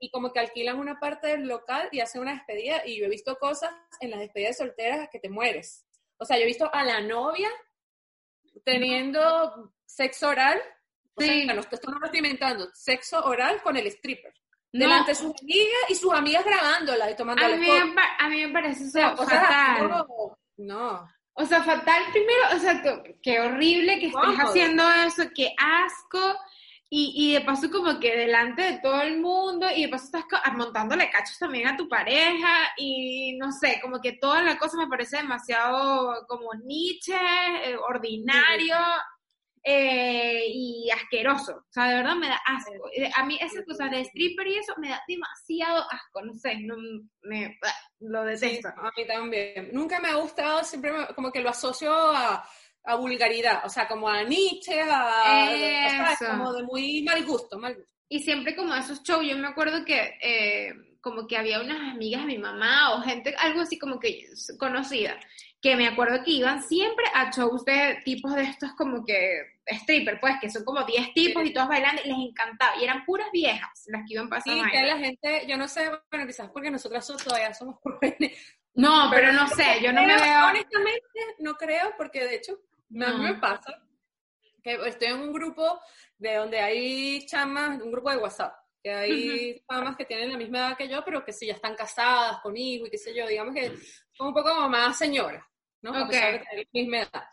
y 0.00 0.10
como 0.10 0.32
que 0.32 0.40
alquilan 0.40 0.78
una 0.78 0.98
parte 0.98 1.28
del 1.28 1.46
local 1.46 1.88
y 1.92 2.00
hacen 2.00 2.22
una 2.22 2.32
despedida. 2.34 2.82
Y 2.86 2.98
yo 2.98 3.04
he 3.06 3.08
visto 3.10 3.36
cosas 3.36 3.70
en 4.00 4.10
las 4.10 4.18
despedidas 4.20 4.58
de 4.58 4.64
solteras 4.64 5.08
que 5.12 5.20
te 5.20 5.28
mueres. 5.28 5.86
O 6.18 6.24
sea, 6.24 6.36
yo 6.36 6.42
he 6.42 6.46
visto 6.46 6.68
a 6.74 6.82
la 6.84 7.00
novia 7.00 7.48
teniendo 8.64 9.72
sexo 9.86 10.28
oral. 10.28 10.60
O 11.14 11.22
Sí. 11.22 11.44
sea, 11.44 11.54
no, 11.54 11.60
esto 11.60 11.90
no 11.90 11.98
lo 11.98 12.06
estoy 12.06 12.18
inventando. 12.18 12.68
Sexo 12.72 13.24
oral 13.24 13.62
con 13.62 13.76
el 13.76 13.86
stripper. 13.88 14.32
No, 14.72 14.80
Delante 14.84 15.10
de 15.10 15.14
sus 15.16 15.32
amigas 15.40 15.80
y 15.88 15.94
sus 15.96 16.12
amigas 16.14 16.44
grabándola 16.44 17.10
y 17.10 17.12
a 17.12 17.16
tomándole 17.16 17.56
mí, 17.56 17.66
me, 17.68 18.02
a 18.18 18.28
mí 18.28 18.46
me 18.46 18.52
parece 18.52 18.84
O 18.84 18.86
eso 18.86 18.92
sea, 18.92 19.14
cosas 19.14 19.34
así 19.34 19.82
fatal. 19.82 20.06
No. 20.58 21.08
O 21.32 21.46
sea, 21.46 21.62
fatal 21.62 22.02
primero, 22.12 22.42
o 22.54 22.58
sea, 22.58 22.82
qué 23.22 23.40
horrible 23.40 23.98
que 23.98 24.06
estés 24.06 24.36
haciendo 24.38 24.88
eso, 25.06 25.24
qué 25.34 25.54
asco. 25.58 26.36
Y, 26.92 27.12
y 27.16 27.34
de 27.34 27.40
paso 27.42 27.70
como 27.70 27.98
que 28.00 28.16
delante 28.16 28.62
de 28.62 28.78
todo 28.80 29.00
el 29.02 29.20
mundo 29.20 29.68
y 29.74 29.82
de 29.82 29.88
paso 29.88 30.06
estás 30.06 30.24
montándole 30.54 31.08
cachos 31.08 31.38
también 31.38 31.68
a 31.68 31.76
tu 31.76 31.88
pareja 31.88 32.72
y 32.76 33.36
no 33.38 33.52
sé, 33.52 33.78
como 33.80 34.00
que 34.00 34.14
toda 34.14 34.42
la 34.42 34.58
cosa 34.58 34.76
me 34.76 34.88
parece 34.88 35.18
demasiado 35.18 36.26
como 36.28 36.52
Nietzsche, 36.64 37.14
eh, 37.14 37.76
ordinario 37.76 38.76
eh, 39.62 40.42
y 40.46 40.90
asqueroso. 40.90 41.56
O 41.56 41.72
sea, 41.72 41.88
de 41.88 41.96
verdad 41.96 42.14
me 42.16 42.28
da 42.28 42.40
asco. 42.46 42.72
A 43.16 43.24
mí 43.26 43.38
esas 43.40 43.64
cosas 43.66 43.90
de 43.90 44.00
stripper 44.00 44.46
y 44.46 44.56
eso 44.58 44.74
me 44.78 44.88
da 44.88 45.02
demasiado 45.06 45.84
asco, 45.90 46.22
no 46.22 46.34
sé, 46.34 46.56
no, 46.60 46.76
me, 47.22 47.58
lo 48.00 48.24
Sí, 48.36 48.46
detesto. 48.46 48.68
a 48.68 48.90
mí 48.96 49.06
también. 49.06 49.70
Nunca 49.72 50.00
me 50.00 50.08
ha 50.08 50.14
gustado, 50.14 50.64
siempre 50.64 50.92
me- 50.92 51.06
como 51.14 51.30
que 51.30 51.40
lo 51.40 51.50
asocio 51.50 51.92
a, 51.92 52.42
a 52.84 52.94
vulgaridad, 52.96 53.60
o 53.64 53.68
sea, 53.68 53.86
como 53.86 54.08
a 54.08 54.22
Nietzsche, 54.22 54.80
a, 54.82 56.12
Eso. 56.12 56.26
como 56.26 56.52
de 56.54 56.62
muy 56.62 57.02
mal 57.02 57.24
gusto, 57.24 57.58
mal 57.58 57.74
gusto. 57.74 57.90
Y 58.08 58.20
siempre 58.20 58.56
como 58.56 58.74
esos 58.74 59.02
shows, 59.02 59.24
yo 59.26 59.36
me 59.36 59.46
acuerdo 59.46 59.84
que 59.84 60.14
eh, 60.22 60.72
como 61.00 61.26
que 61.26 61.36
había 61.36 61.60
unas 61.60 61.92
amigas 61.94 62.22
de 62.22 62.26
mi 62.26 62.38
mamá 62.38 62.94
o 62.94 63.02
gente, 63.02 63.34
algo 63.38 63.60
así 63.60 63.78
como 63.78 64.00
que 64.00 64.26
conocida, 64.58 65.18
que 65.60 65.76
me 65.76 65.86
acuerdo 65.88 66.24
que 66.24 66.30
iban 66.30 66.62
siempre 66.62 67.04
a 67.14 67.30
shows 67.30 67.64
de 67.64 68.00
tipos 68.04 68.34
de 68.34 68.42
estos 68.44 68.72
como 68.74 69.04
que 69.04 69.42
stripper, 69.66 70.18
pues 70.20 70.34
que 70.40 70.48
son 70.50 70.64
como 70.64 70.82
10 70.84 71.12
tipos 71.12 71.44
y 71.44 71.52
todas 71.52 71.68
bailando 71.68 72.00
y 72.04 72.08
les 72.08 72.18
encantaba. 72.30 72.76
Y 72.76 72.84
eran 72.84 73.04
puras 73.04 73.28
viejas 73.32 73.84
las 73.88 74.02
que 74.06 74.14
iban 74.14 74.28
pasando. 74.28 74.64
Sí, 74.64 74.70
que 74.70 74.82
la 74.82 74.98
gente, 74.98 75.44
yo 75.46 75.56
no 75.58 75.68
sé, 75.68 75.90
bueno, 76.10 76.26
quizás 76.26 76.48
porque 76.50 76.70
nosotras 76.70 77.06
so- 77.06 77.16
todavía 77.16 77.52
somos 77.54 77.76
jóvenes. 77.82 78.56
No, 78.74 79.08
pero 79.10 79.32
no 79.32 79.46
sé, 79.48 79.80
yo 79.82 79.92
no 79.92 80.00
me 80.02 80.14
veo... 80.16 80.46
Honestamente, 80.46 81.20
no 81.40 81.54
creo, 81.56 81.92
porque 81.98 82.24
de 82.24 82.36
hecho, 82.36 82.58
me- 82.88 83.04
a 83.06 83.10
mí 83.10 83.16
No. 83.18 83.22
me 83.24 83.34
pasa 83.34 83.82
que 84.62 84.74
estoy 84.86 85.08
en 85.08 85.20
un 85.20 85.32
grupo 85.32 85.80
de 86.18 86.34
donde 86.36 86.60
hay 86.60 87.26
chamas, 87.26 87.80
un 87.82 87.90
grupo 87.92 88.10
de 88.10 88.16
WhatsApp, 88.18 88.54
que 88.82 88.92
hay 88.92 89.62
chamas 89.70 89.96
que 89.96 90.04
tienen 90.04 90.30
la 90.32 90.38
misma 90.38 90.58
edad 90.58 90.76
que 90.76 90.88
yo, 90.88 91.04
pero 91.04 91.24
que 91.24 91.32
sí 91.32 91.46
ya 91.46 91.54
están 91.54 91.74
casadas, 91.74 92.40
con 92.42 92.56
hijos 92.56 92.88
y 92.88 92.90
qué 92.90 92.98
sé 92.98 93.14
yo, 93.14 93.26
digamos 93.26 93.54
que 93.54 93.72
son 94.12 94.28
un 94.28 94.34
poco 94.34 94.50
como 94.54 94.68
más 94.68 94.96
señoras, 94.98 95.42
¿no? 95.82 95.94
A 95.94 96.02
Ok. 96.04 96.08
pesar 96.10 96.32
de 96.32 96.38
tener 96.40 96.66
la 96.72 96.80
misma 96.80 96.98
edad. 96.98 97.24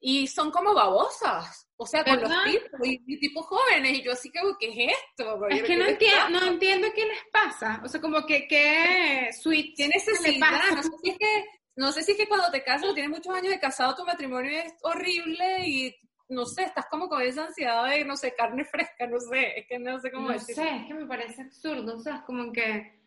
Y 0.00 0.26
son 0.26 0.50
como 0.50 0.74
babosas, 0.74 1.66
o 1.76 1.86
sea, 1.86 2.04
con 2.04 2.16
¿Verdad? 2.20 2.44
los 2.44 2.52
tipos, 2.52 2.86
y, 2.86 3.02
y 3.06 3.20
tipos 3.20 3.46
jóvenes, 3.46 3.98
y 3.98 4.02
yo 4.02 4.12
así 4.12 4.30
que, 4.30 4.40
¿qué 4.60 4.68
es 4.68 4.92
esto? 5.18 5.38
Porque 5.38 5.54
Es 5.54 5.62
que 5.62 5.68
¿qué 5.68 5.76
no 5.78 5.86
entiendo, 5.86 6.28
no 6.30 6.46
entiendo 6.46 6.88
qué 6.94 7.06
les 7.06 7.18
pasa. 7.32 7.80
O 7.82 7.88
sea, 7.88 8.00
como 8.02 8.26
que 8.26 8.46
qué 8.46 9.30
sweet 9.32 9.74
¿Qué 9.76 9.88
necesidad? 9.88 10.50
No 10.76 10.82
sé 10.82 10.90
si 11.02 11.10
es 11.10 11.18
que, 11.18 11.44
no 11.76 11.92
sé 11.92 12.02
si 12.02 12.12
es 12.12 12.18
que 12.18 12.28
cuando 12.28 12.50
te 12.50 12.62
casas 12.62 12.90
o 12.90 12.94
tienes 12.94 13.10
muchos 13.10 13.34
años 13.34 13.50
de 13.50 13.58
casado, 13.60 13.94
tu 13.96 14.04
matrimonio 14.04 14.50
es 14.60 14.74
horrible 14.82 15.66
y 15.68 15.96
no 16.28 16.44
sé, 16.46 16.64
estás 16.64 16.86
como 16.90 17.08
con 17.08 17.22
esa 17.22 17.46
ansiedad 17.46 17.88
de, 17.88 18.04
no 18.04 18.16
sé, 18.16 18.34
carne 18.34 18.64
fresca, 18.64 19.06
no 19.06 19.18
sé, 19.20 19.58
es 19.60 19.66
que 19.66 19.78
no 19.78 19.98
sé 20.00 20.10
cómo 20.10 20.28
No 20.28 20.32
decir. 20.34 20.54
sé, 20.54 20.68
es 20.76 20.86
que 20.86 20.94
me 20.94 21.06
parece 21.06 21.42
absurdo, 21.42 21.96
o 21.96 22.00
sea, 22.00 22.16
es 22.16 22.22
como 22.22 22.52
que, 22.52 23.00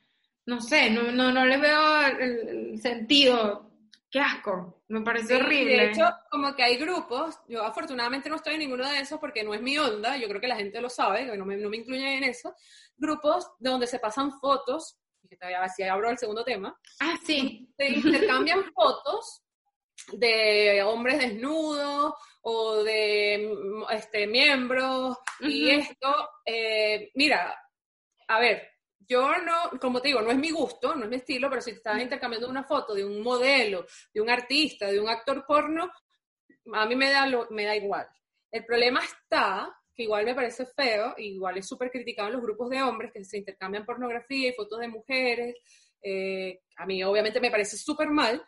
no 0.47 0.61
sé, 0.61 0.89
no, 0.89 1.11
no, 1.11 1.31
no 1.31 1.45
le 1.45 1.57
veo 1.57 2.01
el, 2.07 2.47
el 2.73 2.81
sentido. 2.81 3.69
Qué 4.09 4.19
asco, 4.19 4.83
me 4.87 4.99
Sí, 5.19 5.33
y 5.33 5.35
horrible. 5.35 5.77
De 5.77 5.91
hecho, 5.91 6.09
como 6.31 6.55
que 6.55 6.63
hay 6.63 6.77
grupos, 6.77 7.39
yo 7.49 7.63
afortunadamente 7.63 8.29
no 8.29 8.37
estoy 8.37 8.53
en 8.53 8.59
ninguno 8.59 8.89
de 8.89 8.99
esos 8.99 9.19
porque 9.19 9.43
no 9.43 9.53
es 9.53 9.61
mi 9.61 9.77
onda, 9.77 10.15
yo 10.15 10.29
creo 10.29 10.39
que 10.39 10.47
la 10.47 10.55
gente 10.55 10.79
lo 10.79 10.89
sabe, 10.89 11.29
que 11.29 11.37
no 11.37 11.45
me, 11.45 11.57
no 11.57 11.69
me 11.69 11.77
incluye 11.77 12.17
en 12.17 12.23
eso, 12.23 12.55
grupos 12.95 13.51
donde 13.59 13.85
se 13.85 13.99
pasan 13.99 14.31
fotos, 14.39 14.97
que 15.29 15.35
todavía 15.35 15.61
así 15.61 15.83
abro 15.83 16.09
el 16.09 16.17
segundo 16.17 16.45
tema, 16.45 16.79
ah, 17.01 17.15
sí. 17.25 17.69
se 17.75 17.89
intercambian 17.89 18.63
fotos 18.73 19.43
de 20.13 20.81
hombres 20.83 21.19
desnudos 21.19 22.13
o 22.43 22.83
de 22.83 23.51
este, 23.91 24.25
miembros 24.25 25.17
y 25.41 25.69
esto, 25.69 26.29
eh, 26.45 27.11
mira, 27.15 27.53
a 28.29 28.39
ver, 28.39 28.69
yo 29.07 29.37
no, 29.37 29.79
como 29.79 30.01
te 30.01 30.09
digo, 30.09 30.21
no 30.21 30.31
es 30.31 30.37
mi 30.37 30.51
gusto, 30.51 30.95
no 30.95 31.03
es 31.05 31.09
mi 31.09 31.15
estilo, 31.17 31.49
pero 31.49 31.61
si 31.61 31.71
te 31.71 31.77
estás 31.77 32.01
intercambiando 32.01 32.49
una 32.49 32.63
foto 32.63 32.93
de 32.93 33.05
un 33.05 33.21
modelo, 33.21 33.85
de 34.13 34.21
un 34.21 34.29
artista, 34.29 34.87
de 34.87 34.99
un 34.99 35.07
actor 35.09 35.45
porno, 35.47 35.91
a 36.73 36.85
mí 36.85 36.95
me 36.95 37.09
da, 37.11 37.25
lo- 37.27 37.47
me 37.51 37.65
da 37.65 37.75
igual. 37.75 38.07
El 38.51 38.65
problema 38.65 39.01
está, 39.03 39.73
que 39.95 40.03
igual 40.03 40.25
me 40.25 40.35
parece 40.35 40.65
feo, 40.65 41.13
igual 41.17 41.57
es 41.57 41.67
súper 41.67 41.89
criticado 41.89 42.27
en 42.27 42.33
los 42.35 42.43
grupos 42.43 42.69
de 42.69 42.81
hombres 42.83 43.11
que 43.13 43.23
se 43.23 43.37
intercambian 43.37 43.85
pornografía 43.85 44.49
y 44.49 44.53
fotos 44.53 44.79
de 44.79 44.87
mujeres, 44.89 45.55
eh, 46.01 46.61
a 46.77 46.85
mí 46.85 47.03
obviamente 47.03 47.39
me 47.39 47.49
parece 47.49 47.77
súper 47.77 48.09
mal, 48.09 48.45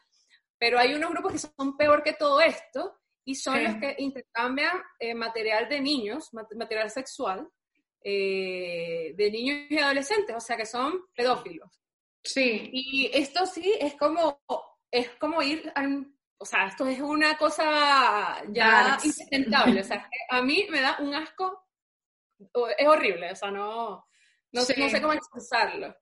pero 0.58 0.78
hay 0.78 0.94
unos 0.94 1.10
grupos 1.12 1.32
que 1.34 1.40
son 1.40 1.76
peor 1.78 2.04
que 2.04 2.14
todo 2.14 2.40
esto 2.42 3.00
y 3.26 3.36
son 3.36 3.58
Sí. 3.58 3.64
los 3.64 3.76
que 3.78 3.96
intercambian 4.00 4.82
eh, 5.00 5.16
material 5.16 5.68
de 5.70 5.80
niños, 5.80 6.34
mat- 6.34 6.54
material 6.56 6.90
sexual, 6.92 7.50
eh, 8.04 9.14
de 9.16 9.32
niños 9.32 9.68
y 9.70 9.78
adolescentes, 9.78 10.36
o 10.36 10.40
sea 10.40 10.58
que 10.58 10.66
son 10.66 11.06
pedófilos. 11.14 11.70
Sí. 12.24 12.70
Y 12.72 13.10
esto 13.14 13.46
sí 13.46 13.74
es 13.80 13.96
como, 13.96 14.42
es 14.92 15.10
como 15.12 15.42
ir 15.42 15.72
al, 15.76 16.06
o 16.38 16.46
sea, 16.46 16.68
esto 16.68 16.86
es 16.88 17.00
una 17.00 17.38
cosa 17.38 18.42
ya 18.50 18.84
Darks. 18.90 19.06
insustentable, 19.06 19.82
o 19.82 19.84
sea, 19.84 20.10
a 20.30 20.42
mí 20.42 20.68
me 20.70 20.82
da 20.82 20.98
un 21.00 21.14
asco, 21.14 21.68
es 22.78 22.88
horrible, 22.88 23.32
o 23.32 23.36
sea, 23.36 23.52
no, 23.52 24.06
no, 24.52 24.62
sé, 24.62 24.74
Sí. 24.74 24.82
no 24.82 24.90
sé 24.90 25.02
cómo 25.02 25.14
expresarlo. 25.14 25.96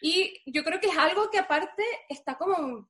Y 0.00 0.42
yo 0.46 0.64
creo 0.64 0.80
que 0.80 0.88
es 0.88 0.96
algo 0.98 1.30
que 1.30 1.38
aparte 1.38 1.82
está 2.08 2.36
como, 2.36 2.88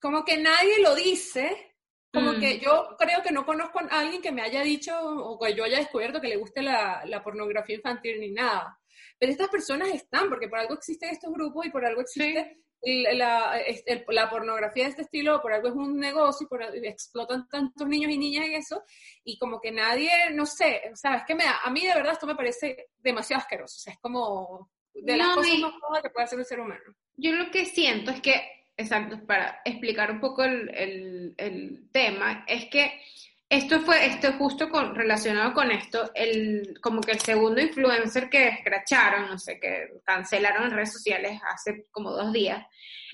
como 0.00 0.24
que 0.24 0.36
nadie 0.38 0.80
lo 0.82 0.94
dice, 0.94 1.73
como 2.14 2.32
Mm. 2.32 2.40
que 2.40 2.58
yo 2.60 2.96
creo 2.98 3.22
que 3.22 3.32
no 3.32 3.44
conozco 3.44 3.80
a 3.80 4.00
alguien 4.00 4.22
que 4.22 4.32
me 4.32 4.40
haya 4.42 4.62
dicho 4.62 4.96
o 4.98 5.38
que 5.38 5.54
yo 5.54 5.64
haya 5.64 5.78
descubierto 5.78 6.20
que 6.20 6.28
le 6.28 6.36
guste 6.36 6.62
la, 6.62 7.02
la 7.06 7.22
pornografía 7.22 7.76
infantil 7.76 8.20
ni 8.20 8.30
nada. 8.30 8.78
Pero 9.18 9.32
estas 9.32 9.48
personas 9.48 9.88
están, 9.88 10.28
porque 10.28 10.48
por 10.48 10.58
algo 10.60 10.74
existen 10.74 11.10
estos 11.10 11.32
grupos 11.32 11.66
y 11.66 11.70
por 11.70 11.84
algo 11.84 12.00
existe 12.00 12.58
el- 12.82 13.16
la, 13.18 13.58
es- 13.60 13.82
el- 13.86 14.04
la 14.08 14.28
pornografía 14.28 14.84
de 14.84 14.90
este 14.90 15.02
estilo, 15.02 15.40
por 15.42 15.52
algo 15.52 15.68
es 15.68 15.74
un 15.74 15.98
negocio 15.98 16.44
y 16.44 16.48
por 16.48 16.62
explotan 16.62 17.48
tantos 17.48 17.86
niños 17.88 18.12
y 18.12 18.18
niñas 18.18 18.46
en 18.46 18.54
eso, 18.54 18.82
y 19.24 19.38
como 19.38 19.60
que 19.60 19.72
nadie, 19.72 20.10
no 20.32 20.44
sé, 20.46 20.82
o 20.92 20.96
sea, 20.96 21.14
es 21.16 21.24
que 21.24 21.34
me 21.34 21.44
a 21.44 21.70
mí 21.70 21.80
de 21.80 21.94
verdad 21.94 22.12
esto 22.12 22.26
me 22.26 22.34
parece 22.36 22.88
demasiado 22.98 23.40
asqueroso, 23.40 23.76
o 23.78 23.80
sea, 23.80 23.92
es 23.94 23.98
como 24.00 24.70
de 24.92 25.16
las 25.16 25.28
No, 25.28 25.34
cosas 25.36 25.58
más 25.60 25.72
cómodas 25.80 26.02
que 26.02 26.10
puede 26.10 26.24
hacer 26.24 26.38
un 26.38 26.44
ser 26.44 26.60
humano. 26.60 26.94
Yo 27.16 27.32
lo 27.32 27.50
que 27.50 27.64
siento 27.64 28.10
es 28.10 28.20
que, 28.20 28.63
exacto, 28.76 29.24
para 29.26 29.60
explicar 29.64 30.10
un 30.10 30.20
poco 30.20 30.44
el, 30.44 31.34
el- 31.36 31.88
tema, 31.92 32.44
es 32.48 32.66
que 32.66 33.00
esto 33.48 33.80
fue, 33.80 34.06
esto 34.06 34.32
justo 34.32 34.68
con, 34.68 34.94
relacionado 34.94 35.52
con 35.54 35.70
esto, 35.70 36.10
el, 36.14 36.78
como 36.80 37.00
que 37.00 37.12
el 37.12 37.20
segundo 37.20 37.60
influencer 37.60 38.28
que 38.28 38.48
escracharon, 38.48 39.28
no 39.28 39.38
sé, 39.38 39.60
que 39.60 39.90
cancelaron 40.04 40.64
en 40.64 40.72
redes 40.72 40.92
sociales 40.92 41.40
hace 41.52 41.86
como 41.92 42.10
dos 42.10 42.32
días, 42.32 42.66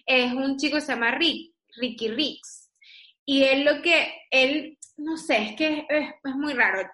es 0.07 0.33
un 0.33 0.57
chico 0.57 0.77
que 0.77 0.81
se 0.83 0.93
llama 0.93 1.11
Rick, 1.13 1.53
Ricky 1.77 2.09
Ricks. 2.09 2.71
Y 3.27 3.45
él 3.45 3.65
lo 3.65 3.83
que, 3.83 4.13
él, 4.31 4.79
no 4.97 5.17
sé, 5.17 5.43
es 5.43 5.57
que 5.57 5.87
es, 5.89 6.09
es 6.25 6.35
muy 6.35 6.53
raro. 6.55 6.89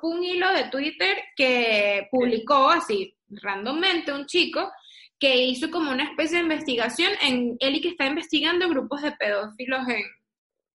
Fue 0.00 0.10
un 0.10 0.24
hilo 0.24 0.50
de 0.52 0.64
Twitter 0.64 1.18
que 1.36 2.08
publicó 2.10 2.70
así, 2.70 3.14
randommente, 3.28 4.12
un 4.12 4.26
chico, 4.26 4.72
que 5.18 5.36
hizo 5.36 5.70
como 5.70 5.90
una 5.90 6.04
especie 6.04 6.38
de 6.38 6.44
investigación 6.44 7.12
en 7.22 7.56
él 7.60 7.76
y 7.76 7.80
que 7.80 7.88
está 7.88 8.06
investigando 8.06 8.68
grupos 8.68 9.02
de 9.02 9.12
pedófilos 9.12 9.88
en, 9.88 10.02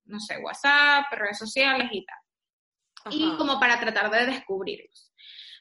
no 0.06 0.20
sé, 0.20 0.38
WhatsApp, 0.38 1.06
redes 1.12 1.38
sociales 1.38 1.90
y 1.92 2.06
tal. 2.06 2.18
Y 3.12 3.38
como 3.38 3.60
para 3.60 3.80
tratar 3.80 4.10
de 4.12 4.26
descubrirlos. 4.26 5.12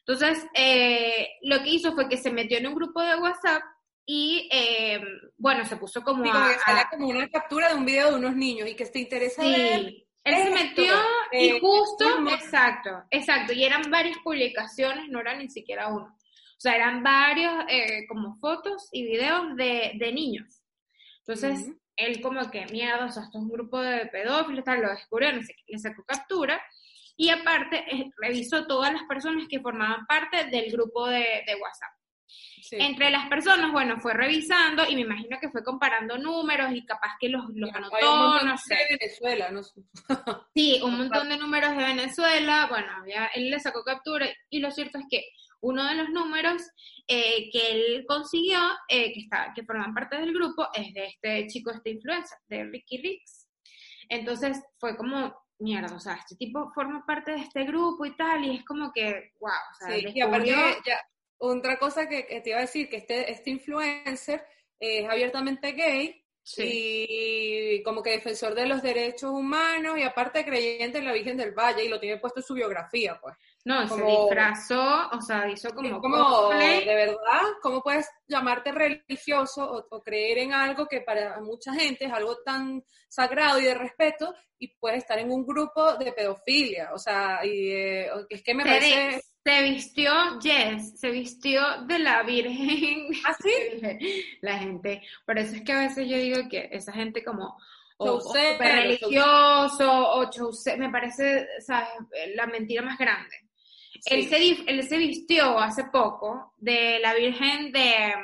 Entonces, 0.00 0.46
eh, 0.54 1.28
lo 1.42 1.62
que 1.62 1.70
hizo 1.70 1.92
fue 1.92 2.08
que 2.08 2.16
se 2.16 2.30
metió 2.30 2.58
en 2.58 2.66
un 2.66 2.74
grupo 2.74 3.02
de 3.02 3.16
WhatsApp 3.16 3.62
y, 4.06 4.48
eh, 4.50 5.00
bueno, 5.36 5.66
se 5.66 5.76
puso 5.76 6.02
como, 6.02 6.24
a, 6.32 6.88
como 6.90 7.08
una 7.08 7.28
captura 7.28 7.68
de 7.68 7.74
un 7.74 7.84
video 7.84 8.10
de 8.10 8.16
unos 8.16 8.34
niños 8.34 8.68
y 8.68 8.74
que 8.74 8.86
te 8.86 9.00
interesa 9.00 9.42
sí. 9.42 10.06
Él 10.24 10.44
se 10.44 10.50
metió 10.50 10.94
y 11.32 11.48
eh, 11.48 11.60
justo, 11.60 12.06
exacto, 12.30 12.90
exacto, 13.10 13.52
y 13.52 13.64
eran 13.64 13.90
varias 13.90 14.18
publicaciones, 14.18 15.08
no 15.08 15.20
era 15.20 15.34
ni 15.36 15.48
siquiera 15.48 15.88
uno. 15.88 16.17
O 16.58 16.60
sea, 16.60 16.74
eran 16.74 17.04
varios 17.04 17.54
como 18.08 18.36
fotos 18.38 18.88
y 18.90 19.04
videos 19.04 19.54
de, 19.54 19.92
de 19.94 20.12
niños. 20.12 20.60
Entonces, 21.20 21.70
él 21.98 22.20
como 22.20 22.50
que 22.50 22.66
miedo, 22.66 23.06
o 23.06 23.10
sea, 23.10 23.24
esto 23.24 23.38
es 23.38 23.44
un 23.44 23.50
grupo 23.50 23.80
de 23.80 24.06
pedófilos, 24.06 24.64
tal, 24.64 24.82
lo 24.82 24.90
descubrió, 24.90 25.32
no 25.32 25.42
sé 25.42 25.54
le 25.66 25.78
sacó 25.78 26.04
captura 26.04 26.60
y 27.16 27.30
aparte 27.30 27.84
eh, 27.90 28.10
revisó 28.16 28.66
todas 28.66 28.92
las 28.92 29.02
personas 29.02 29.46
que 29.48 29.60
formaban 29.60 30.06
parte 30.06 30.44
del 30.44 30.70
grupo 30.70 31.08
de, 31.08 31.44
WhatsApp. 31.60 31.92
Entre 32.70 33.10
las 33.10 33.28
personas, 33.28 33.72
bueno, 33.72 33.98
fue 33.98 34.14
revisando 34.14 34.84
y 34.88 34.94
me 34.94 35.00
imagino 35.00 35.38
que 35.40 35.48
fue 35.48 35.64
comparando 35.64 36.18
números 36.18 36.70
y 36.72 36.84
capaz 36.84 37.16
que 37.18 37.28
los, 37.28 37.44
los 37.54 37.74
anotó, 37.74 38.44
no 38.44 38.56
sé. 38.58 38.74
De 38.74 38.96
Venezuela, 39.00 39.50
no 39.50 39.62
sé. 39.62 39.80
Sí, 40.54 40.80
un 40.84 40.96
montón 40.98 41.28
de 41.28 41.38
números 41.38 41.76
de 41.76 41.84
Venezuela, 41.84 42.66
bueno, 42.68 42.88
él 43.34 43.50
le 43.50 43.58
sacó 43.58 43.82
captura 43.82 44.28
y 44.50 44.60
lo 44.60 44.70
cierto 44.70 44.98
es 44.98 45.06
que 45.10 45.24
uno 45.60 45.86
de 45.86 45.94
los 45.94 46.08
números 46.10 46.62
eh, 47.06 47.50
que 47.50 47.70
él 47.70 48.04
consiguió, 48.06 48.60
eh, 48.88 49.12
que, 49.12 49.20
está, 49.20 49.52
que 49.54 49.64
forman 49.64 49.94
parte 49.94 50.16
del 50.16 50.32
grupo, 50.32 50.68
es 50.74 50.92
de 50.94 51.06
este 51.06 51.46
chico, 51.48 51.70
este 51.70 51.90
influencer, 51.90 52.38
de 52.46 52.64
Ricky 52.64 52.98
Ricks. 52.98 53.48
Entonces 54.08 54.62
fue 54.78 54.96
como, 54.96 55.34
mierda, 55.58 55.94
o 55.94 56.00
sea, 56.00 56.14
este 56.14 56.36
tipo 56.36 56.70
forma 56.72 57.04
parte 57.04 57.32
de 57.32 57.38
este 57.38 57.64
grupo 57.64 58.06
y 58.06 58.16
tal, 58.16 58.44
y 58.44 58.56
es 58.56 58.64
como 58.64 58.92
que, 58.92 59.32
wow, 59.40 59.50
o 59.50 59.86
sea, 59.86 59.96
sí, 59.96 60.06
y 60.14 60.20
aparte, 60.20 60.48
ya, 60.48 61.00
otra 61.38 61.78
cosa 61.78 62.08
que, 62.08 62.22
te 62.22 62.50
iba 62.50 62.58
a 62.58 62.62
decir, 62.62 62.88
que 62.88 62.96
este, 62.96 63.30
este 63.30 63.50
influencer 63.50 64.44
es 64.78 65.08
abiertamente 65.08 65.72
gay, 65.72 66.24
y 66.56 67.82
como 67.82 68.02
que 68.02 68.10
defensor 68.10 68.54
de 68.54 68.66
los 68.66 68.82
derechos 68.82 69.30
humanos 69.30 69.98
y 69.98 70.02
aparte 70.02 70.44
creyente 70.44 70.98
en 70.98 71.04
la 71.04 71.12
Virgen 71.12 71.36
del 71.36 71.52
Valle 71.52 71.84
y 71.84 71.88
lo 71.88 72.00
tiene 72.00 72.18
puesto 72.18 72.40
en 72.40 72.46
su 72.46 72.54
biografía, 72.54 73.18
pues. 73.20 73.36
No, 73.68 73.86
se 73.86 74.02
disfrazó, 74.02 75.10
o 75.12 75.20
sea, 75.20 75.46
hizo 75.46 75.68
como, 75.74 76.00
como 76.00 76.48
de 76.48 76.86
verdad, 76.86 77.42
¿cómo 77.60 77.82
puedes 77.82 78.08
llamarte 78.26 78.72
religioso 78.72 79.84
o, 79.90 80.02
creer 80.02 80.38
en 80.38 80.54
algo 80.54 80.86
que 80.86 81.02
para 81.02 81.38
mucha 81.42 81.74
gente 81.74 82.06
es 82.06 82.12
algo 82.12 82.38
tan 82.38 82.82
sagrado 83.08 83.60
y 83.60 83.64
de 83.64 83.74
respeto 83.74 84.34
y 84.58 84.68
puedes 84.68 85.00
estar 85.00 85.18
en 85.18 85.30
un 85.30 85.44
grupo 85.44 85.96
de 85.96 86.12
pedofilia? 86.12 86.94
O 86.94 86.98
sea, 86.98 87.44
y 87.44 87.70
eh, 87.70 88.10
es 88.30 88.42
que 88.42 88.54
me 88.54 88.62
se 88.62 88.68
parece... 88.70 89.22
Se 89.44 89.62
vistió, 89.62 90.12
Jess, 90.40 90.98
se 90.98 91.10
vistió 91.10 91.60
de 91.86 91.98
la 91.98 92.22
Virgen. 92.22 93.08
¿Ah, 93.26 93.34
sí? 93.38 94.32
la 94.40 94.58
gente. 94.60 95.02
Por 95.26 95.38
eso 95.38 95.56
es 95.56 95.62
que 95.62 95.72
a 95.72 95.80
veces 95.80 96.08
yo 96.08 96.16
digo 96.16 96.48
que 96.50 96.70
esa 96.72 96.92
gente 96.92 97.22
como 97.22 97.54
o, 97.98 98.18
super 98.18 98.76
religioso, 98.76 99.90
o 99.90 100.30
me 100.78 100.90
parece, 100.90 101.46
¿sabes? 101.60 101.90
La 102.34 102.46
mentira 102.46 102.80
más 102.80 102.96
grande. 102.96 103.47
Él, 104.06 104.28
se, 104.28 104.82
se 104.82 104.98
vistió 104.98 105.58
hace 105.58 105.84
poco 105.92 106.54
de 106.56 106.98
la 107.00 107.14
Virgen 107.14 107.72
de. 107.72 108.14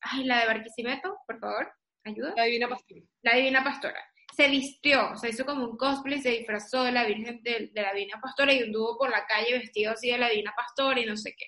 Ay, 0.00 0.24
la 0.24 0.40
de 0.40 0.46
Barquisimeto, 0.46 1.16
por 1.26 1.38
favor, 1.38 1.72
ayuda. 2.04 2.34
La 2.36 2.44
Divina 2.44 2.68
Pastora. 2.68 3.00
La 3.22 3.36
Divina 3.36 3.64
Pastora. 3.64 4.00
Se 4.36 4.48
vistió, 4.48 5.10
o 5.12 5.16
sea, 5.16 5.28
hizo 5.30 5.44
como 5.44 5.64
un 5.64 5.76
cosplay, 5.76 6.20
se 6.20 6.30
disfrazó 6.30 6.84
de 6.84 6.92
la 6.92 7.04
Virgen 7.04 7.42
de, 7.42 7.70
la 7.74 7.92
Divina 7.92 8.18
Pastora 8.20 8.52
y 8.52 8.62
anduvo 8.62 8.96
por 8.96 9.10
la 9.10 9.26
calle 9.26 9.58
vestido 9.58 9.92
así 9.92 10.10
de 10.10 10.18
la 10.18 10.30
Divina 10.30 10.54
Pastora 10.56 11.00
y 11.00 11.06
no 11.06 11.16
sé 11.16 11.34
qué. 11.36 11.46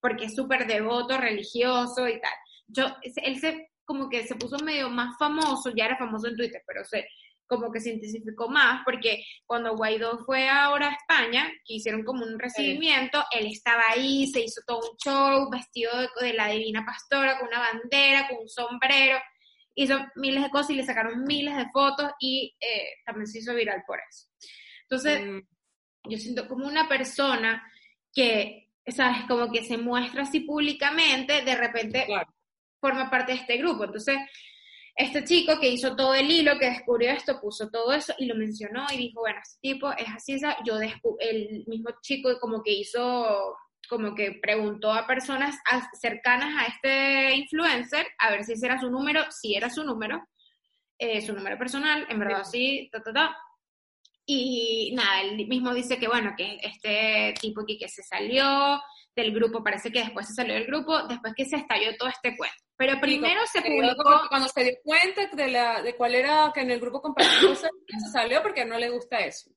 Porque 0.00 0.26
es 0.26 0.36
súper 0.36 0.66
devoto, 0.66 1.16
religioso 1.16 2.06
y 2.06 2.20
tal. 2.20 2.34
Yo, 2.68 2.84
él 3.02 3.40
se, 3.40 3.70
como 3.84 4.10
que 4.10 4.26
se 4.26 4.34
puso 4.34 4.58
medio 4.58 4.90
más 4.90 5.16
famoso, 5.18 5.72
ya 5.74 5.86
era 5.86 5.96
famoso 5.96 6.28
en 6.28 6.36
Twitter, 6.36 6.62
pero 6.66 6.84
se, 6.84 7.08
como 7.46 7.70
que 7.70 7.80
se 7.80 7.90
intensificó 7.90 8.48
más, 8.48 8.82
porque 8.84 9.24
cuando 9.46 9.76
Guaidó 9.76 10.18
fue 10.24 10.48
ahora 10.48 10.88
a 10.88 10.94
España, 10.94 11.50
que 11.64 11.74
hicieron 11.74 12.04
como 12.04 12.24
un 12.24 12.38
recibimiento, 12.38 13.24
él 13.30 13.46
estaba 13.46 13.82
ahí, 13.88 14.26
se 14.26 14.40
hizo 14.40 14.60
todo 14.66 14.80
un 14.90 14.96
show, 14.96 15.50
vestido 15.50 15.92
de, 16.20 16.32
la 16.32 16.48
divina 16.48 16.84
pastora, 16.84 17.38
con 17.38 17.48
una 17.48 17.60
bandera, 17.60 18.28
con 18.28 18.38
un 18.38 18.48
sombrero, 18.48 19.18
hizo 19.74 19.98
miles 20.16 20.42
de 20.42 20.50
cosas 20.50 20.70
y 20.70 20.74
le 20.74 20.84
sacaron 20.84 21.24
miles 21.24 21.56
de 21.56 21.66
fotos 21.72 22.10
y 22.18 22.56
eh, 22.60 22.88
también 23.04 23.26
se 23.26 23.38
hizo 23.38 23.54
viral 23.54 23.82
por 23.86 23.98
eso. 24.08 24.28
Entonces, 24.82 25.22
mm. 25.24 26.10
yo 26.10 26.18
siento 26.18 26.48
como 26.48 26.66
una 26.66 26.88
persona 26.88 27.62
que, 28.12 28.70
¿sabes? 28.88 29.24
Como 29.28 29.52
que 29.52 29.64
se 29.64 29.76
muestra 29.76 30.22
así 30.22 30.40
públicamente, 30.40 31.42
de 31.42 31.54
repente 31.54 32.06
forma 32.80 33.10
parte 33.10 33.32
de 33.32 33.38
este 33.38 33.56
grupo. 33.58 33.84
Entonces, 33.84 34.16
este 34.96 35.24
chico 35.24 35.60
que 35.60 35.68
hizo 35.68 35.94
todo 35.94 36.14
el 36.14 36.30
hilo, 36.30 36.58
que 36.58 36.70
descubrió 36.70 37.10
esto, 37.10 37.38
puso 37.38 37.68
todo 37.68 37.92
eso 37.92 38.14
y 38.18 38.24
lo 38.24 38.34
mencionó 38.34 38.86
y 38.90 38.96
dijo, 38.96 39.20
bueno, 39.20 39.38
este 39.42 39.58
tipo 39.60 39.92
es 39.92 40.08
así, 40.08 40.38
yo 40.64 40.78
el 41.20 41.64
mismo 41.66 41.90
chico 42.00 42.30
como 42.40 42.62
que 42.62 42.72
hizo, 42.72 43.56
como 43.90 44.14
que 44.14 44.38
preguntó 44.40 44.92
a 44.92 45.06
personas 45.06 45.54
cercanas 46.00 46.54
a 46.56 46.66
este 46.66 47.36
influencer 47.36 48.06
a 48.18 48.30
ver 48.30 48.44
si 48.44 48.54
ese 48.54 48.66
era 48.66 48.80
su 48.80 48.90
número, 48.90 49.24
si 49.30 49.54
era 49.54 49.68
su 49.68 49.84
número, 49.84 50.26
eh, 50.98 51.20
su 51.20 51.34
número 51.34 51.58
personal, 51.58 52.06
en 52.08 52.18
verdad 52.18 52.44
sí, 52.44 52.88
ta, 52.90 53.02
ta, 53.02 53.12
ta. 53.12 53.36
Y 54.24 54.92
nada, 54.96 55.20
él 55.20 55.46
mismo 55.46 55.74
dice 55.74 55.98
que 55.98 56.08
bueno, 56.08 56.32
que 56.36 56.58
este 56.62 57.34
tipo 57.40 57.60
aquí 57.60 57.78
que 57.78 57.88
se 57.88 58.02
salió, 58.02 58.80
del 59.16 59.32
grupo, 59.32 59.64
parece 59.64 59.90
que 59.90 60.00
después 60.00 60.26
se 60.26 60.34
salió 60.34 60.54
del 60.54 60.66
grupo, 60.66 61.06
después 61.06 61.34
que 61.34 61.46
se 61.46 61.56
estalló 61.56 61.96
todo 61.98 62.08
este 62.08 62.36
cuento. 62.36 62.65
Pero 62.76 63.00
primero 63.00 63.40
se 63.50 63.62
publicó... 63.62 64.28
Cuando 64.28 64.48
se 64.48 64.64
dio 64.64 64.72
cuenta 64.84 65.26
de, 65.32 65.48
la, 65.48 65.82
de 65.82 65.96
cuál 65.96 66.14
era 66.14 66.50
que 66.54 66.60
en 66.60 66.70
el 66.70 66.80
grupo 66.80 67.00
compartido 67.00 67.54
se 67.54 67.68
salió 68.12 68.42
porque 68.42 68.64
no 68.64 68.78
le 68.78 68.90
gusta 68.90 69.18
eso. 69.18 69.50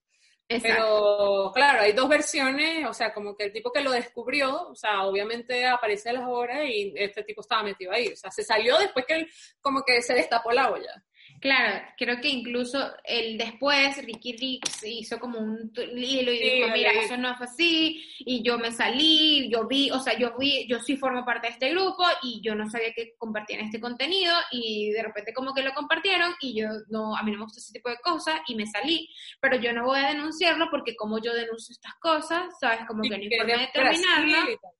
Pero 0.50 1.52
claro, 1.54 1.82
hay 1.82 1.94
dos 1.94 2.10
versiones, 2.10 2.88
o 2.88 2.94
sea, 2.94 3.14
como 3.14 3.36
que 3.36 3.46
el 3.46 3.54
tipo 3.54 3.72
que 3.72 3.82
lo 3.82 3.92
descubrió, 3.92 4.70
o 4.70 4.76
sea, 4.76 5.04
obviamente 5.04 5.68
aparece 5.68 6.10
a 6.10 6.14
las 6.14 6.28
horas 6.28 6.68
y 6.68 6.92
este 6.96 7.24
tipo 7.24 7.42
estaba 7.42 7.62
metido 7.62 7.92
ahí, 7.92 8.08
o 8.08 8.16
sea, 8.16 8.32
se 8.32 8.44
salió 8.44 8.80
después 8.80 9.06
que 9.06 9.14
él 9.14 9.32
como 9.62 9.84
que 9.84 10.02
se 10.02 10.16
destapó 10.16 10.52
la 10.52 10.72
olla. 10.72 11.04
Claro, 11.40 11.86
creo 11.98 12.20
que 12.20 12.28
incluso 12.28 12.92
el 13.04 13.38
después 13.38 14.04
Ricky 14.04 14.36
Ricks 14.36 14.84
hizo 14.84 15.20
como 15.20 15.40
un 15.40 15.72
hilo 15.76 16.34
y 16.34 16.40
dijo, 16.40 16.70
mira, 16.74 16.92
eso 16.92 17.16
no 17.16 17.36
fue 17.38 17.46
así, 17.46 18.04
y 18.20 18.44
yo 18.44 18.58
me 18.58 18.72
salí, 18.72 19.50
yo 19.50 19.66
vi, 19.66 19.90
o 19.92 20.00
sea, 20.00 20.18
yo 20.18 20.36
vi, 20.38 20.68
yo 20.68 20.80
sí 20.80 20.98
formo 20.98 21.24
parte 21.24 21.48
de 21.48 21.54
este 21.54 21.70
grupo 21.70 22.04
y 22.24 22.42
yo 22.44 22.56
no 22.56 22.70
sabía 22.70 22.94
que 22.94 23.16
compartían 23.18 23.62
este 23.62 23.80
contenido 23.80 24.34
y 24.52 24.92
de 24.92 25.02
repente 25.02 25.34
como 25.34 25.54
que 25.54 25.64
lo 25.64 25.74
compartieron 25.74 26.34
y 26.42 26.60
yo 26.60 26.68
no, 26.90 27.16
a 27.16 27.24
mí 27.24 27.32
no 27.32 27.38
me 27.38 27.44
gusta 27.46 27.60
ese 27.60 27.74
tipo 27.74 27.90
de 27.90 27.98
cosas 28.04 28.42
y 28.48 28.56
me 28.56 28.66
salí, 28.66 29.10
pero 29.40 29.58
yo 29.58 29.72
no 29.72 29.86
voy 29.86 30.00
a 30.00 30.10
denunciarlo 30.10 30.68
porque 30.70 30.96
como 30.96 31.22
yo 31.22 31.34
denuncio 31.34 31.72
estas 31.72 31.94
cosas, 32.02 32.54
sabes, 32.60 32.86
como 32.86 33.02
que 33.04 33.10
no 33.10 33.16
hay 33.16 33.38
forma 33.38 33.58
de 33.58 33.70
terminarlo. 33.74 34.79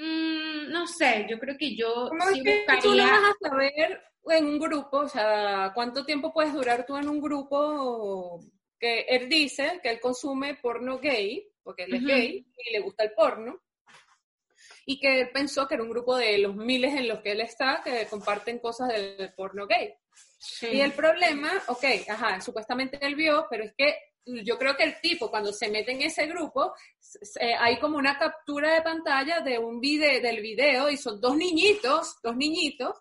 Mm, 0.00 0.70
no 0.70 0.86
sé, 0.86 1.26
yo 1.28 1.40
creo 1.40 1.56
que 1.58 1.74
yo 1.74 2.08
sí 2.32 2.40
buscaría... 2.40 2.80
Tú 2.80 2.94
no 2.94 3.02
vas 3.02 3.34
a 3.42 3.48
saber 3.48 4.00
en 4.26 4.46
un 4.46 4.58
grupo, 4.60 4.98
o 4.98 5.08
sea, 5.08 5.72
¿cuánto 5.74 6.04
tiempo 6.04 6.32
puedes 6.32 6.52
durar 6.52 6.86
tú 6.86 6.96
en 6.96 7.08
un 7.08 7.20
grupo 7.20 8.40
que 8.78 9.00
él 9.08 9.28
dice 9.28 9.80
que 9.82 9.90
él 9.90 9.98
consume 9.98 10.54
porno 10.54 11.00
gay, 11.00 11.50
porque 11.64 11.82
él 11.82 11.94
es 11.94 12.04
gay 12.04 12.46
y 12.56 12.72
le 12.72 12.78
gusta 12.78 13.02
el 13.02 13.12
porno? 13.12 13.60
Y 14.86 15.00
que 15.00 15.22
él 15.22 15.30
pensó 15.32 15.66
que 15.66 15.74
era 15.74 15.82
un 15.82 15.90
grupo 15.90 16.16
de 16.16 16.38
los 16.38 16.54
miles 16.54 16.94
en 16.94 17.08
los 17.08 17.20
que 17.20 17.32
él 17.32 17.40
está 17.40 17.82
que 17.82 18.06
comparten 18.06 18.60
cosas 18.60 18.88
del 18.88 19.34
porno 19.34 19.66
gay. 19.66 19.94
Y 20.62 20.80
el 20.80 20.92
problema, 20.92 21.50
ok, 21.66 21.84
ajá, 22.08 22.40
supuestamente 22.40 23.04
él 23.04 23.16
vio, 23.16 23.48
pero 23.50 23.64
es 23.64 23.74
que 23.76 23.96
yo 24.44 24.58
creo 24.58 24.76
que 24.76 24.84
el 24.84 25.00
tipo 25.00 25.30
cuando 25.30 25.52
se 25.52 25.70
mete 25.70 25.92
en 25.92 26.02
ese 26.02 26.26
grupo 26.26 26.74
hay 27.58 27.78
como 27.78 27.96
una 27.96 28.18
captura 28.18 28.74
de 28.74 28.82
pantalla 28.82 29.40
de 29.40 29.58
un 29.58 29.80
video 29.80 30.20
del 30.20 30.40
video 30.40 30.90
y 30.90 30.96
son 30.96 31.20
dos 31.20 31.36
niñitos, 31.36 32.16
dos 32.22 32.36
niñitos 32.36 32.94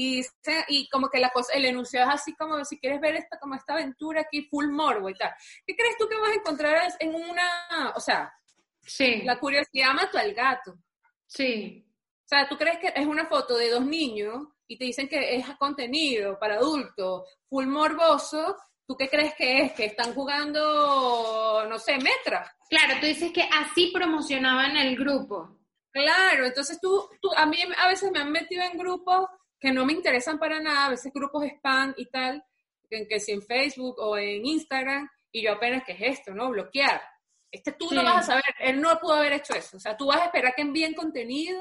y, 0.00 0.24
y 0.68 0.88
como 0.90 1.08
que 1.08 1.18
la 1.18 1.30
cosa, 1.30 1.54
el 1.54 1.64
enunciado 1.64 2.08
es 2.08 2.14
así 2.14 2.32
como 2.36 2.64
si 2.64 2.78
quieres 2.78 3.00
ver 3.00 3.16
esta 3.16 3.36
como 3.40 3.56
esta 3.56 3.72
aventura 3.72 4.20
aquí 4.20 4.42
full 4.42 4.68
morbo 4.68 5.10
y 5.10 5.14
tal. 5.14 5.32
¿Qué 5.66 5.74
crees 5.74 5.96
tú 5.98 6.08
que 6.08 6.16
vas 6.16 6.30
a 6.30 6.34
encontrar 6.34 6.92
en 7.00 7.14
una, 7.16 7.92
o 7.96 8.00
sea, 8.00 8.32
sí. 8.80 9.22
la 9.22 9.40
curiosidad 9.40 9.94
mató 9.94 10.18
al 10.18 10.32
gato? 10.34 10.78
Sí. 11.26 11.84
O 12.24 12.28
sea, 12.28 12.48
¿tú 12.48 12.56
crees 12.56 12.78
que 12.78 12.92
es 12.94 13.06
una 13.06 13.26
foto 13.26 13.56
de 13.56 13.70
dos 13.70 13.84
niños 13.84 14.46
y 14.68 14.78
te 14.78 14.84
dicen 14.84 15.08
que 15.08 15.34
es 15.34 15.44
contenido 15.56 16.38
para 16.38 16.56
adultos, 16.56 17.24
full 17.48 17.66
morboso, 17.66 18.56
¿Tú 18.88 18.96
qué 18.96 19.08
crees 19.10 19.34
que 19.34 19.60
es? 19.60 19.72
¿Que 19.74 19.84
están 19.84 20.14
jugando, 20.14 21.66
no 21.68 21.78
sé, 21.78 21.98
metras? 21.98 22.50
Claro, 22.70 22.94
tú 23.00 23.06
dices 23.06 23.30
que 23.32 23.42
así 23.42 23.90
promocionaban 23.92 24.78
el 24.78 24.96
grupo. 24.96 25.58
Claro, 25.92 26.46
entonces 26.46 26.80
tú, 26.80 27.06
tú, 27.20 27.28
a 27.36 27.44
mí 27.44 27.58
a 27.76 27.88
veces 27.88 28.10
me 28.10 28.20
han 28.20 28.32
metido 28.32 28.62
en 28.62 28.78
grupos 28.78 29.28
que 29.60 29.72
no 29.72 29.84
me 29.84 29.92
interesan 29.92 30.38
para 30.38 30.60
nada, 30.60 30.86
a 30.86 30.90
veces 30.90 31.12
grupos 31.12 31.44
spam 31.44 31.92
y 31.98 32.06
tal, 32.06 32.42
que, 32.88 33.06
que 33.06 33.20
si 33.20 33.32
en 33.32 33.42
Facebook 33.42 33.96
o 33.98 34.16
en 34.16 34.46
Instagram, 34.46 35.08
y 35.32 35.42
yo 35.42 35.52
apenas, 35.52 35.82
¿qué 35.84 35.92
es 35.92 36.18
esto? 36.20 36.32
¿No? 36.34 36.48
Bloquear. 36.48 37.02
Este 37.50 37.72
tú 37.72 37.90
no 37.92 38.00
Sí. 38.00 38.06
vas 38.06 38.16
a 38.16 38.22
saber, 38.22 38.44
él 38.60 38.80
no 38.80 38.98
pudo 39.00 39.14
haber 39.14 39.34
hecho 39.34 39.54
eso. 39.54 39.76
O 39.76 39.80
sea, 39.80 39.96
tú 39.98 40.06
vas 40.06 40.20
a 40.22 40.26
esperar 40.26 40.54
que 40.54 40.62
envíen 40.62 40.94
contenido 40.94 41.60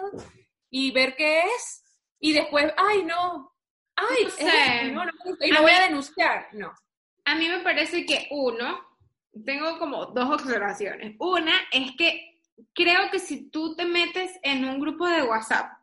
y 0.69 0.91
ver 0.91 1.15
qué 1.17 1.39
es, 1.41 1.83
y 2.21 2.31
después, 2.33 2.71
ay, 2.77 3.03
no, 3.03 3.53
ay, 3.97 4.23
No 4.23 4.27
es 4.29 4.33
sé. 4.35 4.47
esto, 4.47 4.93
no, 4.93 5.05
no 5.05 5.11
y 5.41 5.51
lo 5.51 5.61
voy 5.61 5.71
a 5.71 5.81
denunciar. 5.87 6.47
No. 6.53 6.73
A 7.27 7.35
mí 7.35 7.49
me 7.49 7.59
parece 7.59 8.05
que 8.05 8.25
uno, 8.31 8.79
tengo 9.45 9.77
como 9.79 10.05
dos 10.07 10.29
observaciones. 10.29 11.17
Una 11.19 11.53
es 11.73 11.91
que 11.97 12.39
creo 12.73 13.11
que 13.11 13.19
si 13.19 13.49
tú 13.49 13.75
te 13.75 13.83
metes 13.83 14.39
en 14.43 14.63
un 14.63 14.79
grupo 14.79 15.05
de 15.05 15.23
WhatsApp 15.23 15.73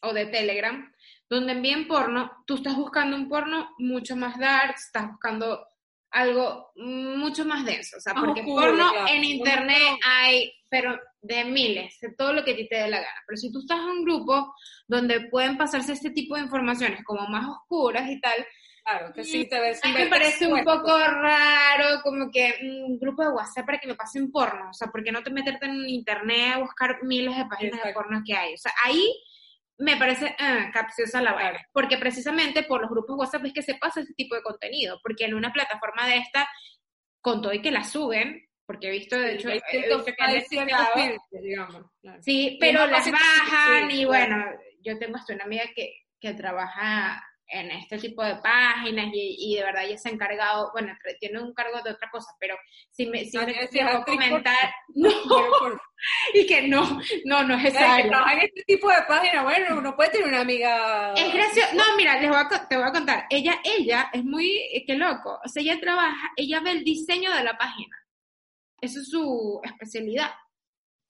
o 0.00 0.12
de 0.12 0.26
Telegram 0.26 0.92
donde 1.30 1.52
envíen 1.52 1.86
porno, 1.86 2.32
tú 2.44 2.56
estás 2.56 2.74
buscando 2.74 3.16
un 3.16 3.28
porno 3.28 3.70
mucho 3.78 4.16
más 4.16 4.36
dark, 4.36 4.74
estás 4.76 5.08
buscando 5.08 5.64
algo 6.10 6.72
mucho 6.74 7.44
más 7.44 7.64
denso, 7.64 7.98
o 7.98 8.00
sea, 8.00 8.14
porque 8.14 8.40
oscuro, 8.40 8.66
porno 8.66 8.90
en 9.08 9.22
internet 9.22 10.00
hay, 10.04 10.52
pero 10.68 10.98
de 11.20 11.44
miles, 11.44 12.00
de 12.00 12.14
todo 12.14 12.32
lo 12.32 12.44
que 12.44 12.52
a 12.52 12.56
ti 12.56 12.66
te 12.66 12.76
dé 12.76 12.88
la 12.88 12.98
gana. 12.98 13.22
Pero 13.28 13.36
si 13.36 13.52
tú 13.52 13.60
estás 13.60 13.78
en 13.78 13.90
un 13.90 14.04
grupo 14.04 14.54
donde 14.88 15.28
pueden 15.28 15.56
pasarse 15.56 15.92
este 15.92 16.10
tipo 16.10 16.34
de 16.34 16.42
informaciones 16.42 17.04
como 17.04 17.28
más 17.28 17.46
oscuras 17.46 18.10
y 18.10 18.20
tal, 18.20 18.44
Claro, 18.88 19.12
que 19.12 19.22
sí 19.22 19.46
te 19.46 19.60
ves 19.60 19.84
a 19.84 19.88
mí 19.88 19.94
me 19.94 20.06
parece 20.06 20.46
un 20.46 20.64
poco 20.64 20.98
raro, 20.98 22.00
como 22.02 22.30
que 22.30 22.54
mm, 22.62 22.84
un 22.84 22.98
grupo 22.98 23.22
de 23.22 23.30
WhatsApp 23.30 23.66
para 23.66 23.78
que 23.78 23.86
me 23.86 23.94
pasen 23.94 24.30
porno. 24.30 24.70
O 24.70 24.72
sea, 24.72 24.88
¿por 24.88 25.04
qué 25.04 25.12
no 25.12 25.22
te 25.22 25.30
meterte 25.30 25.66
en 25.66 25.88
internet 25.88 26.54
a 26.54 26.58
buscar 26.58 27.02
miles 27.02 27.36
de 27.36 27.44
páginas 27.44 27.82
de 27.84 27.92
porno 27.92 28.22
que 28.24 28.34
hay? 28.34 28.54
O 28.54 28.56
sea, 28.56 28.72
ahí 28.84 29.14
me 29.76 29.96
parece 29.98 30.34
ah, 30.38 30.70
capciosa 30.72 31.20
la 31.20 31.34
vaina. 31.34 31.50
Claro. 31.50 31.68
Porque 31.72 31.98
precisamente 31.98 32.62
por 32.62 32.80
los 32.80 32.90
grupos 32.90 33.18
WhatsApp 33.18 33.44
es 33.44 33.52
que 33.52 33.62
se 33.62 33.74
pasa 33.74 34.00
ese 34.00 34.14
tipo 34.14 34.34
de 34.34 34.42
contenido. 34.42 34.98
Porque 35.02 35.26
en 35.26 35.34
una 35.34 35.52
plataforma 35.52 36.06
de 36.06 36.16
esta, 36.16 36.48
con 37.20 37.42
todo 37.42 37.52
y 37.52 37.60
que 37.60 37.70
la 37.70 37.84
suben, 37.84 38.48
porque 38.64 38.88
he 38.88 38.92
visto, 38.92 39.18
de 39.18 39.34
hecho, 39.34 39.50
he 39.50 39.54
visto 39.54 40.04
que 40.04 40.14
hay 40.18 40.44
digamos. 41.42 41.90
claro. 42.00 42.22
Sí, 42.22 42.56
pero 42.58 42.86
las 42.86 43.10
bajan 43.10 43.90
sí, 43.90 44.00
y 44.00 44.04
bueno, 44.06 44.44
yo 44.82 44.98
tengo 44.98 45.16
hasta 45.16 45.34
una 45.34 45.44
amiga 45.44 45.64
que, 45.74 45.92
que 46.18 46.32
trabaja 46.32 47.22
en 47.50 47.70
este 47.70 47.98
tipo 47.98 48.22
de 48.22 48.36
páginas 48.36 49.06
y, 49.12 49.36
y 49.38 49.56
de 49.56 49.62
verdad 49.64 49.84
ella 49.84 49.96
se 49.98 50.08
ha 50.08 50.12
encargado, 50.12 50.70
bueno, 50.72 50.92
tiene 51.18 51.40
un 51.40 51.54
cargo 51.54 51.80
de 51.82 51.92
otra 51.92 52.10
cosa, 52.10 52.28
pero 52.38 52.56
si 52.90 53.06
me, 53.06 53.24
si 53.24 53.36
Ah, 53.38 53.46
me, 53.46 53.52
actriz 53.58 53.82
por- 53.84 54.04
comentar, 54.04 54.70
no, 54.94 55.10
por- 55.58 55.80
y 56.34 56.46
que 56.46 56.68
no, 56.68 57.00
no, 57.24 57.42
no 57.44 57.54
es 57.58 57.74
área. 57.74 58.06
trabaja 58.08 58.34
en 58.34 58.40
este 58.40 58.62
tipo 58.64 58.88
de 58.90 59.02
página, 59.08 59.42
bueno, 59.42 59.78
uno 59.78 59.96
puede 59.96 60.10
tener 60.10 60.28
una 60.28 60.40
amiga. 60.40 61.14
Es 61.14 61.32
gracioso. 61.32 61.74
No, 61.74 61.82
mira, 61.96 62.20
les 62.20 62.28
voy 62.28 62.38
a, 62.38 62.68
te 62.68 62.76
voy 62.76 62.86
a 62.86 62.92
contar. 62.92 63.26
Ella, 63.30 63.58
ella 63.64 64.10
es 64.12 64.22
muy, 64.24 64.58
eh, 64.72 64.84
qué 64.86 64.94
loco. 64.94 65.40
O 65.44 65.48
sea, 65.48 65.62
ella 65.62 65.80
trabaja, 65.80 66.30
ella 66.36 66.60
ve 66.60 66.70
el 66.72 66.84
diseño 66.84 67.32
de 67.34 67.42
la 67.44 67.56
página. 67.58 67.96
Eso 68.80 69.00
es 69.00 69.08
su 69.10 69.60
especialidad. 69.64 70.30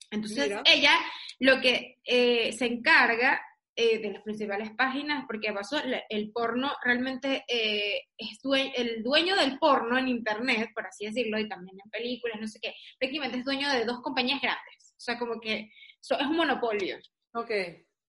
Entonces, 0.09 0.47
Mira. 0.47 0.63
ella 0.65 0.93
lo 1.39 1.61
que 1.61 1.99
eh, 2.03 2.51
se 2.53 2.65
encarga 2.65 3.39
eh, 3.81 3.99
de 3.99 4.11
las 4.11 4.23
principales 4.23 4.71
páginas, 4.77 5.23
porque 5.27 5.53
pasó, 5.53 5.77
el 6.09 6.31
porno 6.31 6.71
realmente 6.83 7.45
eh, 7.47 8.01
es 8.17 8.39
due- 8.43 8.73
el 8.75 9.01
dueño 9.03 9.35
del 9.37 9.57
porno 9.57 9.97
en 9.97 10.07
internet, 10.09 10.69
por 10.75 10.85
así 10.85 11.05
decirlo, 11.05 11.39
y 11.39 11.47
también 11.47 11.77
en 11.83 11.89
películas, 11.89 12.39
no 12.41 12.47
sé 12.47 12.59
qué, 12.61 12.73
prácticamente 12.99 13.37
es 13.39 13.45
dueño 13.45 13.69
de 13.71 13.85
dos 13.85 14.01
compañías 14.01 14.41
grandes. 14.41 14.93
O 14.97 14.99
sea, 15.01 15.17
como 15.17 15.39
que 15.39 15.71
so- 16.01 16.19
es 16.19 16.25
un 16.27 16.35
monopolio. 16.35 16.97
Ok. 17.33 17.51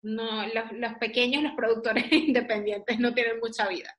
No, 0.02 0.46
los, 0.48 0.72
los 0.74 0.94
pequeños, 0.96 1.44
los 1.44 1.54
productores 1.54 2.06
independientes 2.12 3.00
no 3.00 3.14
tienen 3.14 3.40
mucha 3.40 3.68
vida. 3.70 3.90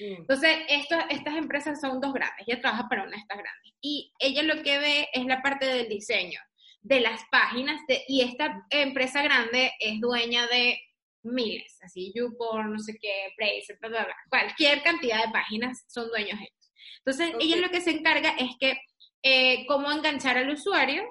Mm. 0.00 0.14
Entonces, 0.22 0.56
esto, 0.68 0.96
estas 1.08 1.36
empresas 1.36 1.80
son 1.80 2.00
dos 2.00 2.12
grandes. 2.12 2.48
Ella 2.48 2.60
trabaja 2.60 2.88
para 2.88 3.02
una 3.02 3.12
de 3.12 3.18
estas 3.18 3.38
grandes. 3.38 3.72
Y 3.80 4.12
ella 4.18 4.42
lo 4.42 4.60
que 4.62 4.78
ve 4.78 5.08
es 5.12 5.24
la 5.26 5.40
parte 5.40 5.66
del 5.66 5.88
diseño 5.88 6.40
de 6.80 7.00
las 7.00 7.20
páginas. 7.30 7.80
de- 7.86 8.02
y 8.08 8.22
esta 8.22 8.66
empresa 8.70 9.22
grande 9.22 9.70
es 9.78 10.00
dueña 10.00 10.48
de 10.48 10.80
miles, 11.24 11.78
así, 11.82 12.12
YouPorn, 12.14 12.72
no 12.72 12.78
sé 12.78 12.98
qué, 13.00 13.32
Bracer, 13.36 13.78
bla, 13.80 13.88
bla, 13.88 14.04
bla. 14.04 14.16
Cualquier 14.28 14.82
cantidad 14.82 15.24
de 15.24 15.32
páginas 15.32 15.84
son 15.88 16.08
dueños 16.08 16.38
ellos. 16.40 16.72
Entonces, 17.04 17.34
ella 17.40 17.56
lo 17.56 17.70
que 17.70 17.80
se 17.80 17.90
encarga 17.90 18.30
es 18.38 18.50
que 18.58 18.80
eh, 19.22 19.66
cómo 19.66 19.90
enganchar 19.90 20.36
al 20.36 20.50
usuario 20.50 21.04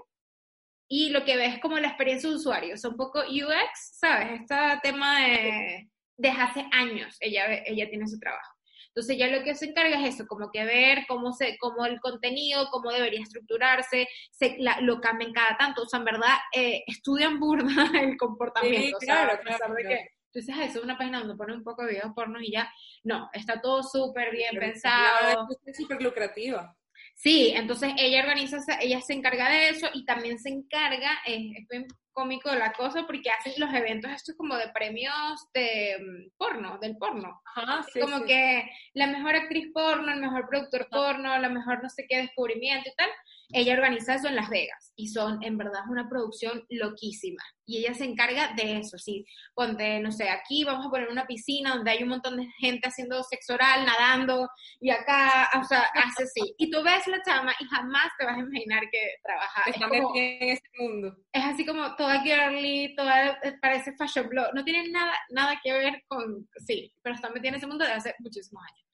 y 0.89 1.09
lo 1.09 1.23
que 1.23 1.38
ves 1.38 1.59
como 1.59 1.79
la 1.79 1.88
experiencia 1.88 2.29
de 2.29 2.35
usuario. 2.35 2.75
Es 2.75 2.83
un 2.83 2.97
poco 2.97 3.21
UX, 3.21 3.97
¿sabes? 3.97 4.41
Este 4.41 4.55
tema 4.83 5.21
de 5.21 5.89
desde 6.21 6.41
hace 6.41 6.65
años 6.71 7.17
ella, 7.19 7.45
ella 7.65 7.89
tiene 7.89 8.07
su 8.07 8.19
trabajo. 8.19 8.55
Entonces 8.93 9.15
ella 9.15 9.27
lo 9.38 9.43
que 9.43 9.55
se 9.55 9.68
encarga 9.68 9.99
es 10.05 10.15
eso, 10.15 10.27
como 10.27 10.51
que 10.51 10.65
ver 10.65 11.05
cómo 11.07 11.31
se, 11.31 11.57
cómo 11.59 11.85
el 11.85 11.99
contenido, 12.01 12.68
cómo 12.72 12.91
debería 12.91 13.22
estructurarse, 13.22 14.07
se, 14.31 14.57
la- 14.59 14.81
lo 14.81 14.99
cambian 14.99 15.31
cada 15.31 15.55
tanto, 15.57 15.84
o 15.84 15.88
sea, 15.88 15.99
en 15.99 16.05
verdad 16.05 16.35
eh, 16.53 16.84
estudian 16.88 17.39
burda 17.39 17.65
el 18.03 18.18
comportamiento, 18.18 18.81
Sí, 18.88 18.93
o 18.93 18.99
sea, 18.99 19.15
claro, 19.15 19.34
a 19.34 19.38
pesar 19.43 19.57
claro, 19.59 19.73
de 19.76 19.81
claro. 19.84 19.95
que 19.95 20.51
"Ah, 20.53 20.63
eso 20.65 20.80
es 20.80 20.84
una 20.84 20.97
página 20.97 21.19
donde 21.19 21.35
ponen 21.35 21.57
un 21.57 21.63
poco 21.63 21.84
de 21.84 21.91
videos 21.91 22.11
pornos 22.13 22.41
y 22.43 22.51
ya, 22.51 22.69
no, 23.03 23.30
está 23.34 23.61
todo 23.61 23.81
súper 23.84 24.31
bien 24.31 24.49
Pero 24.51 24.61
pensado. 24.61 25.47
la- 25.49 25.57
Es 25.65 25.77
súper 25.77 26.01
lucrativa. 26.01 26.76
Sí, 27.15 27.53
entonces 27.55 27.93
ella 27.97 28.21
organiza, 28.21 28.57
ella 28.79 29.01
se 29.01 29.13
encarga 29.13 29.49
de 29.49 29.69
eso 29.69 29.88
y 29.93 30.05
también 30.05 30.39
se 30.39 30.49
encarga, 30.49 31.19
eh, 31.25 31.51
es 31.57 31.67
bien 31.67 31.88
cómico 32.13 32.53
la 32.53 32.73
cosa 32.73 33.05
porque 33.05 33.29
hacen 33.29 33.53
los 33.57 33.73
eventos 33.73 34.11
estos 34.11 34.35
como 34.35 34.55
de 34.55 34.69
premios 34.69 35.47
de 35.53 35.97
mm, 35.99 36.38
porno, 36.38 36.77
del 36.79 36.97
porno. 36.97 37.41
Ajá, 37.55 37.83
sí. 37.91 37.99
como 37.99 38.19
sí. 38.19 38.25
que 38.25 38.69
la 38.93 39.07
mejor 39.07 39.35
actriz 39.35 39.71
porno, 39.73 40.11
el 40.11 40.19
mejor 40.19 40.47
productor 40.49 40.88
porno, 40.89 41.38
la 41.38 41.49
mejor 41.49 41.81
no 41.81 41.89
sé 41.89 42.05
qué 42.07 42.17
descubrimiento 42.17 42.89
y 42.89 42.95
tal. 42.95 43.09
Ella 43.53 43.73
organiza 43.73 44.15
eso 44.15 44.28
en 44.28 44.36
Las 44.36 44.49
Vegas 44.49 44.94
y 44.95 45.07
son, 45.10 45.44
en 45.44 45.57
verdad, 45.57 45.82
una 45.90 46.07
producción 46.10 46.65
loquísima. 46.69 47.41
Y 47.65 47.78
ella 47.80 47.94
se 47.94 48.06
encarga 48.06 48.53
de 48.56 48.80
eso, 48.80 48.98
sí. 48.98 49.26
Ponte, 49.53 49.99
no 49.99 50.11
sé, 50.11 50.30
aquí 50.30 50.64
vamos 50.64 50.86
a 50.86 50.90
poner 50.90 51.07
una 51.10 51.26
piscina 51.26 51.76
donde 51.76 51.91
hay 51.91 52.03
un 52.03 52.10
montón 52.10 52.38
de 52.38 52.48
gente 52.60 52.88
haciendo 52.88 53.23
sexo 53.23 53.53
oral, 53.53 53.86
nadando, 53.86 54.49
y 54.80 54.90
acá, 54.90 55.49
o 55.60 55.64
sea, 55.64 55.82
hace 55.94 56.23
así. 56.23 56.53
Y 56.57 56.69
tú 56.69 56.84
ves 56.84 57.07
la 57.07 57.22
chama 57.23 57.53
y 57.60 57.65
jamás 57.65 58.07
te 58.19 58.26
vas 58.26 58.36
a 58.38 58.40
imaginar 58.41 58.84
que 58.91 58.99
trabaja. 59.23 59.61
Es, 59.68 59.76
Está 59.76 59.88
como- 59.90 60.10
metida 60.14 60.23
en 60.45 60.49
ese 60.49 60.64
mundo. 60.80 61.18
es 61.32 61.44
así 61.45 61.65
como 61.65 61.95
toda 61.95 62.22
girly, 62.22 62.94
toda, 62.95 63.30
eh, 63.44 63.57
parece 63.61 63.94
fashion 63.98 64.28
blog. 64.30 64.53
No 64.53 64.64
tiene 64.64 64.90
nada, 64.90 65.14
nada 65.30 65.60
que 65.64 65.72
ver 65.72 66.03
con, 66.07 66.48
sí, 66.65 66.94
pero 67.02 67.15
está 67.15 67.30
metida 67.30 67.49
en 67.49 67.56
ese 67.56 67.68
mundo 67.68 67.86
desde 67.86 67.98
hace 67.98 68.15
muchísimos 68.19 68.64
años. 68.64 68.86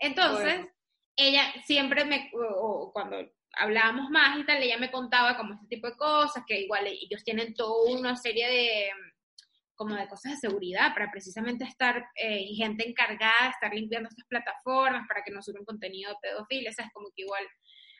Entonces, 0.00 0.54
Bueno. 0.56 0.70
ella 1.16 1.42
siempre 1.64 2.04
me, 2.04 2.30
o, 2.34 2.84
o 2.88 2.92
cuando 2.92 3.16
hablábamos 3.54 4.10
más 4.10 4.38
y 4.38 4.44
tal, 4.44 4.62
ella 4.62 4.78
me 4.78 4.90
contaba 4.90 5.36
como 5.36 5.54
este 5.54 5.66
tipo 5.68 5.86
de 5.88 5.96
cosas, 5.96 6.44
que 6.46 6.60
igual 6.60 6.86
ellos 6.86 7.24
tienen 7.24 7.54
toda 7.54 7.90
una 7.98 8.16
serie 8.16 8.48
de 8.48 8.90
como 9.74 9.94
de 9.94 10.08
cosas 10.08 10.32
de 10.32 10.48
seguridad 10.48 10.92
para 10.92 11.08
precisamente 11.10 11.64
estar 11.64 12.04
eh, 12.16 12.40
y 12.40 12.56
gente 12.56 12.88
encargada 12.88 13.44
de 13.44 13.50
estar 13.50 13.72
limpiando 13.72 14.08
estas 14.08 14.26
plataformas 14.26 15.06
para 15.06 15.22
que 15.22 15.30
no 15.30 15.40
suban 15.40 15.64
contenido 15.64 16.10
de 16.10 16.16
pedofilia, 16.20 16.70
es 16.70 16.76
como 16.92 17.08
que 17.14 17.22
igual 17.22 17.44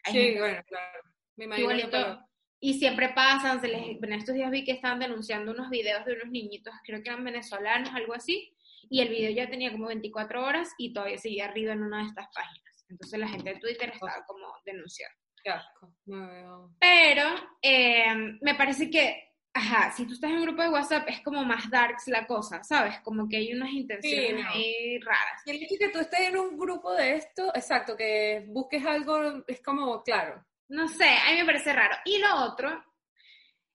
hay 0.05 0.13
Sí, 0.13 0.19
gente- 0.21 0.41
bueno, 0.41 0.63
claro. 0.67 1.01
Me 1.37 1.45
imagino 1.45 1.63
igualito. 1.71 1.91
para- 1.93 2.25
Y 2.61 2.75
siempre 2.81 3.11
pasan, 3.11 3.61
se 3.61 3.69
les, 3.69 3.81
en 4.03 4.13
estos 4.13 4.35
días 4.35 4.51
vi 4.51 4.65
que 4.65 4.73
estaban 4.73 4.99
denunciando 4.99 5.53
unos 5.53 5.71
videos 5.71 6.05
de 6.05 6.15
unos 6.15 6.29
niñitos, 6.31 6.75
creo 6.85 7.01
que 7.01 7.11
eran 7.11 7.23
venezolanos, 7.23 7.95
algo 7.95 8.13
así, 8.15 8.53
y 8.91 9.01
el 9.01 9.11
video 9.11 9.31
ya 9.31 9.49
tenía 9.49 9.71
como 9.71 9.87
24 9.87 10.45
horas 10.45 10.71
y 10.79 10.93
todavía 10.93 11.19
seguía 11.19 11.45
arriba 11.45 11.75
en 11.75 11.85
una 11.85 11.99
de 12.03 12.09
estas 12.09 12.27
páginas. 12.35 12.85
Entonces 12.89 13.21
la 13.21 13.29
gente 13.29 13.55
de 13.55 13.61
Twitter 13.61 13.91
estaba 13.91 14.25
como 14.27 14.49
denunciando. 14.65 15.17
Qué 15.49 15.55
asco. 15.55 15.95
No 16.05 16.29
veo. 16.29 16.71
Pero 16.79 17.25
eh, 17.63 18.37
me 18.43 18.55
parece 18.55 18.91
que, 18.91 19.33
ajá, 19.55 19.91
si 19.93 20.05
tú 20.07 20.13
estás 20.13 20.31
en 20.31 20.37
un 20.37 20.45
grupo 20.45 20.61
de 20.61 20.69
WhatsApp 20.69 21.09
es 21.09 21.23
como 21.23 21.43
más 21.43 21.71
darks 21.71 22.09
la 22.09 22.27
cosa, 22.27 22.63
¿sabes? 22.63 23.01
Como 23.01 23.27
que 23.27 23.39
hay 23.39 23.55
unas 23.55 23.71
intenciones 23.71 24.45
no. 24.45 24.51
ahí 24.51 24.99
raras. 24.99 25.43
Y 25.47 25.51
el 25.53 25.63
hecho 25.63 25.75
de 25.75 25.79
que 25.79 25.89
tú 25.89 26.01
estés 26.01 26.21
en 26.29 26.37
un 26.37 26.59
grupo 26.59 26.93
de 26.93 27.15
esto, 27.15 27.51
exacto, 27.55 27.97
que 27.97 28.45
busques 28.49 28.85
algo, 28.85 29.43
es 29.47 29.63
como, 29.63 30.03
claro. 30.03 30.45
No 30.69 30.87
sé, 30.87 31.09
a 31.09 31.31
mí 31.31 31.39
me 31.39 31.47
parece 31.47 31.73
raro. 31.73 31.97
Y 32.05 32.19
lo 32.19 32.45
otro 32.45 32.85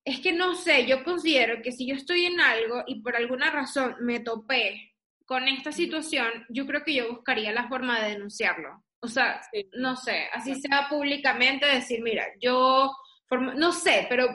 es 0.06 0.20
que 0.20 0.32
no 0.32 0.54
sé, 0.54 0.86
yo 0.86 1.04
considero 1.04 1.60
que 1.64 1.72
si 1.72 1.88
yo 1.88 1.96
estoy 1.96 2.26
en 2.26 2.40
algo 2.40 2.84
y 2.86 3.02
por 3.02 3.16
alguna 3.16 3.50
razón 3.50 3.96
me 4.02 4.20
topé 4.20 4.94
con 5.26 5.48
esta 5.48 5.72
situación, 5.72 6.46
yo 6.50 6.68
creo 6.68 6.84
que 6.84 6.94
yo 6.94 7.10
buscaría 7.10 7.52
la 7.52 7.68
forma 7.68 8.00
de 8.00 8.12
denunciarlo. 8.12 8.84
O 9.04 9.08
sea, 9.08 9.42
Sí. 9.52 9.70
no 9.74 9.96
sé, 9.96 10.30
así 10.34 10.56
sea 10.56 10.88
públicamente 10.90 11.66
decir, 11.66 12.02
mira, 12.02 12.26
yo, 12.42 12.92
no 13.56 13.72
sé, 13.72 14.06
pero 14.10 14.28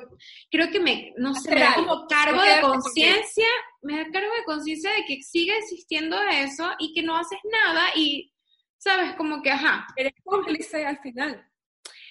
creo 0.50 0.70
que 0.70 0.78
me, 0.78 1.14
no 1.16 1.34
sé, 1.34 1.54
me 1.54 1.60
da 1.60 1.74
como 1.74 2.06
cargo 2.06 2.42
de 2.42 2.60
conciencia, 2.60 3.46
me 3.82 3.96
da 3.96 4.10
cargo 4.12 4.30
de 4.34 4.44
conciencia 4.44 4.92
de 4.92 5.04
que 5.04 5.22
sigue 5.22 5.56
existiendo 5.56 6.16
eso 6.30 6.70
y 6.78 6.92
que 6.92 7.02
no 7.02 7.16
haces 7.16 7.38
nada 7.50 7.86
y, 7.94 8.32
sabes, 8.76 9.14
como 9.14 9.42
que, 9.42 9.50
ajá, 9.50 9.86
Eres 9.96 10.12
cómplice 10.22 10.84
al 10.84 10.98
final. 10.98 11.44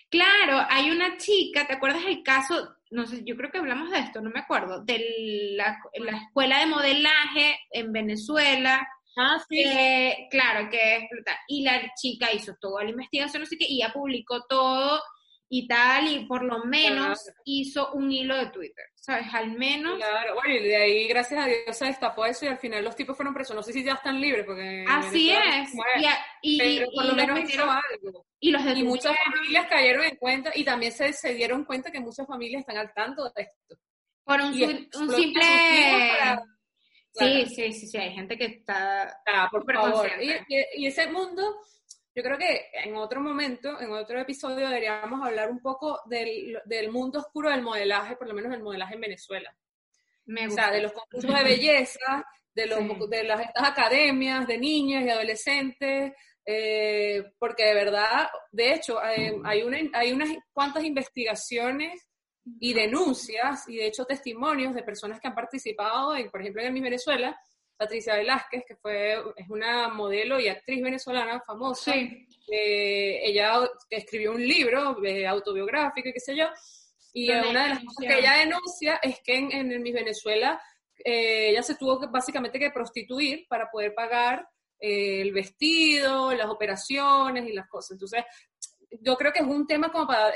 Claro, 0.09 0.65
hay 0.69 0.89
una 0.89 1.17
chica, 1.17 1.67
¿te 1.67 1.73
acuerdas 1.73 2.05
el 2.05 2.23
caso 2.23 2.77
no 2.91 3.05
sé, 3.05 3.23
yo 3.23 3.35
creo 3.35 3.51
que 3.51 3.57
hablamos 3.57 3.91
de 3.91 3.99
esto, 3.99 4.21
no 4.21 4.29
me 4.29 4.39
acuerdo, 4.39 4.83
de 4.83 5.55
la, 5.57 5.79
la 5.99 6.17
escuela 6.17 6.59
de 6.59 6.67
modelaje 6.67 7.59
en 7.71 7.91
Venezuela. 7.91 8.87
Ah, 9.17 9.37
sí. 9.49 9.63
que, 9.63 10.27
claro, 10.29 10.69
que 10.69 10.95
es 10.97 11.09
brutal. 11.09 11.35
Y 11.47 11.63
la 11.63 11.91
chica 11.95 12.31
hizo 12.33 12.53
toda 12.61 12.83
la 12.83 12.91
investigación, 12.91 13.45
sé 13.45 13.57
qué, 13.57 13.65
y 13.67 13.79
ya 13.79 13.91
publicó 13.91 14.43
todo 14.47 15.01
y 15.49 15.65
tal, 15.65 16.07
y 16.11 16.25
por 16.25 16.43
lo 16.43 16.65
menos 16.65 17.23
Claro. 17.23 17.39
hizo 17.45 17.91
un 17.93 18.11
hilo 18.11 18.35
de 18.35 18.47
Twitter, 18.47 18.83
¿sabes? 18.95 19.33
Al 19.33 19.51
menos. 19.51 19.95
Claro, 19.95 20.35
bueno, 20.35 20.53
y 20.55 20.63
de 20.67 20.75
ahí, 20.75 21.07
gracias 21.07 21.41
a 21.41 21.47
Dios, 21.47 21.77
se 21.77 21.85
destapó 21.85 22.25
eso 22.25 22.43
y 22.45 22.49
al 22.49 22.57
final 22.57 22.83
los 22.83 22.97
tipos 22.97 23.15
fueron 23.15 23.33
presos. 23.33 23.55
No 23.55 23.63
sé 23.63 23.71
si 23.71 23.81
ya 23.81 23.93
están 23.93 24.19
libres, 24.19 24.45
porque. 24.45 24.83
Así 24.89 25.31
es. 25.31 25.73
Y, 25.97 26.05
a- 26.05 26.17
y, 26.41 26.57
pero 26.57 26.87
por 26.93 27.05
y 27.05 27.07
lo 27.07 27.15
menos 27.15 27.39
hizo 27.49 27.63
algo. 27.63 28.25
y 28.41 28.51
los 28.51 28.61
Y 28.61 28.65
detuvieron. 28.65 28.89
muchas 28.91 29.15
familias 29.23 29.65
cayeron 29.69 30.03
en 30.03 30.15
cuenta 30.17 30.51
y 30.53 30.65
también 30.65 30.91
se, 30.91 31.13
se 31.13 31.33
dieron 31.33 31.63
cuenta 31.63 31.91
que 31.91 32.01
muchas 32.01 32.27
familias 32.27 32.59
están 32.59 32.77
al 32.77 32.93
tanto 32.93 33.23
de 33.33 33.43
esto. 33.43 33.81
por 34.25 34.41
un, 34.41 34.49
un 34.51 35.15
simple... 35.15 35.41
Sí, 37.13 37.45
sí, 37.47 37.73
sí, 37.73 37.87
sí, 37.87 37.97
hay 37.97 38.13
gente 38.13 38.37
que 38.37 38.45
está... 38.45 39.21
Ah, 39.25 39.47
por 39.51 39.65
favor. 39.71 40.07
Y, 40.19 40.27
consciente. 40.29 40.67
y- 40.75 40.83
y 40.83 40.87
ese 40.87 41.07
mundo, 41.07 41.41
yo 42.13 42.21
creo 42.23 42.37
que 42.37 42.67
en 42.73 42.95
otro 42.95 43.21
momento, 43.21 43.79
en 43.81 43.91
otro 43.91 44.19
episodio, 44.19 44.67
deberíamos 44.67 45.25
hablar 45.25 45.49
un 45.49 45.59
poco 45.61 45.99
del, 46.05 46.59
del 46.65 46.91
mundo 46.91 47.19
oscuro 47.19 47.49
del 47.49 47.63
modelaje, 47.63 48.15
por 48.17 48.27
lo 48.27 48.33
menos 48.35 48.53
el 48.53 48.61
modelaje 48.61 48.95
en 48.95 49.01
Venezuela. 49.01 49.55
Me 50.25 50.41
O 50.43 50.45
gusta. 50.47 50.63
sea, 50.65 50.71
de 50.71 50.81
los 50.81 50.91
concursos 50.91 51.33
de 51.35 51.43
belleza, 51.43 52.25
de, 52.53 52.65
los, 52.67 52.79
Sí. 52.79 52.89
de 53.09 53.23
las 53.23 53.41
estas 53.41 53.67
academias 53.69 54.45
de 54.45 54.57
niñas 54.57 55.03
y 55.05 55.09
adolescentes, 55.09 56.13
eh, 56.45 57.23
porque 57.39 57.65
de 57.65 57.73
verdad, 57.73 58.27
de 58.51 58.73
hecho, 58.73 58.99
hay, 58.99 59.31
hay, 59.43 59.63
una, 59.63 59.77
hay 59.93 60.11
unas 60.11 60.29
cuantas 60.53 60.83
investigaciones 60.83 62.06
y 62.59 62.73
denuncias 62.73 63.67
y 63.67 63.77
de 63.77 63.87
hecho 63.87 64.05
testimonios 64.05 64.73
de 64.73 64.83
personas 64.83 65.19
que 65.19 65.27
han 65.27 65.35
participado, 65.35 66.15
en, 66.15 66.29
por 66.29 66.41
ejemplo, 66.41 66.61
en 66.61 66.73
Miss 66.73 66.83
Venezuela, 66.83 67.39
Patricia 67.75 68.15
Velázquez, 68.15 68.63
que 68.67 68.75
fue, 68.75 69.13
es 69.35 69.49
una 69.49 69.89
modelo 69.89 70.39
y 70.39 70.47
actriz 70.47 70.81
venezolana 70.81 71.41
famosa, 71.45 71.93
Sí, 71.93 72.27
eh, 72.51 73.19
ella 73.23 73.69
escribió 73.89 74.31
un 74.31 74.45
libro 74.45 75.03
eh, 75.03 75.27
autobiográfico 75.27 76.09
y 76.09 76.13
qué 76.13 76.19
sé 76.19 76.35
yo, 76.35 76.47
y 77.13 77.29
una 77.31 77.63
de 77.63 77.69
las 77.69 77.83
cosas 77.83 78.05
que 78.07 78.19
ella 78.19 78.33
denuncia 78.33 78.99
es 79.01 79.19
que 79.23 79.37
en, 79.37 79.51
en 79.51 79.81
Miss 79.81 79.93
Venezuela 79.93 80.61
eh, 81.03 81.49
ella 81.49 81.63
se 81.63 81.75
tuvo 81.75 81.99
que, 81.99 82.07
básicamente 82.07 82.59
que 82.59 82.71
prostituir 82.71 83.45
para 83.47 83.69
poder 83.69 83.93
pagar 83.93 84.47
eh, 84.79 85.21
el 85.21 85.31
vestido, 85.31 86.33
las 86.33 86.47
operaciones 86.47 87.47
y 87.47 87.53
las 87.53 87.67
cosas. 87.67 87.91
Entonces, 87.91 88.23
yo 89.01 89.15
creo 89.15 89.31
que 89.31 89.39
es 89.39 89.47
un 89.47 89.65
tema 89.65 89.91
como 89.91 90.07
para 90.07 90.33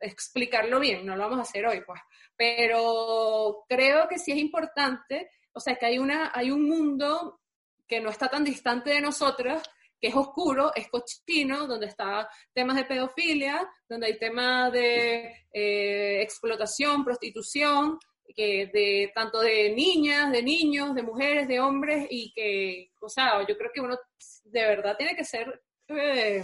explicarlo 0.00 0.80
bien, 0.80 1.04
no 1.04 1.16
lo 1.16 1.22
vamos 1.22 1.38
a 1.38 1.42
hacer 1.42 1.66
hoy, 1.66 1.82
pues, 1.86 2.00
pero 2.36 3.64
creo 3.68 4.08
que 4.08 4.18
sí 4.18 4.32
es 4.32 4.38
importante, 4.38 5.30
o 5.52 5.60
sea, 5.60 5.76
que 5.76 5.86
hay, 5.86 5.98
una, 5.98 6.32
hay 6.34 6.50
un 6.50 6.68
mundo 6.68 7.40
que 7.86 8.00
no 8.00 8.10
está 8.10 8.28
tan 8.28 8.44
distante 8.44 8.90
de 8.90 9.00
nosotras, 9.00 9.62
que 10.00 10.08
es 10.08 10.16
oscuro, 10.16 10.72
es 10.74 10.88
cochino, 10.88 11.68
donde 11.68 11.86
está 11.86 12.28
temas 12.52 12.76
de 12.76 12.84
pedofilia, 12.84 13.68
donde 13.88 14.08
hay 14.08 14.18
temas 14.18 14.72
de 14.72 15.46
eh, 15.52 16.22
explotación, 16.22 17.04
prostitución, 17.04 17.98
que 18.34 18.70
de 18.72 19.12
tanto 19.14 19.40
de 19.40 19.70
niñas, 19.70 20.32
de 20.32 20.42
niños, 20.42 20.94
de 20.94 21.02
mujeres, 21.02 21.46
de 21.46 21.60
hombres, 21.60 22.06
y 22.10 22.32
que, 22.32 22.90
o 23.00 23.08
sea, 23.08 23.46
yo 23.46 23.56
creo 23.56 23.70
que 23.72 23.80
uno 23.80 23.96
de 24.44 24.66
verdad 24.66 24.96
tiene 24.96 25.14
que 25.14 25.24
ser 25.24 25.62
eh, 25.88 26.42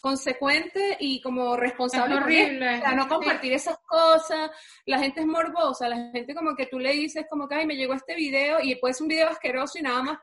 consecuente 0.00 0.96
y 1.00 1.20
como 1.20 1.56
responsable. 1.56 2.14
Es 2.14 2.22
horrible. 2.22 2.82
no 2.94 3.08
compartir 3.08 3.52
esas 3.52 3.78
cosas, 3.78 4.50
la 4.86 4.98
gente 4.98 5.20
es 5.20 5.26
morbosa, 5.26 5.88
la 5.88 6.10
gente 6.12 6.34
como 6.34 6.54
que 6.54 6.66
tú 6.66 6.78
le 6.78 6.92
dices 6.92 7.26
como 7.28 7.48
que, 7.48 7.56
ay, 7.56 7.66
me 7.66 7.76
llegó 7.76 7.94
este 7.94 8.14
video, 8.14 8.60
y 8.62 8.74
puede 8.76 8.94
ser 8.94 9.02
un 9.02 9.08
video 9.08 9.28
asqueroso 9.28 9.78
y 9.78 9.82
nada 9.82 10.02
más 10.02 10.18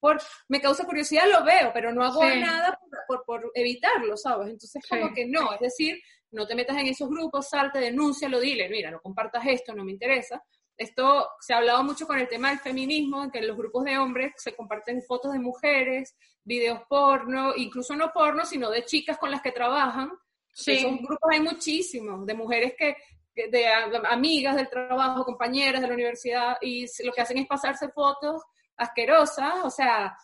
por, 0.00 0.18
me 0.48 0.60
causa 0.60 0.84
curiosidad, 0.84 1.24
lo 1.30 1.44
veo, 1.44 1.70
pero 1.74 1.92
no 1.92 2.02
hago 2.02 2.22
Sí. 2.22 2.40
nada 2.40 2.78
por, 3.06 3.24
por, 3.24 3.24
por 3.24 3.52
evitarlo, 3.54 4.16
¿sabes? 4.16 4.48
Entonces, 4.48 4.82
como 4.88 5.12
que 5.12 5.26
no, 5.26 5.52
es 5.52 5.60
decir, 5.60 6.00
no 6.30 6.46
te 6.46 6.54
metas 6.54 6.78
en 6.78 6.86
esos 6.86 7.08
grupos, 7.08 7.48
salte, 7.48 7.78
denúncialo, 7.80 8.40
dile, 8.40 8.68
mira, 8.68 8.90
no 8.90 9.00
compartas 9.00 9.44
esto, 9.46 9.74
no 9.74 9.84
me 9.84 9.92
interesa. 9.92 10.42
Esto 10.80 11.28
se 11.40 11.52
ha 11.52 11.58
hablado 11.58 11.84
mucho 11.84 12.06
con 12.06 12.18
el 12.18 12.26
tema 12.26 12.48
del 12.48 12.58
feminismo, 12.58 13.22
en 13.22 13.30
que 13.30 13.40
en 13.40 13.48
los 13.48 13.56
grupos 13.58 13.84
de 13.84 13.98
hombres 13.98 14.32
se 14.38 14.56
comparten 14.56 15.02
fotos 15.02 15.30
de 15.34 15.38
mujeres, 15.38 16.16
videos 16.42 16.80
porno, 16.88 17.52
incluso 17.54 17.94
no 17.94 18.10
porno, 18.14 18.46
sino 18.46 18.70
de 18.70 18.86
chicas 18.86 19.18
con 19.18 19.30
las 19.30 19.42
que 19.42 19.52
trabajan. 19.52 20.10
sí. 20.52 20.72
Esos 20.72 20.92
grupos 20.98 21.30
hay 21.30 21.40
muchísimos, 21.40 22.24
de 22.24 22.32
mujeres 22.34 22.74
que, 22.78 22.96
que- 23.34 23.48
de 23.48 23.66
amigas 24.08 24.56
del 24.56 24.70
trabajo, 24.70 25.22
compañeras 25.24 25.82
de 25.82 25.88
la 25.88 25.92
universidad, 25.94 26.56
y 26.62 26.86
lo 27.04 27.12
que 27.12 27.20
hacen 27.20 27.36
es 27.38 27.46
pasarse 27.46 27.90
fotos 27.90 28.42
asquerosas, 28.76 29.54
o 29.62 29.70
sea, 29.70 30.16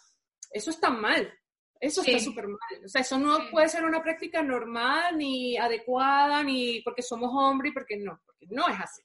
eso 0.51 0.70
está 0.70 0.89
mal, 0.89 1.33
eso 1.78 2.01
está 2.01 2.19
súper 2.19 2.49
mal, 2.49 2.85
o 2.85 2.89
sea, 2.89 3.03
eso 3.03 3.19
no 3.19 3.37
Sí. 3.37 3.43
puede 3.51 3.69
ser 3.69 3.85
una 3.85 4.03
práctica 4.03 4.43
normal, 4.43 5.19
ni 5.19 5.57
adecuada, 5.59 6.43
ni 6.43 6.81
porque 6.81 7.03
somos 7.03 7.31
hombres 7.35 7.70
y 7.73 7.74
porque 7.74 7.97
no, 7.99 8.19
porque 8.24 8.47
no 8.49 8.66
es 8.69 8.81
así. 8.81 9.03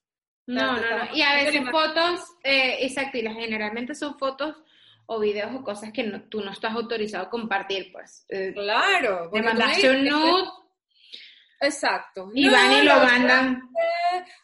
No, 0.54 0.74
no, 0.74 0.82
no. 1.06 1.16
Y 1.16 1.22
a 1.22 1.36
veces 1.36 1.62
fotos, 1.70 2.20
eh, 2.44 2.78
exacto, 2.82 3.18
y 3.18 3.22
las- 3.22 3.36
generalmente 3.36 3.96
son 3.96 4.18
fotos 4.18 4.56
o 5.06 5.20
videos 5.20 5.54
o 5.56 5.64
cosas 5.64 5.92
que 5.92 6.04
no, 6.04 6.22
tú 6.24 6.42
no 6.42 6.52
estás 6.52 6.74
autorizado 6.74 7.26
a 7.26 7.30
compartir, 7.30 7.92
pues. 7.92 8.26
Eh, 8.30 8.52
Claro. 8.54 9.30
te 9.32 9.42
mandaste 9.42 9.90
un 9.90 10.06
nude 10.06 10.44
Exacto. 11.60 12.32
y 12.34 12.46
No, 12.46 12.52
van 12.52 12.72
y 12.72 12.82
lo 12.84 12.96
mandan. 12.96 13.62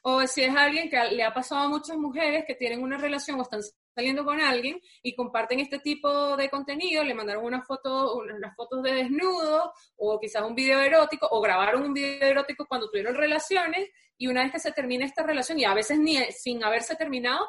o 0.03 0.25
si 0.27 0.43
es 0.43 0.55
alguien 0.55 0.89
que 0.89 1.03
le 1.11 1.23
ha 1.23 1.33
pasado 1.33 1.61
a 1.61 1.67
muchas 1.69 1.97
mujeres 1.97 2.43
que 2.45 2.55
tienen 2.55 2.81
una 2.83 2.97
relación 2.97 3.39
o 3.39 3.43
están 3.43 3.61
saliendo 3.97 4.23
con 4.23 4.39
alguien 4.39 4.79
y 5.01 5.15
comparten 5.15 5.59
este 5.59 5.79
tipo 5.79 6.37
de 6.37 6.51
contenido, 6.51 7.03
le 7.03 7.15
mandaron 7.15 7.43
una 7.43 7.63
foto, 7.63 8.13
unas 8.17 8.55
fotos 8.55 8.83
de 8.83 8.93
desnudo 8.93 9.73
o 9.95 10.19
quizás 10.19 10.43
un 10.43 10.53
video 10.53 10.79
erótico 10.81 11.27
o 11.31 11.41
grabaron 11.41 11.81
un 11.81 11.93
video 11.95 12.27
erótico 12.29 12.67
cuando 12.67 12.91
tuvieron 12.91 13.15
relaciones 13.15 13.89
y 14.19 14.27
una 14.27 14.43
vez 14.43 14.51
que 14.51 14.59
se 14.59 14.71
termina 14.71 15.03
esta 15.03 15.23
relación 15.23 15.57
y 15.57 15.65
a 15.65 15.73
veces 15.73 15.97
ni 15.97 16.15
sin 16.31 16.63
haberse 16.63 16.95
terminado, 16.95 17.47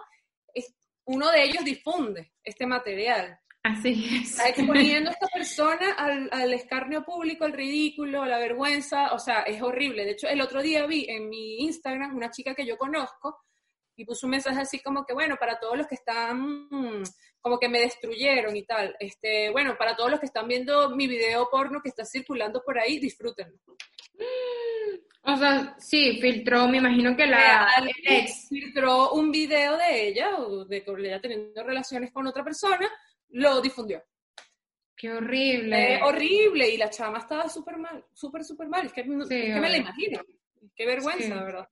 es- 0.54 0.74
uno 1.04 1.30
de 1.30 1.42
ellos 1.44 1.64
difunde 1.64 2.32
este 2.42 2.66
material. 2.66 3.38
Así 3.62 3.90
es. 4.22 4.30
Está 4.30 4.48
exponiendo 4.48 5.10
a 5.10 5.12
esta 5.12 5.26
persona 5.34 5.92
al, 5.98 6.30
al 6.32 6.54
escarnio 6.54 7.04
público, 7.04 7.44
al 7.44 7.52
ridículo, 7.52 8.22
a 8.22 8.26
la 8.28 8.38
vergüenza, 8.38 9.12
o 9.12 9.18
sea, 9.18 9.40
es 9.42 9.60
horrible. 9.60 10.06
De 10.06 10.12
hecho, 10.12 10.28
el 10.28 10.40
otro 10.40 10.62
día 10.62 10.86
vi 10.86 11.04
en 11.10 11.28
mi 11.28 11.58
Instagram 11.64 12.16
una 12.16 12.30
chica 12.30 12.54
que 12.54 12.64
yo 12.64 12.78
conozco 12.78 13.36
y 13.98 14.04
puso 14.04 14.26
un 14.26 14.30
mensaje 14.30 14.60
así 14.60 14.78
como 14.80 15.04
que, 15.04 15.12
bueno, 15.12 15.36
para 15.38 15.58
todos 15.58 15.76
los 15.76 15.88
que 15.88 15.96
están, 15.96 16.68
mm, 16.70 17.02
como 17.40 17.58
que 17.58 17.68
me 17.68 17.80
destruyeron 17.80 18.56
y 18.56 18.62
tal, 18.64 18.94
este, 19.00 19.50
bueno, 19.50 19.76
para 19.76 19.96
todos 19.96 20.08
los 20.12 20.20
que 20.20 20.26
están 20.26 20.46
viendo 20.46 20.90
mi 20.94 21.08
video 21.08 21.48
porno 21.50 21.82
que 21.82 21.88
está 21.88 22.04
circulando 22.04 22.62
por 22.62 22.78
ahí, 22.78 23.00
disfrútenlo. 23.00 23.58
O 25.22 25.36
sea, 25.36 25.74
sí, 25.80 26.18
filtró, 26.20 26.68
me 26.68 26.78
imagino 26.78 27.16
que 27.16 27.26
la 27.26 27.66
ex. 28.04 28.46
filtró 28.48 29.12
un 29.12 29.32
video 29.32 29.76
de 29.76 30.06
ella, 30.08 30.36
o 30.38 30.64
de 30.64 30.84
que 30.84 30.92
ella 30.92 31.20
teniendo 31.20 31.62
relaciones 31.64 32.12
con 32.12 32.24
otra 32.28 32.44
persona, 32.44 32.88
lo 33.30 33.60
difundió. 33.60 34.00
Qué 34.96 35.12
horrible. 35.12 35.94
Eh, 35.96 36.00
horrible, 36.04 36.68
y 36.68 36.76
la 36.76 36.88
chama 36.88 37.18
estaba 37.18 37.48
súper 37.48 37.78
mal, 37.78 38.04
súper, 38.14 38.44
súper 38.44 38.68
mal. 38.68 38.86
Es 38.86 38.92
que, 38.92 39.02
Sí, 39.02 39.10
es 39.12 39.28
que 39.28 39.60
me 39.60 39.70
la 39.70 39.76
imagino. 39.76 40.20
Qué 40.74 40.86
vergüenza, 40.86 41.24
Sí. 41.24 41.30
verdad. 41.30 41.68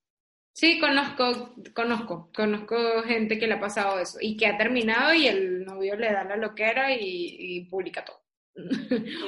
Sí, 0.57 0.81
conozco, 0.81 1.55
conozco, 1.75 2.31
conozco 2.35 3.03
gente 3.03 3.39
que 3.39 3.47
le 3.47 3.55
ha 3.55 3.61
pasado 3.61 3.99
eso 3.99 4.17
y 4.23 4.39
que 4.39 4.47
ha 4.47 4.57
terminado 4.57 5.13
y 5.13 5.27
el 5.27 5.67
novio 5.67 5.97
le 5.97 6.11
da 6.11 6.25
la 6.25 6.37
loquera 6.37 6.93
y, 6.93 7.37
y 7.39 7.65
publica 7.67 8.03
todo. 8.03 8.23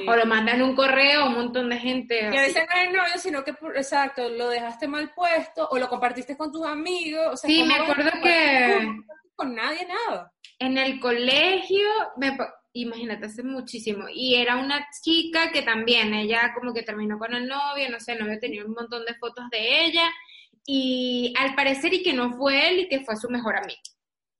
o 0.07 0.15
lo 0.15 0.25
mandan 0.25 0.63
un 0.63 0.75
correo 0.75 1.21
a 1.21 1.27
un 1.27 1.35
montón 1.35 1.69
de 1.69 1.77
gente. 1.77 2.19
Y 2.19 2.35
a 2.35 2.41
veces 2.41 2.63
no 2.67 2.75
es 2.81 2.87
el 2.87 2.93
novio, 2.93 3.13
sino 3.17 3.43
que, 3.43 3.53
exacto, 3.75 4.27
lo 4.27 4.49
dejaste 4.49 4.87
mal 4.87 5.13
puesto 5.13 5.67
o 5.69 5.77
lo 5.77 5.87
compartiste 5.87 6.35
con 6.35 6.51
tus 6.51 6.65
amigos. 6.65 7.27
O 7.33 7.37
sea, 7.37 7.47
Sí, 7.47 7.59
¿cómo 7.59 7.73
me 7.75 7.79
acuerdo 7.79 8.11
que-? 8.23 8.79
No 8.83 9.03
con 9.35 9.55
nadie 9.55 9.87
nada. 9.87 10.33
En 10.57 10.79
el 10.79 10.99
colegio, 10.99 11.87
me, 12.17 12.35
imagínate, 12.73 13.27
hace 13.27 13.43
muchísimo. 13.43 14.07
Y 14.11 14.35
era 14.35 14.57
una 14.57 14.87
chica 15.03 15.51
que 15.51 15.61
también, 15.61 16.11
ella 16.13 16.51
como 16.53 16.73
que 16.73 16.81
terminó 16.81 17.19
con 17.19 17.35
el 17.35 17.47
novio, 17.47 17.89
no 17.89 17.99
sé, 17.99 18.13
el 18.13 18.19
novio 18.19 18.39
tenía 18.39 18.65
un 18.65 18.73
montón 18.73 19.05
de 19.05 19.13
fotos 19.13 19.45
de 19.51 19.85
ella. 19.85 20.09
Y 20.71 21.33
al 21.39 21.55
parecer, 21.55 21.91
y 21.95 22.03
que 22.03 22.13
no 22.13 22.31
fue 22.37 22.69
él, 22.69 22.79
y 22.81 22.87
que 22.87 22.99
fue 23.03 23.15
su 23.15 23.27
mejor 23.29 23.57
amigo. 23.57 23.81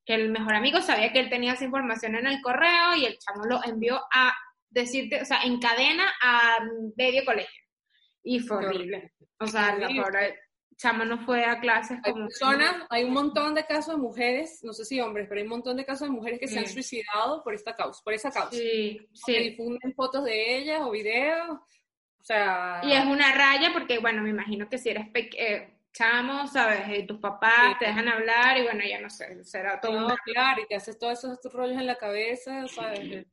Que 0.05 0.13
el 0.13 0.29
mejor 0.29 0.53
amigo 0.55 0.79
sabía 0.79 1.11
que 1.11 1.19
él 1.19 1.29
tenía 1.29 1.53
esa 1.53 1.65
información 1.65 2.15
en 2.15 2.27
el 2.27 2.39
correo 2.41 2.95
y 2.95 3.05
el 3.05 3.17
chamo 3.17 3.45
lo 3.45 3.59
envió 3.65 3.99
a 4.13 4.35
decirte, 4.69 5.21
o 5.21 5.25
sea, 5.25 5.41
en 5.41 5.59
cadena 5.59 6.05
a 6.21 6.59
medio 6.95 7.25
colegio. 7.25 7.63
Y 8.21 8.39
fue 8.41 8.57
horrible. 8.57 9.11
O 9.39 9.47
sea, 9.47 9.75
la 9.75 9.87
pobre 9.87 10.37
chama 10.77 11.03
no 11.03 11.17
fue 11.25 11.43
a 11.45 11.59
clases 11.59 11.97
Hay 12.03 12.11
como... 12.11 12.27
personas, 12.27 12.75
hay 12.91 13.03
un 13.05 13.13
montón 13.13 13.55
de 13.55 13.65
casos 13.65 13.95
de 13.95 14.01
mujeres, 14.01 14.59
no 14.63 14.71
sé 14.71 14.85
si 14.85 15.01
hombres, 15.01 15.25
pero 15.27 15.39
hay 15.39 15.45
un 15.45 15.49
montón 15.51 15.77
de 15.77 15.85
casos 15.85 16.07
de 16.07 16.13
mujeres 16.13 16.39
que 16.39 16.47
se 16.47 16.59
han 16.59 16.67
Sí. 16.67 16.73
suicidado 16.73 17.43
por 17.43 17.55
esta 17.55 17.75
causa, 17.75 18.01
por 18.03 18.13
esa 18.13 18.29
causa. 18.31 18.51
Sí, 18.51 18.99
Que 19.25 19.33
sí. 19.33 19.49
difunden 19.49 19.93
fotos 19.95 20.23
de 20.25 20.57
ellas 20.57 20.81
o 20.83 20.91
videos. 20.91 21.49
O 21.49 22.23
sea, 22.23 22.81
Y 22.83 22.91
es 22.93 23.03
una 23.05 23.33
raya 23.33 23.71
porque, 23.73 23.97
bueno, 23.97 24.21
me 24.21 24.29
imagino 24.29 24.69
que 24.69 24.77
si 24.77 24.89
eres 24.89 25.09
pe- 25.09 25.78
eh, 25.89 25.93
chamo, 25.93 26.47
¿sabes? 26.47 26.81
Y 26.97 27.05
tus 27.05 27.19
papás 27.19 27.77
te 27.79 27.85
dejan 27.85 28.07
hablar 28.07 28.57
y 28.57 28.63
bueno, 28.63 28.81
ya 28.87 28.99
no 28.99 29.09
sé, 29.09 29.43
será 29.43 29.79
todo. 29.79 29.99
No, 29.99 30.15
claro, 30.23 30.61
y 30.61 30.67
te 30.67 30.75
haces 30.75 30.97
todos 30.97 31.23
esos 31.23 31.39
rollos 31.53 31.79
en 31.79 31.87
la 31.87 31.97
cabeza, 31.97 32.67
¿sabes? 32.67 33.25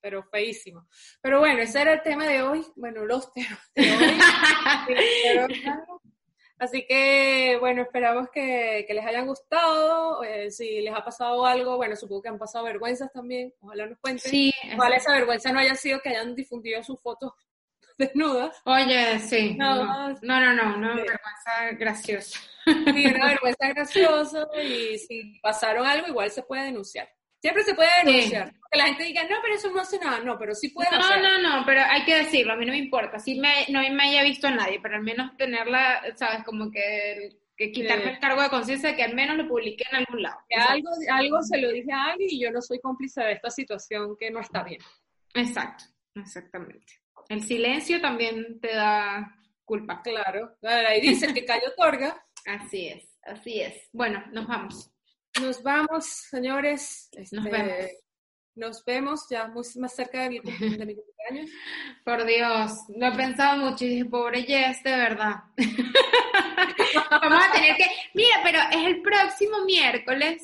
pero 0.00 0.24
feísimo. 0.24 0.88
Pero 1.20 1.38
bueno, 1.38 1.62
ese 1.62 1.80
era 1.80 1.92
el 1.92 2.02
tema 2.02 2.26
de 2.26 2.42
hoy, 2.42 2.66
bueno, 2.74 3.04
los 3.04 3.32
temas 3.32 3.70
de 3.74 3.92
hoy. 3.92 5.62
Así 6.58 6.86
que, 6.86 7.56
bueno, 7.58 7.82
esperamos 7.82 8.28
que, 8.32 8.86
les 8.88 9.04
hayan 9.04 9.26
gustado. 9.26 10.22
Eh, 10.22 10.50
si 10.50 10.80
les 10.80 10.94
ha 10.94 11.04
pasado 11.04 11.44
algo, 11.44 11.76
bueno, 11.76 11.96
supongo 11.96 12.22
que 12.22 12.28
han 12.28 12.38
pasado 12.38 12.64
vergüenzas 12.64 13.12
también. 13.12 13.52
Ojalá 13.60 13.86
nos 13.86 13.98
cuenten. 13.98 14.30
Sí. 14.30 14.52
Ojalá 14.76 14.96
esa 14.96 15.12
vergüenza 15.12 15.52
no 15.52 15.58
haya 15.58 15.74
sido 15.74 16.00
que 16.00 16.10
hayan 16.10 16.36
difundido 16.36 16.80
sus 16.84 17.00
fotos 17.00 17.32
desnudas. 18.02 18.60
Oye, 18.64 19.18
sí. 19.20 19.54
No, 19.56 20.10
no, 20.22 20.40
no, 20.40 20.54
no, 20.54 20.76
una 20.76 20.94
vergüenza 20.94 21.70
graciosa. 21.78 22.40
Sí, 22.64 23.06
una 23.06 23.26
vergüenza 23.26 23.68
graciosa 23.68 24.48
y 24.62 24.98
si 24.98 25.40
pasaron 25.40 25.86
algo, 25.86 26.08
igual 26.08 26.30
se 26.30 26.42
puede 26.42 26.64
denunciar. 26.64 27.08
Siempre 27.40 27.64
se 27.64 27.74
puede 27.74 27.90
denunciar. 28.04 28.52
Que 28.70 28.78
la 28.78 28.86
gente 28.86 29.02
diga, 29.02 29.24
no, 29.24 29.36
pero 29.42 29.54
eso 29.54 29.70
no 29.70 29.80
hace 29.80 29.98
nada. 29.98 30.20
No, 30.20 30.38
pero 30.38 30.54
sí 30.54 30.68
puede 30.68 30.88
No, 30.92 31.16
no, 31.20 31.38
no, 31.38 31.66
pero 31.66 31.82
hay 31.82 32.04
que 32.04 32.18
decirlo. 32.18 32.52
A 32.52 32.56
mí 32.56 32.64
no 32.64 32.70
me 32.70 32.78
importa. 32.78 33.18
Si 33.18 33.38
me, 33.40 33.66
no 33.68 33.80
me 33.80 34.02
haya 34.04 34.22
visto 34.22 34.46
a 34.46 34.52
nadie, 34.52 34.78
pero 34.80 34.96
al 34.96 35.02
menos 35.02 35.36
tenerla, 35.36 36.02
¿sabes? 36.14 36.44
Como 36.44 36.70
que, 36.70 37.40
que 37.56 37.72
quitarme 37.72 38.12
el 38.12 38.18
cargo 38.20 38.42
de 38.42 38.48
conciencia 38.48 38.90
de 38.90 38.96
que 38.96 39.02
al 39.02 39.14
menos 39.14 39.36
lo 39.36 39.48
publiqué 39.48 39.84
en 39.90 39.96
algún 39.96 40.22
lado. 40.22 40.38
Que 40.48 40.54
algo, 40.54 40.90
algo 41.10 41.42
se 41.42 41.58
lo 41.58 41.72
dije 41.72 41.92
a 41.92 42.12
alguien 42.12 42.30
y 42.30 42.40
yo 42.40 42.52
no 42.52 42.62
soy 42.62 42.78
cómplice 42.78 43.22
de 43.22 43.32
esta 43.32 43.50
situación 43.50 44.16
que 44.16 44.30
no 44.30 44.38
está 44.38 44.62
bien. 44.62 44.80
Exacto, 45.34 45.84
exactamente. 46.14 47.01
El 47.32 47.42
silencio 47.42 47.98
también 47.98 48.60
te 48.60 48.74
da 48.74 49.34
culpa. 49.64 50.02
Claro. 50.02 50.54
Ahí 50.62 51.00
dice 51.00 51.32
que 51.32 51.46
callo 51.46 51.68
otorga. 51.68 52.22
Así 52.46 52.88
es, 52.88 53.04
así 53.22 53.60
es. 53.60 53.88
Bueno, 53.92 54.20
nos 54.32 54.48
vamos. 54.48 54.90
Nos 55.40 55.62
vamos, 55.62 56.06
señores. 56.06 57.08
nos 57.16 57.32
este, 57.32 57.50
vemos. 57.50 57.90
Nos 58.56 58.84
vemos 58.84 59.26
ya 59.30 59.46
muy 59.46 59.64
más 59.76 59.94
cerca 59.94 60.24
de 60.24 60.30
mi, 60.30 60.40
cumpleaños. 60.40 61.48
Por 62.04 62.26
Dios, 62.26 62.72
lo 62.88 63.06
he 63.06 63.12
pensado 63.12 63.64
mucho 63.64 63.84
y 63.84 63.88
dije, 63.90 64.04
pobre 64.06 64.42
Jess, 64.42 64.82
de 64.82 64.90
verdad. 64.90 65.36
Vamos 67.10 67.44
a 67.48 67.52
tener 67.52 67.76
que. 67.76 67.86
Mira, 68.12 68.40
pero 68.42 68.58
es 68.72 68.86
el 68.86 69.00
próximo 69.00 69.64
miércoles. 69.64 70.42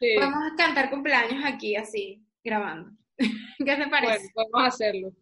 Sí. 0.00 0.16
Vamos 0.18 0.50
a 0.50 0.56
cantar 0.56 0.88
cumpleaños 0.88 1.44
aquí, 1.44 1.76
así, 1.76 2.26
grabando. 2.42 2.90
¿Qué 3.18 3.76
te 3.76 3.86
parece? 3.86 4.30
Bueno, 4.34 4.50
vamos 4.50 4.64
a 4.64 4.68
hacerlo. 4.68 5.12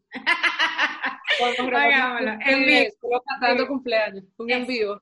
Hagámoslo. 1.44 2.32
En 2.44 2.66
vivo. 2.66 3.22
cantando 3.26 3.68
cumpleaños. 3.68 4.24
Un 4.36 4.50
en 4.50 4.66
vivo. 4.66 5.00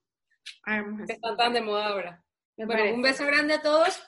Que 1.06 1.12
están 1.12 1.36
tan 1.36 1.52
de 1.52 1.60
moda 1.60 1.88
ahora. 1.88 2.24
Bueno, 2.56 2.94
un 2.94 3.02
beso 3.02 3.26
grande 3.26 3.54
a 3.54 3.62
todos. 3.62 4.00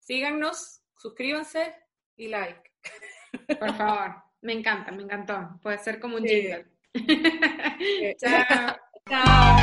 Síganos, 0.00 0.82
suscríbanse 0.96 1.74
y 2.16 2.28
like. 2.28 2.72
Por 3.58 3.74
favor, 3.74 4.22
me 4.40 4.52
encanta, 4.52 4.92
me 4.92 5.02
encantó. 5.02 5.58
Puede 5.62 5.78
ser 5.78 5.98
como 6.00 6.16
un 6.16 6.24
jingle. 6.24 6.66
Chao. 8.18 8.76
Chao. 9.08 9.56